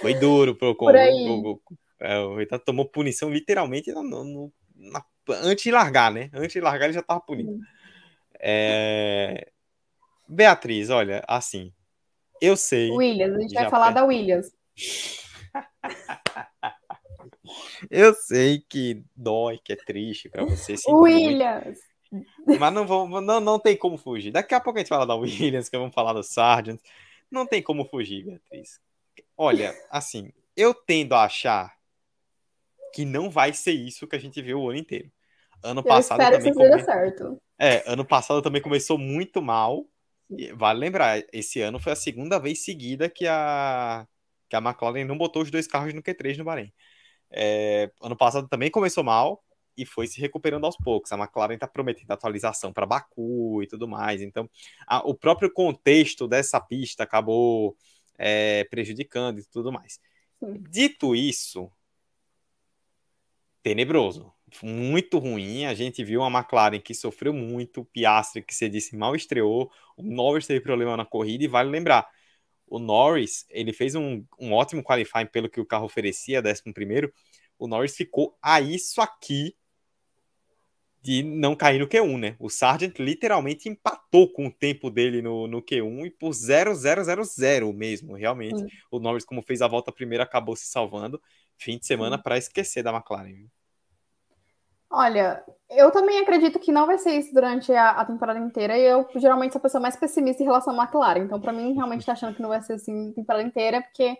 foi 0.01 0.13
duro 0.13 0.55
pro 0.55 0.71
Ocon. 0.71 0.87
O, 0.87 1.51
o, 1.51 1.61
é, 1.99 2.19
o, 2.19 2.39
ele 2.39 2.59
tomou 2.59 2.85
punição 2.85 3.31
literalmente 3.31 3.91
no, 3.91 4.03
no, 4.03 4.53
na, 4.75 5.03
antes 5.29 5.63
de 5.63 5.71
largar, 5.71 6.11
né? 6.11 6.29
Antes 6.33 6.53
de 6.53 6.61
largar 6.61 6.85
ele 6.85 6.93
já 6.93 7.01
tava 7.01 7.21
punido. 7.21 7.57
É, 8.39 9.49
Beatriz, 10.27 10.89
olha, 10.89 11.23
assim, 11.27 11.73
eu 12.41 12.57
sei. 12.57 12.91
Williams, 12.91 13.37
a 13.37 13.39
gente 13.39 13.53
vai 13.53 13.69
falar 13.69 13.91
da 13.91 14.03
Williams. 14.03 14.51
eu 17.89 18.13
sei 18.13 18.63
que 18.67 19.03
dói, 19.15 19.59
que 19.63 19.73
é 19.73 19.75
triste 19.75 20.29
para 20.29 20.45
você. 20.45 20.75
Williams. 20.87 21.79
Muito, 22.11 22.59
mas 22.59 22.73
não, 22.73 22.87
vou, 22.87 23.21
não, 23.21 23.39
não 23.39 23.59
tem 23.59 23.75
como 23.75 23.97
fugir. 23.97 24.31
Daqui 24.31 24.55
a 24.55 24.59
pouco 24.59 24.79
a 24.79 24.81
gente 24.81 24.89
fala 24.89 25.05
da 25.05 25.15
Williams, 25.15 25.69
que 25.69 25.77
vamos 25.77 25.93
falar 25.93 26.13
do 26.13 26.23
Sargent. 26.23 26.79
Não 27.29 27.45
tem 27.45 27.61
como 27.61 27.85
fugir, 27.85 28.23
Beatriz. 28.23 28.79
Olha, 29.35 29.75
assim, 29.89 30.31
eu 30.55 30.73
tendo 30.73 31.13
a 31.13 31.25
achar 31.25 31.75
que 32.93 33.05
não 33.05 33.29
vai 33.29 33.53
ser 33.53 33.73
isso 33.73 34.07
que 34.07 34.15
a 34.15 34.19
gente 34.19 34.41
viu 34.41 34.61
o 34.61 34.69
ano 34.69 34.79
inteiro. 34.79 35.11
Ano 35.61 35.81
eu 35.81 35.83
passado 35.83 36.19
também. 36.19 36.53
Come... 36.53 36.83
certo. 36.83 37.41
É, 37.59 37.83
ano 37.85 38.05
passado 38.05 38.41
também 38.41 38.61
começou 38.61 38.97
muito 38.97 39.41
mal. 39.41 39.85
Vale 40.55 40.79
lembrar, 40.79 41.23
esse 41.31 41.61
ano 41.61 41.79
foi 41.79 41.93
a 41.93 41.95
segunda 41.95 42.37
vez 42.37 42.63
seguida 42.63 43.09
que 43.09 43.25
a, 43.27 44.05
que 44.49 44.55
a 44.55 44.59
McLaren 44.59 45.05
não 45.05 45.17
botou 45.17 45.41
os 45.41 45.51
dois 45.51 45.67
carros 45.67 45.93
no 45.93 46.03
Q3 46.03 46.37
no 46.37 46.43
Bahrein. 46.43 46.71
É, 47.31 47.91
ano 48.01 48.15
passado 48.15 48.47
também 48.47 48.71
começou 48.71 49.03
mal 49.03 49.43
e 49.77 49.85
foi 49.85 50.07
se 50.07 50.19
recuperando 50.19 50.65
aos 50.65 50.77
poucos. 50.77 51.11
A 51.11 51.17
McLaren 51.17 51.55
está 51.55 51.67
prometendo 51.67 52.11
atualização 52.11 52.73
para 52.73 52.85
Baku 52.85 53.61
e 53.63 53.67
tudo 53.67 53.87
mais. 53.87 54.21
Então, 54.21 54.49
a, 54.87 54.99
o 55.07 55.13
próprio 55.13 55.51
contexto 55.51 56.27
dessa 56.27 56.59
pista 56.59 57.03
acabou 57.03 57.75
é, 58.17 58.63
prejudicando 58.65 59.39
e 59.39 59.45
tudo 59.45 59.71
mais. 59.71 59.99
Dito 60.69 61.15
isso, 61.15 61.71
tenebroso 63.61 64.33
muito 64.63 65.19
ruim. 65.19 65.65
A 65.65 65.73
gente 65.73 66.03
viu 66.03 66.21
uma 66.21 66.39
McLaren 66.39 66.79
que 66.79 66.93
sofreu 66.93 67.33
muito, 67.33 67.81
o 67.81 67.85
Piastri, 67.85 68.41
que 68.41 68.53
você 68.55 68.69
disse, 68.69 68.95
mal 68.95 69.15
estreou, 69.15 69.71
o 69.95 70.03
Norris 70.03 70.47
teve 70.47 70.61
problema 70.61 70.95
na 70.95 71.05
corrida, 71.05 71.43
e 71.43 71.47
vale 71.47 71.69
lembrar, 71.69 72.07
o 72.67 72.79
Norris, 72.79 73.45
ele 73.49 73.73
fez 73.73 73.95
um, 73.95 74.23
um 74.39 74.53
ótimo 74.53 74.83
qualifying 74.83 75.25
pelo 75.25 75.49
que 75.49 75.59
o 75.59 75.65
carro 75.65 75.85
oferecia, 75.85 76.41
11 76.41 76.73
primeiro, 76.73 77.11
o 77.57 77.67
Norris 77.67 77.95
ficou 77.95 78.37
a 78.41 78.61
isso 78.61 79.01
aqui 79.01 79.55
de 81.01 81.23
não 81.23 81.55
cair 81.55 81.79
no 81.79 81.87
Q1, 81.87 82.19
né? 82.19 82.35
O 82.37 82.49
Sargent 82.49 82.99
literalmente 82.99 83.69
empatou 83.69 84.29
com 84.31 84.47
o 84.47 84.51
tempo 84.51 84.89
dele 84.89 85.21
no, 85.21 85.47
no 85.47 85.61
Q1 85.61 86.07
e 86.07 86.11
por 86.11 86.33
0,000 86.33 87.71
mesmo, 87.71 88.13
realmente. 88.13 88.61
O 88.91 88.99
Norris, 88.99 89.23
como 89.23 89.41
fez 89.41 89.61
a 89.61 89.67
volta 89.67 89.91
primeira, 89.91 90.25
acabou 90.25 90.55
se 90.55 90.67
salvando. 90.67 91.21
Fim 91.55 91.77
de 91.77 91.85
semana 91.85 92.21
para 92.21 92.37
esquecer 92.37 92.83
da 92.83 92.93
McLaren. 92.93 93.47
Olha, 94.89 95.43
eu 95.69 95.91
também 95.91 96.19
acredito 96.19 96.59
que 96.59 96.71
não 96.71 96.85
vai 96.85 96.97
ser 96.97 97.11
isso 97.17 97.33
durante 97.33 97.73
a, 97.73 97.91
a, 97.91 98.05
temporada 98.05 98.39
inteira. 98.39 98.77
E 98.77 98.83
eu 98.85 99.07
geralmente 99.15 99.51
sou 99.51 99.59
a 99.59 99.61
pessoa 99.61 99.81
mais 99.81 99.97
pessimista 99.97 100.41
em 100.41 100.45
relação 100.45 100.73
à 100.73 100.83
McLaren. 100.83 101.23
Então, 101.23 101.39
para 101.41 101.51
mim, 101.51 101.73
realmente 101.73 102.05
tá 102.05 102.13
achando 102.13 102.35
que 102.35 102.41
não 102.41 102.49
vai 102.49 102.61
ser 102.61 102.73
assim 102.73 103.11
a 103.11 103.13
temporada 103.13 103.45
inteira, 103.45 103.81
porque 103.81 104.17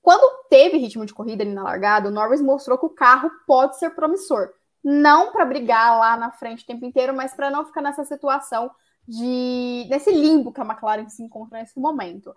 quando 0.00 0.46
teve 0.48 0.78
ritmo 0.78 1.04
de 1.04 1.12
corrida 1.12 1.42
ali 1.42 1.52
na 1.52 1.64
largada, 1.64 2.08
o 2.08 2.12
Norris 2.12 2.40
mostrou 2.40 2.78
que 2.78 2.86
o 2.86 2.90
carro 2.90 3.30
pode 3.46 3.78
ser 3.78 3.90
promissor. 3.90 4.50
Não 4.82 5.32
para 5.32 5.44
brigar 5.44 5.98
lá 5.98 6.16
na 6.16 6.30
frente 6.30 6.62
o 6.62 6.66
tempo 6.66 6.84
inteiro, 6.84 7.12
mas 7.12 7.34
para 7.34 7.50
não 7.50 7.64
ficar 7.64 7.82
nessa 7.82 8.04
situação 8.04 8.70
de 9.06 9.86
nesse 9.90 10.12
limbo 10.12 10.52
que 10.52 10.60
a 10.60 10.64
McLaren 10.64 11.08
se 11.08 11.22
encontra 11.22 11.58
nesse 11.58 11.78
momento. 11.80 12.34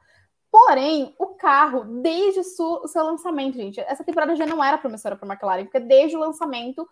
Porém, 0.49 1.15
o 1.17 1.27
carro, 1.27 2.01
desde 2.01 2.41
o 2.41 2.87
seu 2.87 3.05
lançamento, 3.05 3.55
gente, 3.55 3.79
essa 3.79 4.03
temporada 4.03 4.35
já 4.35 4.45
não 4.45 4.63
era 4.63 4.77
promissora 4.77 5.15
para 5.15 5.25
a 5.25 5.31
McLaren, 5.31 5.63
porque 5.63 5.79
desde 5.79 6.17
o 6.17 6.19
lançamento 6.19 6.87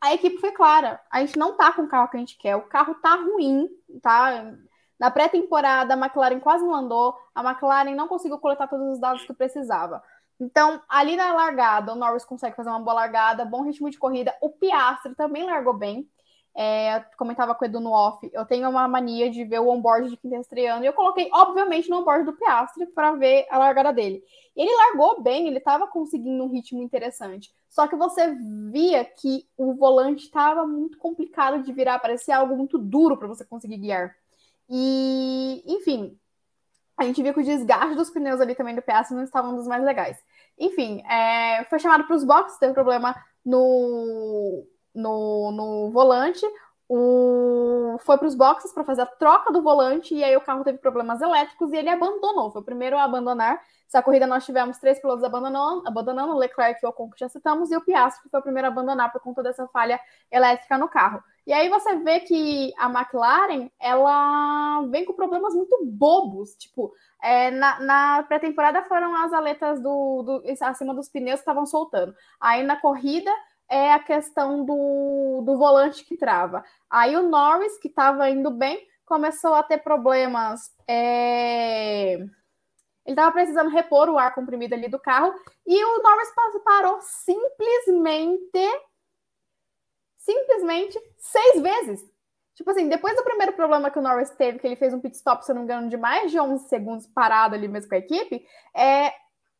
a 0.00 0.14
equipe 0.14 0.38
foi 0.38 0.52
clara. 0.52 1.00
A 1.10 1.20
gente 1.20 1.38
não 1.38 1.56
tá 1.56 1.72
com 1.72 1.82
o 1.82 1.88
carro 1.88 2.08
que 2.08 2.16
a 2.16 2.20
gente 2.20 2.38
quer. 2.38 2.56
O 2.56 2.68
carro 2.68 2.94
tá 2.96 3.14
ruim, 3.16 3.68
tá? 4.02 4.52
Na 4.98 5.10
pré-temporada, 5.10 5.94
a 5.94 5.96
McLaren 5.96 6.40
quase 6.40 6.64
não 6.64 6.74
andou. 6.74 7.16
A 7.34 7.42
McLaren 7.42 7.94
não 7.94 8.08
conseguiu 8.08 8.38
coletar 8.38 8.68
todos 8.68 8.88
os 8.94 9.00
dados 9.00 9.24
que 9.24 9.32
precisava. 9.34 10.02
Então, 10.40 10.80
ali 10.88 11.16
na 11.16 11.32
largada, 11.32 11.92
o 11.92 11.96
Norris 11.96 12.24
consegue 12.24 12.54
fazer 12.56 12.70
uma 12.70 12.80
boa 12.80 12.94
largada, 12.94 13.44
bom 13.44 13.62
ritmo 13.62 13.90
de 13.90 13.98
corrida. 13.98 14.36
O 14.40 14.50
Piastri 14.50 15.14
também 15.14 15.44
largou 15.44 15.74
bem. 15.74 16.08
é, 16.60 17.00
comentava 17.16 17.54
com 17.54 17.64
o 17.64 17.68
Edu 17.68 17.78
no 17.78 17.92
off, 17.92 18.28
eu 18.32 18.44
tenho 18.44 18.68
uma 18.68 18.88
mania 18.88 19.30
de 19.30 19.44
ver 19.44 19.60
o 19.60 19.68
onboard 19.68 20.10
de 20.10 20.16
quem 20.16 20.28
está 20.30 20.40
estreando, 20.40 20.84
e 20.84 20.88
eu 20.88 20.92
coloquei, 20.92 21.28
obviamente, 21.32 21.88
no 21.88 22.00
onboard 22.00 22.24
do 22.24 22.32
Piastri 22.32 22.86
para 22.86 23.12
ver 23.12 23.46
a 23.48 23.58
largada 23.58 23.92
dele. 23.92 24.24
Ele 24.56 24.74
largou 24.76 25.22
bem, 25.22 25.46
ele 25.46 25.58
estava 25.58 25.86
conseguindo 25.86 26.42
um 26.42 26.48
ritmo 26.48 26.82
interessante. 26.82 27.52
Só 27.68 27.86
que 27.86 27.96
você 27.96 28.34
via 28.70 29.04
que 29.04 29.46
o 29.56 29.74
volante 29.74 30.24
estava 30.24 30.66
muito 30.66 30.98
complicado 30.98 31.62
de 31.62 31.72
virar, 31.72 31.98
parecia 31.98 32.36
algo 32.36 32.56
muito 32.56 32.78
duro 32.78 33.16
para 33.16 33.28
você 33.28 33.44
conseguir 33.44 33.76
guiar. 33.76 34.14
E, 34.68 35.62
enfim, 35.66 36.18
a 36.96 37.04
gente 37.04 37.22
viu 37.22 37.32
que 37.32 37.40
o 37.40 37.44
desgaste 37.44 37.94
dos 37.94 38.10
pneus 38.10 38.40
ali 38.40 38.54
também 38.54 38.74
do 38.74 38.82
Piastri 38.82 39.16
não 39.16 39.22
estavam 39.22 39.54
dos 39.54 39.66
mais 39.66 39.84
legais. 39.84 40.18
Enfim, 40.58 41.02
é, 41.08 41.64
foi 41.70 41.78
chamado 41.78 42.04
para 42.04 42.16
os 42.16 42.24
boxes, 42.24 42.58
teve 42.58 42.74
problema 42.74 43.14
no, 43.44 44.66
no, 44.94 45.52
no 45.52 45.90
volante. 45.90 46.44
O... 46.88 47.98
Foi 48.00 48.16
para 48.16 48.26
os 48.26 48.34
boxes 48.34 48.72
para 48.72 48.84
fazer 48.84 49.02
a 49.02 49.06
troca 49.06 49.52
do 49.52 49.62
volante 49.62 50.14
e 50.14 50.24
aí 50.24 50.36
o 50.36 50.40
carro 50.40 50.64
teve 50.64 50.78
problemas 50.78 51.20
elétricos 51.20 51.72
e 51.72 51.76
ele 51.76 51.90
abandonou. 51.90 52.50
Foi 52.50 52.62
o 52.62 52.64
primeiro 52.64 52.96
a 52.96 53.04
abandonar. 53.04 53.60
Essa 53.88 54.02
corrida 54.02 54.26
nós 54.26 54.44
tivemos 54.44 54.76
três 54.76 55.00
pilotos 55.00 55.24
abandonando, 55.24 55.88
abandonando 55.88 56.36
Leclerc 56.36 56.78
e 56.82 56.86
Ocon, 56.86 57.08
que 57.08 57.20
já 57.20 57.28
citamos, 57.28 57.70
e 57.70 57.76
o 57.76 57.80
Piastri, 57.80 58.22
que 58.22 58.28
foi 58.28 58.38
o 58.38 58.42
primeiro 58.42 58.68
a 58.68 58.70
abandonar 58.70 59.10
por 59.10 59.22
conta 59.22 59.42
dessa 59.42 59.66
falha 59.68 59.98
elétrica 60.30 60.76
no 60.76 60.88
carro. 60.88 61.22
E 61.46 61.52
aí 61.54 61.70
você 61.70 61.96
vê 61.96 62.20
que 62.20 62.70
a 62.76 62.90
McLaren, 62.90 63.70
ela 63.80 64.82
vem 64.90 65.06
com 65.06 65.14
problemas 65.14 65.54
muito 65.54 65.78
bobos. 65.86 66.54
Tipo, 66.56 66.92
é, 67.22 67.50
na, 67.50 67.80
na 67.80 68.22
pré-temporada 68.24 68.82
foram 68.82 69.16
as 69.16 69.32
aletas 69.32 69.80
do, 69.80 70.22
do, 70.22 70.42
acima 70.60 70.94
dos 70.94 71.08
pneus 71.08 71.36
que 71.36 71.40
estavam 71.40 71.64
soltando. 71.64 72.14
Aí 72.38 72.62
na 72.62 72.76
corrida 72.78 73.30
é 73.66 73.94
a 73.94 73.98
questão 73.98 74.62
do, 74.66 75.42
do 75.46 75.56
volante 75.56 76.04
que 76.04 76.18
trava. 76.18 76.62
Aí 76.90 77.16
o 77.16 77.22
Norris, 77.22 77.78
que 77.78 77.88
estava 77.88 78.28
indo 78.28 78.50
bem, 78.50 78.86
começou 79.06 79.54
a 79.54 79.62
ter 79.62 79.78
problemas. 79.78 80.70
É... 80.86 82.18
Ele 83.08 83.14
estava 83.14 83.32
precisando 83.32 83.70
repor 83.70 84.10
o 84.10 84.18
ar 84.18 84.34
comprimido 84.34 84.74
ali 84.74 84.86
do 84.86 84.98
carro 84.98 85.32
e 85.66 85.82
o 85.82 86.02
Norris 86.02 86.30
parou 86.62 86.98
simplesmente 87.00 88.82
simplesmente 90.18 91.00
seis 91.16 91.62
vezes. 91.62 92.02
Tipo 92.54 92.70
assim, 92.70 92.86
depois 92.86 93.16
do 93.16 93.24
primeiro 93.24 93.54
problema 93.54 93.90
que 93.90 93.98
o 93.98 94.02
Norris 94.02 94.28
teve, 94.32 94.58
que 94.58 94.66
ele 94.66 94.76
fez 94.76 94.92
um 94.92 95.00
pit 95.00 95.16
stop, 95.16 95.42
se 95.42 95.54
não 95.54 95.60
me 95.60 95.64
engano, 95.64 95.88
de 95.88 95.96
mais 95.96 96.30
de 96.30 96.38
11 96.38 96.68
segundos 96.68 97.06
parado 97.06 97.54
ali 97.54 97.66
mesmo 97.66 97.88
com 97.88 97.94
a 97.94 97.98
equipe, 97.98 98.44
é, 98.76 99.14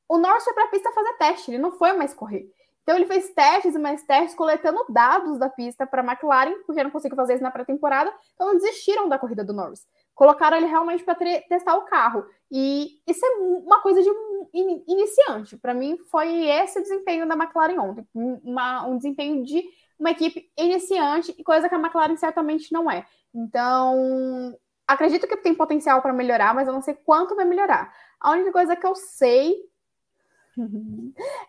o 0.07 0.19
Norris 0.19 0.45
foi 0.45 0.53
para 0.53 0.65
a 0.65 0.69
pista 0.69 0.93
fazer 0.93 1.15
teste, 1.15 1.51
ele 1.51 1.57
não 1.57 1.73
foi 1.73 1.95
mais 1.95 2.13
correr. 2.13 2.53
Então 2.83 2.97
ele 2.97 3.07
fez 3.07 3.31
testes 3.31 3.75
e 3.75 3.79
mais 3.79 4.03
testes, 4.03 4.35
coletando 4.35 4.85
dados 4.91 5.39
da 5.39 5.49
pista 5.49 5.87
para 5.87 6.03
a 6.03 6.05
McLaren, 6.05 6.55
porque 6.67 6.85
não 6.85 6.91
conseguiu 6.91 7.17
fazer 7.17 7.35
isso 7.35 7.43
na 7.43 7.51
pré-temporada, 7.51 8.13
então 8.35 8.53
desistiram 8.59 9.09
da 9.09 9.19
corrida 9.19 9.43
do 9.43 9.55
Norris. 9.55 9.87
Colocaram 10.19 10.57
ele 10.57 10.67
realmente 10.67 11.05
para 11.05 11.15
testar 11.15 11.77
o 11.77 11.85
carro. 11.85 12.27
E 12.51 13.01
isso 13.07 13.25
é 13.25 13.29
uma 13.39 13.81
coisa 13.81 14.03
de 14.03 14.09
in 14.53 14.83
iniciante. 14.89 15.57
Para 15.57 15.73
mim, 15.73 15.97
foi 16.11 16.45
esse 16.49 16.83
desempenho 16.83 17.29
da 17.29 17.37
McLaren 17.37 17.79
ontem. 17.79 18.05
Uma, 18.13 18.85
um 18.85 18.97
desempenho 18.97 19.45
de 19.45 19.63
uma 19.97 20.11
equipe 20.11 20.51
iniciante, 20.59 21.33
e 21.39 21.45
coisa 21.45 21.69
que 21.69 21.75
a 21.77 21.79
McLaren 21.79 22.17
certamente 22.17 22.73
não 22.73 22.91
é. 22.91 23.07
Então, 23.33 24.59
acredito 24.89 25.29
que 25.29 25.37
tem 25.37 25.55
potencial 25.55 26.03
para 26.03 26.13
melhorar, 26.13 26.53
mas 26.53 26.67
eu 26.67 26.75
não 26.75 26.83
sei 26.83 26.95
quanto 26.95 27.37
vai 27.37 27.45
melhorar. 27.45 27.95
A 28.21 28.33
única 28.33 28.51
coisa 28.51 28.75
que 28.75 28.87
eu 28.87 28.97
sei 28.97 29.55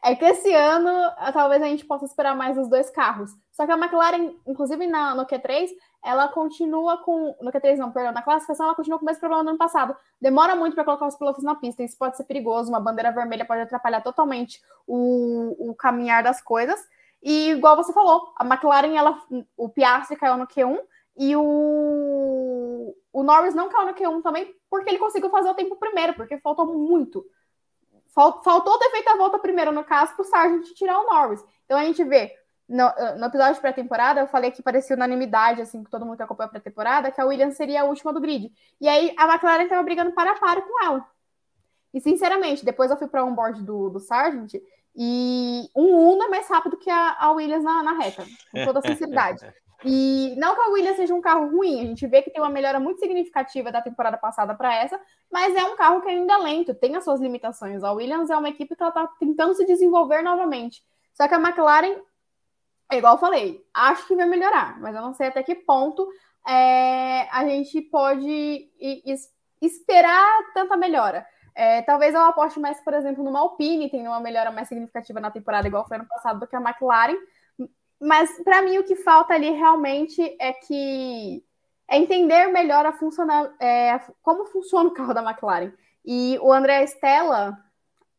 é 0.04 0.16
que 0.16 0.26
esse 0.26 0.54
ano 0.54 0.90
talvez 1.34 1.62
a 1.62 1.66
gente 1.66 1.86
possa 1.86 2.06
esperar 2.06 2.36
mais 2.36 2.58
os 2.58 2.68
dois 2.68 2.90
carros. 2.90 3.32
Só 3.52 3.66
que 3.66 3.72
a 3.72 3.78
McLaren, 3.78 4.34
inclusive 4.48 4.88
na, 4.88 5.16
no 5.16 5.26
Q3, 5.26 5.70
ela 6.04 6.28
continua 6.30 6.98
com. 7.04 7.36
No 7.42 7.52
Q3, 7.52 7.78
não, 7.78 7.92
perdão, 7.92 8.14
na 8.14 8.22
classificação, 8.22 8.66
ela 8.66 8.76
continua 8.76 8.98
com 8.98 9.06
o 9.06 9.08
mesmo 9.08 9.20
problema 9.20 9.44
do 9.44 9.50
ano 9.50 9.58
passado. 9.58 9.96
Demora 10.22 10.56
muito 10.56 10.76
para 10.76 10.84
colocar 10.84 11.08
os 11.08 11.16
pilotos 11.16 11.44
na 11.44 11.56
pista. 11.56 11.84
Isso 11.84 11.98
pode 11.98 12.18
ser 12.18 12.24
perigoso. 12.24 12.70
Uma 12.70 12.80
bandeira 12.80 13.12
vermelha 13.12 13.46
pode 13.46 13.62
atrapalhar 13.62 14.02
totalmente 14.02 14.62
o, 14.88 15.70
o 15.70 15.76
caminhar 15.76 16.24
das 16.24 16.42
coisas. 16.42 16.80
E 17.22 17.52
igual 17.52 17.76
você 17.76 17.92
falou, 17.92 18.34
a 18.38 18.46
McLaren, 18.46 18.96
ela, 18.96 19.22
o 19.58 19.68
Piastri 19.68 20.16
caiu 20.16 20.38
no 20.38 20.48
Q1 20.48 20.80
e 21.18 21.36
o, 21.36 22.96
o 23.12 23.24
Norris 23.24 23.54
não 23.54 23.68
caiu 23.68 23.88
no 23.88 23.94
Q1 23.94 24.24
também 24.24 24.56
porque 24.70 24.90
ele 24.90 25.00
conseguiu 25.00 25.30
fazer 25.30 25.50
o 25.50 25.56
tempo 25.56 25.76
primeiro, 25.76 26.14
porque 26.14 26.38
faltou 26.38 26.66
muito. 26.66 27.26
Faltou 28.10 28.78
ter 28.78 28.90
feito 28.90 29.08
a 29.10 29.18
volta 29.18 29.38
primeiro, 29.38 29.72
no 29.72 29.84
caso, 29.84 30.14
para 30.16 30.24
o 30.24 30.26
Sargent 30.26 30.66
tirar 30.74 31.00
o 31.00 31.06
Norris. 31.06 31.44
Então 31.66 31.78
a 31.78 31.84
gente 31.84 32.04
vê, 32.04 32.36
no, 32.68 32.86
no 33.18 33.26
episódio 33.26 33.56
de 33.56 33.62
pré-temporada, 33.62 34.22
eu 34.22 34.28
falei 34.28 34.52
que 34.52 34.64
parecia 34.64 34.96
unanimidade, 34.96 35.62
assim, 35.62 35.84
que 35.84 35.90
todo 35.90 36.06
mundo 36.06 36.18
que 36.18 36.24
acompanha 36.24 36.48
a 36.48 36.52
pré-temporada, 36.52 37.12
que 37.12 37.22
a 37.22 37.26
Williams 37.26 37.56
seria 37.56 37.82
a 37.82 37.86
última 37.86 38.12
do 38.12 38.20
grid. 38.20 38.52
E 38.82 38.88
aí 38.88 39.14
a 39.18 39.28
McLaren 39.28 39.64
estava 39.64 39.84
brigando 39.84 40.12
para 40.12 40.32
a 40.32 40.40
para 40.40 40.62
com 40.62 40.84
ela. 40.84 41.06
E 41.94 42.02
sinceramente, 42.02 42.66
depois 42.66 42.92
eu 42.92 42.98
fui 42.98 43.08
para 43.08 43.24
o 43.24 43.28
onboard 43.28 43.64
do, 43.64 43.90
do 43.90 44.00
Sargent 44.00 44.54
e 44.96 45.70
um 45.76 46.12
Uno 46.12 46.24
é 46.24 46.28
mais 46.28 46.48
rápido 46.48 46.78
que 46.78 46.90
a, 46.90 47.16
a 47.20 47.32
Williams 47.32 47.64
na, 47.64 47.84
na 47.84 47.94
reta, 47.94 48.26
com 48.52 48.66
toda 48.66 48.82
sinceridade. 48.82 49.46
E 49.86 50.36
não 50.38 50.56
que 50.56 50.62
a 50.62 50.70
Williams 50.70 50.98
seja 50.98 51.14
um 51.14 51.22
carro 51.22 51.50
ruim, 51.50 51.82
a 51.82 51.86
gente 51.86 52.06
vê 52.06 52.22
que 52.22 52.30
tem 52.30 52.42
uma 52.42 52.50
melhora 52.50 52.80
muito 52.80 53.00
significativa 53.00 53.72
da 53.72 53.82
temporada 53.82 54.18
passada 54.18 54.54
para 54.54 54.76
essa, 54.76 55.00
mas 55.32 55.56
é 55.56 55.64
um 55.64 55.76
carro 55.78 56.02
que 56.02 56.10
ainda 56.10 56.34
é 56.34 56.38
lento, 56.38 56.74
tem 56.74 56.96
as 56.96 57.04
suas 57.04 57.22
limitações. 57.22 57.84
A 57.84 57.94
Williams 57.94 58.30
é 58.30 58.36
uma 58.36 58.50
equipe 58.50 58.76
que 58.76 58.84
está 58.84 59.08
tentando 59.20 59.54
se 59.56 59.66
desenvolver 59.66 60.22
novamente. 60.22 60.84
Só 61.14 61.28
que 61.28 61.34
a 61.34 61.40
McLaren, 61.40 61.96
é 62.92 62.98
igual 62.98 63.16
eu 63.16 63.20
falei, 63.20 63.66
acho 63.74 64.06
que 64.08 64.16
vai 64.16 64.26
melhorar, 64.26 64.80
mas 64.82 64.96
eu 64.96 65.02
não 65.02 65.14
sei 65.14 65.28
até 65.28 65.42
que 65.44 65.56
ponto 65.56 66.10
é, 66.48 67.30
a 67.32 67.46
gente 67.46 67.82
pode 67.82 68.70
esperar 69.62 70.52
tanta 70.54 70.76
melhora. 70.76 71.26
É, 71.56 71.82
talvez 71.82 72.14
eu 72.16 72.22
aposte 72.22 72.60
mais, 72.60 72.80
por 72.82 72.94
exemplo, 72.94 73.24
numa 73.24 73.40
Alpine, 73.40 73.90
tem 73.90 74.08
uma 74.08 74.20
melhora 74.20 74.52
mais 74.52 74.68
significativa 74.68 75.20
na 75.20 75.32
temporada, 75.32 75.68
igual 75.68 75.88
foi 75.88 75.98
ano 75.98 76.08
passado, 76.08 76.40
do 76.40 76.48
que 76.48 76.56
a 76.56 76.62
McLaren. 76.62 77.18
Mas 78.00 78.32
para 78.44 78.62
mim 78.62 78.78
o 78.78 78.84
que 78.84 78.96
falta 78.96 79.34
ali 79.34 79.50
realmente 79.52 80.22
é 80.40 80.54
que 80.54 81.44
é 81.90 81.98
entender 81.98 82.48
melhor 82.48 82.86
a 82.86 82.94
funcionar, 82.94 83.52
é, 83.60 84.00
como 84.22 84.46
funciona 84.46 84.90
o 84.90 84.94
carro 84.94 85.14
da 85.14 85.24
McLaren. 85.24 85.74
E 86.06 86.38
o 86.42 86.54
André 86.54 86.84
Stella, 86.84 87.58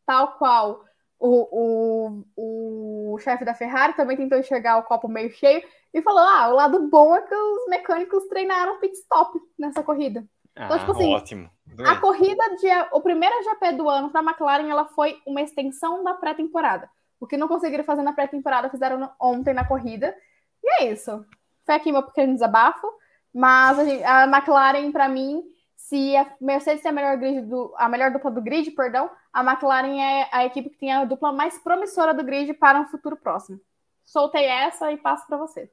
tal 0.05 0.32
qual 0.32 0.85
o, 1.19 2.24
o, 2.36 3.15
o 3.15 3.19
chefe 3.19 3.44
da 3.44 3.55
Ferrari, 3.55 3.94
também 3.94 4.16
tentou 4.16 4.39
enxergar 4.39 4.78
o 4.78 4.82
copo 4.82 5.09
meio 5.09 5.31
cheio 5.31 5.62
e 5.94 6.02
falou: 6.02 6.20
ah, 6.20 6.48
o 6.48 6.55
lado 6.55 6.89
bom 6.89 7.15
é 7.15 7.23
que 7.23 7.35
os 7.35 7.69
mecânicos 7.69 8.27
treinaram 8.27 8.81
pit 8.81 8.94
stop 8.94 9.39
nessa 9.59 9.82
corrida. 9.82 10.24
Então, 10.52 10.77
ah, 10.77 10.78
tipo 10.78 10.93
assim, 10.93 11.15
ótimo. 11.15 11.51
A 11.86 11.97
corrida 11.97 12.43
de 12.57 12.69
o 12.93 13.01
primeiro 13.01 13.43
GP 13.44 13.73
do 13.73 13.89
ano 13.89 14.11
para 14.11 14.20
a 14.20 14.24
McLaren, 14.24 14.69
ela 14.69 14.86
foi 14.86 15.16
uma 15.27 15.40
extensão 15.40 16.02
da 16.02 16.15
pré-temporada. 16.15 16.90
O 17.20 17.26
que 17.26 17.36
não 17.36 17.47
conseguiram 17.47 17.84
fazer 17.84 18.02
na 18.02 18.14
pré-temporada, 18.14 18.70
fizeram 18.70 19.12
ontem 19.20 19.55
na 19.55 19.64
corrida. 19.64 20.16
E 20.64 20.82
é 20.82 20.90
isso. 20.90 21.24
Foi 21.64 21.74
aqui 21.74 21.92
meu 21.92 22.02
pequeno 22.02 22.32
desabafo. 22.32 22.90
Mas 23.32 23.78
a, 23.78 23.84
gente, 23.84 24.02
a 24.02 24.24
McLaren, 24.24 24.90
para 24.90 25.09
mim, 25.09 25.44
se 25.76 26.16
a 26.16 26.34
Mercedes 26.40 26.82
tem 26.82 26.90
a 26.90 26.94
melhor, 26.94 27.16
grid 27.16 27.42
do, 27.42 27.72
a 27.76 27.88
melhor 27.88 28.10
dupla 28.10 28.30
do 28.30 28.42
grid, 28.42 28.70
perdão, 28.72 29.10
a 29.32 29.42
McLaren 29.42 30.01
é 30.01 30.28
a 30.32 30.44
equipe 30.44 30.70
que 30.70 30.78
tem 30.78 30.92
a 30.92 31.05
dupla 31.05 31.32
mais 31.32 31.59
promissora 31.59 32.12
do 32.12 32.24
grid 32.24 32.52
para 32.55 32.80
um 32.80 32.86
futuro 32.86 33.16
próximo. 33.16 33.60
Soltei 34.05 34.44
essa 34.44 34.90
e 34.90 34.97
passo 34.97 35.26
para 35.26 35.36
você. 35.36 35.70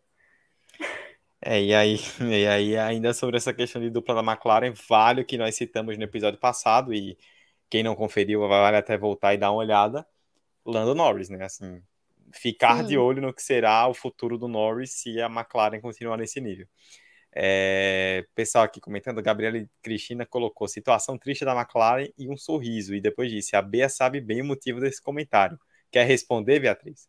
É, 1.42 1.62
e 1.62 1.74
aí, 1.74 1.98
e 2.22 2.48
aí, 2.48 2.78
ainda 2.78 3.14
sobre 3.14 3.38
essa 3.38 3.54
questão 3.54 3.82
de 3.82 3.90
dupla 3.90 4.16
da 4.16 4.32
McLaren, 4.32 4.74
vale 4.88 5.22
o 5.22 5.26
que 5.26 5.38
nós 5.38 5.56
citamos 5.56 5.98
no 5.98 6.04
episódio 6.04 6.40
passado, 6.40 6.94
e 6.94 7.18
quem 7.70 7.84
não 7.84 7.96
conferiu, 7.96 8.48
vale 8.48 8.78
até 8.78 8.98
voltar 8.98 9.34
e 9.34 9.38
dar 9.38 9.52
uma 9.52 9.60
olhada. 9.60 10.06
Lando 10.68 10.94
Norris, 10.94 11.30
né? 11.30 11.44
Assim, 11.44 11.82
ficar 12.32 12.82
Sim. 12.82 12.88
de 12.88 12.98
olho 12.98 13.22
no 13.22 13.34
que 13.34 13.42
será 13.42 13.88
o 13.88 13.94
futuro 13.94 14.38
do 14.38 14.48
Norris 14.48 14.92
se 14.92 15.22
a 15.22 15.28
McLaren 15.28 15.80
continuar 15.80 16.18
nesse 16.18 16.42
nível. 16.42 16.68
É, 17.34 18.26
pessoal 18.34 18.64
aqui 18.64 18.80
comentando, 18.80 19.22
Gabriela 19.22 19.58
e 19.58 19.70
Cristina 19.82 20.26
colocou 20.26 20.68
situação 20.68 21.18
triste 21.18 21.46
da 21.46 21.56
McLaren 21.56 22.10
e 22.18 22.30
um 22.30 22.36
sorriso, 22.36 22.96
e 22.96 23.02
depois 23.02 23.32
disse: 23.32 23.56
a 23.56 23.62
Bea 23.62 23.90
sabe 23.90 24.20
bem 24.20 24.42
o 24.42 24.46
motivo 24.46 24.80
desse 24.80 25.02
comentário. 25.02 25.60
Quer 25.92 26.06
responder, 26.06 26.60
Beatriz? 26.60 27.08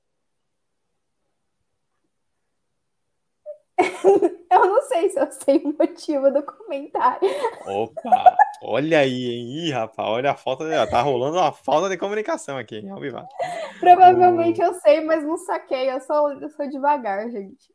eu 4.51 4.67
não 4.67 4.83
sei 4.83 5.09
se 5.09 5.21
eu 5.21 5.31
sei 5.31 5.59
o 5.59 5.75
motivo 5.79 6.31
do 6.33 6.43
comentário. 6.43 7.29
Opa, 7.67 8.37
olha 8.63 8.99
aí, 9.01 9.31
hein? 9.31 9.67
Ih, 9.67 9.71
rapaz, 9.71 10.09
olha 10.09 10.33
a 10.33 10.37
falta 10.37 10.65
de... 10.65 10.91
Tá 10.91 11.01
rolando 11.01 11.39
uma 11.39 11.53
falta 11.53 11.89
de 11.89 11.97
comunicação 11.97 12.59
aqui, 12.59 12.79
hein? 12.79 12.89
Provavelmente 13.79 14.61
o... 14.61 14.65
eu 14.65 14.75
sei, 14.75 15.01
mas 15.01 15.25
não 15.25 15.37
saquei. 15.37 15.91
Eu 15.91 16.01
sou, 16.01 16.33
eu 16.33 16.51
sou 16.51 16.69
devagar, 16.69 17.31
gente. 17.31 17.73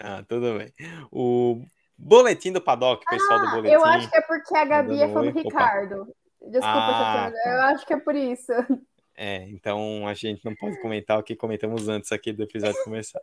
Ah, 0.00 0.22
tudo 0.26 0.58
bem. 0.58 0.72
O 1.10 1.62
boletim 1.98 2.52
do 2.52 2.60
paddock, 2.60 3.04
pessoal 3.06 3.40
ah, 3.40 3.44
do 3.44 3.50
boletim. 3.50 3.74
Eu 3.74 3.84
acho 3.84 4.10
que 4.10 4.16
é 4.16 4.22
porque 4.22 4.56
a 4.56 4.64
Gabi 4.64 5.02
é 5.02 5.08
fã 5.08 5.22
do 5.22 5.30
Ricardo. 5.30 6.06
Desculpa, 6.40 6.68
ah, 6.68 7.32
tá. 7.32 7.50
eu 7.50 7.60
acho 7.62 7.86
que 7.86 7.92
é 7.92 7.98
por 7.98 8.14
isso. 8.14 8.52
É, 9.16 9.44
então 9.48 10.06
a 10.06 10.12
gente 10.12 10.44
não 10.44 10.54
pode 10.54 10.78
comentar 10.82 11.18
o 11.18 11.22
que 11.22 11.34
comentamos 11.34 11.88
antes 11.88 12.12
aqui 12.12 12.32
do 12.32 12.42
episódio 12.42 12.82
começar. 12.84 13.20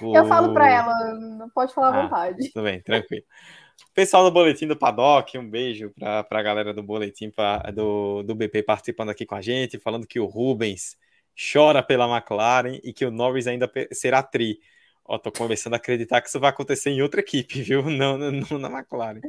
O... 0.00 0.16
Eu 0.16 0.26
falo 0.26 0.54
para 0.54 0.70
ela, 0.70 1.14
não 1.14 1.50
pode 1.50 1.74
falar 1.74 1.88
à 1.88 1.98
ah, 1.98 2.02
vontade. 2.02 2.52
Tudo 2.52 2.62
bem, 2.62 2.80
tranquilo. 2.80 3.24
Pessoal 3.92 4.24
do 4.24 4.30
Boletim 4.30 4.68
do 4.68 4.76
Paddock, 4.76 5.36
um 5.36 5.48
beijo 5.48 5.92
para 5.98 6.26
a 6.30 6.42
galera 6.42 6.72
do 6.72 6.82
Boletim 6.82 7.30
pra, 7.30 7.58
do, 7.72 8.22
do 8.22 8.34
BP 8.34 8.62
participando 8.62 9.10
aqui 9.10 9.26
com 9.26 9.34
a 9.34 9.40
gente, 9.40 9.78
falando 9.78 10.06
que 10.06 10.20
o 10.20 10.26
Rubens 10.26 10.96
chora 11.36 11.82
pela 11.82 12.08
McLaren 12.08 12.78
e 12.84 12.92
que 12.92 13.04
o 13.04 13.10
Norris 13.10 13.48
ainda 13.48 13.70
será 13.92 14.22
tri. 14.22 14.60
Ó, 15.06 15.18
tô 15.18 15.30
começando 15.30 15.74
a 15.74 15.76
acreditar 15.76 16.22
que 16.22 16.28
isso 16.28 16.40
vai 16.40 16.48
acontecer 16.48 16.90
em 16.90 17.02
outra 17.02 17.20
equipe, 17.20 17.60
viu? 17.62 17.82
Não, 17.90 18.16
não, 18.16 18.30
não 18.30 18.58
na 18.58 18.70
McLaren. 18.70 19.20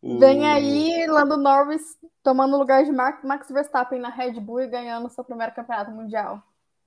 O... 0.00 0.18
Vem 0.18 0.46
aí 0.46 1.06
Lando 1.06 1.36
Norris 1.36 1.82
tomando 2.22 2.56
o 2.56 2.58
lugar 2.58 2.84
de 2.84 2.90
Max 2.90 3.50
Verstappen 3.50 4.00
na 4.00 4.08
Red 4.08 4.40
Bull 4.40 4.62
e 4.62 4.68
ganhando 4.68 5.10
seu 5.10 5.22
primeiro 5.22 5.54
campeonato 5.54 5.90
mundial. 5.90 6.42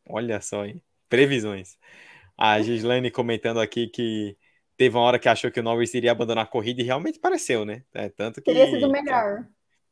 Olha 0.10 0.42
só, 0.42 0.66
hein? 0.66 0.82
Previsões. 1.08 1.78
A 2.36 2.60
Gislaine 2.62 3.12
comentando 3.12 3.60
aqui 3.60 3.88
que 3.88 4.36
teve 4.76 4.98
uma 4.98 5.04
hora 5.04 5.20
que 5.20 5.30
achou 5.30 5.52
que 5.52 5.60
o 5.60 5.64
Norris 5.64 5.94
iria 5.94 6.12
abandonar 6.12 6.46
a 6.46 6.48
corrida 6.48 6.82
e 6.82 6.86
realmente 6.86 7.20
pareceu, 7.20 7.64
né? 7.64 7.84
É, 7.94 8.10
tanto 8.10 8.42
que. 8.42 8.52
Teria 8.52 8.70
sido 8.70 8.90
melhor. 8.90 9.48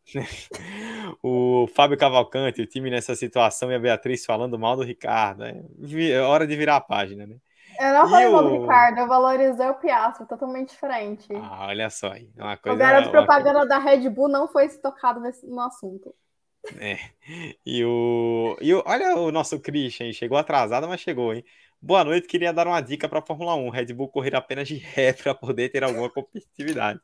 o 1.21 1.67
Fábio 1.67 1.97
Cavalcante, 1.97 2.61
o 2.61 2.65
time 2.65 2.89
nessa 2.89 3.15
situação 3.15 3.71
e 3.71 3.75
a 3.75 3.79
Beatriz 3.79 4.25
falando 4.25 4.57
mal 4.57 4.75
do 4.75 4.83
Ricardo. 4.83 5.43
É, 5.43 5.63
é 6.09 6.21
hora 6.21 6.47
de 6.47 6.55
virar 6.55 6.77
a 6.77 6.81
página, 6.81 7.27
né? 7.27 7.37
Eu 7.81 7.93
não 7.95 8.07
falei 8.07 8.29
mal 8.29 8.43
do 8.43 8.61
Ricardo, 8.61 8.99
eu 8.99 9.07
valorizei 9.07 9.67
o 9.67 9.73
Piastri, 9.73 10.27
totalmente 10.27 10.69
diferente. 10.69 11.27
Ah, 11.33 11.65
olha 11.67 11.89
só 11.89 12.11
aí. 12.11 12.29
Uma 12.37 12.55
coisa, 12.55 12.75
o 12.75 12.79
garoto 12.79 13.09
propaganda 13.09 13.59
coisa... 13.61 13.69
da 13.69 13.79
Red 13.79 14.07
Bull 14.07 14.29
não 14.29 14.47
foi 14.47 14.69
tocado 14.69 15.19
nesse, 15.19 15.47
no 15.47 15.59
assunto. 15.61 16.13
É. 16.79 16.99
E 17.65 17.83
o, 17.83 18.55
e 18.61 18.71
o. 18.71 18.83
Olha 18.85 19.15
o 19.15 19.31
nosso 19.31 19.59
Christian, 19.59 20.13
chegou 20.13 20.37
atrasado, 20.37 20.87
mas 20.87 21.01
chegou, 21.01 21.33
hein? 21.33 21.43
Boa 21.81 22.03
noite, 22.03 22.27
queria 22.27 22.53
dar 22.53 22.67
uma 22.67 22.79
dica 22.79 23.09
para 23.09 23.17
a 23.17 23.25
Fórmula 23.25 23.55
1. 23.55 23.69
Red 23.69 23.85
Bull 23.93 24.09
correr 24.09 24.35
apenas 24.35 24.67
de 24.67 24.75
ré 24.75 25.13
para 25.17 25.33
poder 25.33 25.69
ter 25.69 25.83
alguma 25.83 26.07
competitividade. 26.07 26.99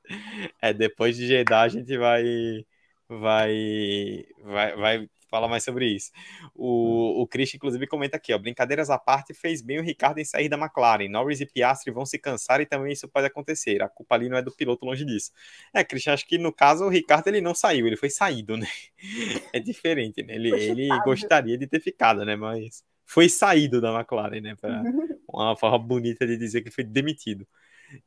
É, 0.61 0.71
depois 0.71 1.17
de 1.17 1.25
Jeddah 1.25 1.61
a 1.61 1.67
gente 1.67 1.97
vai 1.97 2.63
vai 3.09 4.25
vai, 4.43 4.75
vai 4.75 5.09
falar 5.29 5.47
mais 5.47 5.63
sobre 5.63 5.87
isso. 5.87 6.11
O, 6.55 7.21
o 7.21 7.27
Chris, 7.27 7.53
inclusive, 7.53 7.85
comenta 7.87 8.17
aqui, 8.17 8.33
ó, 8.33 8.37
brincadeiras 8.37 8.89
à 8.89 8.97
parte, 8.97 9.33
fez 9.33 9.61
bem 9.61 9.79
o 9.79 9.83
Ricardo 9.83 10.19
em 10.19 10.25
sair 10.25 10.49
da 10.49 10.57
McLaren. 10.57 11.09
Norris 11.09 11.41
e 11.41 11.45
Piastri 11.45 11.91
vão 11.91 12.05
se 12.05 12.17
cansar 12.17 12.61
e 12.61 12.65
também 12.65 12.93
isso 12.93 13.07
pode 13.07 13.27
acontecer. 13.27 13.81
A 13.81 13.89
culpa 13.89 14.15
ali 14.15 14.29
não 14.29 14.37
é 14.37 14.41
do 14.41 14.51
piloto, 14.51 14.85
longe 14.85 15.05
disso. 15.05 15.31
É, 15.73 15.83
Christian, 15.83 16.13
acho 16.13 16.27
que 16.27 16.37
no 16.37 16.51
caso 16.53 16.85
o 16.85 16.89
Ricardo 16.89 17.27
ele 17.27 17.41
não 17.41 17.53
saiu, 17.53 17.87
ele 17.87 17.97
foi 17.97 18.09
saído, 18.09 18.57
né? 18.57 18.67
É 19.53 19.59
diferente, 19.59 20.23
né? 20.23 20.35
Ele, 20.35 20.49
ele 20.51 20.87
gostaria 21.03 21.57
de 21.57 21.67
ter 21.67 21.79
ficado, 21.79 22.25
né? 22.25 22.35
Mas 22.35 22.83
foi 23.05 23.29
saído 23.29 23.79
da 23.79 23.93
McLaren, 23.93 24.41
né? 24.41 24.55
Pra 24.55 24.83
uma 25.29 25.55
forma 25.55 25.79
bonita 25.79 26.27
de 26.27 26.37
dizer 26.37 26.61
que 26.61 26.71
foi 26.71 26.83
demitido. 26.83 27.47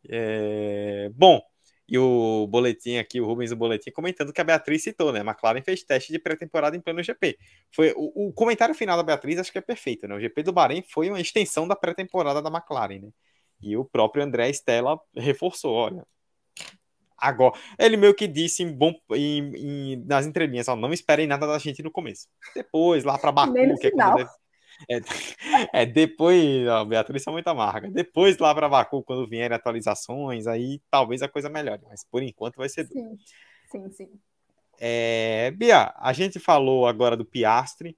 É... 0.08 1.10
Bom, 1.14 1.40
e 1.90 1.98
o 1.98 2.46
boletim 2.46 2.98
aqui, 2.98 3.20
o 3.20 3.26
Rubens 3.26 3.50
do 3.50 3.56
boletim, 3.56 3.90
comentando 3.90 4.32
que 4.32 4.40
a 4.40 4.44
Beatriz 4.44 4.84
citou, 4.84 5.12
né? 5.12 5.20
A 5.20 5.24
McLaren 5.24 5.60
fez 5.60 5.82
teste 5.82 6.12
de 6.12 6.20
pré-temporada 6.20 6.76
em 6.76 6.80
pleno 6.80 7.02
GP. 7.02 7.36
Foi 7.74 7.92
o, 7.96 8.28
o, 8.28 8.32
comentário 8.32 8.76
final 8.76 8.96
da 8.96 9.02
Beatriz 9.02 9.40
acho 9.40 9.50
que 9.50 9.58
é 9.58 9.60
perfeito, 9.60 10.06
né? 10.06 10.14
O 10.14 10.20
GP 10.20 10.44
do 10.44 10.52
Bahrein 10.52 10.82
foi 10.88 11.08
uma 11.08 11.20
extensão 11.20 11.66
da 11.66 11.74
pré-temporada 11.74 12.40
da 12.40 12.48
McLaren, 12.48 13.00
né? 13.00 13.08
E 13.60 13.76
o 13.76 13.84
próprio 13.84 14.22
André 14.22 14.48
Stella 14.50 15.00
reforçou, 15.16 15.74
olha. 15.74 16.06
Agora, 17.18 17.54
ele 17.76 17.96
meio 17.96 18.14
que 18.14 18.26
disse 18.26 18.62
em 18.62 18.72
bom, 18.72 18.94
em, 19.10 19.52
em, 19.56 20.04
nas 20.06 20.24
entrelinhas, 20.24 20.68
ó, 20.68 20.76
não 20.76 20.92
esperem 20.92 21.26
nada 21.26 21.46
da 21.46 21.58
gente 21.58 21.82
no 21.82 21.90
começo. 21.90 22.28
Depois, 22.54 23.02
lá 23.02 23.18
para 23.18 23.32
Baku, 23.32 23.52
que 23.52 23.88
é 23.88 23.90
quando 23.90 24.16
deve, 24.16 24.30
é, 24.88 25.82
é 25.82 25.86
depois, 25.86 26.66
ó, 26.68 26.84
Beatriz 26.84 27.26
é 27.26 27.30
muito 27.30 27.48
amarga. 27.48 27.90
Depois 27.90 28.38
lá 28.38 28.54
para 28.54 28.68
Baku, 28.68 29.02
quando 29.02 29.26
vierem 29.26 29.56
atualizações, 29.56 30.46
aí 30.46 30.80
talvez 30.90 31.22
a 31.22 31.28
coisa 31.28 31.48
melhore. 31.48 31.82
Mas 31.88 32.04
por 32.04 32.22
enquanto 32.22 32.56
vai 32.56 32.68
ser. 32.68 32.86
Sim, 32.86 33.16
sim, 33.70 33.90
sim. 33.90 34.08
É, 34.78 35.50
Bia, 35.52 35.92
a 35.96 36.12
gente 36.12 36.38
falou 36.38 36.86
agora 36.86 37.16
do 37.16 37.24
Piastre. 37.24 37.96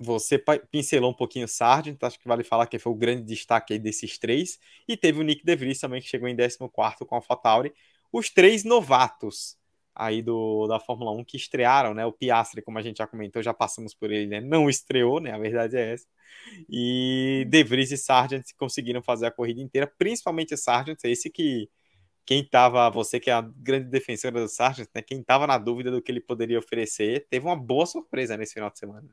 Você 0.00 0.42
pincelou 0.70 1.10
um 1.10 1.14
pouquinho 1.14 1.44
o 1.44 1.48
Sargent, 1.48 2.02
acho 2.02 2.18
que 2.18 2.26
vale 2.26 2.42
falar 2.42 2.66
que 2.66 2.80
foi 2.80 2.90
o 2.90 2.96
grande 2.96 3.22
destaque 3.22 3.74
aí 3.74 3.78
desses 3.78 4.18
três. 4.18 4.58
E 4.88 4.96
teve 4.96 5.20
o 5.20 5.22
Nick 5.22 5.44
DeVries 5.44 5.78
também, 5.78 6.00
que 6.00 6.08
chegou 6.08 6.28
em 6.28 6.34
14 6.36 6.66
com 7.06 7.14
a 7.14 7.18
AlphaTauri. 7.18 7.72
Os 8.12 8.28
três 8.30 8.64
novatos 8.64 9.56
aí 9.94 10.22
do, 10.22 10.66
da 10.66 10.80
Fórmula 10.80 11.12
1 11.12 11.24
que 11.24 11.36
estrearam, 11.36 11.94
né? 11.94 12.04
O 12.04 12.12
Piastri, 12.12 12.62
como 12.62 12.78
a 12.78 12.82
gente 12.82 12.98
já 12.98 13.06
comentou, 13.06 13.42
já 13.42 13.54
passamos 13.54 13.94
por 13.94 14.10
ele, 14.10 14.26
né? 14.26 14.40
Não 14.40 14.68
estreou, 14.68 15.20
né? 15.20 15.32
A 15.32 15.38
verdade 15.38 15.76
é 15.76 15.92
essa. 15.92 16.06
E 16.68 17.46
De 17.48 17.62
Vries 17.64 17.92
e 17.92 17.96
Sargent 17.96 18.44
conseguiram 18.56 19.02
fazer 19.02 19.26
a 19.26 19.30
corrida 19.30 19.60
inteira, 19.60 19.86
principalmente 19.98 20.56
Sargent, 20.56 20.98
esse 21.04 21.30
que 21.30 21.68
quem 22.26 22.40
estava, 22.40 22.90
você 22.90 23.20
que 23.20 23.30
é 23.30 23.34
a 23.34 23.42
grande 23.42 23.90
defensora 23.90 24.40
do 24.40 24.48
Sargent, 24.48 24.88
né? 24.94 25.02
Quem 25.02 25.20
estava 25.20 25.46
na 25.46 25.58
dúvida 25.58 25.90
do 25.90 26.02
que 26.02 26.10
ele 26.10 26.20
poderia 26.20 26.58
oferecer, 26.58 27.26
teve 27.28 27.46
uma 27.46 27.56
boa 27.56 27.86
surpresa 27.86 28.36
nesse 28.36 28.54
final 28.54 28.70
de 28.70 28.78
semana. 28.78 29.08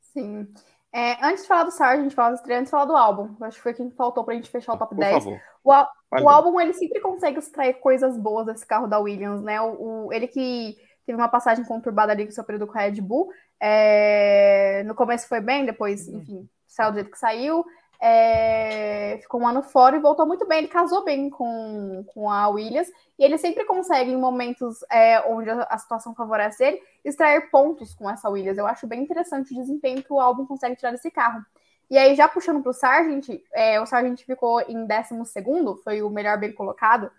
Sim. 0.00 0.48
É, 0.96 1.16
antes 1.26 1.42
de 1.42 1.48
falar 1.48 1.64
do 1.64 1.72
Sargent, 1.72 2.12
falar 2.12 2.30
do 2.30 2.36
estreia, 2.36 2.60
antes 2.60 2.68
de 2.68 2.70
falar 2.70 2.84
do 2.84 2.96
álbum. 2.96 3.34
Acho 3.40 3.56
que 3.56 3.62
foi 3.64 3.74
quem 3.74 3.90
faltou 3.90 4.22
pra 4.22 4.34
gente 4.34 4.48
fechar 4.48 4.74
o 4.74 4.78
top 4.78 4.94
Por 4.94 5.00
10. 5.00 5.24
Favor. 5.24 5.40
O, 5.64 6.22
o 6.22 6.28
álbum, 6.28 6.60
ele 6.60 6.72
sempre 6.72 7.00
consegue 7.00 7.40
extrair 7.40 7.74
coisas 7.74 8.16
boas 8.16 8.46
desse 8.46 8.64
carro 8.64 8.86
da 8.86 9.00
Williams, 9.00 9.42
né? 9.42 9.60
O, 9.60 10.06
o 10.06 10.12
ele 10.12 10.28
que 10.28 10.76
teve 11.04 11.18
uma 11.18 11.28
passagem 11.28 11.64
conturbada 11.64 12.12
ali 12.12 12.24
com 12.24 12.30
o 12.30 12.32
seu 12.32 12.44
período 12.44 12.68
com 12.68 12.78
a 12.78 12.82
Red 12.82 13.00
Bull. 13.00 13.28
É, 13.60 14.84
no 14.86 14.94
começo 14.94 15.26
foi 15.26 15.40
bem, 15.40 15.66
depois, 15.66 16.06
enfim, 16.06 16.48
saiu 16.64 16.92
do 16.92 16.94
jeito 16.94 17.10
que 17.10 17.18
saiu 17.18 17.64
é, 18.00 19.18
ficou 19.22 19.40
um 19.40 19.46
ano 19.46 19.62
fora 19.62 19.96
e 19.96 20.00
voltou 20.00 20.26
muito 20.26 20.46
bem. 20.46 20.58
Ele 20.58 20.68
casou 20.68 21.04
bem 21.04 21.30
com, 21.30 22.04
com 22.08 22.30
a 22.30 22.48
Williams 22.48 22.88
e 23.18 23.24
ele 23.24 23.38
sempre 23.38 23.64
consegue, 23.64 24.10
em 24.10 24.16
momentos 24.16 24.82
é, 24.90 25.20
onde 25.26 25.50
a, 25.50 25.62
a, 25.70 25.78
situação 25.78 26.14
favorece 26.14 26.64
ele, 26.64 26.82
extrair 27.04 27.50
pontos 27.50 27.94
com 27.94 28.08
essa 28.08 28.28
Williams. 28.28 28.58
Eu 28.58 28.66
acho 28.66 28.86
bem 28.86 29.02
interessante 29.02 29.52
o 29.52 29.56
desempenho 29.56 30.02
que 30.02 30.12
o 30.12 30.20
álbum 30.20 30.46
consegue 30.46 30.76
tirar 30.76 30.90
desse 30.90 31.10
carro. 31.10 31.44
E 31.90 31.98
aí, 31.98 32.14
já 32.14 32.28
puxando 32.28 32.62
para 32.62 32.70
o 32.70 32.74
Sargent, 32.74 33.28
é, 33.52 33.80
o 33.80 33.86
Sargent 33.86 34.24
ficou 34.24 34.60
em 34.62 34.86
12, 34.86 35.82
foi 35.82 36.02
o 36.02 36.10
melhor 36.10 36.38
bem 36.38 36.52
colocado. 36.52 37.10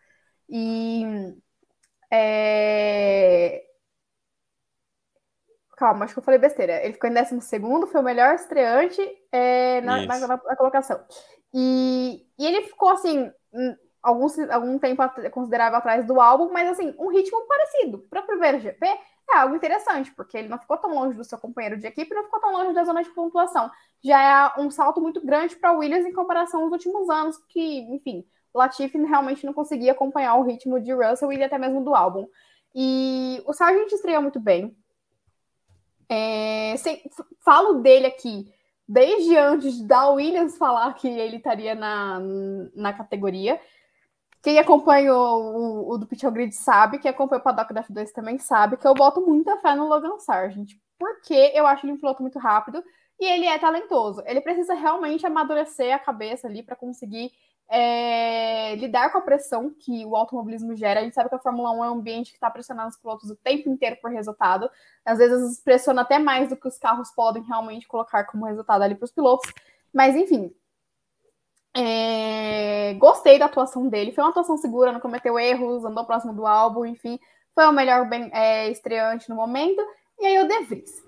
E 0.49 1.03
é, 2.11 3.64
Calma, 5.76 6.06
acho 6.06 6.14
que 6.14 6.19
eu 6.19 6.23
falei 6.23 6.39
besteira. 6.39 6.84
Ele 6.84 6.93
ficou 6.93 7.10
em 7.10 7.14
12, 7.14 7.91
foi 7.91 8.02
o 8.02 8.03
melhor 8.03 8.35
estreante 8.35 9.02
é, 9.31 9.81
na, 9.81 10.06
na, 10.06 10.19
na, 10.19 10.27
na, 10.27 10.56
colocação. 10.56 11.03
E, 11.53 12.26
e 12.39 12.45
ele 12.45 12.61
ficou 12.64 12.89
assim, 12.89 13.31
algum, 14.02 14.27
algum 14.52 14.80
tempo 14.80 15.03
considerável 15.31 15.77
atrás 15.77 16.06
do 16.06 16.22
álbum, 16.22 16.52
mas 16.52 16.69
assim, 16.69 16.95
um 16.97 17.10
ritmo 17.10 17.45
parecido. 17.47 17.99
Para 18.10 18.22
o 18.22 18.27
primeiro 18.27 18.60
GP, 18.60 18.85
é 19.31 19.38
algo 19.38 19.56
interessante, 19.56 20.11
porque 20.11 20.38
ele 20.38 20.47
não 20.47 20.60
ficou 20.60 20.77
tão 20.77 20.93
longe 20.93 21.18
do 21.18 21.23
seu 21.23 21.38
companheiro 21.38 21.77
de 21.77 21.88
equipe, 21.88 22.14
não 22.14 22.23
ficou 22.23 22.39
tão 22.39 22.53
longe 22.53 22.73
da 22.73 22.84
zona 22.84 23.03
de 23.03 23.10
pontuação. 23.10 23.69
Já 24.03 24.53
é 24.56 24.61
um 24.61 24.69
salto 24.69 25.02
muito 25.02 25.26
grande 25.26 25.56
para 25.56 25.73
o 25.73 25.80
Williams 25.80 26.06
em 26.06 26.14
comparação 26.14 26.64
aos 26.64 26.72
últimos 26.72 27.10
anos, 27.10 27.38
que, 27.49 27.80
enfim, 27.93 28.23
Latifi 28.53 28.97
realmente 28.99 29.45
não 29.45 29.53
conseguia 29.53 29.91
acompanhar 29.91 30.35
o 30.35 30.43
ritmo 30.43 30.80
de 30.80 30.93
Russell 30.93 31.34
e 31.34 31.43
até 31.43 31.57
mesmo 31.57 31.84
do 31.84 31.95
álbum. 31.95 32.27
E 32.73 33.41
o 33.45 33.53
Sargent 33.53 33.91
estreou 33.91 34.22
muito 34.22 34.39
bem. 34.39 34.77
É, 36.10 36.76
falo 37.44 37.82
dele 37.82 38.06
aqui 38.06 38.53
desde 38.88 39.36
antes 39.38 39.82
da 39.82 40.10
Williams 40.10 40.57
falar 40.57 40.94
que 40.94 41.07
ele 41.07 41.38
estaria 41.38 41.73
na, 41.73 42.19
na 42.76 42.94
categoria. 42.94 43.60
Quem 44.41 44.60
acompanha 44.60 45.14
o, 45.14 45.88
o, 45.88 45.94
o 45.94 45.98
do 45.98 46.06
Pitch 46.06 46.23
Grid 46.26 46.53
sabe, 46.53 46.99
quem 46.99 47.10
acompanha 47.10 47.40
o 47.40 47.44
Paddock 47.44 47.73
da 47.73 47.84
F2 47.84 48.11
também 48.11 48.38
sabe, 48.38 48.77
que 48.77 48.88
eu 48.88 48.94
boto 48.94 49.19
muita 49.22 49.57
fé 49.57 49.73
no 49.73 49.88
Logan 49.88 50.19
Sargent, 50.19 50.73
porque 50.99 51.52
eu 51.56 51.65
acho 51.65 51.86
ele 51.86 51.94
um 51.94 51.98
piloto 51.98 52.22
muito 52.22 52.38
rápido 52.38 52.84
e 53.19 53.26
ele 53.26 53.45
é 53.45 53.57
talentoso. 53.57 54.22
Ele 54.26 54.41
precisa 54.41 54.76
realmente 54.76 55.26
amadurecer 55.26 55.95
a 55.95 55.99
cabeça 55.99 56.48
ali 56.48 56.61
para 56.61 56.76
conseguir 56.76 57.32
é, 57.68 58.76
lidar 58.76 59.12
com 59.12 59.18
a 59.18 59.22
pressão 59.22 59.74
que 59.80 60.06
o 60.06 60.16
automobilismo 60.16 60.76
gera. 60.76 61.00
A 61.00 61.04
gente 61.04 61.16
sabe 61.16 61.30
que 61.30 61.36
a 61.36 61.40
Fórmula 61.40 61.72
1 61.72 61.84
é 61.84 61.90
um 61.90 61.94
ambiente 61.94 62.32
que 62.32 62.38
está 62.38 62.50
pressionando 62.50 62.90
os 62.90 62.98
pilotos 62.98 63.30
o 63.30 63.36
tempo 63.36 63.70
inteiro 63.70 63.98
por 64.02 64.12
resultado. 64.12 64.70
Às 65.04 65.18
vezes 65.18 65.62
pressiona 65.62 66.02
até 66.02 66.20
mais 66.20 66.50
do 66.50 66.56
que 66.56 66.68
os 66.68 66.78
carros 66.78 67.12
podem 67.12 67.44
realmente 67.44 67.88
colocar 67.88 68.26
como 68.26 68.46
resultado 68.46 68.84
ali 68.84 68.96
para 68.96 69.06
os 69.06 69.12
pilotos. 69.12 69.52
Mas 69.94 70.16
enfim. 70.16 70.54
É, 71.78 72.94
gostei 72.94 73.38
da 73.38 73.46
atuação 73.46 73.90
dele. 73.90 74.14
Foi 74.14 74.24
uma 74.24 74.30
atuação 74.30 74.58
segura, 74.58 74.94
não 74.94 75.00
cometeu 75.00 75.38
erros, 75.38 75.84
andou 75.84 76.06
próximo 76.06 76.34
do 76.34 76.46
álbum, 76.46 76.86
enfim. 76.86 77.20
Foi 77.54 77.66
o 77.66 77.72
melhor 77.72 78.08
bem, 78.08 78.30
é, 78.34 78.70
estreante 78.70 79.30
no 79.30 79.36
momento. 79.36 79.82
E 80.20 80.26
aí 80.26 80.40
o 80.40 80.48
De 80.48 80.60
Vries. 80.66 81.05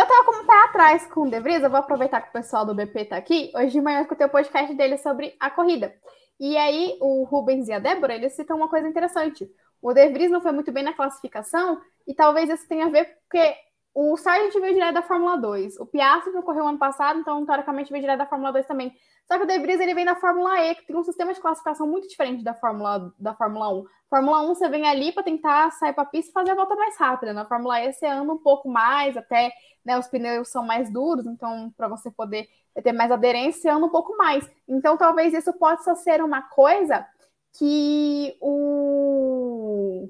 Eu 0.00 0.06
tava 0.06 0.24
com 0.24 0.42
o 0.42 0.46
pé 0.46 0.64
atrás 0.64 1.06
com 1.08 1.20
o 1.24 1.30
De 1.30 1.38
Vries, 1.40 1.62
eu 1.62 1.68
vou 1.68 1.78
aproveitar 1.78 2.22
que 2.22 2.30
o 2.30 2.32
pessoal 2.32 2.64
do 2.64 2.74
BP 2.74 3.04
tá 3.04 3.18
aqui. 3.18 3.52
Hoje 3.54 3.72
de 3.72 3.82
manhã 3.82 3.98
eu 3.98 4.02
escutei 4.04 4.26
o 4.26 4.30
podcast 4.30 4.74
dele 4.74 4.96
sobre 4.96 5.36
a 5.38 5.50
corrida. 5.50 5.94
E 6.40 6.56
aí 6.56 6.96
o 7.02 7.24
Rubens 7.24 7.68
e 7.68 7.72
a 7.72 7.78
Débora, 7.78 8.14
eles 8.14 8.32
citam 8.32 8.56
uma 8.56 8.66
coisa 8.66 8.88
interessante. 8.88 9.46
O 9.82 9.92
De 9.92 10.08
Vries 10.08 10.30
não 10.30 10.40
foi 10.40 10.52
muito 10.52 10.72
bem 10.72 10.82
na 10.82 10.94
classificação 10.94 11.82
e 12.06 12.14
talvez 12.14 12.48
isso 12.48 12.66
tenha 12.66 12.86
a 12.86 12.88
ver 12.88 13.14
porque 13.28 13.54
o 13.94 14.16
Sargent 14.16 14.52
veio 14.54 14.74
direto 14.74 14.94
da 14.94 15.02
Fórmula 15.02 15.36
2. 15.36 15.78
O 15.80 15.86
Piastri 15.86 16.32
correu 16.42 16.66
ano 16.66 16.78
passado, 16.78 17.20
então 17.20 17.44
teoricamente 17.44 17.90
veio 17.90 18.02
direto 18.02 18.18
da 18.18 18.26
Fórmula 18.26 18.52
2 18.52 18.66
também. 18.66 18.92
Só 19.26 19.36
que 19.36 19.44
o 19.44 19.46
De 19.46 19.58
Vries 19.58 19.80
ele 19.80 19.94
vem 19.94 20.04
da 20.04 20.14
Fórmula 20.14 20.58
E, 20.64 20.74
que 20.74 20.86
tem 20.86 20.96
um 20.96 21.02
sistema 21.02 21.32
de 21.32 21.40
classificação 21.40 21.86
muito 21.86 22.08
diferente 22.08 22.42
da 22.44 22.54
Fórmula, 22.54 23.12
da 23.18 23.34
Fórmula 23.34 23.68
1. 23.74 23.84
Fórmula 24.08 24.42
1 24.42 24.54
você 24.54 24.68
vem 24.68 24.86
ali 24.88 25.12
para 25.12 25.22
tentar 25.22 25.70
sair 25.72 25.92
para 25.92 26.04
a 26.04 26.06
pista 26.06 26.30
e 26.30 26.32
fazer 26.32 26.52
a 26.52 26.54
volta 26.54 26.74
mais 26.76 26.96
rápida. 26.96 27.32
Na 27.32 27.44
Fórmula 27.44 27.80
E 27.80 27.92
você 27.92 28.06
anda 28.06 28.32
um 28.32 28.38
pouco 28.38 28.68
mais, 28.68 29.16
até 29.16 29.52
né, 29.84 29.98
os 29.98 30.08
pneus 30.08 30.48
são 30.48 30.64
mais 30.64 30.92
duros, 30.92 31.26
então 31.26 31.72
para 31.76 31.88
você 31.88 32.10
poder 32.10 32.48
ter 32.82 32.92
mais 32.92 33.10
aderência, 33.10 33.62
você 33.62 33.68
anda 33.68 33.86
um 33.86 33.90
pouco 33.90 34.16
mais. 34.16 34.48
Então 34.68 34.96
talvez 34.96 35.34
isso 35.34 35.52
possa 35.54 35.94
ser 35.96 36.22
uma 36.22 36.42
coisa 36.42 37.06
que 37.58 38.36
o 38.40 40.08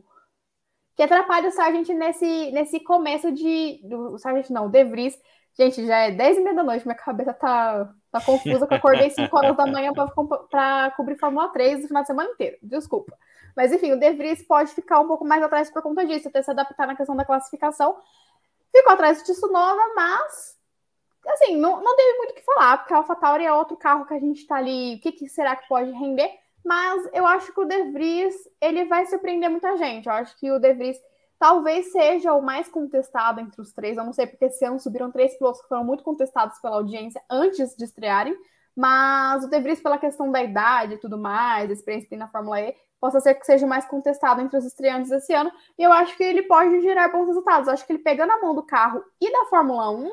que 1.00 1.04
atrapalha 1.04 1.48
o 1.48 1.50
Sargent 1.50 1.88
nesse, 1.88 2.52
nesse 2.52 2.78
começo 2.78 3.32
de. 3.32 3.80
O 3.90 4.18
Sargent 4.18 4.50
não, 4.50 4.66
o 4.66 4.68
De 4.68 4.84
Vries. 4.84 5.18
Gente, 5.58 5.86
já 5.86 5.96
é 5.96 6.10
10 6.10 6.36
e 6.36 6.40
meia 6.42 6.54
da 6.54 6.62
noite, 6.62 6.86
minha 6.86 6.94
cabeça 6.94 7.32
tá, 7.32 7.90
tá 8.12 8.20
confusa, 8.20 8.66
que 8.66 8.74
eu 8.74 8.76
acordei 8.76 9.08
5 9.08 9.34
horas 9.34 9.56
da 9.56 9.66
manhã 9.66 9.92
para 9.94 10.90
cobrir 10.90 11.16
Fórmula 11.16 11.48
3 11.48 11.84
o 11.84 11.88
final 11.88 12.02
de 12.02 12.06
semana 12.06 12.28
inteiro. 12.28 12.58
Desculpa. 12.62 13.16
Mas 13.56 13.72
enfim, 13.72 13.92
o 13.92 13.98
De 13.98 14.10
Vries 14.12 14.46
pode 14.46 14.74
ficar 14.74 15.00
um 15.00 15.06
pouco 15.06 15.24
mais 15.24 15.42
atrás 15.42 15.70
por 15.70 15.80
conta 15.80 16.04
disso, 16.04 16.28
até 16.28 16.42
se 16.42 16.50
adaptar 16.50 16.86
na 16.86 16.94
questão 16.94 17.16
da 17.16 17.24
classificação. 17.24 17.96
Ficou 18.70 18.92
atrás 18.92 19.22
do 19.22 19.24
Tsunoda, 19.24 19.94
mas 19.96 20.58
assim, 21.28 21.56
não, 21.56 21.82
não 21.82 21.96
teve 21.96 22.18
muito 22.18 22.32
o 22.32 22.34
que 22.34 22.44
falar, 22.44 22.76
porque 22.76 22.92
a 22.92 22.98
AlphaTauri 22.98 23.46
é 23.46 23.52
outro 23.54 23.74
carro 23.74 24.04
que 24.04 24.12
a 24.12 24.20
gente 24.20 24.46
tá 24.46 24.56
ali. 24.56 24.96
O 24.96 25.00
que, 25.00 25.12
que 25.12 25.28
será 25.30 25.56
que 25.56 25.66
pode 25.66 25.90
render? 25.92 26.30
Mas 26.64 27.08
eu 27.12 27.26
acho 27.26 27.52
que 27.52 27.60
o 27.60 27.64
De 27.64 27.90
Vries, 27.90 28.34
ele 28.60 28.84
vai 28.84 29.06
surpreender 29.06 29.50
muita 29.50 29.76
gente. 29.76 30.06
Eu 30.06 30.12
acho 30.12 30.36
que 30.38 30.50
o 30.50 30.58
De 30.58 30.72
Vries 30.74 30.98
talvez 31.38 31.90
seja 31.90 32.34
o 32.34 32.42
mais 32.42 32.68
contestado 32.68 33.40
entre 33.40 33.60
os 33.60 33.72
três. 33.72 33.96
Eu 33.96 34.04
não 34.04 34.12
sei 34.12 34.26
porque 34.26 34.44
esse 34.44 34.64
ano 34.64 34.78
subiram 34.78 35.10
três 35.10 35.36
pilotos 35.38 35.62
que 35.62 35.68
foram 35.68 35.84
muito 35.84 36.04
contestados 36.04 36.58
pela 36.60 36.76
audiência 36.76 37.20
antes 37.30 37.74
de 37.74 37.84
estrearem. 37.84 38.36
Mas 38.76 39.44
o 39.44 39.48
De 39.48 39.58
Vries, 39.60 39.82
pela 39.82 39.98
questão 39.98 40.30
da 40.30 40.42
idade 40.42 40.94
e 40.94 40.98
tudo 40.98 41.18
mais, 41.18 41.70
a 41.70 41.72
experiência 41.72 42.06
que 42.06 42.10
tem 42.10 42.18
na 42.18 42.28
Fórmula 42.28 42.60
E, 42.60 42.74
possa 43.00 43.20
ser 43.20 43.34
que 43.34 43.46
seja 43.46 43.66
mais 43.66 43.86
contestado 43.86 44.40
entre 44.40 44.56
os 44.56 44.64
estreantes 44.64 45.10
esse 45.10 45.32
ano. 45.32 45.50
E 45.78 45.82
eu 45.82 45.92
acho 45.92 46.16
que 46.16 46.22
ele 46.22 46.42
pode 46.42 46.80
gerar 46.82 47.08
bons 47.08 47.26
resultados. 47.26 47.66
Eu 47.66 47.74
acho 47.74 47.86
que 47.86 47.92
ele 47.92 48.02
pegando 48.02 48.30
a 48.30 48.40
mão 48.40 48.54
do 48.54 48.62
carro 48.62 49.02
e 49.20 49.32
da 49.32 49.46
Fórmula 49.46 49.90
1, 49.90 50.10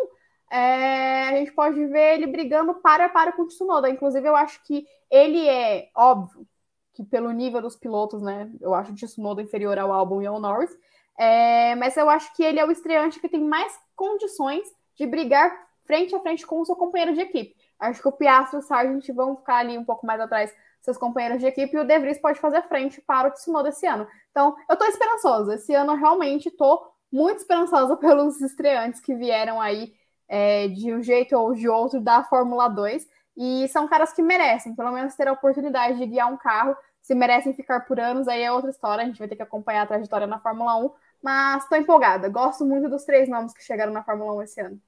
é, 0.50 1.28
a 1.28 1.32
gente 1.38 1.52
pode 1.52 1.86
ver 1.88 2.16
ele 2.16 2.28
brigando 2.28 2.76
para 2.76 3.06
a 3.06 3.10
para 3.10 3.32
com 3.32 3.44
o 3.44 3.48
Tsunoda. 3.48 3.90
Inclusive, 3.90 4.28
eu 4.28 4.36
acho 4.36 4.64
que 4.64 4.86
ele 5.10 5.48
é 5.48 5.90
óbvio 5.96 6.48
que 6.94 7.04
pelo 7.04 7.32
nível 7.32 7.62
dos 7.62 7.76
pilotos, 7.76 8.22
né? 8.22 8.50
Eu 8.60 8.74
acho 8.74 8.92
o 8.92 8.96
Tsunoda 8.96 9.42
inferior 9.42 9.78
ao 9.78 9.92
Albon 9.92 10.22
e 10.22 10.26
ao 10.26 10.40
Norris. 10.40 10.76
É, 11.18 11.76
mas 11.76 11.98
eu 11.98 12.10
acho 12.10 12.34
que 12.36 12.44
ele 12.44 12.60
é 12.60 12.66
o 12.66 12.72
estreante 12.72 13.20
que 13.20 13.30
tem 13.30 13.44
mais 13.44 13.78
condições 13.96 14.68
de 14.96 15.06
brigar 15.06 15.68
frente 15.86 16.16
a 16.16 16.20
frente 16.20 16.46
com 16.46 16.62
o 16.62 16.66
seu 16.66 16.76
companheiro 16.76 17.14
de 17.14 17.22
equipe. 17.22 17.56
Acho 17.80 18.02
que 18.02 18.08
o 18.08 18.12
Piastri 18.12 18.58
e 18.58 18.60
o 18.60 18.64
Sargent 18.64 19.08
vão 19.10 19.36
ficar 19.36 19.58
ali 19.58 19.78
um 19.78 19.86
pouco 19.86 20.06
mais 20.06 20.20
atrás 20.20 20.54
seus 20.82 20.98
companheiros 20.98 21.40
de 21.40 21.48
equipe 21.48 21.76
e 21.76 21.80
o 21.80 21.84
De 21.84 22.00
Vries 22.00 22.20
pode 22.20 22.40
fazer 22.40 22.62
frente 22.64 23.02
para 23.02 23.28
o 23.28 23.32
Tsunoda 23.32 23.70
esse 23.70 23.86
ano. 23.86 24.08
Então, 24.32 24.56
eu 24.70 24.74
estou 24.74 24.88
esperançosa. 24.88 25.56
Esse 25.56 25.74
ano 25.74 25.94
eu 25.94 25.98
realmente 25.98 26.50
estou 26.50 26.92
muito 27.12 27.40
esperançosa 27.40 27.96
pelos 27.98 28.40
estreantes 28.42 29.00
que 29.00 29.16
vieram 29.16 29.60
aí 29.60 29.94
é, 30.28 30.68
de 30.68 30.94
um 30.94 31.02
jeito 31.02 31.36
ou 31.38 31.54
de 31.54 31.68
outro 31.68 32.00
da 32.00 32.24
Fórmula 32.24 32.68
2. 32.68 33.08
E 33.36 33.68
são 33.68 33.88
caras 33.88 34.12
que 34.14 34.22
merecem, 34.22 34.76
pelo 34.76 34.92
menos, 34.92 35.16
ter 35.16 35.28
a 35.28 35.32
oportunidade 35.32 35.98
de 35.98 36.06
guiar 36.06 36.32
um 36.32 36.38
carro. 36.38 36.76
Se 37.02 37.14
merecem 37.14 37.54
ficar 37.54 37.82
por 37.82 38.00
anos, 38.00 38.28
aí 38.28 38.42
é 38.42 38.52
outra 38.52 38.70
história. 38.70 39.04
A 39.04 39.08
gente 39.08 39.20
vai 39.20 39.28
ter 39.28 39.36
que 39.36 39.44
acompanhar 39.44 39.84
a 39.84 39.88
trajetória 39.88 40.28
na 40.28 40.40
Fórmula 40.40 40.76
1. 40.78 40.92
Mas 41.22 41.64
estou 41.64 41.78
empolgada. 41.78 42.30
Gosto 42.30 42.66
muito 42.66 42.90
dos 42.90 43.04
três 43.04 43.30
nomes 43.30 43.54
que 43.54 43.64
chegaram 43.64 43.94
na 43.94 44.04
Fórmula 44.04 44.34
1 44.34 44.42
esse 44.42 44.62
ano. 44.62 44.82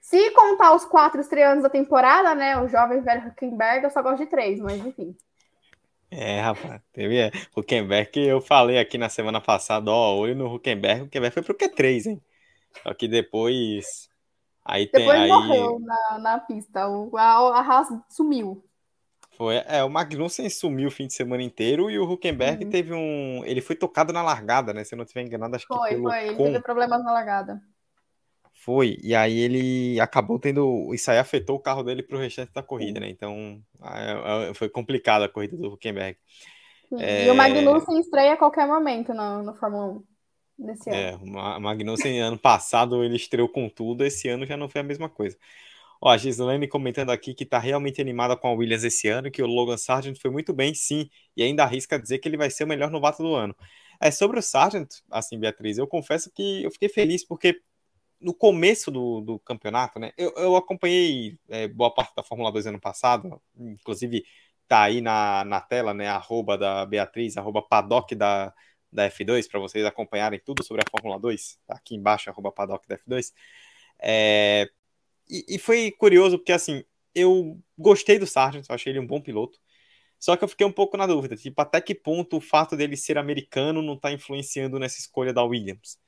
Se 0.00 0.30
contar 0.30 0.72
os 0.72 0.84
quatro 0.84 1.20
estreantes 1.20 1.64
da 1.64 1.68
temporada, 1.68 2.32
né? 2.32 2.56
O 2.60 2.68
jovem 2.68 3.00
velho 3.00 3.26
Huckenberg, 3.26 3.84
eu 3.84 3.90
só 3.90 4.00
gosto 4.00 4.18
de 4.18 4.26
três, 4.26 4.60
mas 4.60 4.84
enfim. 4.86 5.16
É, 6.08 6.40
rapaz, 6.40 6.80
teve 6.92 7.18
é, 7.18 7.32
Huckenberg 7.56 8.10
que 8.12 8.20
eu 8.24 8.40
falei 8.40 8.78
aqui 8.78 8.96
na 8.96 9.08
semana 9.08 9.40
passada, 9.40 9.90
ó, 9.90 10.14
olho 10.16 10.36
no 10.36 10.54
Huckenberg, 10.54 11.02
o 11.02 11.04
Huckenberg 11.06 11.34
foi 11.34 11.42
pro 11.42 11.56
Q3, 11.56 12.06
hein? 12.06 12.22
Só 12.84 12.94
que 12.94 13.08
depois 13.08 14.08
Aí 14.68 14.86
Depois 14.86 15.06
tem, 15.06 15.22
aí... 15.22 15.28
morreu 15.28 15.78
na, 15.80 16.18
na 16.18 16.38
pista, 16.38 16.88
o, 16.88 17.16
a, 17.16 17.58
a 17.58 17.60
Haas 17.60 17.88
sumiu. 18.08 18.62
Foi, 19.36 19.62
é, 19.66 19.84
o 19.84 19.90
Magnussen 19.90 20.48
sumiu 20.48 20.88
o 20.88 20.90
fim 20.90 21.06
de 21.06 21.12
semana 21.12 21.42
inteiro 21.42 21.90
e 21.90 21.98
o 21.98 22.10
Huckenberg 22.10 22.64
uhum. 22.64 22.70
teve 22.70 22.94
um. 22.94 23.44
Ele 23.44 23.60
foi 23.60 23.76
tocado 23.76 24.12
na 24.12 24.22
largada, 24.22 24.72
né? 24.72 24.82
Se 24.82 24.94
eu 24.94 24.96
não 24.96 25.04
estiver 25.04 25.22
enganado, 25.22 25.54
acho 25.54 25.66
foi, 25.66 25.90
que 25.90 25.94
pelo. 25.94 26.08
Foi, 26.08 26.28
ele 26.28 26.36
teve 26.36 26.60
problemas 26.60 27.04
na 27.04 27.12
largada. 27.12 27.60
Foi, 28.54 28.96
e 29.02 29.14
aí 29.14 29.38
ele 29.38 30.00
acabou 30.00 30.38
tendo. 30.38 30.92
Isso 30.94 31.10
aí 31.10 31.18
afetou 31.18 31.56
o 31.56 31.60
carro 31.60 31.82
dele 31.82 32.02
para 32.02 32.16
o 32.16 32.20
restante 32.20 32.50
da 32.52 32.62
corrida, 32.62 32.98
né? 32.98 33.10
Então 33.10 33.62
foi 34.54 34.70
complicada 34.70 35.26
a 35.26 35.28
corrida 35.28 35.56
do 35.56 35.74
Huckenberg. 35.74 36.16
É... 36.98 37.26
E 37.26 37.30
o 37.30 37.34
Magnussen 37.34 38.00
estreia 38.00 38.32
a 38.32 38.36
qualquer 38.38 38.66
momento 38.66 39.12
no, 39.12 39.42
no 39.42 39.54
Fórmula 39.54 39.98
1 39.98 40.15
nesse 40.58 40.90
ano. 40.90 40.98
É, 40.98 41.16
o 41.16 41.60
Magnussen 41.60 42.18
ano 42.20 42.38
passado 42.38 43.02
ele 43.02 43.16
estreou 43.16 43.48
com 43.48 43.68
tudo, 43.68 44.04
esse 44.04 44.28
ano 44.28 44.46
já 44.46 44.56
não 44.56 44.68
foi 44.68 44.80
a 44.80 44.84
mesma 44.84 45.08
coisa. 45.08 45.36
Ó, 46.00 46.10
a 46.10 46.16
Gislaine 46.16 46.68
comentando 46.68 47.10
aqui 47.10 47.34
que 47.34 47.46
tá 47.46 47.58
realmente 47.58 48.00
animada 48.00 48.36
com 48.36 48.48
a 48.48 48.52
Williams 48.52 48.84
esse 48.84 49.08
ano, 49.08 49.30
que 49.30 49.42
o 49.42 49.46
Logan 49.46 49.76
Sargent 49.76 50.18
foi 50.20 50.30
muito 50.30 50.52
bem, 50.52 50.74
sim, 50.74 51.08
e 51.36 51.42
ainda 51.42 51.64
arrisca 51.64 51.98
dizer 51.98 52.18
que 52.18 52.28
ele 52.28 52.36
vai 52.36 52.50
ser 52.50 52.64
o 52.64 52.66
melhor 52.66 52.90
novato 52.90 53.22
do 53.22 53.34
ano. 53.34 53.56
É 54.00 54.10
sobre 54.10 54.38
o 54.38 54.42
Sargent, 54.42 54.88
assim, 55.10 55.38
Beatriz, 55.38 55.78
eu 55.78 55.86
confesso 55.86 56.30
que 56.30 56.62
eu 56.64 56.70
fiquei 56.70 56.88
feliz 56.88 57.24
porque 57.24 57.60
no 58.20 58.34
começo 58.34 58.90
do, 58.90 59.20
do 59.20 59.38
campeonato, 59.38 59.98
né, 59.98 60.12
eu, 60.16 60.32
eu 60.36 60.56
acompanhei 60.56 61.38
é, 61.48 61.68
boa 61.68 61.92
parte 61.92 62.14
da 62.14 62.22
Fórmula 62.22 62.52
2 62.52 62.66
ano 62.66 62.80
passado, 62.80 63.40
inclusive 63.58 64.24
tá 64.68 64.82
aí 64.82 65.00
na, 65.00 65.44
na 65.44 65.60
tela, 65.60 65.94
né, 65.94 66.08
arroba 66.08 66.58
da 66.58 66.84
Beatriz, 66.84 67.36
arroba 67.36 67.62
paddock 67.62 68.14
da, 68.14 68.52
da 68.96 69.08
F2 69.10 69.48
para 69.48 69.60
vocês 69.60 69.84
acompanharem 69.84 70.40
tudo 70.44 70.64
sobre 70.64 70.82
a 70.84 70.90
Fórmula 70.90 71.20
2, 71.20 71.58
tá 71.66 71.74
aqui 71.76 71.94
embaixo, 71.94 72.30
arroba 72.30 72.50
paddock 72.50 72.88
da 72.88 72.98
F2. 72.98 73.32
É, 74.00 74.68
e, 75.28 75.44
e, 75.56 75.58
foi 75.58 75.92
curioso 75.92 76.38
porque 76.38 76.52
assim, 76.52 76.84
eu 77.14 77.60
gostei 77.78 78.18
do 78.18 78.26
Sargent, 78.26 78.66
eu 78.68 78.74
achei 78.74 78.92
ele 78.92 79.00
um 79.00 79.06
bom 79.06 79.20
piloto. 79.20 79.58
Só 80.18 80.36
que 80.36 80.44
eu 80.44 80.48
fiquei 80.48 80.66
um 80.66 80.72
pouco 80.72 80.96
na 80.96 81.06
dúvida, 81.06 81.36
tipo, 81.36 81.60
até 81.60 81.80
que 81.80 81.94
ponto 81.94 82.38
o 82.38 82.40
fato 82.40 82.76
dele 82.76 82.96
ser 82.96 83.18
americano 83.18 83.82
não 83.82 83.94
está 83.94 84.12
influenciando 84.12 84.78
nessa 84.78 84.98
escolha 84.98 85.32
da 85.32 85.44
Williams. 85.44 85.98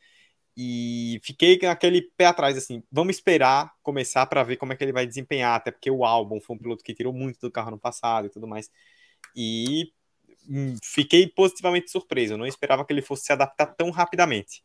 E 0.56 1.20
fiquei 1.22 1.58
com 1.58 1.68
aquele 1.68 2.02
pé 2.16 2.26
atrás, 2.26 2.56
assim, 2.56 2.82
vamos 2.90 3.16
esperar 3.16 3.72
começar 3.82 4.26
para 4.26 4.42
ver 4.42 4.56
como 4.56 4.72
é 4.72 4.76
que 4.76 4.84
ele 4.84 4.92
vai 4.92 5.06
desempenhar, 5.06 5.54
até 5.54 5.70
porque 5.70 5.90
o 5.90 6.04
Albon 6.04 6.40
foi 6.40 6.56
um 6.56 6.58
piloto 6.58 6.82
que 6.82 6.94
tirou 6.94 7.12
muito 7.12 7.38
do 7.40 7.50
carro 7.50 7.70
no 7.70 7.78
passado 7.78 8.26
e 8.26 8.30
tudo 8.30 8.46
mais. 8.48 8.70
E 9.36 9.92
fiquei 10.82 11.26
positivamente 11.26 11.90
surpreso. 11.90 12.34
Eu 12.34 12.38
não 12.38 12.46
esperava 12.46 12.84
que 12.84 12.92
ele 12.92 13.02
fosse 13.02 13.24
se 13.24 13.32
adaptar 13.32 13.66
tão 13.66 13.90
rapidamente. 13.90 14.62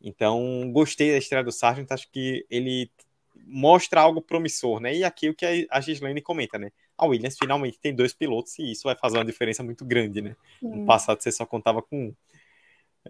Então, 0.00 0.70
gostei 0.72 1.10
da 1.10 1.18
estreia 1.18 1.44
do 1.44 1.52
Sargent. 1.52 1.90
Acho 1.90 2.10
que 2.10 2.46
ele 2.50 2.90
mostra 3.46 4.00
algo 4.00 4.20
promissor, 4.20 4.80
né? 4.80 4.94
E 4.94 5.04
aqui 5.04 5.28
o 5.28 5.34
que 5.34 5.66
a 5.70 5.80
Gislaine 5.80 6.20
comenta, 6.20 6.58
né? 6.58 6.70
A 6.96 7.06
Williams 7.06 7.36
finalmente 7.38 7.78
tem 7.78 7.94
dois 7.94 8.12
pilotos 8.12 8.58
e 8.58 8.72
isso 8.72 8.84
vai 8.84 8.96
fazer 8.96 9.18
uma 9.18 9.24
diferença 9.24 9.62
muito 9.62 9.84
grande, 9.84 10.20
né? 10.20 10.36
No 10.60 10.84
passado 10.84 11.22
você 11.22 11.30
só 11.30 11.46
contava 11.46 11.82
com 11.82 12.08
um. 12.08 12.14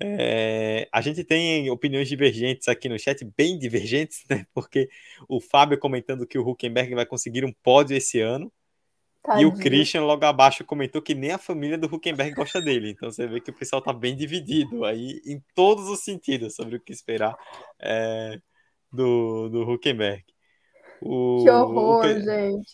É, 0.00 0.88
a 0.92 1.00
gente 1.00 1.24
tem 1.24 1.68
opiniões 1.70 2.08
divergentes 2.08 2.68
aqui 2.68 2.88
no 2.88 2.98
chat, 2.98 3.24
bem 3.36 3.58
divergentes, 3.58 4.22
né? 4.30 4.46
Porque 4.54 4.88
o 5.28 5.40
Fábio 5.40 5.78
comentando 5.78 6.26
que 6.26 6.38
o 6.38 6.46
Huckenberg 6.46 6.94
vai 6.94 7.06
conseguir 7.06 7.44
um 7.44 7.52
pódio 7.52 7.96
esse 7.96 8.20
ano. 8.20 8.52
Tadinho. 9.22 9.48
E 9.48 9.50
o 9.50 9.54
Christian 9.54 10.02
logo 10.02 10.24
abaixo 10.24 10.64
comentou 10.64 11.02
que 11.02 11.14
nem 11.14 11.32
a 11.32 11.38
família 11.38 11.76
do 11.76 11.86
Huckenberg 11.86 12.34
gosta 12.34 12.60
dele. 12.60 12.90
Então 12.90 13.10
você 13.10 13.26
vê 13.26 13.40
que 13.40 13.50
o 13.50 13.54
pessoal 13.54 13.82
tá 13.82 13.92
bem 13.92 14.16
dividido 14.16 14.84
aí 14.84 15.20
em 15.26 15.42
todos 15.54 15.88
os 15.88 16.00
sentidos 16.00 16.54
sobre 16.54 16.76
o 16.76 16.80
que 16.80 16.92
esperar 16.92 17.36
é, 17.80 18.40
do, 18.92 19.48
do 19.48 19.70
Huckenberg. 19.70 20.24
O, 21.00 21.44
que 21.44 21.50
horror, 21.50 22.04
o, 22.04 22.20
gente. 22.20 22.72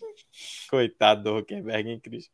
Coitado 0.70 1.22
do 1.24 1.38
Huckenberg, 1.38 1.90
hein, 1.90 2.00
Christian? 2.00 2.32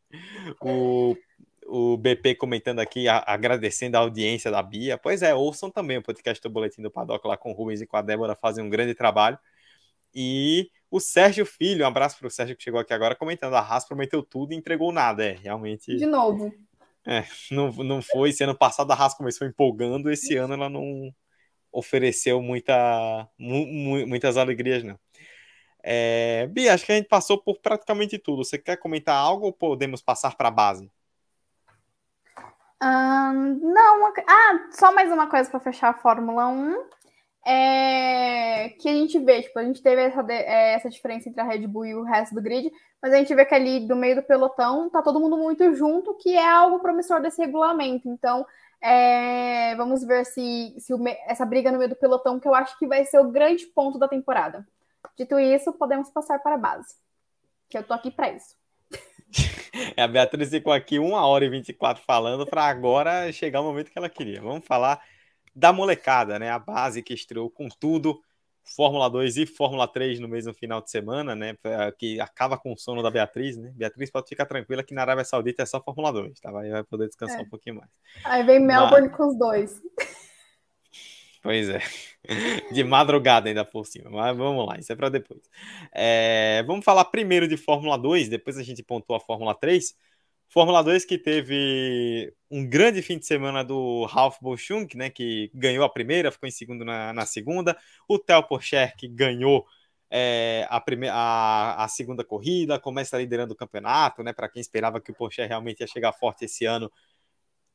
O, 0.61 1.17
o 1.65 1.97
BP 1.97 2.35
comentando 2.35 2.79
aqui, 2.79 3.07
a, 3.07 3.23
agradecendo 3.25 3.97
a 3.97 3.99
audiência 3.99 4.49
da 4.49 4.61
Bia. 4.61 4.97
Pois 4.97 5.21
é, 5.21 5.33
ouçam 5.33 5.69
também 5.69 5.97
o 5.97 6.03
podcast 6.03 6.41
do 6.41 6.49
Boletim 6.49 6.81
do 6.81 6.91
Paddock 6.91 7.27
lá 7.27 7.35
com 7.35 7.51
o 7.51 7.53
Rubens 7.53 7.81
e 7.81 7.87
com 7.87 7.97
a 7.97 8.01
Débora, 8.01 8.35
fazem 8.35 8.63
um 8.63 8.69
grande 8.69 8.93
trabalho. 8.93 9.37
E 10.13 10.69
o 10.91 10.99
Sérgio 10.99 11.45
Filho, 11.45 11.85
um 11.85 11.87
abraço 11.87 12.19
para 12.19 12.27
o 12.27 12.29
Sérgio 12.29 12.55
que 12.55 12.63
chegou 12.63 12.79
aqui 12.79 12.93
agora, 12.93 13.15
comentando: 13.15 13.55
a 13.55 13.61
Haas 13.61 13.85
prometeu 13.85 14.21
tudo 14.21 14.53
e 14.53 14.57
entregou 14.57 14.91
nada. 14.91 15.23
É, 15.23 15.31
realmente. 15.31 15.95
De 15.95 16.05
novo. 16.05 16.53
É, 17.07 17.23
não, 17.49 17.71
não 17.71 18.01
foi. 18.01 18.29
Esse 18.29 18.43
ano 18.43 18.55
passado 18.55 18.91
a 18.91 18.95
Haas 18.95 19.13
começou 19.13 19.47
empolgando, 19.47 20.11
esse 20.11 20.35
ano 20.35 20.53
ela 20.53 20.69
não 20.69 21.11
ofereceu 21.71 22.41
muita, 22.41 23.27
mu, 23.39 24.05
muitas 24.05 24.35
alegrias, 24.35 24.83
não. 24.83 24.99
É, 25.81 26.47
Bia, 26.47 26.73
acho 26.73 26.85
que 26.85 26.91
a 26.91 26.95
gente 26.95 27.07
passou 27.07 27.41
por 27.41 27.59
praticamente 27.59 28.19
tudo. 28.19 28.43
Você 28.43 28.57
quer 28.57 28.75
comentar 28.75 29.15
algo 29.15 29.45
ou 29.45 29.53
podemos 29.53 30.01
passar 30.01 30.35
para 30.35 30.49
a 30.49 30.51
base? 30.51 30.91
Um, 32.83 33.73
não, 33.73 34.07
ah, 34.27 34.67
só 34.71 34.93
mais 34.93 35.11
uma 35.11 35.27
coisa 35.27 35.49
para 35.49 35.59
fechar 35.59 35.89
a 35.89 35.93
Fórmula 35.93 36.47
1. 36.47 36.83
É, 37.45 38.69
que 38.69 38.87
a 38.87 38.93
gente 38.93 39.17
vê, 39.19 39.41
tipo, 39.41 39.57
a 39.57 39.63
gente 39.63 39.81
teve 39.81 40.01
essa, 40.01 40.25
é, 40.29 40.73
essa 40.73 40.89
diferença 40.89 41.27
entre 41.27 41.41
a 41.41 41.43
Red 41.43 41.65
Bull 41.65 41.85
e 41.85 41.95
o 41.95 42.03
resto 42.03 42.35
do 42.35 42.41
grid, 42.41 42.71
mas 43.01 43.13
a 43.13 43.17
gente 43.17 43.33
vê 43.33 43.43
que 43.45 43.55
ali 43.55 43.87
do 43.87 43.95
meio 43.95 44.15
do 44.15 44.23
pelotão 44.23 44.89
tá 44.89 45.01
todo 45.01 45.19
mundo 45.19 45.35
muito 45.37 45.73
junto, 45.73 46.13
que 46.15 46.35
é 46.35 46.47
algo 46.47 46.79
promissor 46.79 47.21
desse 47.21 47.41
regulamento. 47.41 48.07
Então, 48.07 48.45
é, 48.79 49.75
vamos 49.75 50.03
ver 50.03 50.25
se, 50.25 50.75
se 50.77 50.93
o, 50.93 51.07
essa 51.27 51.45
briga 51.45 51.71
no 51.71 51.79
meio 51.79 51.89
do 51.89 51.95
pelotão, 51.95 52.39
que 52.39 52.47
eu 52.47 52.53
acho 52.53 52.77
que 52.77 52.85
vai 52.85 53.05
ser 53.05 53.19
o 53.19 53.31
grande 53.31 53.65
ponto 53.65 53.97
da 53.97 54.07
temporada. 54.07 54.67
Dito 55.17 55.39
isso, 55.39 55.73
podemos 55.73 56.09
passar 56.09 56.39
para 56.39 56.55
a 56.55 56.59
base, 56.59 56.95
que 57.69 57.77
eu 57.77 57.83
tô 57.83 57.93
aqui 57.93 58.11
para 58.11 58.31
isso. 58.31 58.55
É, 59.95 60.03
a 60.03 60.07
Beatriz 60.07 60.49
ficou 60.49 60.73
aqui 60.73 60.99
uma 60.99 61.25
hora 61.25 61.45
e 61.45 61.49
24 61.49 62.03
falando 62.03 62.45
para 62.45 62.65
agora 62.65 63.31
chegar 63.31 63.61
o 63.61 63.63
momento 63.63 63.89
que 63.89 63.97
ela 63.97 64.09
queria. 64.09 64.41
Vamos 64.41 64.65
falar 64.65 65.01
da 65.55 65.73
molecada, 65.73 66.39
né? 66.39 66.49
A 66.49 66.59
base 66.59 67.01
que 67.01 67.13
estreou 67.13 67.49
com 67.49 67.67
tudo, 67.67 68.21
Fórmula 68.63 69.09
2 69.09 69.37
e 69.37 69.45
Fórmula 69.45 69.87
3 69.87 70.19
no 70.19 70.27
mesmo 70.27 70.53
final 70.53 70.81
de 70.81 70.89
semana, 70.89 71.35
né? 71.35 71.55
Que 71.97 72.19
acaba 72.19 72.57
com 72.57 72.73
o 72.73 72.77
sono 72.77 73.01
da 73.01 73.11
Beatriz, 73.11 73.57
né? 73.57 73.71
Beatriz 73.75 74.09
pode 74.09 74.29
ficar 74.29 74.45
tranquila 74.45 74.83
que 74.83 74.93
na 74.93 75.01
Arábia 75.01 75.25
Saudita 75.25 75.63
é 75.63 75.65
só 75.65 75.81
Fórmula 75.81 76.11
2, 76.11 76.39
tá? 76.39 76.57
Aí 76.59 76.69
vai 76.69 76.83
poder 76.83 77.07
descansar 77.07 77.39
é. 77.39 77.43
um 77.43 77.49
pouquinho 77.49 77.77
mais. 77.77 77.89
Aí 78.23 78.43
vem 78.43 78.59
Melbourne 78.59 79.07
Mas... 79.07 79.17
com 79.17 79.27
os 79.27 79.37
dois. 79.37 79.81
Pois 81.43 81.69
é. 81.69 81.81
De 82.71 82.83
madrugada 82.83 83.49
ainda 83.49 83.65
por 83.65 83.85
cima. 83.85 84.09
Mas 84.11 84.37
vamos 84.37 84.65
lá, 84.67 84.77
isso 84.77 84.93
é 84.93 84.95
para 84.95 85.09
depois. 85.09 85.41
É... 85.91 86.63
Vamos 86.67 86.85
falar 86.85 87.05
primeiro 87.05 87.47
de 87.47 87.57
Fórmula 87.57 87.97
2, 87.97 88.29
depois 88.29 88.57
a 88.57 88.63
gente 88.63 88.83
pontua 88.83 89.17
a 89.17 89.19
Fórmula 89.19 89.55
3. 89.55 89.95
Fórmula 90.51 90.83
2 90.83 91.05
que 91.05 91.17
teve 91.17 92.33
um 92.49 92.67
grande 92.67 93.01
fim 93.01 93.17
de 93.17 93.25
semana 93.25 93.63
do 93.63 94.03
Ralf 94.03 94.37
Boschung, 94.41 94.85
né, 94.95 95.09
que 95.09 95.49
ganhou 95.53 95.85
a 95.85 95.89
primeira, 95.89 96.29
ficou 96.29 96.45
em 96.45 96.51
segundo 96.51 96.83
na, 96.83 97.13
na 97.13 97.25
segunda. 97.25 97.77
O 98.05 98.19
Theo 98.19 98.43
Porcher, 98.43 98.93
que 98.97 99.07
ganhou 99.07 99.65
é, 100.09 100.67
a, 100.69 100.81
primeira, 100.81 101.15
a, 101.15 101.85
a, 101.85 101.87
segunda 101.87 102.21
corrida, 102.25 102.77
começa 102.77 103.17
liderando 103.17 103.53
o 103.53 103.55
campeonato, 103.55 104.23
né, 104.23 104.33
para 104.33 104.49
quem 104.49 104.59
esperava 104.59 104.99
que 104.99 105.11
o 105.11 105.15
Porcher 105.15 105.47
realmente 105.47 105.79
ia 105.79 105.87
chegar 105.87 106.11
forte 106.11 106.43
esse 106.43 106.65
ano, 106.65 106.91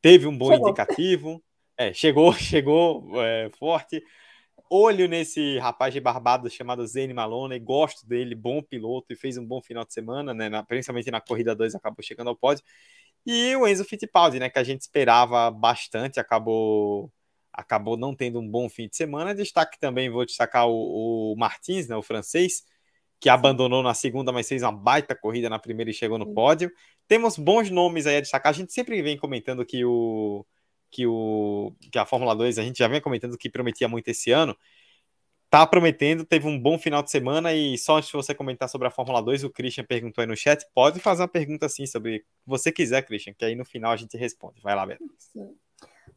teve 0.03 0.27
um 0.27 0.36
bom 0.36 0.53
chegou. 0.53 0.69
indicativo. 0.69 1.43
É, 1.78 1.94
chegou, 1.94 2.31
chegou 2.36 3.23
é, 3.23 3.48
forte 3.59 4.03
olho 4.71 5.09
nesse 5.09 5.59
rapaz 5.59 5.93
de 5.93 6.01
barbado 6.01 6.49
chamado 6.51 6.87
Zane 6.87 7.15
Maloney, 7.15 7.59
gosto 7.59 8.07
dele, 8.07 8.35
bom 8.35 8.63
piloto 8.63 9.13
e 9.13 9.17
fez 9.17 9.37
um 9.37 9.47
bom 9.47 9.61
final 9.63 9.85
de 9.85 9.93
semana, 9.93 10.35
né? 10.35 10.49
Na, 10.49 10.63
principalmente 10.63 11.11
na 11.11 11.21
corrida 11.21 11.55
2 11.55 11.75
acabou 11.75 12.03
chegando 12.03 12.29
ao 12.29 12.37
pódio. 12.37 12.65
E 13.27 13.57
o 13.57 13.67
Enzo 13.67 13.85
Fittipaldi, 13.85 14.39
né, 14.39 14.49
que 14.49 14.59
a 14.59 14.65
gente 14.65 14.83
esperava 14.83 15.51
bastante, 15.51 16.21
acabou 16.21 17.13
acabou 17.53 17.97
não 17.97 18.15
tendo 18.15 18.39
um 18.39 18.49
bom 18.49 18.69
fim 18.69 18.89
de 18.89 18.97
semana. 18.97 19.35
Destaque 19.35 19.79
também, 19.81 20.11
vou 20.11 20.27
destacar 20.27 20.69
o, 20.69 21.33
o 21.33 21.37
Martins, 21.37 21.89
né, 21.89 21.97
o 21.97 22.03
francês, 22.03 22.63
que 23.19 23.29
abandonou 23.31 23.83
na 23.83 23.95
segunda, 23.95 24.33
mas 24.33 24.49
fez 24.49 24.63
uma 24.63 24.73
baita 24.73 25.17
corrida 25.17 25.49
na 25.49 25.59
primeira 25.59 25.91
e 25.91 25.95
chegou 25.95 26.19
no 26.19 26.35
pódio. 26.35 26.71
Temos 27.09 27.39
bons 27.39 27.71
nomes 27.71 28.07
aí 28.07 28.19
a 28.19 28.21
destacar. 28.21 28.51
A 28.51 28.55
gente 28.55 28.73
sempre 28.73 29.01
vem 29.03 29.17
comentando 29.17 29.65
que 29.65 29.85
o 29.85 30.47
que, 30.91 31.07
o, 31.07 31.73
que 31.91 31.99
a 31.99 32.07
Fórmula 32.07 32.35
2, 32.35 32.59
a 32.59 32.63
gente 32.63 32.79
já 32.79 32.89
vem 32.89 33.01
comentando 33.01 33.37
que 33.37 33.51
prometia 33.51 33.89
muito 33.89 34.09
esse 34.09 34.31
ano, 34.31 34.57
tá 35.51 35.67
prometendo, 35.67 36.25
teve 36.25 36.47
um 36.47 36.61
bom 36.61 36.79
final 36.79 37.03
de 37.03 37.11
semana 37.11 37.53
e 37.53 37.79
só 37.79 37.97
antes 37.97 38.09
de 38.09 38.17
você 38.17 38.35
comentar 38.35 38.69
sobre 38.69 38.89
a 38.89 38.91
Fórmula 38.91 39.23
2, 39.23 39.45
o 39.45 39.51
Christian 39.51 39.85
perguntou 39.85 40.23
aí 40.23 40.29
no 40.29 40.37
chat, 40.37 40.67
pode 40.75 41.01
fazer 41.01 41.23
uma 41.23 41.29
pergunta 41.29 41.67
assim 41.67 41.87
sobre 41.87 42.25
você 42.45 42.73
quiser, 42.73 43.03
Christian, 43.03 43.33
que 43.33 43.45
aí 43.45 43.55
no 43.55 43.65
final 43.65 43.93
a 43.93 43.97
gente 43.97 44.17
responde. 44.17 44.61
Vai 44.61 44.75
lá, 44.75 44.85
Beto. 44.85 45.05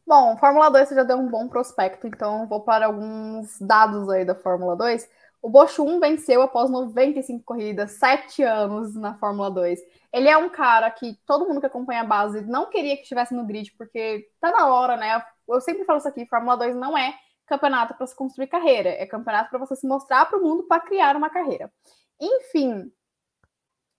Bom, 0.06 0.36
Fórmula 0.38 0.70
2 0.70 0.88
você 0.88 0.94
já 0.94 1.04
deu 1.04 1.16
um 1.16 1.28
bom 1.28 1.48
prospecto, 1.48 2.06
então 2.06 2.48
vou 2.48 2.60
para 2.60 2.86
alguns 2.86 3.58
dados 3.60 4.08
aí 4.08 4.24
da 4.24 4.34
Fórmula 4.34 4.76
2. 4.76 5.08
O 5.42 5.48
Bosch 5.48 5.78
1 5.78 6.00
venceu 6.00 6.42
após 6.42 6.70
95 6.70 7.42
corridas, 7.44 7.92
7 7.92 8.42
anos 8.42 8.94
na 8.94 9.14
Fórmula 9.14 9.50
2. 9.50 9.80
Ele 10.12 10.28
é 10.28 10.36
um 10.36 10.50
cara 10.50 10.90
que 10.90 11.18
todo 11.26 11.46
mundo 11.46 11.60
que 11.60 11.66
acompanha 11.66 12.02
a 12.02 12.04
base 12.04 12.42
não 12.42 12.68
queria 12.68 12.96
que 12.96 13.02
estivesse 13.02 13.34
no 13.34 13.46
grid, 13.46 13.72
porque 13.78 14.28
tá 14.40 14.50
na 14.50 14.68
hora, 14.68 14.96
né? 14.96 15.22
Eu 15.48 15.60
sempre 15.60 15.84
falo 15.84 15.98
isso 15.98 16.08
aqui: 16.08 16.26
Fórmula 16.26 16.56
2 16.56 16.76
não 16.76 16.96
é 16.96 17.14
campeonato 17.46 17.94
para 17.94 18.06
se 18.06 18.14
construir 18.14 18.48
carreira, 18.48 18.90
é 18.90 19.06
campeonato 19.06 19.50
para 19.50 19.58
você 19.58 19.74
se 19.74 19.86
mostrar 19.86 20.26
para 20.26 20.38
o 20.38 20.42
mundo 20.42 20.64
para 20.64 20.82
criar 20.82 21.16
uma 21.16 21.30
carreira. 21.30 21.72
Enfim. 22.20 22.92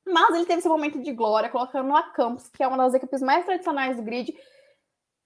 Mas 0.06 0.36
ele 0.36 0.46
teve 0.46 0.62
seu 0.62 0.72
momento 0.72 1.02
de 1.02 1.12
glória 1.12 1.50
colocando 1.50 1.96
a 1.96 2.04
Campos, 2.04 2.48
que 2.50 2.64
é 2.64 2.68
uma 2.68 2.78
das 2.78 2.94
equipes 2.94 3.22
mais 3.22 3.46
tradicionais 3.46 3.98
do 3.98 4.04
grid, 4.04 4.34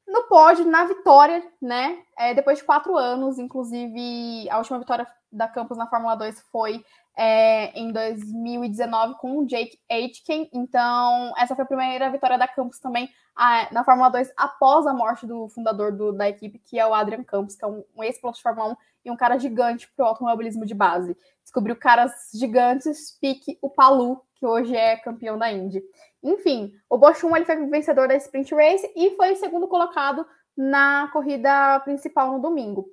no 0.08 0.24
pódio, 0.24 0.66
na 0.66 0.86
vitória, 0.86 1.44
né? 1.62 2.04
É, 2.18 2.34
depois 2.34 2.60
de 2.60 2.64
quatro 2.64 2.96
anos, 2.96 3.40
inclusive 3.40 4.50
a 4.50 4.58
última 4.58 4.80
vitória 4.80 5.08
da 5.36 5.48
Campos 5.48 5.78
na 5.78 5.88
Fórmula 5.88 6.16
2 6.16 6.42
foi 6.52 6.84
é, 7.18 7.78
em 7.80 7.92
2019 7.92 9.16
com 9.16 9.38
o 9.38 9.46
Jake 9.46 9.80
Aitken. 9.90 10.50
Então, 10.54 11.34
essa 11.38 11.56
foi 11.56 11.64
a 11.64 11.68
primeira 11.68 12.10
vitória 12.10 12.38
da 12.38 12.48
Campos 12.48 12.80
também 12.80 13.10
a, 13.36 13.68
na 13.72 13.84
Fórmula 13.84 14.10
2 14.10 14.32
após 14.38 14.88
a 14.88 14.94
morte 14.94 15.28
do 15.28 15.50
fundador 15.50 15.92
do, 15.92 16.14
da 16.14 16.30
equipe, 16.30 16.60
que 16.60 16.80
é 16.80 16.88
o 16.88 16.94
Adrian 16.94 17.24
Campos, 17.24 17.56
que 17.56 17.66
é 17.66 17.68
um, 17.68 17.84
um 17.96 18.04
ex-piloto 18.04 18.38
de 18.38 18.44
Fórmula 18.44 18.72
1 18.72 18.76
e 19.06 19.12
um 19.12 19.18
cara 19.18 19.38
gigante 19.38 19.92
para 19.96 20.06
o 20.06 20.08
automobilismo 20.08 20.66
de 20.66 20.74
base. 20.74 21.16
Descobriu 21.44 21.76
caras 21.76 22.32
gigantes, 22.34 23.12
pique 23.20 23.58
o 23.62 23.70
Palu, 23.70 24.22
que 24.36 24.46
hoje 24.46 24.76
é 24.76 24.96
campeão 24.98 25.38
da 25.38 25.52
Indy. 25.52 25.84
Enfim, 26.24 26.74
o 26.90 26.98
Bosch 26.98 27.24
1 27.24 27.36
ele 27.36 27.46
foi 27.46 27.56
vencedor 27.68 28.08
da 28.08 28.16
Sprint 28.16 28.54
Race 28.56 28.92
e 28.96 29.16
foi 29.16 29.36
segundo 29.36 29.68
colocado 29.68 30.26
na 30.58 31.10
corrida 31.12 31.80
principal 31.82 32.32
no 32.32 32.40
domingo. 32.40 32.88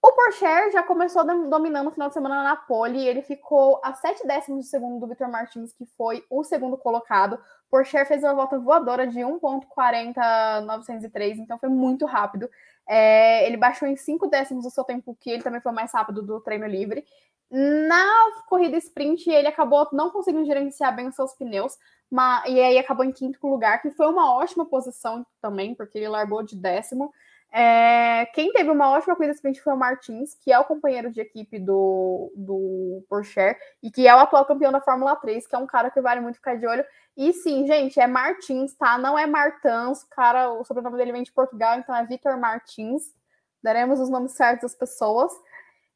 O 0.00 0.12
Porsche 0.12 0.70
já 0.70 0.82
começou 0.82 1.24
dominando 1.48 1.88
o 1.88 1.90
final 1.90 2.08
de 2.08 2.14
semana 2.14 2.44
na 2.44 2.54
pole, 2.54 3.04
ele 3.04 3.20
ficou 3.20 3.80
a 3.82 3.92
7 3.92 4.24
décimos 4.26 4.66
do 4.66 4.68
segundo 4.68 5.00
do 5.00 5.08
Vitor 5.08 5.28
Martins, 5.28 5.72
que 5.72 5.84
foi 5.96 6.24
o 6.30 6.44
segundo 6.44 6.76
colocado. 6.76 7.38
Porsche 7.68 8.04
fez 8.04 8.22
uma 8.22 8.34
volta 8.34 8.58
voadora 8.58 9.06
de 9.06 9.18
1.40903, 9.18 11.38
então 11.38 11.58
foi 11.58 11.68
muito 11.68 12.06
rápido. 12.06 12.48
É, 12.88 13.44
ele 13.46 13.56
baixou 13.56 13.88
em 13.88 13.96
5 13.96 14.28
décimos 14.28 14.64
o 14.64 14.70
seu 14.70 14.84
tempo, 14.84 15.16
que 15.20 15.30
ele 15.30 15.42
também 15.42 15.60
foi 15.60 15.72
mais 15.72 15.92
rápido 15.92 16.22
do 16.22 16.40
treino 16.40 16.66
livre. 16.66 17.04
Na 17.50 18.06
corrida 18.46 18.76
sprint, 18.76 19.28
ele 19.28 19.48
acabou 19.48 19.88
não 19.92 20.10
conseguindo 20.10 20.44
gerenciar 20.44 20.94
bem 20.94 21.08
os 21.08 21.16
seus 21.16 21.34
pneus, 21.34 21.76
mas, 22.10 22.48
e 22.48 22.60
aí 22.60 22.78
acabou 22.78 23.04
em 23.04 23.12
quinto 23.12 23.46
lugar, 23.46 23.82
que 23.82 23.90
foi 23.90 24.06
uma 24.06 24.34
ótima 24.34 24.64
posição 24.64 25.26
também, 25.40 25.74
porque 25.74 25.98
ele 25.98 26.08
largou 26.08 26.42
de 26.42 26.56
décimo. 26.56 27.12
É, 27.50 28.26
quem 28.34 28.52
teve 28.52 28.70
uma 28.70 28.90
ótima 28.90 29.16
corrida 29.16 29.34
sprint 29.34 29.62
foi 29.62 29.72
o 29.72 29.76
Martins, 29.76 30.34
que 30.34 30.52
é 30.52 30.58
o 30.58 30.64
companheiro 30.64 31.10
de 31.10 31.20
equipe 31.20 31.58
do, 31.58 32.30
do 32.36 33.02
Porsche 33.08 33.56
e 33.82 33.90
que 33.90 34.06
é 34.06 34.14
o 34.14 34.18
atual 34.18 34.44
campeão 34.44 34.70
da 34.70 34.82
Fórmula 34.82 35.16
3, 35.16 35.46
que 35.46 35.54
é 35.54 35.58
um 35.58 35.66
cara 35.66 35.90
que 35.90 36.00
vale 36.00 36.20
muito 36.20 36.36
ficar 36.36 36.56
de 36.56 36.66
olho. 36.66 36.84
E 37.16 37.32
sim, 37.32 37.66
gente, 37.66 37.98
é 37.98 38.06
Martins, 38.06 38.74
tá? 38.74 38.98
Não 38.98 39.18
é 39.18 39.26
Martins, 39.26 40.02
o 40.02 40.08
cara, 40.10 40.52
o 40.52 40.64
sobrenome 40.64 40.98
dele 40.98 41.12
vem 41.12 41.22
de 41.22 41.32
Portugal, 41.32 41.78
então 41.78 41.94
é 41.94 42.04
Vitor 42.04 42.38
Martins. 42.38 43.14
Daremos 43.62 43.98
os 43.98 44.10
nomes 44.10 44.32
certos 44.32 44.62
das 44.62 44.74
pessoas. 44.74 45.32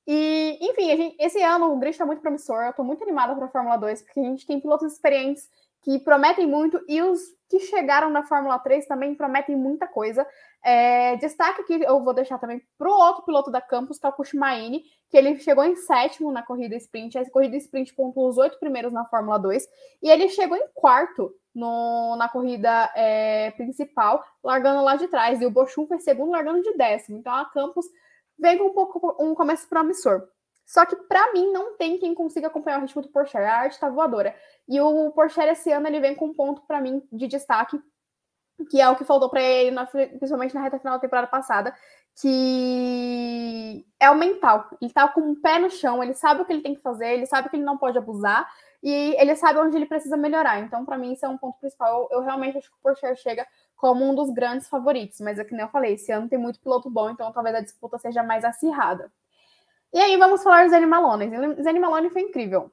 E, 0.07 0.59
enfim, 0.61 0.97
gente, 0.97 1.17
esse 1.21 1.41
ano 1.43 1.73
o 1.73 1.79
grid 1.79 1.93
está 1.93 2.05
muito 2.05 2.23
promissor. 2.23 2.63
Eu 2.63 2.73
tô 2.73 2.83
muito 2.83 3.03
animada 3.03 3.35
para 3.37 3.45
a 3.45 3.51
Fórmula 3.51 3.77
2, 3.77 4.03
porque 4.03 4.21
a 4.21 4.25
gente 4.25 4.47
tem 4.47 4.61
pilotos 4.61 4.93
experientes 4.93 5.49
que 5.83 5.99
prometem 5.99 6.47
muito 6.47 6.83
e 6.89 7.03
os 7.03 7.21
que 7.49 7.61
chegaram 7.61 8.09
na 8.09 8.23
Fórmula 8.23 8.59
3 8.59 8.87
também 8.87 9.15
prometem 9.15 9.57
muita 9.57 9.87
coisa. 9.87 10.27
É, 10.65 11.17
destaque 11.17 11.63
aqui, 11.63 11.83
eu 11.83 12.03
vou 12.05 12.15
deixar 12.15 12.39
também 12.39 12.63
para 12.79 12.89
o 12.89 12.93
outro 12.93 13.25
piloto 13.25 13.51
da 13.51 13.61
Campus, 13.61 13.99
que 13.99 14.07
é 14.07 14.09
o 14.09 14.13
Kushmaini, 14.13 14.85
que 15.11 15.17
ele 15.17 15.39
chegou 15.41 15.65
em 15.65 15.75
sétimo 15.75 16.31
na 16.31 16.43
corrida 16.43 16.77
sprint. 16.77 17.19
A 17.19 17.29
corrida 17.31 17.57
sprint 17.57 17.93
pontuou 17.95 18.29
os 18.29 18.39
oito 18.39 18.59
primeiros 18.61 18.93
na 18.93 19.05
Fórmula 19.05 19.39
2 19.39 19.67
e 20.03 20.11
ele 20.11 20.29
chegou 20.29 20.57
em 20.57 20.69
quarto 20.73 21.35
no, 21.55 22.15
na 22.17 22.29
corrida 22.29 22.91
é, 22.95 23.51
principal, 23.53 24.25
largando 24.43 24.83
lá 24.83 24.95
de 24.97 25.09
trás. 25.09 25.41
E 25.41 25.47
o 25.47 25.51
Bochum 25.51 25.87
foi 25.87 25.99
segundo, 25.99 26.31
largando 26.31 26.63
de 26.63 26.73
décimo. 26.75 27.19
Então 27.19 27.35
a 27.35 27.45
Campus 27.47 27.87
vem 28.39 28.57
com 28.57 28.67
um 28.67 28.73
pouco 28.73 29.17
um 29.19 29.35
começo 29.35 29.69
promissor. 29.69 30.23
Só 30.65 30.87
que 30.87 30.95
para 30.95 31.33
mim 31.33 31.53
não 31.53 31.77
tem 31.77 31.99
quem 31.99 32.15
consiga 32.15 32.47
acompanhar 32.47 32.79
o 32.79 32.83
ritmo 32.83 33.03
do 33.03 33.09
Porsche. 33.09 33.37
A 33.37 33.55
arte 33.55 33.81
tá 33.81 33.89
voadora. 33.89 34.35
E 34.69 34.81
o 34.81 35.11
Porsche 35.11 35.43
esse 35.43 35.73
ano 35.73 35.89
ele 35.89 36.01
vem 36.01 36.15
com 36.15 36.27
um 36.27 36.35
ponto 36.35 36.63
para 36.63 36.81
mim 36.81 37.03
de 37.13 37.27
destaque, 37.27 37.79
que 38.65 38.81
é 38.81 38.89
o 38.89 38.97
que 38.97 39.05
faltou 39.05 39.29
para 39.29 39.43
ele, 39.43 39.77
principalmente 40.19 40.55
na 40.55 40.63
reta 40.63 40.79
final 40.79 40.95
da 40.95 41.01
temporada 41.01 41.27
passada, 41.27 41.75
que 42.21 43.85
é 43.99 44.11
o 44.11 44.17
mental. 44.17 44.69
Ele 44.81 44.93
tá 44.93 45.09
com 45.09 45.33
o 45.33 45.37
pé 45.37 45.59
no 45.59 45.71
chão, 45.71 46.03
ele 46.03 46.15
sabe 46.15 46.43
o 46.43 46.45
que 46.45 46.53
ele 46.53 46.63
tem 46.63 46.75
que 46.75 46.83
fazer, 46.83 47.15
ele 47.15 47.27
sabe 47.27 47.49
que 47.49 47.57
ele 47.57 47.65
não 47.65 47.79
pode 47.79 47.99
abusar 47.99 48.47
e 48.83 49.15
ele 49.19 49.37
sabe 49.37 49.59
onde 49.59 49.77
ele 49.77 49.87
precisa 49.87 50.17
melhorar. 50.17 50.59
Então, 50.61 50.85
para 50.85 50.99
mim, 50.99 51.13
isso 51.13 51.25
é 51.25 51.29
um 51.29 51.39
ponto 51.39 51.59
principal. 51.59 52.09
Eu, 52.11 52.19
eu, 52.19 52.25
realmente 52.25 52.59
acho 52.59 52.69
que 52.69 52.77
o 52.77 52.83
Porsche 52.83 53.17
chega 53.17 53.47
como 53.77 54.05
um 54.05 54.15
dos 54.15 54.31
grandes 54.31 54.69
favoritos, 54.69 55.21
mas 55.21 55.39
é 55.39 55.45
que 55.45 55.53
nem 55.53 55.63
eu 55.63 55.69
falei, 55.69 55.95
esse 55.95 56.13
ano 56.13 56.29
tem 56.29 56.39
muito 56.39 56.61
piloto 56.61 56.89
bom, 56.91 57.11
então 57.11 57.33
talvez 57.33 57.55
a 57.57 57.61
disputa 57.61 57.99
seja 57.99 58.23
mais 58.23 58.45
acirrada. 58.45 59.11
E 59.93 59.99
aí 59.99 60.17
vamos 60.17 60.43
falar 60.43 60.65
do 60.65 60.71
Zane 60.71 60.87
Malone. 60.87 61.31
Zane 61.63 61.79
Malone 61.79 62.11
foi 62.11 62.23
incrível 62.23 62.71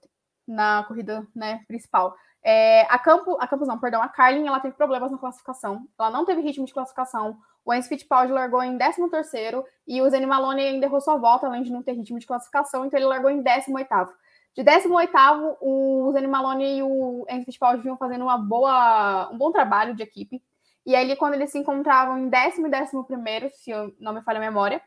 na 0.48 0.84
corrida 0.88 1.28
né, 1.36 1.62
principal. 1.68 2.16
É, 2.44 2.82
a, 2.90 2.98
Campo, 2.98 3.38
a 3.40 3.48
Campos 3.48 3.68
não, 3.68 3.78
perdão, 3.78 4.02
a 4.02 4.08
Carlin, 4.08 4.48
ela 4.48 4.60
teve 4.60 4.76
problemas 4.76 5.12
na 5.12 5.18
classificação. 5.18 5.86
Ela 5.98 6.10
não 6.10 6.26
teve 6.26 6.42
ritmo 6.42 6.66
de 6.66 6.74
classificação. 6.74 7.38
O 7.66 7.74
Enzo 7.74 7.90
Fittipaldi 7.90 8.32
largou 8.32 8.64
em 8.64 8.78
13º 8.78 9.64
e 9.88 10.02
o 10.02 10.10
Zeni 10.10 10.26
Malone 10.26 10.62
ainda 10.62 10.86
errou 10.86 11.02
sua 11.02 11.18
volta, 11.18 11.48
além 11.48 11.64
de 11.64 11.72
não 11.72 11.84
ter 11.84 11.94
ritmo 11.94 12.18
de 12.18 12.26
classificação, 12.26 12.86
então 12.86 12.98
ele 12.98 13.06
largou 13.08 13.30
em 13.30 13.44
18º. 13.44 14.10
De 14.56 14.64
18º, 14.64 15.58
o 15.62 16.12
Zeni 16.14 16.28
Malone 16.28 16.78
e 16.78 16.84
o 16.84 17.26
Enzo 17.30 17.46
Fittipaldi 17.46 17.84
vinham 17.84 17.98
fazendo 17.98 18.24
uma 18.24 18.38
boa, 18.38 19.30
um 19.32 19.38
bom 19.38 19.52
trabalho 19.52 19.94
de 19.94 20.02
equipe. 20.02 20.42
E 20.86 20.96
aí, 20.96 21.16
quando 21.16 21.36
eles 21.36 21.52
se 21.52 21.60
encontravam 21.60 22.18
em 22.18 22.30
décimo 22.30 22.68
e 22.68 22.70
décimo 22.70 23.04
primeiro, 23.04 23.50
se 23.54 23.72
não 24.00 24.14
me 24.14 24.22
falha 24.24 24.38
a 24.38 24.42
memória, 24.42 24.82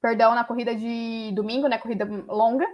perdão, 0.00 0.34
na 0.34 0.44
corrida 0.44 0.74
de 0.74 1.30
domingo, 1.34 1.68
né, 1.68 1.78
corrida 1.78 2.04
longa, 2.26 2.66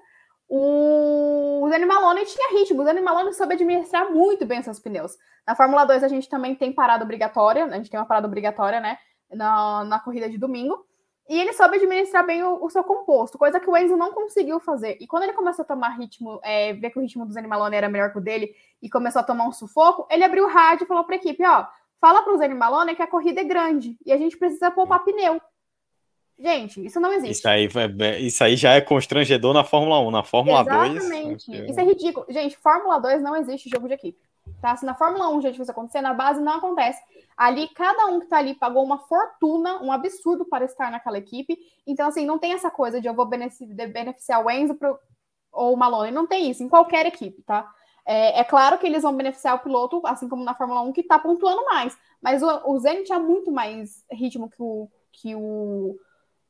o 0.48 1.68
Dani 1.68 1.86
Malone 1.86 2.24
tinha 2.24 2.59
ritmo, 2.59 2.82
o 2.82 2.85
Dani 2.85 3.01
Malone 3.01 3.32
soube 3.32 3.55
administrar 3.55 4.10
muito 4.12 4.47
bem 4.47 4.62
seus 4.62 4.78
pneus. 4.78 5.16
Na 5.47 5.55
Fórmula 5.55 5.85
2 5.85 6.05
a 6.05 6.09
gente 6.09 6.28
também 6.28 6.55
tem 6.55 6.73
parada 6.73 7.05
obrigatória, 7.05 7.64
a 7.64 7.77
gente 7.77 7.90
tem 7.90 7.98
uma 7.98 8.06
parada 8.06 8.27
obrigatória, 8.27 8.81
né, 8.81 8.98
na, 9.31 9.85
na 9.85 9.98
corrida 9.98 10.28
de 10.28 10.39
domingo, 10.39 10.86
e 11.28 11.40
ele 11.40 11.52
soube 11.52 11.77
administrar 11.77 12.24
bem 12.24 12.44
o, 12.44 12.64
o, 12.64 12.70
seu 12.70 12.85
composto, 12.85 13.36
coisa 13.36 13.59
que 13.59 13.68
o 13.68 13.77
Enzo 13.77 13.97
não 13.97 14.12
conseguiu 14.12 14.60
fazer. 14.60 14.97
E 15.01 15.09
quando 15.09 15.24
ele 15.24 15.32
começou 15.32 15.64
a 15.64 15.66
tomar 15.66 15.90
ritmo, 15.98 16.39
é, 16.44 16.73
ver 16.73 16.90
que 16.90 16.98
o 16.98 17.02
ritmo 17.02 17.27
do 17.27 17.35
Dani 17.35 17.48
Malone 17.48 17.74
era 17.74 17.89
melhor 17.89 18.12
que 18.12 18.18
o 18.18 18.20
dele, 18.20 18.55
e 18.81 18.89
começou 18.89 19.20
a 19.20 19.24
tomar 19.24 19.48
um 19.48 19.52
sufoco, 19.52 20.06
ele 20.09 20.23
abriu 20.23 20.44
o 20.44 20.48
rádio 20.48 20.85
e 20.85 20.86
falou 20.86 21.02
para 21.02 21.16
a 21.16 21.18
equipe, 21.18 21.44
ó, 21.44 21.66
fala 22.01 22.23
para 22.23 22.32
o 22.32 22.39
Dani 22.39 22.55
Malone 22.55 22.94
que 22.94 23.02
a 23.02 23.06
corrida 23.09 23.40
é 23.40 23.44
grande, 23.44 23.98
e 24.06 24.12
a 24.12 24.16
gente 24.16 24.36
precisa 24.36 24.70
poupar 24.70 25.05
pneu. 25.05 25.40
Gente, 26.38 26.84
isso 26.84 27.00
não 27.00 27.12
existe. 27.12 27.38
Isso 27.38 27.48
aí, 27.48 27.68
isso 28.20 28.44
aí 28.44 28.56
já 28.56 28.74
é 28.74 28.80
constrangedor 28.80 29.54
na 29.54 29.64
Fórmula 29.64 30.00
1. 30.00 30.10
Na 30.10 30.22
Fórmula 30.22 30.60
Exatamente. 30.60 30.92
2. 30.92 31.04
Exatamente. 31.04 31.70
Isso 31.70 31.80
é 31.80 31.84
ridículo. 31.84 32.26
Gente, 32.28 32.58
Fórmula 32.58 32.98
2 32.98 33.22
não 33.22 33.36
existe 33.36 33.70
jogo 33.70 33.88
de 33.88 33.94
equipe. 33.94 34.18
Tá? 34.60 34.76
Se 34.76 34.84
na 34.84 34.94
Fórmula 34.94 35.30
1 35.30 35.40
já 35.42 35.50
isso 35.50 35.70
acontecer, 35.70 36.00
na 36.00 36.12
base 36.12 36.40
não 36.40 36.54
acontece. 36.54 37.00
Ali, 37.36 37.68
cada 37.68 38.06
um 38.06 38.20
que 38.20 38.26
tá 38.26 38.38
ali 38.38 38.54
pagou 38.54 38.84
uma 38.84 38.98
fortuna, 38.98 39.82
um 39.82 39.90
absurdo 39.90 40.44
para 40.44 40.64
estar 40.64 40.90
naquela 40.90 41.18
equipe. 41.18 41.58
Então, 41.86 42.08
assim, 42.08 42.24
não 42.24 42.38
tem 42.38 42.52
essa 42.52 42.70
coisa 42.70 43.00
de 43.00 43.08
eu 43.08 43.14
vou 43.14 43.26
beneficiar 43.26 44.44
o 44.44 44.50
Enzo 44.50 44.74
pro, 44.74 44.98
ou 45.52 45.74
o 45.74 45.76
Malone. 45.76 46.10
Não 46.10 46.26
tem 46.26 46.50
isso 46.50 46.62
em 46.62 46.68
qualquer 46.68 47.06
equipe, 47.06 47.42
tá? 47.42 47.70
É, 48.04 48.40
é, 48.40 48.44
claro 48.44 48.78
que 48.78 48.86
eles 48.86 49.02
vão 49.02 49.16
beneficiar 49.16 49.56
o 49.56 49.58
piloto, 49.58 50.00
assim 50.04 50.28
como 50.28 50.44
na 50.44 50.54
Fórmula 50.54 50.80
1, 50.82 50.92
que 50.92 51.02
tá 51.02 51.18
pontuando 51.18 51.64
mais. 51.64 51.96
Mas 52.22 52.42
o, 52.42 52.70
o 52.70 52.78
Zenit 52.78 53.04
tinha 53.04 53.18
muito 53.18 53.50
mais 53.50 54.04
ritmo 54.10 54.48
que 54.48 54.62
o, 54.62 54.88
que 55.12 55.34
o 55.34 55.96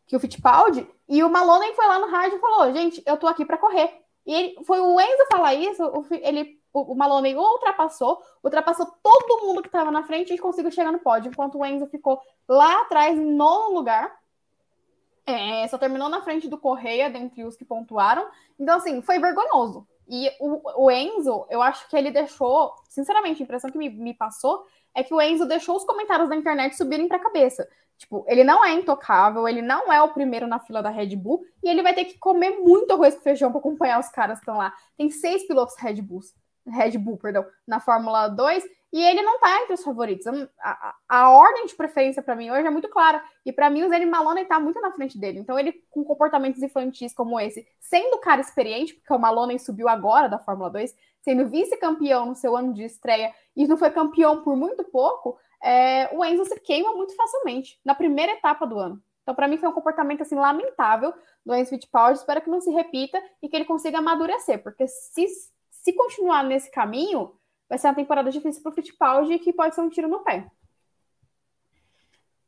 que 0.07 0.17
o 0.17 0.21
Fittipaldi, 0.21 0.89
e 1.09 1.23
o 1.23 1.31
Maloney 1.31 1.75
foi 1.75 1.87
lá 1.87 1.99
no 1.99 2.09
rádio 2.09 2.39
e 2.39 2.41
falou: 2.41 2.73
gente, 2.73 3.03
eu 3.05 3.17
tô 3.17 3.27
aqui 3.27 3.45
para 3.45 3.59
correr. 3.59 4.01
E 4.25 4.35
ele, 4.35 4.65
foi 4.65 4.81
o 4.81 5.01
Enzo 5.01 5.27
falar 5.31 5.55
isso, 5.55 5.83
ele, 6.11 6.61
o, 6.73 6.95
Maloney 6.95 7.37
ultrapassou, 7.37 8.21
ultrapassou 8.43 8.87
todo 9.03 9.47
mundo 9.47 9.63
que 9.63 9.69
estava 9.69 9.91
na 9.91 10.03
frente 10.03 10.35
e 10.35 10.39
conseguiu 10.39 10.71
chegar 10.73 10.91
no 10.91 10.99
pódio, 10.99 11.31
enquanto 11.31 11.59
o 11.59 11.65
Enzo 11.65 11.87
ficou 11.87 12.21
lá 12.49 12.83
atrás, 12.83 13.17
em 13.17 13.35
nono 13.35 13.75
lugar. 13.75 14.17
É, 15.29 15.67
só 15.67 15.77
terminou 15.77 16.09
na 16.09 16.23
frente 16.23 16.49
do 16.49 16.57
Correia, 16.59 17.11
dentre 17.11 17.45
os 17.45 17.57
que 17.57 17.65
pontuaram. 17.65 18.29
Então, 18.59 18.77
assim, 18.77 19.03
foi 19.03 19.19
vergonhoso. 19.19 19.87
E 20.09 20.31
o, 20.41 20.85
o 20.85 20.91
Enzo, 20.91 21.47
eu 21.51 21.61
acho 21.61 21.89
que 21.89 21.97
ele 21.97 22.13
deixou, 22.13 22.73
sinceramente, 22.89 23.43
a 23.43 23.45
impressão 23.45 23.71
que 23.71 23.79
me, 23.79 23.89
me 23.89 24.15
passou 24.15 24.65
é 24.97 25.05
que 25.05 25.13
o 25.13 25.21
Enzo 25.21 25.47
deixou 25.47 25.77
os 25.77 25.85
comentários 25.85 26.29
da 26.29 26.35
internet 26.35 26.75
subirem 26.75 27.07
para 27.07 27.19
a 27.19 27.23
cabeça. 27.23 27.69
Tipo, 27.99 28.25
ele 28.27 28.43
não 28.43 28.65
é 28.65 28.73
intocável, 28.73 29.47
ele 29.47 29.61
não 29.61 29.93
é 29.93 30.03
o 30.03 30.09
primeiro 30.09 30.47
na 30.47 30.59
fila 30.59 30.83
da 30.83 30.91
Red 30.91 31.15
Bull 31.17 31.45
e 31.63 31.69
ele 31.69 31.83
vai 31.83 31.95
ter 31.95 32.07
que 32.07 32.19
comer 32.19 32.59
muito 32.59 32.93
arroz 32.93 33.15
com 33.15 33.21
feijão 33.21 33.51
para 33.51 33.61
acompanhar 33.61 34.01
os 34.01 34.09
caras 34.09 34.39
que 34.39 34.43
estão 34.43 34.57
lá. 34.57 34.73
Tem 34.97 35.11
seis 35.11 35.47
pilotos 35.47 35.77
Red 35.79 36.01
Bulls, 36.01 36.35
Red 36.67 36.99
Bull, 36.99 37.19
perdão, 37.19 37.45
na 37.67 37.79
Fórmula 37.79 38.29
2 38.29 38.65
e 38.93 39.03
ele 39.03 39.23
não 39.23 39.39
tá 39.39 39.63
entre 39.63 39.75
os 39.75 39.83
favoritos. 39.83 40.27
A, 40.27 40.49
a, 40.61 40.95
a 41.09 41.31
ordem 41.31 41.67
de 41.67 41.75
preferência 41.75 42.23
para 42.23 42.37
mim 42.37 42.51
hoje 42.51 42.67
é 42.67 42.71
muito 42.71 42.89
clara. 42.89 43.23
E 43.45 43.53
para 43.53 43.69
mim 43.69 43.85
o 43.85 43.89
Zé 43.89 44.05
Malone 44.05 44.45
tá 44.45 44.59
muito 44.61 44.81
na 44.81 44.93
frente 44.93 45.19
dele. 45.19 45.39
Então 45.39 45.59
ele 45.59 45.73
com 45.91 46.05
comportamentos 46.05 46.63
infantis 46.63 47.13
como 47.13 47.39
esse, 47.39 47.67
sendo 47.81 48.19
cara 48.19 48.41
experiente, 48.41 48.95
porque 48.95 49.13
o 49.13 49.19
Malone 49.19 49.59
subiu 49.59 49.89
agora 49.89 50.29
da 50.29 50.39
Fórmula 50.39 50.71
2, 50.71 50.95
sendo 51.21 51.49
vice-campeão 51.49 52.27
no 52.27 52.35
seu 52.35 52.57
ano 52.57 52.73
de 52.73 52.85
estreia 52.85 53.35
e 53.57 53.67
não 53.67 53.77
foi 53.77 53.91
campeão 53.91 54.43
por 54.43 54.57
muito 54.57 54.85
pouco, 54.85 55.39
é, 55.63 56.09
o 56.17 56.25
Enzo 56.25 56.45
se 56.45 56.61
queima 56.61 56.95
muito 56.95 57.15
facilmente 57.17 57.81
na 57.85 57.95
primeira 57.95 58.33
etapa 58.33 58.67
do 58.67 58.79
ano. 58.79 59.03
Então, 59.23 59.35
para 59.35 59.49
mim, 59.49 59.59
foi 59.59 59.69
um 59.69 59.73
comportamento 59.73 60.23
assim 60.23 60.37
lamentável 60.37 61.13
do 61.45 61.53
Enzo 61.53 61.71
Fittipaldi. 61.71 62.21
Espero 62.21 62.41
que 62.41 62.49
não 62.49 62.61
se 62.61 62.71
repita 62.71 63.21
e 63.43 63.49
que 63.49 63.57
ele 63.57 63.65
consiga 63.65 63.99
amadurecer, 63.99 64.63
porque 64.63 64.87
se, 64.87 65.27
se 65.73 65.93
continuar 65.95 66.45
nesse 66.45 66.71
caminho, 66.71 67.33
vai 67.69 67.79
ser 67.79 67.89
uma 67.89 67.95
temporada 67.95 68.31
difícil 68.31 68.63
para 68.63 68.73
o 68.73 68.75
Fittipaldi 68.75 69.39
que 69.39 69.53
pode 69.53 69.75
ser 69.75 69.81
um 69.81 69.89
tiro 69.89 70.09
no 70.09 70.23
pé. 70.23 70.47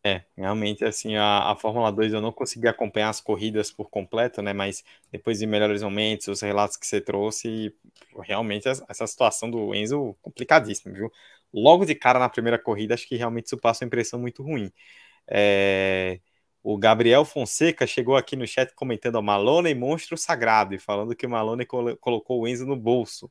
É, 0.05 0.25
realmente, 0.37 0.85
assim, 0.85 1.17
a, 1.17 1.51
a 1.51 1.57
Fórmula 1.57 1.91
2 1.91 2.13
eu 2.13 2.21
não 2.21 2.33
consegui 2.33 2.69
acompanhar 2.69 3.09
as 3.09 3.21
corridas 3.21 3.71
por 3.71 3.91
completo, 3.91 4.41
né? 4.41 4.53
Mas 4.53 4.85
depois 5.11 5.41
de 5.41 5.47
melhores 5.47 5.83
momentos, 5.83 6.29
os 6.29 6.41
relatos 6.41 6.77
que 6.77 6.87
você 6.87 7.01
trouxe, 7.01 7.75
realmente 8.23 8.69
essa 8.69 9.07
situação 9.07 9.51
do 9.51 9.75
Enzo 9.75 10.17
complicadíssima, 10.23 10.95
viu? 10.95 11.11
logo 11.53 11.85
de 11.85 11.95
cara 11.95 12.19
na 12.19 12.29
primeira 12.29 12.59
corrida, 12.59 12.95
acho 12.95 13.07
que 13.09 13.17
realmente 13.17 13.47
isso 13.47 13.59
passa 13.59 13.85
uma 13.85 13.89
impressão 13.89 14.19
muito 14.21 14.43
ruim. 14.43 14.73
É... 15.27 16.21
O 16.63 16.77
Gabriel 16.77 17.25
Fonseca 17.25 17.87
chegou 17.87 18.17
aqui 18.17 18.37
no 18.37 18.47
chat 18.47 18.75
comentando 18.75 19.17
a 19.19 19.23
Malone 19.23 19.75
monstro 19.75 20.17
sagrado 20.19 20.75
e 20.75 20.79
falando 20.79 21.15
que 21.17 21.27
o 21.27 21.31
Malone 21.31 21.65
col 21.67 21.97
colocou 21.99 22.43
o 22.43 22.49
Enzo 22.49 22.67
no 22.67 22.77
bolso. 22.77 23.31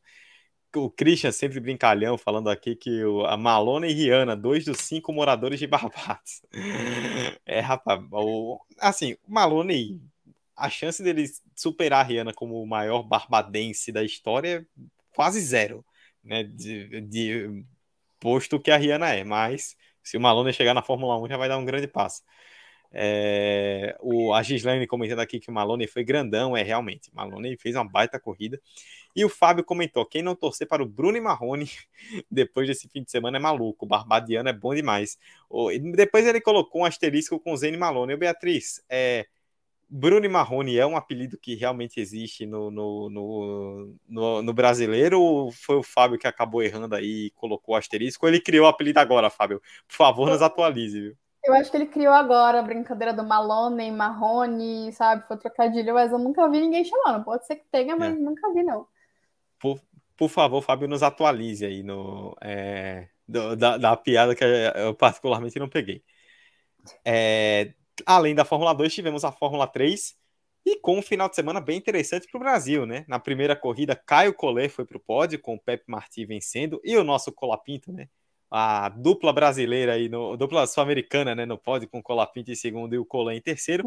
O 0.75 0.89
Christian 0.91 1.31
sempre 1.31 1.59
brincalhão 1.59 2.17
falando 2.17 2.49
aqui 2.49 2.75
que 2.75 3.03
o, 3.03 3.25
a 3.25 3.35
Malone 3.37 3.87
e 3.87 3.93
Rihanna, 3.93 4.35
dois 4.35 4.65
dos 4.65 4.79
cinco 4.79 5.11
moradores 5.11 5.59
de 5.59 5.67
Barbados. 5.67 6.41
É, 7.45 7.59
rapaz, 7.61 8.01
o, 8.11 8.59
assim, 8.79 9.13
o 9.25 9.31
Malone, 9.33 10.01
a 10.55 10.69
chance 10.69 11.01
dele 11.01 11.25
superar 11.55 12.01
a 12.01 12.03
Rihanna 12.03 12.33
como 12.33 12.61
o 12.61 12.67
maior 12.67 13.03
barbadense 13.03 13.91
da 13.91 14.03
história 14.03 14.59
é 14.59 14.85
quase 15.15 15.39
zero, 15.39 15.83
né? 16.23 16.43
De, 16.43 17.01
de 17.01 17.63
posto 18.19 18.59
que 18.59 18.69
a 18.69 18.77
Rihanna 18.77 19.09
é, 19.13 19.23
mas 19.23 19.75
se 20.03 20.17
o 20.17 20.21
Malone 20.21 20.53
chegar 20.53 20.73
na 20.73 20.81
Fórmula 20.81 21.17
1 21.21 21.27
já 21.29 21.37
vai 21.37 21.49
dar 21.49 21.57
um 21.57 21.65
grande 21.65 21.87
passo. 21.87 22.21
É, 22.91 23.95
o, 23.99 24.33
a 24.33 24.41
Gislaine 24.41 24.87
comentando 24.87 25.19
aqui 25.19 25.39
que 25.39 25.49
o 25.49 25.53
Malone 25.53 25.87
foi 25.87 26.03
grandão, 26.03 26.55
é 26.55 26.63
realmente. 26.63 27.13
Malone 27.13 27.57
fez 27.57 27.75
uma 27.75 27.87
baita 27.87 28.19
corrida. 28.19 28.59
E 29.17 29.25
o 29.25 29.29
Fábio 29.29 29.63
comentou: 29.63 30.05
quem 30.05 30.21
não 30.21 30.35
torcer 30.35 30.67
para 30.67 30.83
o 30.83 30.85
Bruno 30.85 31.17
e 31.17 31.21
Marrone 31.21 31.67
depois 32.29 32.67
desse 32.67 32.87
fim 32.87 33.01
de 33.01 33.09
semana 33.09 33.37
é 33.37 33.39
maluco. 33.39 33.83
O 33.83 33.87
Barbadiano 33.87 34.47
é 34.47 34.53
bom 34.53 34.75
demais. 34.75 35.17
Depois 35.95 36.27
ele 36.27 36.39
colocou 36.39 36.81
um 36.81 36.85
asterisco 36.85 37.39
com 37.39 37.51
o 37.51 37.57
Zene 37.57 37.77
Malone. 37.77 38.13
Eu, 38.13 38.19
Beatriz, 38.19 38.79
é, 38.87 39.25
Bruno 39.89 40.23
e 40.23 40.29
Marrone 40.29 40.77
é 40.77 40.85
um 40.85 40.95
apelido 40.95 41.35
que 41.35 41.55
realmente 41.55 41.99
existe 41.99 42.45
no, 42.45 42.69
no, 42.69 43.09
no, 43.09 43.95
no, 44.07 44.41
no 44.43 44.53
brasileiro 44.53 45.19
ou 45.19 45.51
foi 45.51 45.77
o 45.77 45.83
Fábio 45.83 46.19
que 46.19 46.27
acabou 46.27 46.61
errando 46.61 46.93
aí 46.93 47.25
e 47.25 47.31
colocou 47.31 47.73
o 47.73 47.77
asterisco? 47.77 48.23
Ou 48.23 48.29
ele 48.31 48.39
criou 48.39 48.67
o 48.67 48.69
apelido 48.69 48.99
agora, 48.99 49.31
Fábio? 49.31 49.59
Por 49.87 49.95
favor, 49.95 50.29
nos 50.29 50.43
atualize, 50.43 51.01
viu? 51.01 51.17
Eu 51.43 51.55
acho 51.55 51.71
que 51.71 51.77
ele 51.77 51.87
criou 51.87 52.13
agora 52.13 52.59
a 52.59 52.63
brincadeira 52.63 53.13
do 53.13 53.23
Malone, 53.23 53.89
Marrone, 53.89 54.91
sabe? 54.91 55.25
Foi 55.27 55.37
trocadilho, 55.37 55.93
mas 55.95 56.11
eu 56.11 56.19
nunca 56.19 56.47
vi 56.49 56.59
ninguém 56.59 56.83
chamando. 56.83 57.23
Pode 57.23 57.47
ser 57.47 57.55
que 57.55 57.65
tenha, 57.71 57.95
mas 57.95 58.13
é. 58.13 58.19
nunca 58.19 58.53
vi, 58.53 58.61
não. 58.61 58.85
Por, 59.59 59.81
por 60.15 60.29
favor, 60.29 60.61
Fábio, 60.61 60.87
nos 60.87 61.03
atualize 61.03 61.65
aí 61.65 61.83
no, 61.83 62.35
é, 62.41 63.07
do, 63.27 63.55
da, 63.55 63.77
da 63.77 63.97
piada 63.97 64.35
que 64.35 64.43
eu 64.43 64.95
particularmente 64.95 65.59
não 65.59 65.69
peguei. 65.69 66.03
É, 67.05 67.73
além 68.05 68.35
da 68.35 68.45
Fórmula 68.45 68.73
2, 68.73 68.93
tivemos 68.93 69.23
a 69.23 69.31
Fórmula 69.31 69.67
3 69.67 70.15
e 70.65 70.79
com 70.79 70.97
um 70.99 71.01
final 71.01 71.29
de 71.29 71.35
semana 71.35 71.61
bem 71.61 71.77
interessante 71.77 72.27
para 72.27 72.37
o 72.37 72.41
Brasil, 72.41 72.85
né? 72.85 73.05
Na 73.07 73.19
primeira 73.19 73.55
corrida, 73.55 73.95
Caio 73.95 74.33
Collet 74.33 74.69
foi 74.69 74.85
para 74.85 74.97
o 74.97 74.99
pódio, 74.99 75.39
com 75.39 75.55
o 75.55 75.59
Pepe 75.59 75.85
Martins 75.87 76.27
vencendo, 76.27 76.81
e 76.83 76.97
o 76.97 77.03
nosso 77.03 77.31
Colapinto, 77.31 77.91
né? 77.91 78.09
A 78.49 78.87
dupla 78.89 79.33
brasileira 79.33 79.93
aí, 79.93 80.07
no, 80.07 80.37
dupla 80.37 80.65
sul-americana, 80.65 81.35
né? 81.35 81.45
No 81.45 81.57
pódio, 81.57 81.89
com 81.89 81.99
o 81.99 82.03
Colapinto 82.03 82.49
em 82.49 82.55
segundo 82.55 82.95
e 82.95 82.97
o 82.97 83.05
Collet 83.05 83.37
em 83.37 83.41
terceiro. 83.41 83.83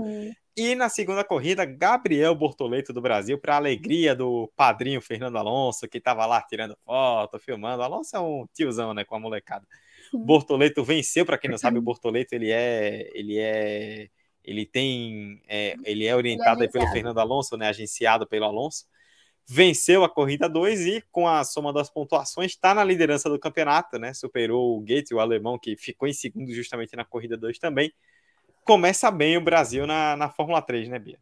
E 0.56 0.74
na 0.74 0.90
segunda 0.90 1.24
corrida, 1.24 1.64
Gabriel 1.64 2.34
Bortoleto 2.34 2.92
do 2.92 3.00
Brasil, 3.00 3.38
para 3.38 3.56
alegria 3.56 4.14
do 4.14 4.52
padrinho 4.54 5.00
Fernando 5.00 5.36
Alonso, 5.36 5.88
que 5.88 5.98
estava 5.98 6.26
lá 6.26 6.42
tirando 6.42 6.76
foto, 6.84 7.38
filmando. 7.38 7.82
Alonso 7.82 8.14
é 8.14 8.20
um 8.20 8.46
tiozão, 8.52 8.92
né? 8.92 9.04
Com 9.04 9.14
a 9.16 9.20
molecada. 9.20 9.66
Bortoleto 10.12 10.84
venceu, 10.84 11.24
para 11.24 11.38
quem 11.38 11.50
não 11.50 11.58
sabe, 11.58 11.78
o 11.78 11.82
Bortoleto 11.82 12.34
ele 12.34 12.50
é, 12.50 13.10
ele 13.14 13.38
é, 13.38 14.08
ele 14.44 14.66
tem, 14.66 15.40
é, 15.48 15.74
ele 15.84 16.04
é 16.04 16.14
orientado 16.14 16.64
é 16.64 16.68
pelo 16.68 16.86
Fernando 16.88 17.18
Alonso, 17.18 17.56
né, 17.56 17.68
agenciado 17.68 18.26
pelo 18.26 18.44
Alonso. 18.44 18.84
Venceu 19.52 20.04
a 20.04 20.08
corrida 20.08 20.48
2 20.48 20.86
e 20.86 21.04
com 21.10 21.26
a 21.26 21.42
soma 21.42 21.72
das 21.72 21.90
pontuações 21.90 22.52
está 22.52 22.72
na 22.72 22.84
liderança 22.84 23.28
do 23.28 23.36
campeonato, 23.36 23.98
né? 23.98 24.14
Superou 24.14 24.78
o 24.78 24.80
Gates, 24.80 25.10
o 25.10 25.18
alemão 25.18 25.58
que 25.58 25.76
ficou 25.76 26.06
em 26.06 26.12
segundo 26.12 26.52
justamente 26.52 26.94
na 26.94 27.04
corrida 27.04 27.36
2 27.36 27.58
também. 27.58 27.92
Começa 28.64 29.10
bem 29.10 29.36
o 29.36 29.40
Brasil 29.40 29.88
na, 29.88 30.16
na 30.16 30.28
Fórmula 30.28 30.62
3, 30.62 30.88
né, 30.88 31.00
Bia? 31.00 31.18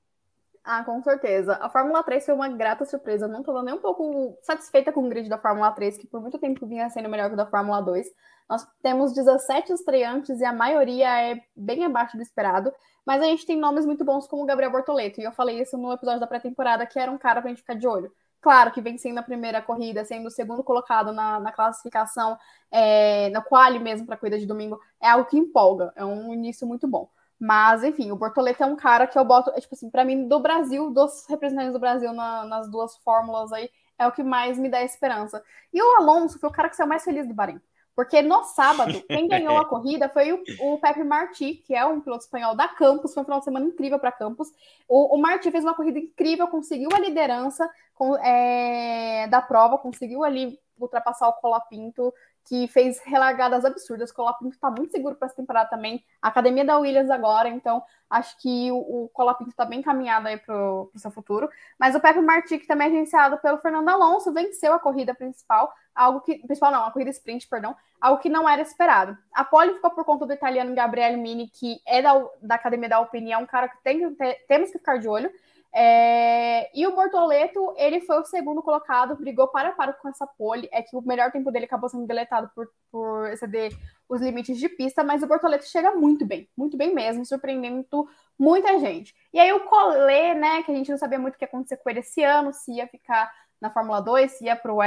Ah, 0.63 0.85
com 0.85 1.03
certeza. 1.03 1.55
A 1.55 1.71
Fórmula 1.71 2.03
3 2.03 2.27
foi 2.27 2.35
uma 2.35 2.51
grata 2.51 2.85
surpresa. 2.85 3.25
Eu 3.25 3.31
não 3.31 3.41
estou 3.41 3.63
nem 3.63 3.73
um 3.73 3.81
pouco 3.81 4.37
satisfeita 4.43 4.93
com 4.93 5.07
o 5.07 5.09
grid 5.09 5.27
da 5.27 5.39
Fórmula 5.39 5.73
3, 5.73 5.97
que 5.97 6.07
por 6.07 6.21
muito 6.21 6.39
tempo 6.39 6.67
vinha 6.67 6.91
sendo 6.91 7.09
melhor 7.09 7.29
que 7.29 7.35
o 7.35 7.37
da 7.39 7.47
Fórmula 7.47 7.81
2. 7.81 8.07
Nós 8.51 8.67
temos 8.83 9.15
17 9.15 9.73
estreantes 9.73 10.39
e 10.39 10.45
a 10.45 10.53
maioria 10.53 11.33
é 11.33 11.41
bem 11.57 11.83
abaixo 11.83 12.19
do 12.19 12.23
esperado. 12.23 12.71
Mas 13.09 13.23
a 13.23 13.25
gente 13.25 13.47
tem 13.47 13.57
nomes 13.57 13.87
muito 13.87 14.05
bons 14.05 14.29
como 14.29 14.45
Gabriel 14.45 14.71
Bortoleto. 14.71 15.19
E 15.19 15.25
eu 15.25 15.33
falei 15.33 15.63
isso 15.63 15.79
no 15.79 15.91
episódio 15.91 16.21
da 16.21 16.27
pré-temporada, 16.27 16.85
que 16.85 16.99
era 16.99 17.11
um 17.11 17.17
cara 17.17 17.41
pra 17.41 17.49
gente 17.49 17.63
ficar 17.63 17.73
de 17.73 17.89
olho. 17.89 18.13
Claro 18.39 18.71
que 18.71 18.83
vencendo 18.83 19.17
a 19.17 19.23
primeira 19.23 19.63
corrida, 19.63 20.05
sendo 20.05 20.27
o 20.27 20.31
segundo 20.31 20.63
colocado 20.63 21.11
na, 21.11 21.41
na 21.41 21.51
classificação, 21.51 22.37
é, 22.71 23.31
na 23.31 23.41
quali 23.41 23.79
mesmo 23.79 24.05
para 24.05 24.15
a 24.15 24.19
corrida 24.19 24.39
de 24.39 24.45
domingo, 24.45 24.79
é 25.01 25.09
algo 25.09 25.25
que 25.25 25.39
empolga. 25.39 25.91
É 25.97 26.05
um 26.05 26.35
início 26.35 26.67
muito 26.67 26.87
bom. 26.87 27.09
Mas, 27.41 27.83
enfim, 27.83 28.11
o 28.11 28.17
Bortoleto 28.17 28.63
é 28.63 28.67
um 28.67 28.77
cara 28.77 29.07
que 29.07 29.19
eu 29.19 29.25
boto, 29.25 29.53
é, 29.57 29.61
tipo 29.61 29.75
assim, 29.75 29.89
para 29.89 30.05
mim, 30.05 30.29
do 30.29 30.39
Brasil, 30.39 30.91
dos 30.91 31.25
representantes 31.31 31.73
do 31.73 31.81
Brasil 31.81 32.13
na, 32.13 32.45
nas 32.45 32.71
duas 32.71 32.95
fórmulas 32.99 33.55
aí, 33.55 33.71
é 33.99 34.07
o 34.07 34.13
que 34.13 34.23
mais 34.23 34.59
me 34.59 34.69
dá 34.69 34.83
esperança. 34.83 35.43
E 35.73 35.81
o 35.81 35.97
Alonso 35.97 36.39
foi 36.39 36.51
o 36.51 36.53
cara 36.53 36.69
que 36.69 36.77
saiu 36.77 36.87
mais 36.87 37.05
feliz 37.05 37.27
do 37.27 37.33
Bahrein. 37.33 37.59
Porque 37.99 38.23
no 38.23 38.45
sábado, 38.45 39.03
quem 39.09 39.27
ganhou 39.27 39.59
a 39.59 39.65
corrida 39.65 40.09
foi 40.09 40.33
o, 40.33 40.41
o 40.61 40.79
Pepe 40.79 41.03
Martí, 41.03 41.55
que 41.55 41.75
é 41.75 41.85
um 41.85 42.01
piloto 42.01 42.23
espanhol 42.23 42.55
da 42.55 42.69
Campos. 42.69 43.13
Foi 43.13 43.23
um 43.23 43.25
final 43.25 43.41
de 43.41 43.45
semana 43.45 43.67
incrível 43.67 43.99
para 43.99 44.13
Campos. 44.13 44.53
O, 44.89 45.17
o 45.17 45.21
Martí 45.21 45.51
fez 45.51 45.65
uma 45.65 45.75
corrida 45.75 45.99
incrível, 45.99 46.47
conseguiu 46.47 46.91
a 46.95 47.01
liderança 47.01 47.69
com, 47.97 48.17
é, 48.19 49.27
da 49.27 49.43
prova, 49.43 49.79
conseguiu 49.79 50.23
ali 50.23 50.61
ultrapassar 50.79 51.27
o 51.27 51.33
Colapinto 51.33 52.15
que 52.49 52.67
fez 52.69 52.99
relargadas 53.05 53.65
absurdas. 53.65 54.11
Colapinto 54.11 54.55
está 54.55 54.71
muito 54.71 54.91
seguro 54.91 55.15
para 55.15 55.27
essa 55.27 55.37
temporada 55.37 55.69
também. 55.69 56.03
A 56.23 56.29
academia 56.29 56.65
da 56.65 56.79
Williams 56.79 57.11
agora, 57.11 57.49
então 57.49 57.83
acho 58.09 58.39
que 58.39 58.73
o, 58.73 59.05
o 59.05 59.09
Colapinto 59.11 59.51
está 59.51 59.67
bem 59.67 59.81
encaminhado 59.81 60.29
aí 60.29 60.39
para 60.39 60.57
o 60.57 60.91
seu 60.97 61.11
futuro. 61.11 61.51
Mas 61.79 61.95
o 61.95 62.01
Pepe 62.01 62.21
Marti, 62.21 62.59
que 62.59 62.67
também 62.67 62.89
é 62.89 62.91
agenciado 62.91 63.37
pelo 63.39 63.59
Fernando 63.59 63.91
Alonso, 63.91 64.33
venceu 64.33 64.73
a 64.73 64.79
corrida 64.79 65.15
principal, 65.15 65.71
algo 65.95 66.21
que. 66.23 66.39
Principal 66.39 66.73
não, 66.73 66.85
a 66.85 66.91
corrida 66.91 67.11
sprint, 67.11 67.47
perdão, 67.47 67.77
algo 68.01 68.21
que 68.23 68.31
não 68.31 68.49
era 68.49 68.63
esperado. 68.63 69.17
A 69.35 69.45
pole 69.45 69.75
ficou 69.75 69.91
por 69.91 70.05
conta 70.05 70.25
do 70.25 70.33
italiano 70.33 70.75
Gabriele 70.75 71.19
Mini, 71.19 71.49
que 71.49 71.81
é 71.87 72.01
da, 72.01 72.15
da 72.41 72.55
academia 72.55 72.89
da 72.89 73.01
Opinião, 73.01 73.43
um 73.43 73.47
cara 73.47 73.69
que 73.69 73.77
tem, 73.83 74.01
temos 74.49 74.71
que 74.71 74.79
ficar 74.79 74.99
de 74.99 75.07
olho. 75.07 75.31
É, 75.75 76.71
e 76.77 76.87
o 76.87 76.95
Bortoleto, 76.95 77.75
ele 77.77 78.01
foi 78.01 78.19
o 78.19 78.25
segundo 78.25 78.63
colocado, 78.63 79.17
brigou 79.17 79.49
para 79.49 79.73
para 79.73 79.93
com 79.93 80.09
essa 80.09 80.27
pole. 80.27 80.69
É 80.73 80.83
que 80.83 80.97
o 80.97 81.03
melhor 81.03 81.31
tempo 81.31 81.51
dele 81.51 81.67
acabou 81.67 81.89
sendo 81.89 82.07
deletado 82.07 82.51
por, 82.55 82.69
por 82.91 83.29
exceder 83.31 83.73
os 84.09 84.21
limites 84.21 84.59
de 84.59 84.69
pista, 84.69 85.05
mas 85.05 85.23
o 85.23 85.27
Bortoleto 85.27 85.67
chega 85.67 85.95
muito 85.95 86.25
bem, 86.25 86.49
muito 86.57 86.77
bem 86.77 86.95
mesmo, 86.95 87.25
surpreendendo 87.27 88.09
muita 88.39 88.79
gente. 88.79 89.15
E 89.33 89.39
aí 89.39 89.53
o 89.53 89.61
Collet, 89.67 90.35
né, 90.35 90.63
que 90.63 90.73
a 90.73 90.75
gente 90.75 90.91
não 90.91 90.99
sabia 90.99 91.19
muito 91.19 91.35
o 91.35 91.39
que 91.39 91.45
ia 91.45 91.49
acontecer 91.49 91.77
com 91.77 91.91
ele 91.91 92.01
esse 92.01 92.23
ano, 92.25 92.53
se 92.53 92.73
ia 92.73 92.87
ficar 92.87 93.31
na 93.61 93.71
Fórmula 93.71 94.01
2, 94.01 94.31
se 94.33 94.45
ia 94.45 94.57
para 94.57 94.73
o 94.73 94.79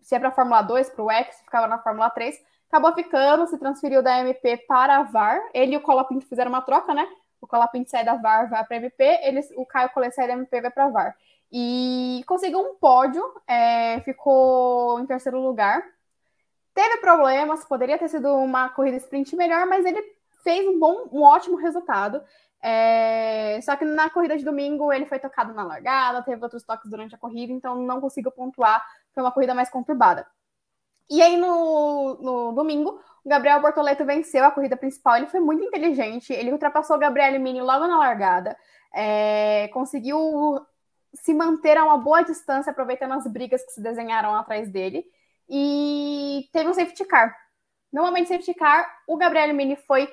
se 0.00 0.14
ia 0.14 0.20
para 0.20 0.28
a 0.28 0.32
Fórmula 0.32 0.62
2, 0.62 0.90
para 0.90 1.04
o 1.04 1.10
X, 1.10 1.36
se 1.36 1.44
ficava 1.44 1.66
na 1.66 1.78
Fórmula 1.78 2.08
3, 2.10 2.40
acabou 2.68 2.92
ficando, 2.94 3.46
se 3.46 3.58
transferiu 3.58 4.02
da 4.02 4.20
MP 4.20 4.56
para 4.68 4.98
a 4.98 5.02
VAR. 5.02 5.40
Ele 5.52 5.74
e 5.74 5.76
o 5.76 5.82
Colapinto 5.82 6.26
fizeram 6.26 6.50
uma 6.50 6.62
troca, 6.62 6.94
né? 6.94 7.06
O 7.46 7.48
Colapinto 7.48 7.90
sai 7.90 8.04
da 8.04 8.16
VAR, 8.16 8.50
vai 8.50 8.64
para 8.64 8.76
MP, 8.76 9.04
eles, 9.22 9.48
o 9.56 9.64
Caio 9.64 9.88
Collet 9.90 10.14
sai 10.14 10.26
da 10.26 10.34
MP, 10.34 10.60
vai 10.60 10.70
para 10.70 10.88
VAR. 10.88 11.16
E 11.50 12.22
conseguiu 12.26 12.58
um 12.60 12.74
pódio, 12.74 13.22
é, 13.46 14.00
ficou 14.00 15.00
em 15.00 15.06
terceiro 15.06 15.40
lugar. 15.40 15.82
Teve 16.74 16.98
problemas, 16.98 17.64
poderia 17.64 17.96
ter 17.98 18.08
sido 18.08 18.34
uma 18.34 18.68
corrida 18.68 18.96
sprint 18.98 19.34
melhor, 19.36 19.66
mas 19.66 19.86
ele 19.86 20.02
fez 20.42 20.66
um 20.66 20.78
bom, 20.78 21.08
um 21.12 21.22
ótimo 21.22 21.56
resultado. 21.56 22.22
É, 22.60 23.60
só 23.62 23.76
que 23.76 23.84
na 23.84 24.10
corrida 24.10 24.36
de 24.36 24.44
domingo 24.44 24.92
ele 24.92 25.06
foi 25.06 25.18
tocado 25.18 25.54
na 25.54 25.62
largada, 25.62 26.22
teve 26.22 26.42
outros 26.42 26.64
toques 26.64 26.90
durante 26.90 27.14
a 27.14 27.18
corrida, 27.18 27.52
então 27.52 27.76
não 27.76 28.00
conseguiu 28.00 28.32
pontuar. 28.32 28.84
Foi 29.14 29.22
uma 29.22 29.32
corrida 29.32 29.54
mais 29.54 29.70
conturbada. 29.70 30.26
E 31.08 31.22
aí 31.22 31.36
no, 31.36 32.18
no 32.20 32.52
domingo, 32.52 33.00
Gabriel 33.26 33.60
Bortoleto 33.60 34.04
venceu 34.04 34.44
a 34.44 34.50
corrida 34.50 34.76
principal. 34.76 35.16
Ele 35.16 35.26
foi 35.26 35.40
muito 35.40 35.64
inteligente. 35.64 36.32
Ele 36.32 36.52
ultrapassou 36.52 36.96
o 36.96 36.98
Gabriel 36.98 37.38
Mini 37.40 37.60
logo 37.60 37.86
na 37.86 37.98
largada. 37.98 38.56
É, 38.94 39.68
conseguiu 39.72 40.60
se 41.12 41.34
manter 41.34 41.76
a 41.76 41.84
uma 41.84 41.98
boa 41.98 42.22
distância, 42.22 42.70
aproveitando 42.70 43.12
as 43.12 43.26
brigas 43.26 43.64
que 43.64 43.72
se 43.72 43.82
desenharam 43.82 44.34
atrás 44.34 44.70
dele. 44.70 45.04
E 45.48 46.48
teve 46.52 46.68
um 46.68 46.74
safety 46.74 47.04
car. 47.04 47.36
Normalmente, 47.92 48.28
safety 48.28 48.54
car, 48.54 48.86
o 49.08 49.16
Gabriel 49.16 49.52
Mini 49.54 49.76
foi 49.76 50.08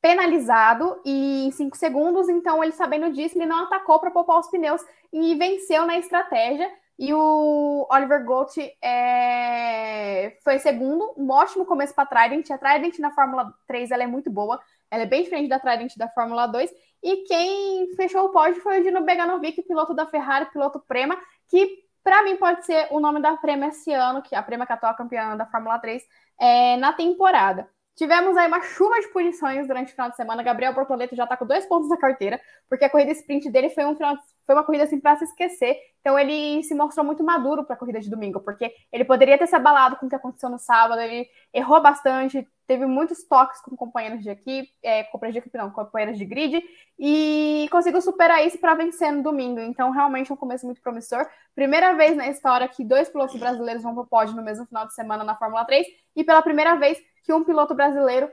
penalizado 0.00 1.00
e 1.04 1.46
em 1.46 1.50
5 1.50 1.76
segundos, 1.76 2.28
então 2.28 2.62
ele 2.62 2.72
sabendo 2.72 3.12
disso, 3.12 3.36
ele 3.36 3.46
não 3.46 3.64
atacou 3.64 3.98
para 3.98 4.10
poupar 4.10 4.38
os 4.38 4.48
pneus 4.48 4.80
e 5.12 5.34
venceu 5.34 5.86
na 5.86 5.98
estratégia. 5.98 6.70
E 6.98 7.14
o 7.14 7.86
Oliver 7.90 8.24
Gold 8.24 8.52
é... 8.82 10.36
foi 10.42 10.58
segundo, 10.58 11.14
um 11.16 11.30
ótimo 11.30 11.64
começo 11.64 11.94
para 11.94 12.04
a 12.04 12.06
Trident. 12.06 12.50
A 12.50 12.58
Trident 12.58 12.98
na 12.98 13.12
Fórmula 13.12 13.54
3 13.68 13.92
ela 13.92 14.02
é 14.02 14.06
muito 14.06 14.30
boa, 14.30 14.60
ela 14.90 15.04
é 15.04 15.06
bem 15.06 15.22
diferente 15.22 15.48
da 15.48 15.60
Trident 15.60 15.96
da 15.96 16.08
Fórmula 16.08 16.46
2. 16.46 16.70
E 17.02 17.24
quem 17.24 17.94
fechou 17.94 18.24
o 18.26 18.30
pódio 18.30 18.60
foi 18.62 18.80
o 18.80 18.82
Dino 18.82 19.04
Beganovic, 19.04 19.62
piloto 19.62 19.94
da 19.94 20.06
Ferrari, 20.06 20.50
piloto 20.50 20.80
Prema, 20.80 21.16
que 21.48 21.84
para 22.02 22.24
mim 22.24 22.36
pode 22.36 22.66
ser 22.66 22.88
o 22.90 22.98
nome 22.98 23.20
da 23.20 23.36
Prema 23.36 23.68
esse 23.68 23.92
ano, 23.92 24.20
que 24.20 24.34
é 24.34 24.38
a 24.38 24.42
Prema 24.42 24.66
que 24.66 24.72
é 24.72 24.74
atual 24.74 24.96
campeã 24.96 25.36
da 25.36 25.46
Fórmula 25.46 25.78
3 25.78 26.02
é, 26.40 26.76
na 26.78 26.92
temporada. 26.92 27.68
Tivemos 27.94 28.36
aí 28.36 28.46
uma 28.46 28.62
chuva 28.62 29.00
de 29.00 29.08
punições 29.08 29.66
durante 29.66 29.88
o 29.88 29.90
final 29.90 30.08
de 30.10 30.16
semana. 30.16 30.42
Gabriel 30.42 30.72
Bortoleto 30.72 31.16
já 31.16 31.24
está 31.24 31.36
com 31.36 31.46
dois 31.46 31.66
pontos 31.66 31.88
na 31.88 31.96
carteira, 31.96 32.40
porque 32.68 32.84
a 32.84 32.90
corrida 32.90 33.10
sprint 33.12 33.50
dele 33.50 33.70
foi, 33.70 33.84
um 33.84 33.96
final, 33.96 34.16
foi 34.48 34.54
uma 34.54 34.64
corrida 34.64 34.84
assim 34.84 34.98
para 34.98 35.14
se 35.16 35.24
esquecer. 35.24 35.76
Então 36.00 36.18
ele 36.18 36.62
se 36.62 36.74
mostrou 36.74 37.04
muito 37.04 37.22
maduro 37.22 37.64
para 37.64 37.74
a 37.74 37.78
corrida 37.78 38.00
de 38.00 38.08
domingo, 38.08 38.40
porque 38.40 38.72
ele 38.90 39.04
poderia 39.04 39.36
ter 39.36 39.46
se 39.46 39.54
abalado 39.54 39.96
com 39.96 40.06
o 40.06 40.08
que 40.08 40.14
aconteceu 40.14 40.48
no 40.48 40.58
sábado. 40.58 41.02
Ele 41.02 41.28
errou 41.52 41.82
bastante, 41.82 42.48
teve 42.66 42.86
muitos 42.86 43.22
toques 43.24 43.60
com 43.60 43.76
companheiros 43.76 44.22
de 44.22 44.30
equipe, 44.30 44.72
é, 44.82 45.04
companheiros 45.04 45.34
de 45.34 45.40
equipe 45.40 45.58
não, 45.58 45.70
companheiros 45.70 46.16
de 46.16 46.24
grid, 46.24 46.64
e 46.98 47.68
conseguiu 47.70 48.00
superar 48.00 48.42
isso 48.46 48.56
para 48.56 48.74
vencer 48.74 49.12
no 49.12 49.22
domingo. 49.22 49.60
Então 49.60 49.90
realmente 49.90 50.32
um 50.32 50.36
começo 50.36 50.64
muito 50.64 50.80
promissor. 50.80 51.26
Primeira 51.54 51.92
vez 51.92 52.16
na 52.16 52.26
história 52.28 52.66
que 52.68 52.82
dois 52.82 53.10
pilotos 53.10 53.38
brasileiros 53.38 53.82
vão 53.82 53.92
para 53.92 54.02
o 54.02 54.06
pódio 54.06 54.34
no 54.34 54.42
mesmo 54.42 54.64
final 54.64 54.86
de 54.86 54.94
semana 54.94 55.24
na 55.24 55.36
Fórmula 55.36 55.66
3 55.66 55.86
e 56.16 56.24
pela 56.24 56.40
primeira 56.40 56.74
vez 56.76 56.98
que 57.22 57.34
um 57.34 57.44
piloto 57.44 57.74
brasileiro 57.74 58.30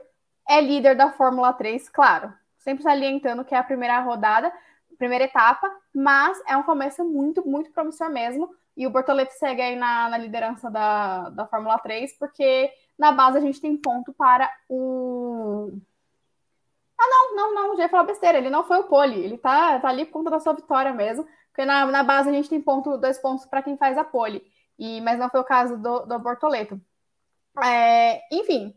é 0.48 0.62
líder 0.62 0.96
da 0.96 1.12
Fórmula 1.12 1.52
3, 1.52 1.90
claro, 1.90 2.32
sempre 2.56 2.82
salientando 2.82 3.44
que 3.44 3.54
é 3.54 3.58
a 3.58 3.62
primeira 3.62 4.00
rodada, 4.00 4.50
primeira 4.96 5.24
etapa, 5.24 5.70
mas 5.94 6.40
é 6.46 6.56
um 6.56 6.62
começo 6.62 7.04
muito, 7.04 7.46
muito 7.46 7.70
promissor 7.70 8.10
mesmo. 8.10 8.50
E 8.76 8.86
o 8.86 8.90
Bortoleto 8.90 9.32
segue 9.34 9.62
aí 9.62 9.76
na, 9.76 10.08
na 10.08 10.18
liderança 10.18 10.70
da, 10.70 11.30
da 11.30 11.46
Fórmula 11.46 11.78
3, 11.78 12.18
porque 12.18 12.70
na 12.98 13.12
base 13.12 13.38
a 13.38 13.40
gente 13.40 13.60
tem 13.60 13.76
ponto 13.76 14.12
para 14.12 14.50
o. 14.68 15.72
Ah, 16.98 17.08
não, 17.08 17.36
não, 17.36 17.54
não, 17.54 17.76
já 17.76 17.84
ia 17.84 17.88
falar 17.88 18.04
besteira, 18.04 18.38
ele 18.38 18.50
não 18.50 18.64
foi 18.64 18.78
o 18.78 18.84
pole, 18.84 19.18
ele 19.18 19.36
tá, 19.36 19.78
tá 19.78 19.88
ali 19.88 20.06
por 20.06 20.12
conta 20.12 20.30
da 20.30 20.40
sua 20.40 20.54
vitória 20.54 20.94
mesmo, 20.94 21.26
porque 21.48 21.64
na, 21.64 21.84
na 21.86 22.02
base 22.02 22.30
a 22.30 22.32
gente 22.32 22.48
tem 22.48 22.60
ponto, 22.60 22.96
dois 22.96 23.18
pontos 23.18 23.44
para 23.44 23.62
quem 23.62 23.76
faz 23.76 23.98
a 23.98 24.04
pole, 24.04 24.42
e, 24.78 25.00
mas 25.02 25.18
não 25.18 25.28
foi 25.28 25.40
o 25.40 25.44
caso 25.44 25.76
do, 25.76 26.06
do 26.06 26.18
Bortoleto. 26.18 26.80
É, 27.62 28.22
enfim, 28.34 28.74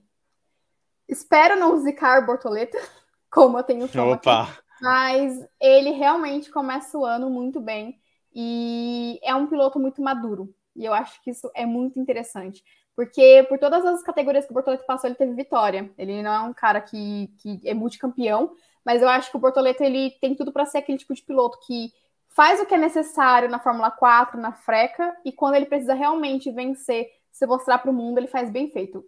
Espero 1.10 1.60
não 1.60 1.76
zicar 1.80 2.24
Bortoleta, 2.24 2.78
como 3.32 3.58
eu 3.58 3.64
tenho 3.64 3.88
fama 3.88 4.14
Opa. 4.14 4.48
Mas 4.82 5.48
ele 5.60 5.92
realmente 5.92 6.52
começa 6.52 6.98
o 6.98 7.06
ano 7.06 7.30
muito 7.30 7.60
bem 7.60 8.00
e 8.34 9.20
é 9.24 9.34
um 9.36 9.48
piloto 9.48 9.80
muito 9.80 10.02
maduro. 10.02 10.54
E 10.76 10.86
eu 10.86 10.94
acho 10.94 11.22
que 11.22 11.32
isso 11.32 11.50
é 11.56 11.66
muito 11.66 12.00
interessante. 12.00 12.64
Porque 12.96 13.46
por 13.48 13.58
todas 13.58 13.86
as 13.86 14.04
categorias 14.04 14.46
que 14.46 14.52
o 14.52 14.54
Bortoleto 14.54 14.86
passou, 14.86 15.10
ele 15.10 15.16
teve 15.16 15.34
vitória. 15.34 15.90
Ele 15.98 16.22
não 16.22 16.34
é 16.34 16.40
um 16.42 16.54
cara 16.54 16.82
que, 16.82 17.32
que 17.38 17.62
é 17.66 17.74
multicampeão, 17.74 18.52
mas 18.86 19.02
eu 19.02 19.10
acho 19.10 19.32
que 19.32 19.38
o 19.38 19.40
Bortoleto 19.40 19.84
ele 19.84 20.12
tem 20.22 20.36
tudo 20.36 20.52
para 20.52 20.66
ser 20.66 20.80
aquele 20.80 20.98
tipo 20.98 21.14
de 21.14 21.22
piloto 21.22 21.60
que 21.66 21.92
faz 22.30 22.60
o 22.60 22.66
que 22.66 22.74
é 22.74 22.78
necessário 22.78 23.50
na 23.50 23.60
Fórmula 23.60 23.92
4, 23.92 24.40
na 24.40 24.54
freca, 24.54 25.16
e 25.26 25.32
quando 25.32 25.56
ele 25.56 25.66
precisa 25.66 25.94
realmente 25.94 26.52
vencer, 26.52 27.10
se 27.32 27.46
mostrar 27.46 27.80
para 27.80 27.92
o 27.92 27.94
mundo, 27.94 28.18
ele 28.18 28.28
faz 28.28 28.50
bem 28.50 28.70
feito. 28.70 29.06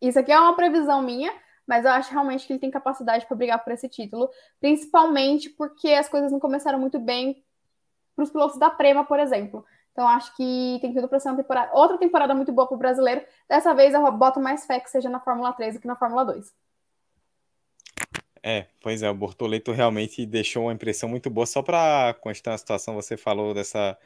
Isso 0.00 0.18
aqui 0.18 0.32
é 0.32 0.38
uma 0.38 0.54
previsão 0.54 1.02
minha, 1.02 1.32
mas 1.66 1.84
eu 1.84 1.90
acho 1.90 2.10
realmente 2.10 2.46
que 2.46 2.52
ele 2.52 2.60
tem 2.60 2.70
capacidade 2.70 3.26
para 3.26 3.36
brigar 3.36 3.62
por 3.62 3.72
esse 3.72 3.88
título, 3.88 4.30
principalmente 4.60 5.50
porque 5.50 5.88
as 5.88 6.08
coisas 6.08 6.32
não 6.32 6.40
começaram 6.40 6.78
muito 6.78 6.98
bem 6.98 7.42
para 8.14 8.24
os 8.24 8.30
pilotos 8.30 8.58
da 8.58 8.70
Prema, 8.70 9.04
por 9.04 9.18
exemplo. 9.18 9.64
Então 9.92 10.08
acho 10.08 10.34
que 10.36 10.78
tem 10.80 10.92
tudo 10.92 11.08
para 11.08 11.20
ser 11.20 11.28
uma 11.28 11.36
temporada, 11.36 11.70
outra 11.74 11.98
temporada 11.98 12.34
muito 12.34 12.52
boa 12.52 12.66
para 12.66 12.74
o 12.74 12.78
brasileiro. 12.78 13.24
Dessa 13.48 13.74
vez 13.74 13.94
eu 13.94 14.12
boto 14.12 14.40
mais 14.40 14.66
fé 14.66 14.80
que 14.80 14.90
seja 14.90 15.08
na 15.08 15.20
Fórmula 15.20 15.52
3 15.52 15.74
do 15.74 15.80
que 15.80 15.86
na 15.86 15.96
Fórmula 15.96 16.24
2. 16.24 16.52
É, 18.42 18.66
pois 18.80 19.02
é, 19.02 19.10
o 19.10 19.14
Bortoleto 19.14 19.70
realmente 19.70 20.26
deixou 20.26 20.64
uma 20.64 20.72
impressão 20.72 21.08
muito 21.08 21.30
boa. 21.30 21.46
Só 21.46 21.62
para 21.62 22.14
constar 22.20 22.54
a 22.54 22.58
situação, 22.58 22.94
você 22.94 23.16
falou 23.16 23.54
dessa 23.54 23.96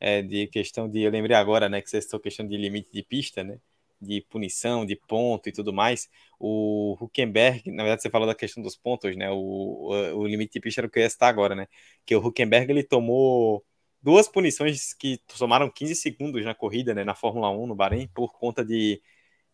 é, 0.00 0.22
de 0.22 0.46
questão 0.46 0.88
de. 0.88 1.02
Eu 1.02 1.10
lembrei 1.10 1.36
agora, 1.36 1.68
né, 1.68 1.82
que 1.82 1.90
você 1.90 2.00
citou 2.00 2.18
questão 2.18 2.46
de 2.46 2.56
limite 2.56 2.90
de 2.90 3.02
pista, 3.02 3.44
né? 3.44 3.58
De 4.02 4.20
punição, 4.22 4.84
de 4.84 4.96
ponto 4.96 5.48
e 5.48 5.52
tudo 5.52 5.72
mais, 5.72 6.08
o 6.38 6.96
Huckenberg, 7.00 7.70
na 7.70 7.84
verdade 7.84 8.02
você 8.02 8.10
falou 8.10 8.26
da 8.26 8.34
questão 8.34 8.62
dos 8.62 8.76
pontos, 8.76 9.16
né? 9.16 9.30
O, 9.30 9.36
o, 9.36 10.18
o 10.18 10.26
limite 10.26 10.54
de 10.54 10.60
pista 10.60 10.80
era 10.80 10.88
o 10.88 10.90
que 10.90 10.98
eu 10.98 11.02
ia 11.02 11.06
estar 11.06 11.28
agora, 11.28 11.54
né? 11.54 11.68
Que 12.04 12.14
o 12.16 12.26
Huckenberg 12.26 12.70
ele 12.70 12.82
tomou 12.82 13.64
duas 14.02 14.28
punições 14.28 14.92
que 14.94 15.20
somaram 15.28 15.70
15 15.70 15.94
segundos 15.94 16.44
na 16.44 16.54
corrida, 16.54 16.94
né? 16.94 17.04
Na 17.04 17.14
Fórmula 17.14 17.50
1 17.50 17.66
no 17.66 17.74
Bahrein, 17.76 18.08
por 18.08 18.32
conta 18.32 18.64
de, 18.64 19.00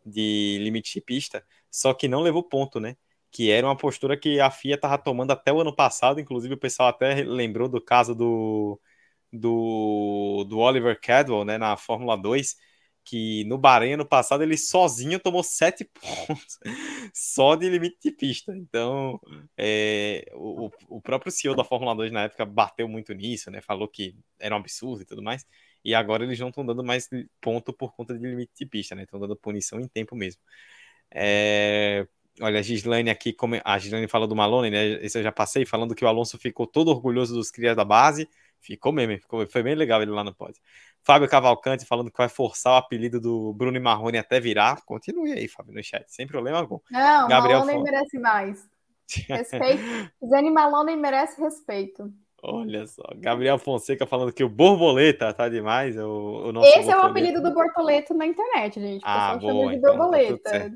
de 0.05 0.59
limite 0.61 0.95
de 0.95 1.01
pista, 1.03 1.45
só 1.71 1.93
que 1.95 2.09
não 2.09 2.23
levou 2.23 2.43
ponto, 2.43 2.81
né? 2.81 2.97
Que 3.31 3.51
era 3.51 3.67
uma 3.67 3.77
postura 3.77 4.17
que 4.17 4.41
a 4.41 4.51
FIA 4.51 4.77
estava 4.77 4.99
tomando 4.99 5.33
até 5.33 5.53
o 5.53 5.61
ano 5.61 5.75
passado, 5.75 6.21
inclusive 6.21 6.55
o 6.55 6.59
pessoal 6.59 6.89
até 6.89 7.23
lembrou 7.25 7.69
do 7.69 7.81
caso 7.83 8.15
do, 8.15 8.81
do, 9.33 10.45
do 10.49 10.59
Oliver 10.59 10.99
Cadwell, 11.01 11.45
né? 11.45 11.59
Na 11.59 11.77
Fórmula 11.77 12.17
2 12.17 12.57
que 13.09 13.43
no 13.45 13.57
Bahrein 13.57 13.95
ano 13.95 14.05
passado 14.05 14.43
ele 14.43 14.57
sozinho 14.57 15.19
tomou 15.19 15.43
sete 15.43 15.83
pontos 16.27 16.59
só 17.15 17.57
de 17.57 17.69
limite 17.69 17.97
de 18.03 18.11
pista. 18.11 18.55
Então, 18.55 19.19
é, 19.57 20.31
o, 20.35 20.71
o 20.89 21.01
próprio 21.01 21.33
CEO 21.33 21.55
da 21.55 21.65
Fórmula 21.65 21.95
2 21.95 22.13
na 22.13 22.25
época 22.25 22.45
bateu 22.45 22.87
muito 22.87 23.15
nisso, 23.15 23.51
né? 23.51 23.63
Falou 23.63 23.89
que 23.89 24.15
era 24.39 24.55
um 24.55 24.59
absurdo 24.59 25.03
e 25.03 25.07
tudo 25.07 25.23
mais. 25.23 25.47
E 25.83 25.95
agora 25.95 26.23
eles 26.25 26.39
não 26.39 26.51
estão 26.51 26.67
dando 26.67 26.85
mais 26.85 27.09
ponto 27.41 27.73
por 27.73 27.95
conta 27.97 28.13
de 28.13 28.27
limite 28.27 28.53
de 28.59 28.67
pista, 28.67 28.95
né? 28.95 29.05
Estão 29.05 29.19
dando 29.19 29.37
punição 29.37 29.81
em 29.81 29.89
tempo 29.89 30.15
mesmo. 30.15 30.43
É, 31.11 32.07
olha, 32.43 32.59
a 32.61 32.63
Gislaine 32.63 33.09
aqui, 33.09 33.35
a 33.65 33.79
Gislaine 33.79 34.09
fala 34.09 34.27
do 34.29 34.37
Malone, 34.37 34.71
né? 34.71 34.87
Esse 35.05 35.19
eu 35.19 35.23
já 35.23 35.33
passei, 35.33 35.65
falando 35.65 35.95
que 35.95 36.05
o 36.05 36.09
Alonso 36.09 36.37
ficou 36.37 36.67
todo 36.67 36.89
orgulhoso 36.89 37.35
dos 37.35 37.51
crias 37.51 37.75
da 37.75 37.85
base. 37.87 38.29
Ficou 38.61 38.93
mesmo, 38.93 39.19
ficou, 39.19 39.47
foi 39.49 39.63
bem 39.63 39.75
legal 39.75 40.03
ele 40.03 40.11
lá 40.11 40.25
no 40.25 40.35
pódio. 40.35 40.61
Fábio 41.05 41.29
Cavalcante 41.29 41.87
falando 41.87 42.11
que 42.11 42.19
vai 42.19 42.29
forçar 42.29 42.75
o 42.75 42.77
apelido 42.77 43.21
do 43.21 43.53
Bruno 43.55 43.81
Marrone 43.81 44.19
até 44.19 44.39
virar. 44.39 44.85
Continue 44.85 45.33
aí, 45.33 45.49
Fábio, 45.49 45.75
no 45.75 45.83
chat, 45.83 46.05
sem 46.09 46.27
problema 46.27 46.59
algum. 46.59 46.79
Não, 46.91 47.29
Gabriel 47.29 47.61
Malone 47.61 47.83
merece 47.83 48.19
mais. 48.19 48.69
Respeito. 49.29 50.13
Zane 50.29 50.51
Malone 50.51 50.97
merece 50.97 51.41
respeito. 51.41 52.13
Olha 52.43 52.87
só, 52.87 53.03
Gabriel 53.17 53.59
Fonseca 53.59 54.07
falando 54.07 54.33
que 54.33 54.45
o 54.45 54.49
borboleta 54.49 55.33
tá 55.33 55.49
demais. 55.49 55.97
O, 55.97 56.53
o 56.53 56.65
Esse 56.65 56.91
é 56.91 56.97
o 56.97 57.03
apelido 57.03 57.43
do 57.43 57.53
borboleta 57.53 58.15
na 58.15 58.27
internet, 58.27 58.81
gente. 58.81 59.03
Ah, 59.05 59.35
de 59.37 59.47
então, 59.47 59.81
tá 59.81 59.91
borboleta. 59.91 60.51
Tá 60.51 60.71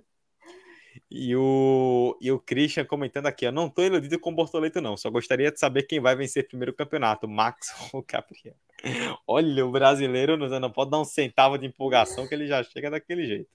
e 1.14 1.36
o, 1.36 2.16
e 2.20 2.32
o 2.32 2.38
Christian 2.38 2.86
comentando 2.86 3.26
aqui, 3.26 3.44
eu 3.44 3.52
não 3.52 3.66
estou 3.66 3.84
iludido 3.84 4.18
com 4.18 4.30
o 4.30 4.34
Bortoleto, 4.34 4.80
não. 4.80 4.96
Só 4.96 5.10
gostaria 5.10 5.52
de 5.52 5.60
saber 5.60 5.82
quem 5.82 6.00
vai 6.00 6.16
vencer 6.16 6.48
primeiro 6.48 6.72
o 6.72 6.74
campeonato, 6.74 7.28
Max 7.28 7.68
ou 7.92 8.02
Gabriel. 8.02 8.56
Olha, 9.26 9.64
o 9.64 9.70
brasileiro 9.70 10.36
não 10.36 10.70
pode 10.70 10.90
dar 10.90 11.00
um 11.00 11.04
centavo 11.04 11.56
de 11.56 11.66
empolgação 11.66 12.26
que 12.26 12.34
ele 12.34 12.46
já 12.46 12.62
chega 12.62 12.90
daquele 12.90 13.24
jeito. 13.26 13.48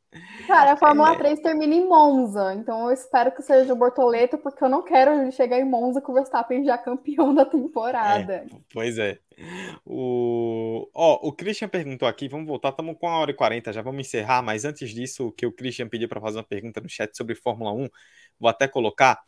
Cara, 0.47 0.73
a 0.73 0.77
Fórmula 0.77 1.13
é... 1.13 1.17
3 1.17 1.39
termina 1.41 1.75
em 1.75 1.87
Monza, 1.87 2.53
então 2.53 2.87
eu 2.87 2.93
espero 2.93 3.31
que 3.33 3.41
seja 3.41 3.73
o 3.73 3.75
Bortoleto, 3.75 4.37
porque 4.37 4.63
eu 4.63 4.69
não 4.69 4.81
quero 4.81 5.31
chegar 5.31 5.59
em 5.59 5.65
Monza 5.65 6.01
com 6.01 6.11
o 6.11 6.15
Verstappen 6.15 6.63
já 6.63 6.77
campeão 6.77 7.35
da 7.35 7.45
temporada. 7.45 8.35
É, 8.35 8.45
pois 8.73 8.97
é. 8.97 9.19
O... 9.85 10.89
Ó, 10.93 11.27
o 11.27 11.33
Christian 11.33 11.67
perguntou 11.67 12.07
aqui, 12.07 12.27
vamos 12.27 12.47
voltar, 12.47 12.69
estamos 12.69 12.95
com 12.97 13.07
uma 13.07 13.19
hora 13.19 13.31
e 13.31 13.35
quarenta, 13.35 13.73
já 13.73 13.81
vamos 13.81 14.07
encerrar, 14.07 14.41
mas 14.41 14.63
antes 14.63 14.89
disso, 14.91 15.27
o 15.27 15.31
que 15.31 15.45
o 15.45 15.51
Christian 15.51 15.89
pediu 15.89 16.07
para 16.07 16.21
fazer 16.21 16.37
uma 16.37 16.43
pergunta 16.43 16.79
no 16.79 16.89
chat 16.89 17.15
sobre 17.15 17.35
Fórmula 17.35 17.73
1, 17.73 17.89
vou 18.39 18.49
até 18.49 18.67
colocar. 18.67 19.19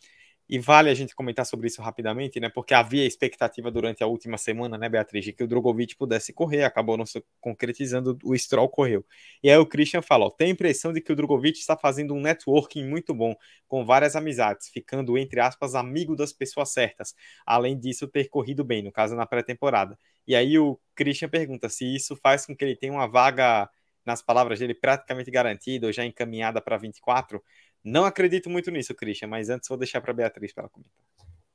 E 0.49 0.57
vale 0.57 0.89
a 0.89 0.95
gente 0.95 1.13
comentar 1.13 1.45
sobre 1.45 1.67
isso 1.67 1.79
rapidamente, 1.79 2.39
né? 2.39 2.49
Porque 2.49 2.73
havia 2.73 3.05
expectativa 3.05 3.69
durante 3.69 4.03
a 4.03 4.07
última 4.07 4.35
semana, 4.35 4.79
né, 4.79 4.89
Beatriz, 4.89 5.23
de 5.23 5.31
que 5.31 5.43
o 5.43 5.47
Drogovic 5.47 5.95
pudesse 5.95 6.33
correr, 6.33 6.63
acabou 6.63 6.97
não 6.97 7.05
se 7.05 7.23
concretizando, 7.39 8.17
o 8.23 8.35
Stroll 8.35 8.67
correu. 8.67 9.05
E 9.43 9.49
aí 9.51 9.57
o 9.57 9.65
Christian 9.65 10.01
fala: 10.01 10.31
tem 10.35 10.47
a 10.47 10.51
impressão 10.51 10.91
de 10.91 11.01
que 11.01 11.11
o 11.11 11.15
Drogovic 11.15 11.59
está 11.59 11.77
fazendo 11.77 12.15
um 12.15 12.19
networking 12.19 12.83
muito 12.83 13.13
bom, 13.13 13.35
com 13.67 13.85
várias 13.85 14.15
amizades, 14.15 14.69
ficando, 14.69 15.19
entre 15.19 15.39
aspas, 15.39 15.75
amigo 15.75 16.15
das 16.15 16.33
pessoas 16.33 16.71
certas. 16.71 17.13
Além 17.45 17.77
disso, 17.79 18.07
ter 18.07 18.27
corrido 18.27 18.63
bem, 18.63 18.81
no 18.81 18.91
caso 18.91 19.15
na 19.15 19.27
pré-temporada. 19.27 19.95
E 20.27 20.35
aí 20.35 20.57
o 20.57 20.79
Christian 20.95 21.29
pergunta 21.29 21.69
se 21.69 21.85
isso 21.95 22.15
faz 22.15 22.47
com 22.47 22.55
que 22.55 22.65
ele 22.65 22.75
tenha 22.75 22.93
uma 22.93 23.07
vaga, 23.07 23.69
nas 24.05 24.21
palavras 24.21 24.59
dele, 24.59 24.73
praticamente 24.73 25.29
garantida 25.29 25.87
ou 25.87 25.93
já 25.93 26.03
encaminhada 26.03 26.59
para 26.61 26.77
24 26.77 27.41
não 27.83 28.05
acredito 28.05 28.49
muito 28.49 28.71
nisso, 28.71 28.95
Christian, 28.95 29.27
mas 29.27 29.49
antes 29.49 29.67
vou 29.69 29.77
deixar 29.77 30.01
para 30.01 30.11
a 30.11 30.15
Beatriz 30.15 30.53
para 30.53 30.63
ela 30.63 30.69
comentar. 30.69 30.93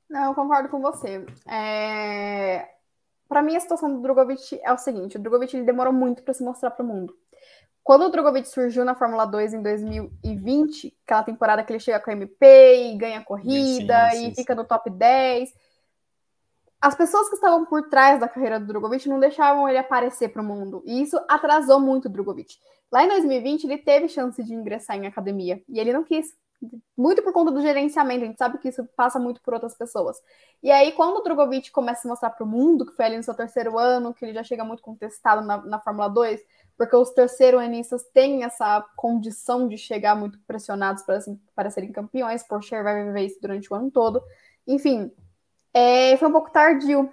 Não, 0.09 0.25
eu 0.25 0.35
concordo 0.35 0.69
com 0.69 0.79
você. 0.81 1.25
É... 1.47 2.67
Para 3.27 3.41
mim, 3.41 3.55
a 3.55 3.59
situação 3.59 3.93
do 3.93 4.01
Drogovic 4.01 4.59
é 4.63 4.71
o 4.71 4.77
seguinte: 4.77 5.17
o 5.17 5.19
Drogovic 5.19 5.55
ele 5.55 5.65
demorou 5.65 5.93
muito 5.93 6.23
para 6.23 6.33
se 6.33 6.43
mostrar 6.43 6.71
para 6.71 6.83
o 6.83 6.87
mundo. 6.87 7.15
Quando 7.83 8.05
o 8.05 8.09
Drogovic 8.09 8.47
surgiu 8.47 8.83
na 8.83 8.95
Fórmula 8.95 9.25
2 9.25 9.53
em 9.53 9.61
2020, 9.61 10.97
aquela 11.05 11.21
temporada 11.21 11.63
que 11.63 11.71
ele 11.71 11.79
chega 11.79 11.99
com 11.99 12.09
a 12.09 12.13
MP 12.13 12.91
e 12.91 12.97
ganha 12.97 13.23
corrida 13.23 14.09
sim, 14.09 14.17
sim, 14.17 14.27
e 14.29 14.35
fica 14.35 14.55
no 14.55 14.65
top 14.65 14.89
10, 14.89 15.53
as 16.85 16.93
pessoas 16.93 17.27
que 17.29 17.33
estavam 17.33 17.65
por 17.65 17.89
trás 17.89 18.19
da 18.19 18.27
carreira 18.27 18.59
do 18.59 18.67
Drogovic 18.67 19.09
não 19.09 19.19
deixavam 19.19 19.67
ele 19.67 19.79
aparecer 19.79 20.29
para 20.29 20.43
o 20.43 20.45
mundo. 20.45 20.83
E 20.85 21.01
isso 21.01 21.19
atrasou 21.27 21.79
muito 21.79 22.05
o 22.05 22.09
Drogovic. 22.09 22.57
Lá 22.91 23.03
em 23.03 23.07
2020, 23.07 23.63
ele 23.63 23.79
teve 23.79 24.07
chance 24.07 24.43
de 24.43 24.53
ingressar 24.53 24.95
em 24.95 25.07
academia 25.07 25.63
e 25.67 25.79
ele 25.79 25.91
não 25.91 26.03
quis. 26.03 26.35
Muito 26.95 27.23
por 27.23 27.33
conta 27.33 27.51
do 27.51 27.59
gerenciamento, 27.59 28.23
a 28.23 28.27
gente 28.27 28.37
sabe 28.37 28.59
que 28.59 28.69
isso 28.69 28.87
passa 28.95 29.17
muito 29.17 29.41
por 29.41 29.55
outras 29.55 29.75
pessoas. 29.75 30.17
E 30.61 30.69
aí, 30.69 30.91
quando 30.91 31.17
o 31.17 31.23
Drogovic 31.23 31.71
começa 31.71 31.99
a 31.99 32.01
se 32.03 32.07
mostrar 32.07 32.29
para 32.29 32.45
o 32.45 32.47
mundo, 32.47 32.85
que 32.85 32.95
foi 32.95 33.05
ali 33.05 33.17
no 33.17 33.23
seu 33.23 33.33
terceiro 33.33 33.79
ano, 33.79 34.13
que 34.13 34.23
ele 34.23 34.33
já 34.35 34.43
chega 34.43 34.63
muito 34.63 34.83
contestado 34.83 35.43
na, 35.43 35.57
na 35.65 35.79
Fórmula 35.79 36.07
2, 36.07 36.39
porque 36.77 36.95
os 36.95 37.09
terceiro 37.09 37.57
anistas 37.57 38.03
têm 38.13 38.43
essa 38.43 38.85
condição 38.95 39.67
de 39.67 39.75
chegar 39.75 40.15
muito 40.15 40.37
pressionados 40.45 41.01
para, 41.01 41.17
assim, 41.17 41.39
para 41.55 41.71
serem 41.71 41.91
campeões, 41.91 42.43
Porsche 42.43 42.79
vai 42.83 43.05
viver 43.05 43.25
isso 43.25 43.39
durante 43.41 43.73
o 43.73 43.75
ano 43.75 43.89
todo. 43.89 44.21
Enfim, 44.67 45.11
é, 45.75 46.15
foi 46.15 46.29
um 46.29 46.31
pouco 46.31 46.49
tardio. 46.51 47.11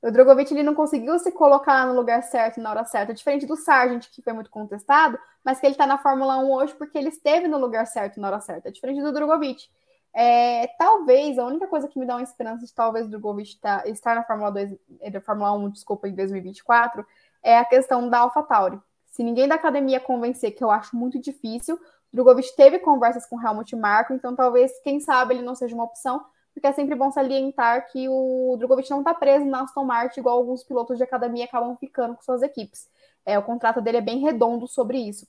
O 0.00 0.10
Drogovic 0.10 0.50
ele 0.50 0.62
não 0.62 0.74
conseguiu 0.74 1.18
se 1.18 1.30
colocar 1.30 1.86
no 1.86 1.92
lugar 1.92 2.22
certo 2.22 2.58
na 2.58 2.70
hora 2.70 2.84
certa, 2.84 3.12
diferente 3.12 3.44
do 3.44 3.54
Sargent, 3.54 4.08
que 4.10 4.22
foi 4.22 4.32
muito 4.32 4.48
contestado, 4.48 5.18
mas 5.44 5.60
que 5.60 5.66
ele 5.66 5.74
está 5.74 5.86
na 5.86 5.98
Fórmula 5.98 6.38
1 6.38 6.50
hoje 6.50 6.74
porque 6.74 6.96
ele 6.96 7.10
esteve 7.10 7.46
no 7.46 7.58
lugar 7.58 7.86
certo 7.86 8.18
na 8.18 8.28
hora 8.28 8.40
certa, 8.40 8.72
diferente 8.72 9.02
do 9.02 9.12
Drogovic. 9.12 9.68
É, 10.14 10.68
talvez, 10.78 11.38
a 11.38 11.44
única 11.44 11.66
coisa 11.66 11.86
que 11.86 11.98
me 11.98 12.06
dá 12.06 12.14
uma 12.14 12.22
esperança 12.22 12.64
de 12.64 12.72
talvez 12.72 13.06
o 13.06 13.10
Drogovic 13.10 13.60
tá, 13.60 13.82
estar 13.86 14.14
na 14.14 14.24
Fórmula 14.24 14.52
2, 14.52 14.74
eh, 15.00 15.10
da 15.10 15.20
Fórmula 15.20 15.52
1, 15.52 15.68
desculpa, 15.68 16.08
em 16.08 16.14
2024, 16.14 17.04
é 17.42 17.58
a 17.58 17.64
questão 17.64 18.08
da 18.08 18.20
AlphaTauri. 18.20 18.80
Se 19.06 19.22
ninguém 19.22 19.46
da 19.46 19.56
academia 19.56 20.00
convencer, 20.00 20.52
que 20.52 20.64
eu 20.64 20.70
acho 20.70 20.96
muito 20.96 21.20
difícil, 21.20 21.74
o 21.74 21.80
Drogovic 22.10 22.56
teve 22.56 22.78
conversas 22.78 23.26
com 23.26 23.40
Helmut 23.40 23.76
Marko, 23.76 24.14
então 24.14 24.34
talvez, 24.34 24.72
quem 24.82 24.98
sabe, 24.98 25.34
ele 25.34 25.42
não 25.42 25.54
seja 25.54 25.74
uma 25.74 25.84
opção, 25.84 26.24
porque 26.58 26.66
é 26.66 26.72
sempre 26.72 26.96
bom 26.96 27.10
salientar 27.10 27.86
que 27.90 28.08
o 28.08 28.56
Drogovic 28.58 28.90
não 28.90 28.98
está 28.98 29.14
preso 29.14 29.44
na 29.44 29.62
Aston 29.62 29.84
Martin, 29.84 30.18
igual 30.18 30.38
alguns 30.38 30.64
pilotos 30.64 30.96
de 30.96 31.04
academia 31.04 31.44
acabam 31.44 31.76
ficando 31.76 32.16
com 32.16 32.22
suas 32.22 32.42
equipes. 32.42 32.88
É, 33.24 33.38
o 33.38 33.42
contrato 33.42 33.80
dele 33.80 33.98
é 33.98 34.00
bem 34.00 34.18
redondo 34.18 34.66
sobre 34.66 34.98
isso. 34.98 35.26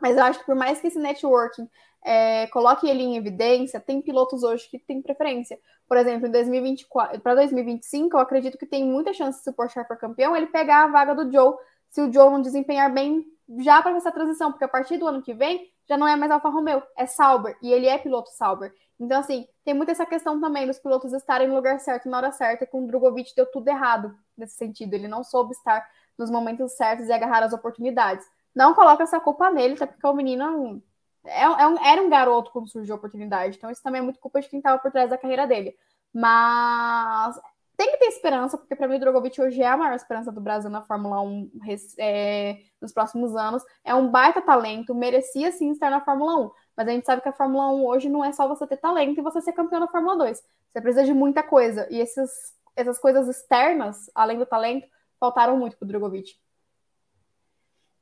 Mas 0.00 0.16
eu 0.16 0.24
acho 0.24 0.40
que 0.40 0.46
por 0.46 0.56
mais 0.56 0.80
que 0.80 0.88
esse 0.88 0.98
networking 0.98 1.68
é, 2.04 2.48
coloque 2.48 2.88
ele 2.88 3.02
em 3.02 3.16
evidência, 3.16 3.78
tem 3.78 4.02
pilotos 4.02 4.42
hoje 4.42 4.68
que 4.68 4.78
têm 4.78 5.00
preferência. 5.00 5.56
Por 5.86 5.96
exemplo, 5.96 6.26
em 6.26 6.30
2024 6.30 7.20
para 7.20 7.34
2025, 7.36 8.16
eu 8.16 8.20
acredito 8.20 8.58
que 8.58 8.66
tem 8.66 8.84
muita 8.84 9.12
chance, 9.12 9.42
se 9.42 9.50
o 9.50 9.52
Porsche 9.52 9.84
for 9.84 9.96
campeão, 9.96 10.34
ele 10.34 10.46
pegar 10.46 10.84
a 10.84 10.88
vaga 10.88 11.14
do 11.14 11.30
Joe, 11.30 11.54
se 11.88 12.00
o 12.00 12.12
Joe 12.12 12.30
não 12.30 12.40
desempenhar 12.40 12.92
bem 12.92 13.24
já 13.58 13.80
para 13.82 13.96
essa 13.96 14.10
transição, 14.10 14.50
porque 14.50 14.64
a 14.64 14.68
partir 14.68 14.96
do 14.96 15.06
ano 15.06 15.22
que 15.22 15.34
vem 15.34 15.70
já 15.88 15.96
não 15.96 16.08
é 16.08 16.16
mais 16.16 16.30
Alfa 16.32 16.48
Romeo, 16.48 16.82
é 16.96 17.06
Sauber, 17.06 17.56
e 17.62 17.72
ele 17.72 17.86
é 17.86 17.98
piloto 17.98 18.30
Sauber. 18.30 18.72
Então, 19.00 19.18
assim, 19.18 19.48
tem 19.64 19.72
muito 19.72 19.90
essa 19.90 20.04
questão 20.04 20.38
também 20.38 20.66
dos 20.66 20.78
pilotos 20.78 21.14
estarem 21.14 21.48
no 21.48 21.54
lugar 21.54 21.80
certo 21.80 22.08
na 22.08 22.18
hora 22.18 22.32
certa, 22.32 22.66
com 22.66 22.84
o 22.84 22.86
Drogovic 22.86 23.34
deu 23.34 23.46
tudo 23.46 23.66
errado 23.68 24.14
nesse 24.36 24.56
sentido. 24.56 24.92
Ele 24.92 25.08
não 25.08 25.24
soube 25.24 25.52
estar 25.52 25.88
nos 26.18 26.30
momentos 26.30 26.72
certos 26.72 27.08
e 27.08 27.12
agarrar 27.12 27.42
as 27.42 27.54
oportunidades. 27.54 28.26
Não 28.54 28.74
coloca 28.74 29.02
essa 29.02 29.18
culpa 29.18 29.50
nele, 29.50 29.74
até 29.74 29.86
porque 29.86 30.06
o 30.06 30.12
menino 30.12 30.82
é, 31.24 31.42
é 31.42 31.66
um, 31.66 31.84
era 31.84 32.02
um 32.02 32.10
garoto 32.10 32.50
quando 32.52 32.68
surgiu 32.68 32.94
a 32.94 32.98
oportunidade. 32.98 33.56
Então, 33.56 33.70
isso 33.70 33.82
também 33.82 34.00
é 34.00 34.04
muito 34.04 34.20
culpa 34.20 34.40
de 34.40 34.48
quem 34.48 34.58
estava 34.58 34.78
por 34.78 34.92
trás 34.92 35.08
da 35.08 35.16
carreira 35.16 35.46
dele. 35.46 35.74
Mas 36.12 37.40
tem 37.80 37.92
que 37.92 37.96
ter 37.96 38.08
esperança, 38.08 38.58
porque 38.58 38.76
para 38.76 38.86
mim 38.86 38.96
o 38.96 39.00
Drogovic 39.00 39.40
hoje 39.40 39.62
é 39.62 39.66
a 39.66 39.74
maior 39.74 39.94
esperança 39.94 40.30
do 40.30 40.42
Brasil 40.42 40.68
na 40.68 40.82
Fórmula 40.82 41.22
1 41.22 41.50
é, 41.98 42.58
nos 42.78 42.92
próximos 42.92 43.34
anos. 43.34 43.62
É 43.82 43.94
um 43.94 44.10
baita 44.10 44.42
talento, 44.42 44.94
merecia 44.94 45.50
sim 45.50 45.70
estar 45.70 45.90
na 45.90 46.02
Fórmula 46.02 46.36
1. 46.36 46.50
Mas 46.80 46.88
a 46.88 46.92
gente 46.92 47.04
sabe 47.04 47.20
que 47.20 47.28
a 47.28 47.32
Fórmula 47.32 47.68
1 47.74 47.84
hoje 47.84 48.08
não 48.08 48.24
é 48.24 48.32
só 48.32 48.48
você 48.48 48.66
ter 48.66 48.78
talento 48.78 49.20
e 49.20 49.22
você 49.22 49.42
ser 49.42 49.52
campeão 49.52 49.80
da 49.80 49.86
Fórmula 49.86 50.16
2. 50.16 50.42
Você 50.72 50.80
precisa 50.80 51.04
de 51.04 51.12
muita 51.12 51.42
coisa. 51.42 51.86
E 51.90 52.00
esses, 52.00 52.54
essas 52.74 52.98
coisas 52.98 53.28
externas, 53.28 54.10
além 54.14 54.38
do 54.38 54.46
talento, 54.46 54.88
faltaram 55.18 55.58
muito 55.58 55.76
para 55.76 55.84
o 55.84 55.88
Drogovic. 55.88 56.36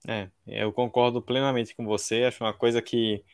É, 0.06 0.28
eu 0.46 0.72
concordo 0.72 1.20
plenamente 1.20 1.74
com 1.74 1.84
você. 1.84 2.22
Acho 2.22 2.44
uma 2.44 2.54
coisa 2.54 2.80
que 2.80 3.24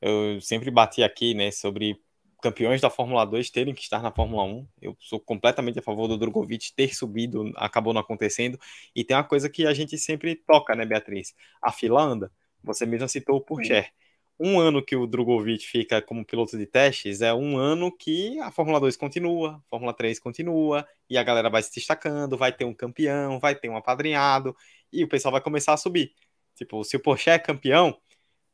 eu 0.00 0.40
sempre 0.40 0.70
bati 0.70 1.02
aqui, 1.02 1.34
né, 1.34 1.50
sobre 1.50 2.00
campeões 2.40 2.80
da 2.80 2.88
Fórmula 2.88 3.24
2 3.24 3.50
terem 3.50 3.74
que 3.74 3.82
estar 3.82 4.00
na 4.00 4.12
Fórmula 4.12 4.44
1. 4.44 4.68
Eu 4.80 4.96
sou 5.00 5.18
completamente 5.18 5.80
a 5.80 5.82
favor 5.82 6.06
do 6.06 6.16
Drogovic 6.16 6.72
ter 6.76 6.94
subido, 6.94 7.50
acabou 7.56 7.92
não 7.92 8.02
acontecendo. 8.02 8.56
E 8.94 9.02
tem 9.02 9.16
uma 9.16 9.24
coisa 9.24 9.50
que 9.50 9.66
a 9.66 9.74
gente 9.74 9.98
sempre 9.98 10.36
toca, 10.36 10.76
né, 10.76 10.86
Beatriz? 10.86 11.34
A 11.60 11.72
fila 11.72 12.00
anda. 12.00 12.30
Você 12.62 12.86
mesmo 12.86 13.08
citou 13.08 13.38
o 13.38 13.40
Pourchaire. 13.40 13.90
Um 14.38 14.58
ano 14.58 14.84
que 14.84 14.96
o 14.96 15.06
Drogovic 15.06 15.64
fica 15.66 16.02
como 16.02 16.24
piloto 16.24 16.58
de 16.58 16.66
testes 16.66 17.20
é 17.20 17.32
um 17.32 17.56
ano 17.56 17.96
que 17.96 18.38
a 18.40 18.50
Fórmula 18.50 18.80
2 18.80 18.96
continua, 18.96 19.56
a 19.56 19.68
Fórmula 19.68 19.94
3 19.94 20.18
continua, 20.18 20.86
e 21.08 21.16
a 21.16 21.22
galera 21.22 21.48
vai 21.48 21.62
se 21.62 21.72
destacando, 21.74 22.36
vai 22.36 22.52
ter 22.52 22.64
um 22.64 22.74
campeão, 22.74 23.38
vai 23.38 23.54
ter 23.54 23.68
um 23.68 23.76
apadrinhado, 23.76 24.56
e 24.92 25.04
o 25.04 25.08
pessoal 25.08 25.32
vai 25.32 25.40
começar 25.40 25.74
a 25.74 25.76
subir. 25.76 26.12
Tipo, 26.54 26.82
se 26.82 26.96
o 26.96 27.00
Porsche 27.00 27.30
é 27.30 27.38
campeão, 27.38 27.96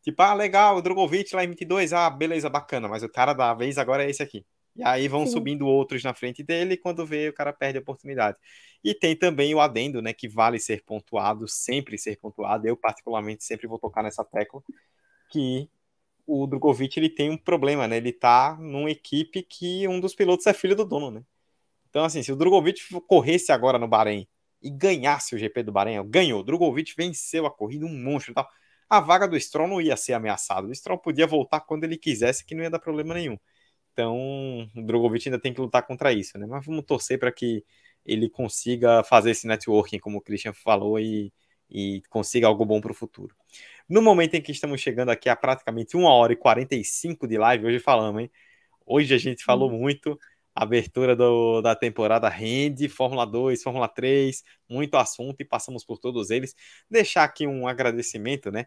tipo, 0.03 0.21
ah, 0.23 0.35
legal, 0.35 0.77
o 0.77 0.83
Drogovic 0.83 1.35
lá 1.35 1.45
em 1.45 1.49
22, 1.49 1.93
ah, 1.93 2.11
beleza, 2.11 2.51
bacana, 2.51 2.89
mas 2.89 3.03
o 3.03 3.09
cara 3.09 3.33
da 3.33 3.55
vez 3.55 3.79
agora 3.79 4.05
é 4.05 4.11
esse 4.11 4.23
aqui. 4.23 4.45
E 4.77 4.85
aí 4.85 5.09
vão 5.09 5.27
Sim. 5.27 5.33
subindo 5.33 5.67
outros 5.67 6.05
na 6.05 6.15
frente 6.15 6.43
dele, 6.43 6.75
e 6.75 6.77
quando 6.77 7.05
vê, 7.07 7.29
o 7.29 7.33
cara 7.33 7.53
perde 7.53 7.79
a 7.79 7.81
oportunidade. 7.81 8.37
E 8.85 8.95
tem 8.95 9.17
também 9.17 9.55
o 9.55 9.61
adendo, 9.61 10.01
né, 10.01 10.13
que 10.13 10.29
vale 10.29 10.59
ser 10.61 10.85
pontuado, 10.85 11.49
sempre 11.49 11.99
ser 11.99 12.17
pontuado. 12.17 12.67
Eu, 12.69 12.77
particularmente, 12.77 13.43
sempre 13.43 13.67
vou 13.67 13.79
tocar 13.79 14.03
nessa 14.03 14.25
tecla, 14.25 14.63
que 15.29 15.69
o 16.27 16.47
Drogovic 16.47 16.99
ele 16.99 17.09
tem 17.09 17.31
um 17.31 17.39
problema, 17.39 17.89
né? 17.89 17.97
Ele 17.97 18.13
tá 18.13 18.57
numa 18.61 18.91
equipe 18.91 19.43
que 19.43 19.89
um 19.89 20.01
dos 20.01 20.15
pilotos 20.15 20.47
é 20.47 20.53
filho 20.53 20.77
do 20.77 20.85
dono, 20.85 21.11
né? 21.11 21.25
Então, 21.89 22.05
assim, 22.05 22.23
se 22.23 22.31
o 22.33 22.37
Drogovic 22.37 22.83
corresse 23.07 23.51
agora 23.51 23.79
no 23.79 23.89
Bahrein 23.89 24.29
e 24.63 24.71
ganhasse 24.71 25.35
o 25.35 25.39
GP 25.39 25.63
do 25.63 25.73
Bahrein, 25.73 26.03
ganhou. 26.09 26.41
O 26.41 26.45
Drogovic 26.45 26.95
venceu 26.97 27.47
a 27.47 27.51
corrida, 27.51 27.87
um 27.87 28.03
monstro 28.03 28.33
e 28.33 28.35
tal. 28.35 28.49
A 28.91 29.01
vaga 29.01 29.27
do 29.29 29.39
Stroll 29.41 29.69
não 29.69 29.81
ia 29.81 29.97
ser 29.97 30.15
ameaçada. 30.15 30.67
O 30.67 30.75
Stroll 30.75 30.99
podia 30.99 31.27
voltar 31.27 31.61
quando 31.61 31.85
ele 31.85 31.97
quisesse, 31.97 32.45
que 32.45 32.55
não 32.55 32.63
ia 32.63 32.71
dar 32.71 32.79
problema 32.79 33.15
nenhum. 33.15 33.39
Então, 33.93 34.69
o 34.77 34.83
Drogovic 34.83 35.29
ainda 35.29 35.41
tem 35.41 35.53
que 35.53 35.61
lutar 35.61 35.87
contra 35.87 36.13
isso, 36.13 36.39
né? 36.39 36.47
Mas 36.47 36.65
vamos 36.65 36.85
torcer 36.85 37.19
para 37.19 37.33
que 37.33 37.65
ele 38.05 38.29
consiga 38.31 39.03
fazer 39.05 39.33
esse 39.33 39.47
networking, 39.47 39.99
como 39.99 40.19
o 40.19 40.21
Christian 40.21 40.53
falou, 40.53 40.99
e, 41.01 41.33
e 41.71 42.03
consiga 42.09 42.47
algo 42.47 42.65
bom 42.65 42.81
para 42.81 42.93
o 42.93 42.95
futuro. 42.95 43.35
No 43.89 44.03
momento 44.03 44.35
em 44.35 44.43
que 44.43 44.53
estamos 44.53 44.81
chegando 44.83 45.11
aqui 45.11 45.31
a 45.31 45.37
praticamente 45.37 45.97
1 45.97 46.05
hora 46.05 46.33
e 46.33 46.37
45 46.37 47.27
de 47.27 47.39
live, 47.39 47.67
hoje 47.67 47.79
falamos, 47.79 48.21
hein? 48.23 48.31
Hoje 48.85 49.15
a 49.15 49.19
gente 49.19 49.43
falou 49.43 49.71
hum. 49.71 49.79
muito, 49.79 50.19
abertura 50.55 51.17
do, 51.17 51.63
da 51.63 51.75
temporada 51.75 52.29
rende, 52.29 52.89
Fórmula 52.89 53.25
2, 53.27 53.63
Fórmula 53.63 53.89
3, 53.89 54.43
muito 54.69 54.97
assunto 54.97 55.41
e 55.41 55.45
passamos 55.45 55.85
por 55.85 55.99
todos 55.99 56.29
eles. 56.31 56.55
Deixar 56.91 57.25
aqui 57.25 57.47
um 57.47 57.67
agradecimento, 57.67 58.51
né? 58.51 58.67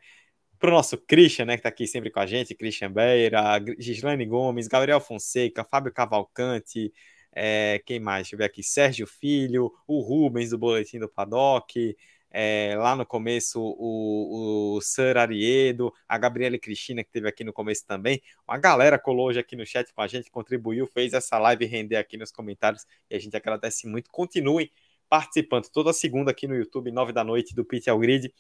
Para 0.58 0.70
o 0.70 0.74
nosso 0.74 0.98
Christian, 0.98 1.46
né, 1.46 1.54
que 1.54 1.60
está 1.60 1.70
aqui 1.70 1.88
sempre 1.88 2.10
com 2.12 2.20
a 2.20 2.26
gente, 2.26 2.56
Christian 2.56 2.92
Beira, 2.92 3.60
Gislaine 3.80 4.26
Gomes, 4.26 4.68
Gabriel 4.68 5.00
Fonseca, 5.00 5.64
Fábio 5.64 5.92
Cavalcante, 5.92 6.92
é, 7.34 7.82
quem 7.86 8.00
mais? 8.00 8.24
Deixa 8.24 8.36
eu 8.36 8.38
ver 8.40 8.46
aqui, 8.46 8.64
Sérgio 8.64 9.08
Filho, 9.08 9.72
o 9.88 10.02
Rubens 10.02 10.52
do 10.52 10.58
Boletim 10.58 11.00
do 11.00 11.10
Paddock, 11.10 11.96
é, 12.32 12.76
lá 12.78 12.96
no 12.96 13.06
começo 13.06 13.62
o, 13.62 14.78
o 14.78 14.82
Sir 14.82 15.18
Ariedo, 15.18 15.94
a 16.08 16.18
Gabriela 16.18 16.58
Cristina, 16.58 17.04
que 17.04 17.12
teve 17.12 17.28
aqui 17.28 17.44
no 17.44 17.52
começo 17.52 17.86
também. 17.86 18.22
Uma 18.48 18.58
galera 18.58 18.98
colou 18.98 19.28
hoje 19.28 19.40
aqui 19.40 19.56
no 19.56 19.66
chat 19.66 19.94
com 19.94 20.02
a 20.02 20.08
gente, 20.08 20.32
contribuiu, 20.32 20.88
fez 20.88 21.14
essa 21.14 21.38
live 21.38 21.66
render 21.66 21.98
aqui 21.98 22.18
nos 22.18 22.32
comentários 22.32 22.86
e 23.10 23.16
a 23.16 23.20
gente 23.20 23.36
agradece 23.36 23.88
muito. 23.88 24.10
Continuem 24.10 24.72
participando 25.10 25.68
toda 25.70 25.92
segunda 25.92 26.32
aqui 26.32 26.48
no 26.48 26.56
YouTube, 26.56 26.90
nove 26.92 27.12
da 27.12 27.24
noite, 27.24 27.54
do 27.54 27.66
Pit 27.66 27.90
ao 27.90 28.00
Grid 28.00 28.34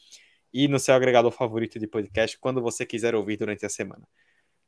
e 0.54 0.68
no 0.68 0.80
seu 0.80 0.96
agregador 0.96 1.32
favorito 1.32 1.78
de 1.78 1.88
podcast, 1.88 2.38
quando 2.40 2.62
você 2.62 2.86
quiser 2.86 3.14
ouvir 3.14 3.38
durante 3.38 3.66
a 3.66 3.70
semana. 3.70 4.08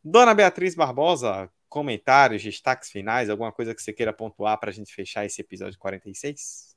Dona 0.04 0.34
Beatriz 0.34 0.76
Barbosa, 0.76 1.50
comentários, 1.70 2.44
destaques 2.44 2.90
finais, 2.91 3.30
alguma 3.30 3.54
coisa 3.54 3.74
que 3.74 3.82
você 3.82 3.94
queira 3.94 4.12
pontuar 4.12 4.60
para 4.60 4.70
a 4.70 4.74
gente 4.74 4.94
fechar 4.94 5.26
esse 5.26 5.40
episódio 5.41 5.80
46? 5.80 6.73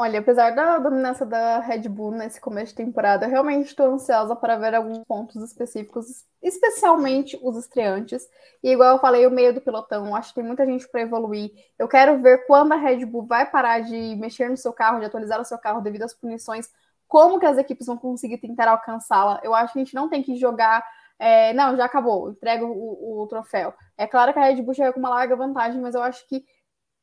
Olha, 0.00 0.20
apesar 0.20 0.54
da 0.54 0.78
dominância 0.78 1.26
da 1.26 1.58
Red 1.58 1.88
Bull 1.88 2.12
nesse 2.12 2.40
começo 2.40 2.70
de 2.70 2.76
temporada, 2.76 3.26
eu 3.26 3.30
realmente 3.30 3.66
estou 3.66 3.94
ansiosa 3.94 4.36
para 4.36 4.56
ver 4.56 4.72
alguns 4.72 5.00
pontos 5.00 5.42
específicos, 5.42 6.24
especialmente 6.40 7.36
os 7.42 7.56
estreantes. 7.56 8.24
E 8.62 8.70
igual 8.70 8.94
eu 8.94 9.00
falei, 9.00 9.26
o 9.26 9.30
meio 9.30 9.52
do 9.52 9.60
pelotão, 9.60 10.14
acho 10.14 10.28
que 10.28 10.36
tem 10.36 10.44
muita 10.44 10.64
gente 10.64 10.86
para 10.88 11.00
evoluir. 11.00 11.50
Eu 11.76 11.88
quero 11.88 12.16
ver 12.22 12.46
quando 12.46 12.74
a 12.74 12.76
Red 12.76 13.04
Bull 13.06 13.26
vai 13.26 13.50
parar 13.50 13.80
de 13.80 14.14
mexer 14.14 14.48
no 14.48 14.56
seu 14.56 14.72
carro, 14.72 15.00
de 15.00 15.06
atualizar 15.06 15.40
o 15.40 15.44
seu 15.44 15.58
carro 15.58 15.80
devido 15.80 16.04
às 16.04 16.14
punições, 16.14 16.70
como 17.08 17.40
que 17.40 17.46
as 17.46 17.58
equipes 17.58 17.88
vão 17.88 17.96
conseguir 17.96 18.38
tentar 18.38 18.68
alcançá-la. 18.68 19.40
Eu 19.42 19.52
acho 19.52 19.72
que 19.72 19.80
a 19.80 19.82
gente 19.84 19.96
não 19.96 20.08
tem 20.08 20.22
que 20.22 20.36
jogar. 20.36 20.86
É, 21.18 21.52
não, 21.54 21.76
já 21.76 21.86
acabou, 21.86 22.30
entrega 22.30 22.64
o, 22.64 23.22
o, 23.22 23.26
troféu. 23.26 23.74
É 23.96 24.06
claro 24.06 24.32
que 24.32 24.38
a 24.38 24.44
Red 24.44 24.62
Bull 24.62 24.74
chega 24.74 24.92
com 24.92 25.00
uma 25.00 25.10
larga 25.10 25.34
vantagem, 25.34 25.80
mas 25.80 25.96
eu 25.96 26.02
acho 26.04 26.24
que 26.28 26.44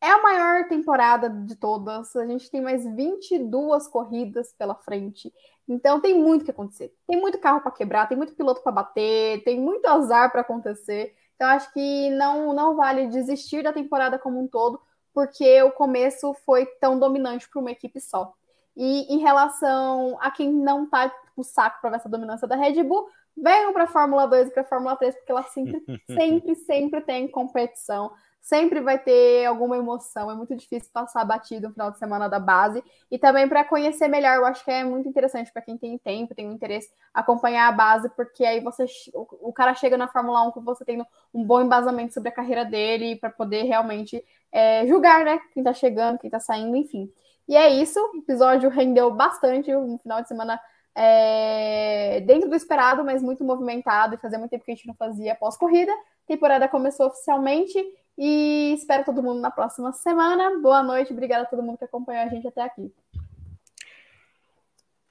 é 0.01 0.09
a 0.09 0.21
maior 0.21 0.67
temporada 0.67 1.29
de 1.29 1.55
todas. 1.55 2.15
A 2.15 2.25
gente 2.25 2.49
tem 2.49 2.61
mais 2.61 2.85
22 2.85 3.87
corridas 3.87 4.53
pela 4.53 4.75
frente. 4.75 5.33
Então 5.67 5.99
tem 5.99 6.13
muito 6.13 6.45
que 6.45 6.51
acontecer. 6.51 6.93
Tem 7.07 7.19
muito 7.19 7.39
carro 7.39 7.61
para 7.61 7.71
quebrar, 7.71 8.07
tem 8.07 8.17
muito 8.17 8.35
piloto 8.35 8.61
para 8.61 8.71
bater, 8.71 9.43
tem 9.43 9.59
muito 9.59 9.85
azar 9.87 10.31
para 10.31 10.41
acontecer. 10.41 11.15
Então 11.35 11.47
acho 11.49 11.71
que 11.73 12.09
não 12.11 12.53
não 12.53 12.75
vale 12.75 13.07
desistir 13.07 13.63
da 13.63 13.73
temporada 13.73 14.19
como 14.19 14.39
um 14.39 14.47
todo, 14.47 14.79
porque 15.13 15.61
o 15.63 15.71
começo 15.71 16.33
foi 16.45 16.65
tão 16.79 16.99
dominante 16.99 17.49
para 17.49 17.59
uma 17.59 17.71
equipe 17.71 17.99
só. 17.99 18.33
E 18.75 19.13
em 19.13 19.19
relação 19.19 20.17
a 20.19 20.29
quem 20.29 20.51
não 20.51 20.89
tá 20.89 21.11
o 21.35 21.43
saco 21.43 21.79
para 21.81 21.91
ver 21.91 21.95
essa 21.97 22.09
dominância 22.09 22.47
da 22.47 22.55
Red 22.55 22.83
Bull, 22.83 23.07
venham 23.35 23.73
para 23.73 23.83
a 23.83 23.87
Fórmula 23.87 24.27
2 24.27 24.47
e 24.47 24.51
para 24.51 24.61
a 24.61 24.65
Fórmula 24.65 24.95
3, 24.95 25.15
porque 25.15 25.31
ela 25.31 25.43
sempre, 25.43 25.83
sempre, 26.07 26.55
sempre 26.55 27.01
tem 27.01 27.27
competição 27.27 28.11
sempre 28.45 28.79
vai 28.79 28.99
ter 28.99 29.43
alguma 29.45 29.75
emoção. 29.75 30.29
É 30.29 30.35
muito 30.35 30.55
difícil 30.55 30.91
passar 30.93 31.25
batido 31.25 31.67
no 31.67 31.73
final 31.73 31.89
de 31.89 31.97
semana 31.97 32.29
da 32.29 32.37
base. 32.37 32.83
E 33.09 33.17
também 33.17 33.49
para 33.49 33.65
conhecer 33.65 34.07
melhor, 34.07 34.35
eu 34.35 34.45
acho 34.45 34.63
que 34.63 34.69
é 34.69 34.83
muito 34.83 35.09
interessante 35.09 35.51
para 35.51 35.63
quem 35.63 35.75
tem 35.75 35.97
tempo, 35.97 36.35
tem 36.35 36.47
um 36.47 36.53
interesse, 36.53 36.91
acompanhar 37.11 37.67
a 37.67 37.71
base, 37.71 38.07
porque 38.09 38.45
aí 38.45 38.59
você 38.59 38.85
o, 39.15 39.51
cara 39.51 39.73
chega 39.73 39.97
na 39.97 40.07
Fórmula 40.07 40.47
1 40.47 40.51
com 40.51 40.61
você 40.61 40.85
tendo 40.85 41.03
um 41.33 41.43
bom 41.43 41.59
embasamento 41.59 42.13
sobre 42.13 42.29
a 42.29 42.31
carreira 42.31 42.63
dele, 42.63 43.15
para 43.15 43.31
poder 43.31 43.63
realmente 43.63 44.23
é, 44.51 44.85
julgar, 44.85 45.25
né? 45.25 45.39
Quem 45.51 45.63
tá 45.63 45.73
chegando, 45.73 46.19
quem 46.19 46.29
tá 46.29 46.39
saindo, 46.39 46.75
enfim. 46.75 47.11
E 47.47 47.55
é 47.55 47.69
isso, 47.69 47.99
o 47.99 48.17
episódio 48.19 48.69
rendeu 48.69 49.09
bastante, 49.09 49.75
um 49.75 49.97
final 49.97 50.21
de 50.21 50.27
semana 50.27 50.59
é, 50.95 52.21
dentro 52.21 52.49
do 52.49 52.55
esperado, 52.55 53.03
mas 53.03 53.21
muito 53.21 53.43
movimentado, 53.43 54.15
e 54.15 54.17
fazia 54.17 54.39
muito 54.39 54.51
tempo 54.51 54.63
que 54.63 54.71
a 54.71 54.75
gente 54.75 54.87
não 54.87 54.95
fazia 54.95 55.35
pós-corrida. 55.35 55.91
Temporada 56.25 56.67
começou 56.67 57.07
oficialmente 57.07 57.77
e 58.17 58.73
espero 58.73 59.03
todo 59.03 59.21
mundo 59.21 59.41
na 59.41 59.51
próxima 59.51 59.91
semana. 59.91 60.57
Boa 60.61 60.81
noite, 60.81 61.11
obrigada 61.11 61.43
a 61.43 61.47
todo 61.47 61.61
mundo 61.61 61.77
que 61.77 61.85
acompanhou 61.85 62.23
a 62.23 62.29
gente 62.29 62.47
até 62.47 62.61
aqui. 62.61 62.91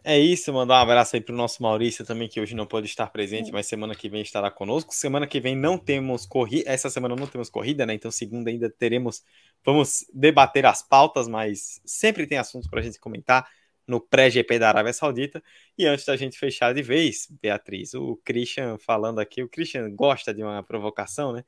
É 0.06 0.19
isso, 0.19 0.52
mandar 0.52 0.74
um 0.74 0.82
abraço 0.82 1.16
aí 1.16 1.23
para 1.23 1.32
o 1.32 1.36
nosso 1.36 1.62
Maurício 1.62 2.05
também, 2.05 2.28
que 2.28 2.39
hoje 2.39 2.55
não 2.55 2.66
pode 2.66 2.86
estar 2.86 3.06
presente, 3.06 3.47
Sim. 3.47 3.52
mas 3.52 3.66
semana 3.66 3.94
que 3.94 4.06
vem 4.06 4.20
estará 4.20 4.51
conosco. 4.51 4.94
Semana 4.94 5.27
que 5.27 5.40
vem 5.40 5.56
não 5.56 5.78
temos 5.78 6.27
corrida, 6.27 6.70
essa 6.70 6.90
semana 6.90 7.16
não 7.16 7.27
temos 7.27 7.48
corrida, 7.48 7.86
né? 7.86 7.94
Então, 7.94 8.11
segunda 8.11 8.51
ainda 8.51 8.69
teremos, 8.69 9.23
vamos 9.65 10.05
debater 10.12 10.66
as 10.66 10.82
pautas, 10.82 11.27
mas 11.27 11.81
sempre 11.86 12.27
tem 12.27 12.36
assuntos 12.36 12.69
para 12.69 12.81
a 12.81 12.82
gente 12.82 13.01
comentar 13.01 13.48
no 13.86 14.01
pré-GP 14.01 14.59
da 14.59 14.69
Arábia 14.69 14.93
Saudita. 14.93 15.43
E 15.77 15.86
antes 15.86 16.05
da 16.05 16.16
gente 16.16 16.39
fechar 16.39 16.73
de 16.74 16.82
vez, 16.82 17.28
Beatriz, 17.43 17.94
o 17.94 18.16
Christian 18.24 18.78
falando 18.78 19.19
aqui, 19.19 19.43
o 19.43 19.48
Christian 19.48 19.94
gosta 19.94 20.32
de 20.32 20.43
uma 20.43 20.62
provocação, 20.62 21.32
né? 21.32 21.44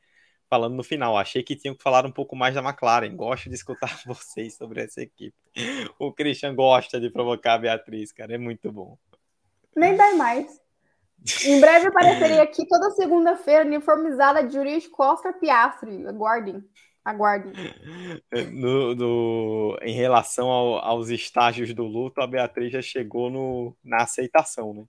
falando 0.49 0.75
no 0.75 0.83
final. 0.83 1.17
Achei 1.17 1.43
que 1.43 1.57
tinham 1.57 1.75
que 1.75 1.83
falar 1.83 2.07
um 2.07 2.11
pouco 2.11 2.35
mais 2.35 2.55
da 2.55 2.63
McLaren. 2.63 3.15
Gosto 3.15 3.49
de 3.49 3.55
escutar 3.55 4.01
vocês 4.07 4.57
sobre 4.57 4.83
essa 4.83 5.03
equipe. 5.03 5.37
O 5.99 6.13
Christian 6.13 6.55
gosta 6.55 7.01
de 7.01 7.11
provocar 7.11 7.55
a 7.55 7.59
Beatriz, 7.59 8.13
cara. 8.13 8.35
É 8.35 8.39
muito 8.39 8.71
bom. 8.73 8.99
Nem 9.75 9.97
dá 9.97 10.15
mais. 10.15 10.61
Em 11.45 11.61
breve 11.61 11.89
aparecerei 11.89 12.41
aqui 12.41 12.67
toda 12.67 12.91
segunda-feira, 12.93 13.65
uniformizada 13.65 14.45
de 14.45 14.55
jurídico 14.55 15.03
Oscar 15.03 15.39
Piastri. 15.39 16.07
Aguardem. 16.07 16.63
Aguardem. 17.07 17.53
No, 18.53 18.93
no, 18.97 19.79
em 19.81 19.95
relação 19.95 20.49
ao, 20.49 20.79
aos 20.79 21.09
estágios 21.09 21.73
do 21.73 21.85
luto, 21.85 22.21
a 22.21 22.27
Beatriz 22.27 22.73
já 22.73 22.83
chegou 22.83 23.31
no, 23.31 23.77
na 23.85 24.03
aceitação, 24.03 24.75
né? 24.75 24.85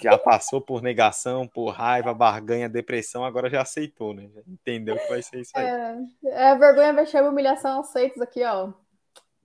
já 0.00 0.16
passou 0.16 0.60
por 0.60 0.80
negação, 0.80 1.48
por 1.48 1.70
raiva, 1.70 2.14
barganha, 2.14 2.68
depressão, 2.68 3.24
agora 3.24 3.50
já 3.50 3.62
aceitou, 3.62 4.14
né? 4.14 4.30
Já 4.32 4.40
entendeu 4.46 4.96
que 4.96 5.08
vai 5.08 5.20
ser 5.20 5.40
isso 5.40 5.50
aí. 5.56 5.64
É, 5.66 6.52
é 6.52 6.54
vergonha, 6.56 6.92
vexame, 6.92 7.28
humilhação 7.28 7.80
aceitos 7.80 8.22
aqui, 8.22 8.44
ó. 8.44 8.72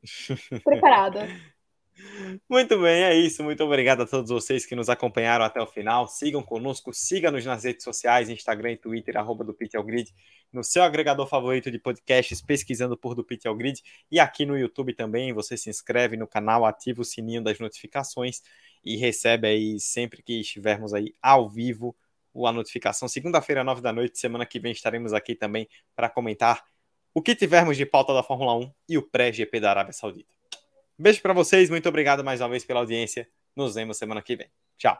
Preparada. 0.63 1.27
Muito 2.49 2.79
bem, 2.81 3.03
é 3.03 3.15
isso. 3.15 3.43
Muito 3.43 3.63
obrigado 3.63 4.01
a 4.01 4.05
todos 4.05 4.29
vocês 4.29 4.65
que 4.65 4.75
nos 4.75 4.89
acompanharam 4.89 5.45
até 5.45 5.61
o 5.61 5.67
final. 5.67 6.07
Sigam 6.07 6.41
conosco, 6.41 6.93
siga-nos 6.93 7.45
nas 7.45 7.63
redes 7.63 7.83
sociais, 7.83 8.29
Instagram 8.29 8.73
e 8.73 8.77
Twitter, 8.77 9.17
arroba 9.17 9.43
do 9.43 9.53
Pit 9.53 9.77
Grid, 9.83 10.13
no 10.51 10.63
seu 10.63 10.83
agregador 10.83 11.27
favorito 11.27 11.69
de 11.69 11.79
podcasts, 11.79 12.41
pesquisando 12.41 12.97
por 12.97 13.15
do 13.15 13.23
Pit 13.23 13.43
Grid, 13.55 13.81
e 14.11 14.19
aqui 14.19 14.45
no 14.45 14.57
YouTube 14.57 14.93
também. 14.93 15.33
Você 15.33 15.55
se 15.55 15.69
inscreve 15.69 16.17
no 16.17 16.27
canal, 16.27 16.65
ativa 16.65 17.01
o 17.01 17.05
sininho 17.05 17.43
das 17.43 17.59
notificações 17.59 18.41
e 18.83 18.97
recebe 18.97 19.47
aí 19.47 19.79
sempre 19.79 20.21
que 20.21 20.39
estivermos 20.39 20.93
aí 20.93 21.13
ao 21.21 21.49
vivo 21.49 21.95
a 22.45 22.51
notificação. 22.51 23.07
Segunda-feira, 23.07 23.63
nove 23.63 23.81
da 23.81 23.93
noite, 23.93 24.17
semana 24.17 24.45
que 24.45 24.59
vem 24.59 24.71
estaremos 24.71 25.13
aqui 25.13 25.35
também 25.35 25.67
para 25.95 26.09
comentar 26.09 26.63
o 27.13 27.21
que 27.21 27.35
tivermos 27.35 27.77
de 27.77 27.85
pauta 27.85 28.13
da 28.13 28.23
Fórmula 28.23 28.55
1 28.55 28.71
e 28.89 28.97
o 28.97 29.03
pré-GP 29.03 29.59
da 29.59 29.69
Arábia 29.69 29.93
Saudita. 29.93 30.33
Beijo 31.03 31.21
para 31.21 31.33
vocês, 31.33 31.69
muito 31.69 31.87
obrigado 31.89 32.23
mais 32.23 32.39
uma 32.39 32.47
vez 32.47 32.63
pela 32.63 32.79
audiência. 32.79 33.27
Nos 33.53 33.75
vemos 33.75 33.97
semana 33.97 34.21
que 34.21 34.37
vem. 34.37 34.47
Tchau. 34.77 34.97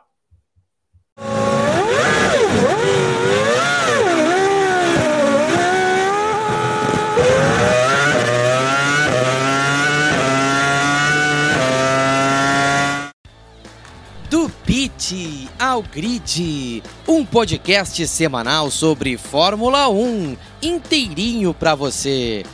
Do 14.28 14.50
Pit 14.66 15.48
ao 15.58 15.82
Grid, 15.82 16.82
um 17.08 17.24
podcast 17.24 18.06
semanal 18.06 18.70
sobre 18.70 19.16
Fórmula 19.16 19.88
1, 19.88 20.36
inteirinho 20.60 21.54
para 21.54 21.74
você. 21.74 22.44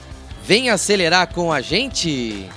Vem 0.44 0.70
acelerar 0.70 1.35
com 1.35 1.52
a 1.52 1.60
gente? 1.60 2.48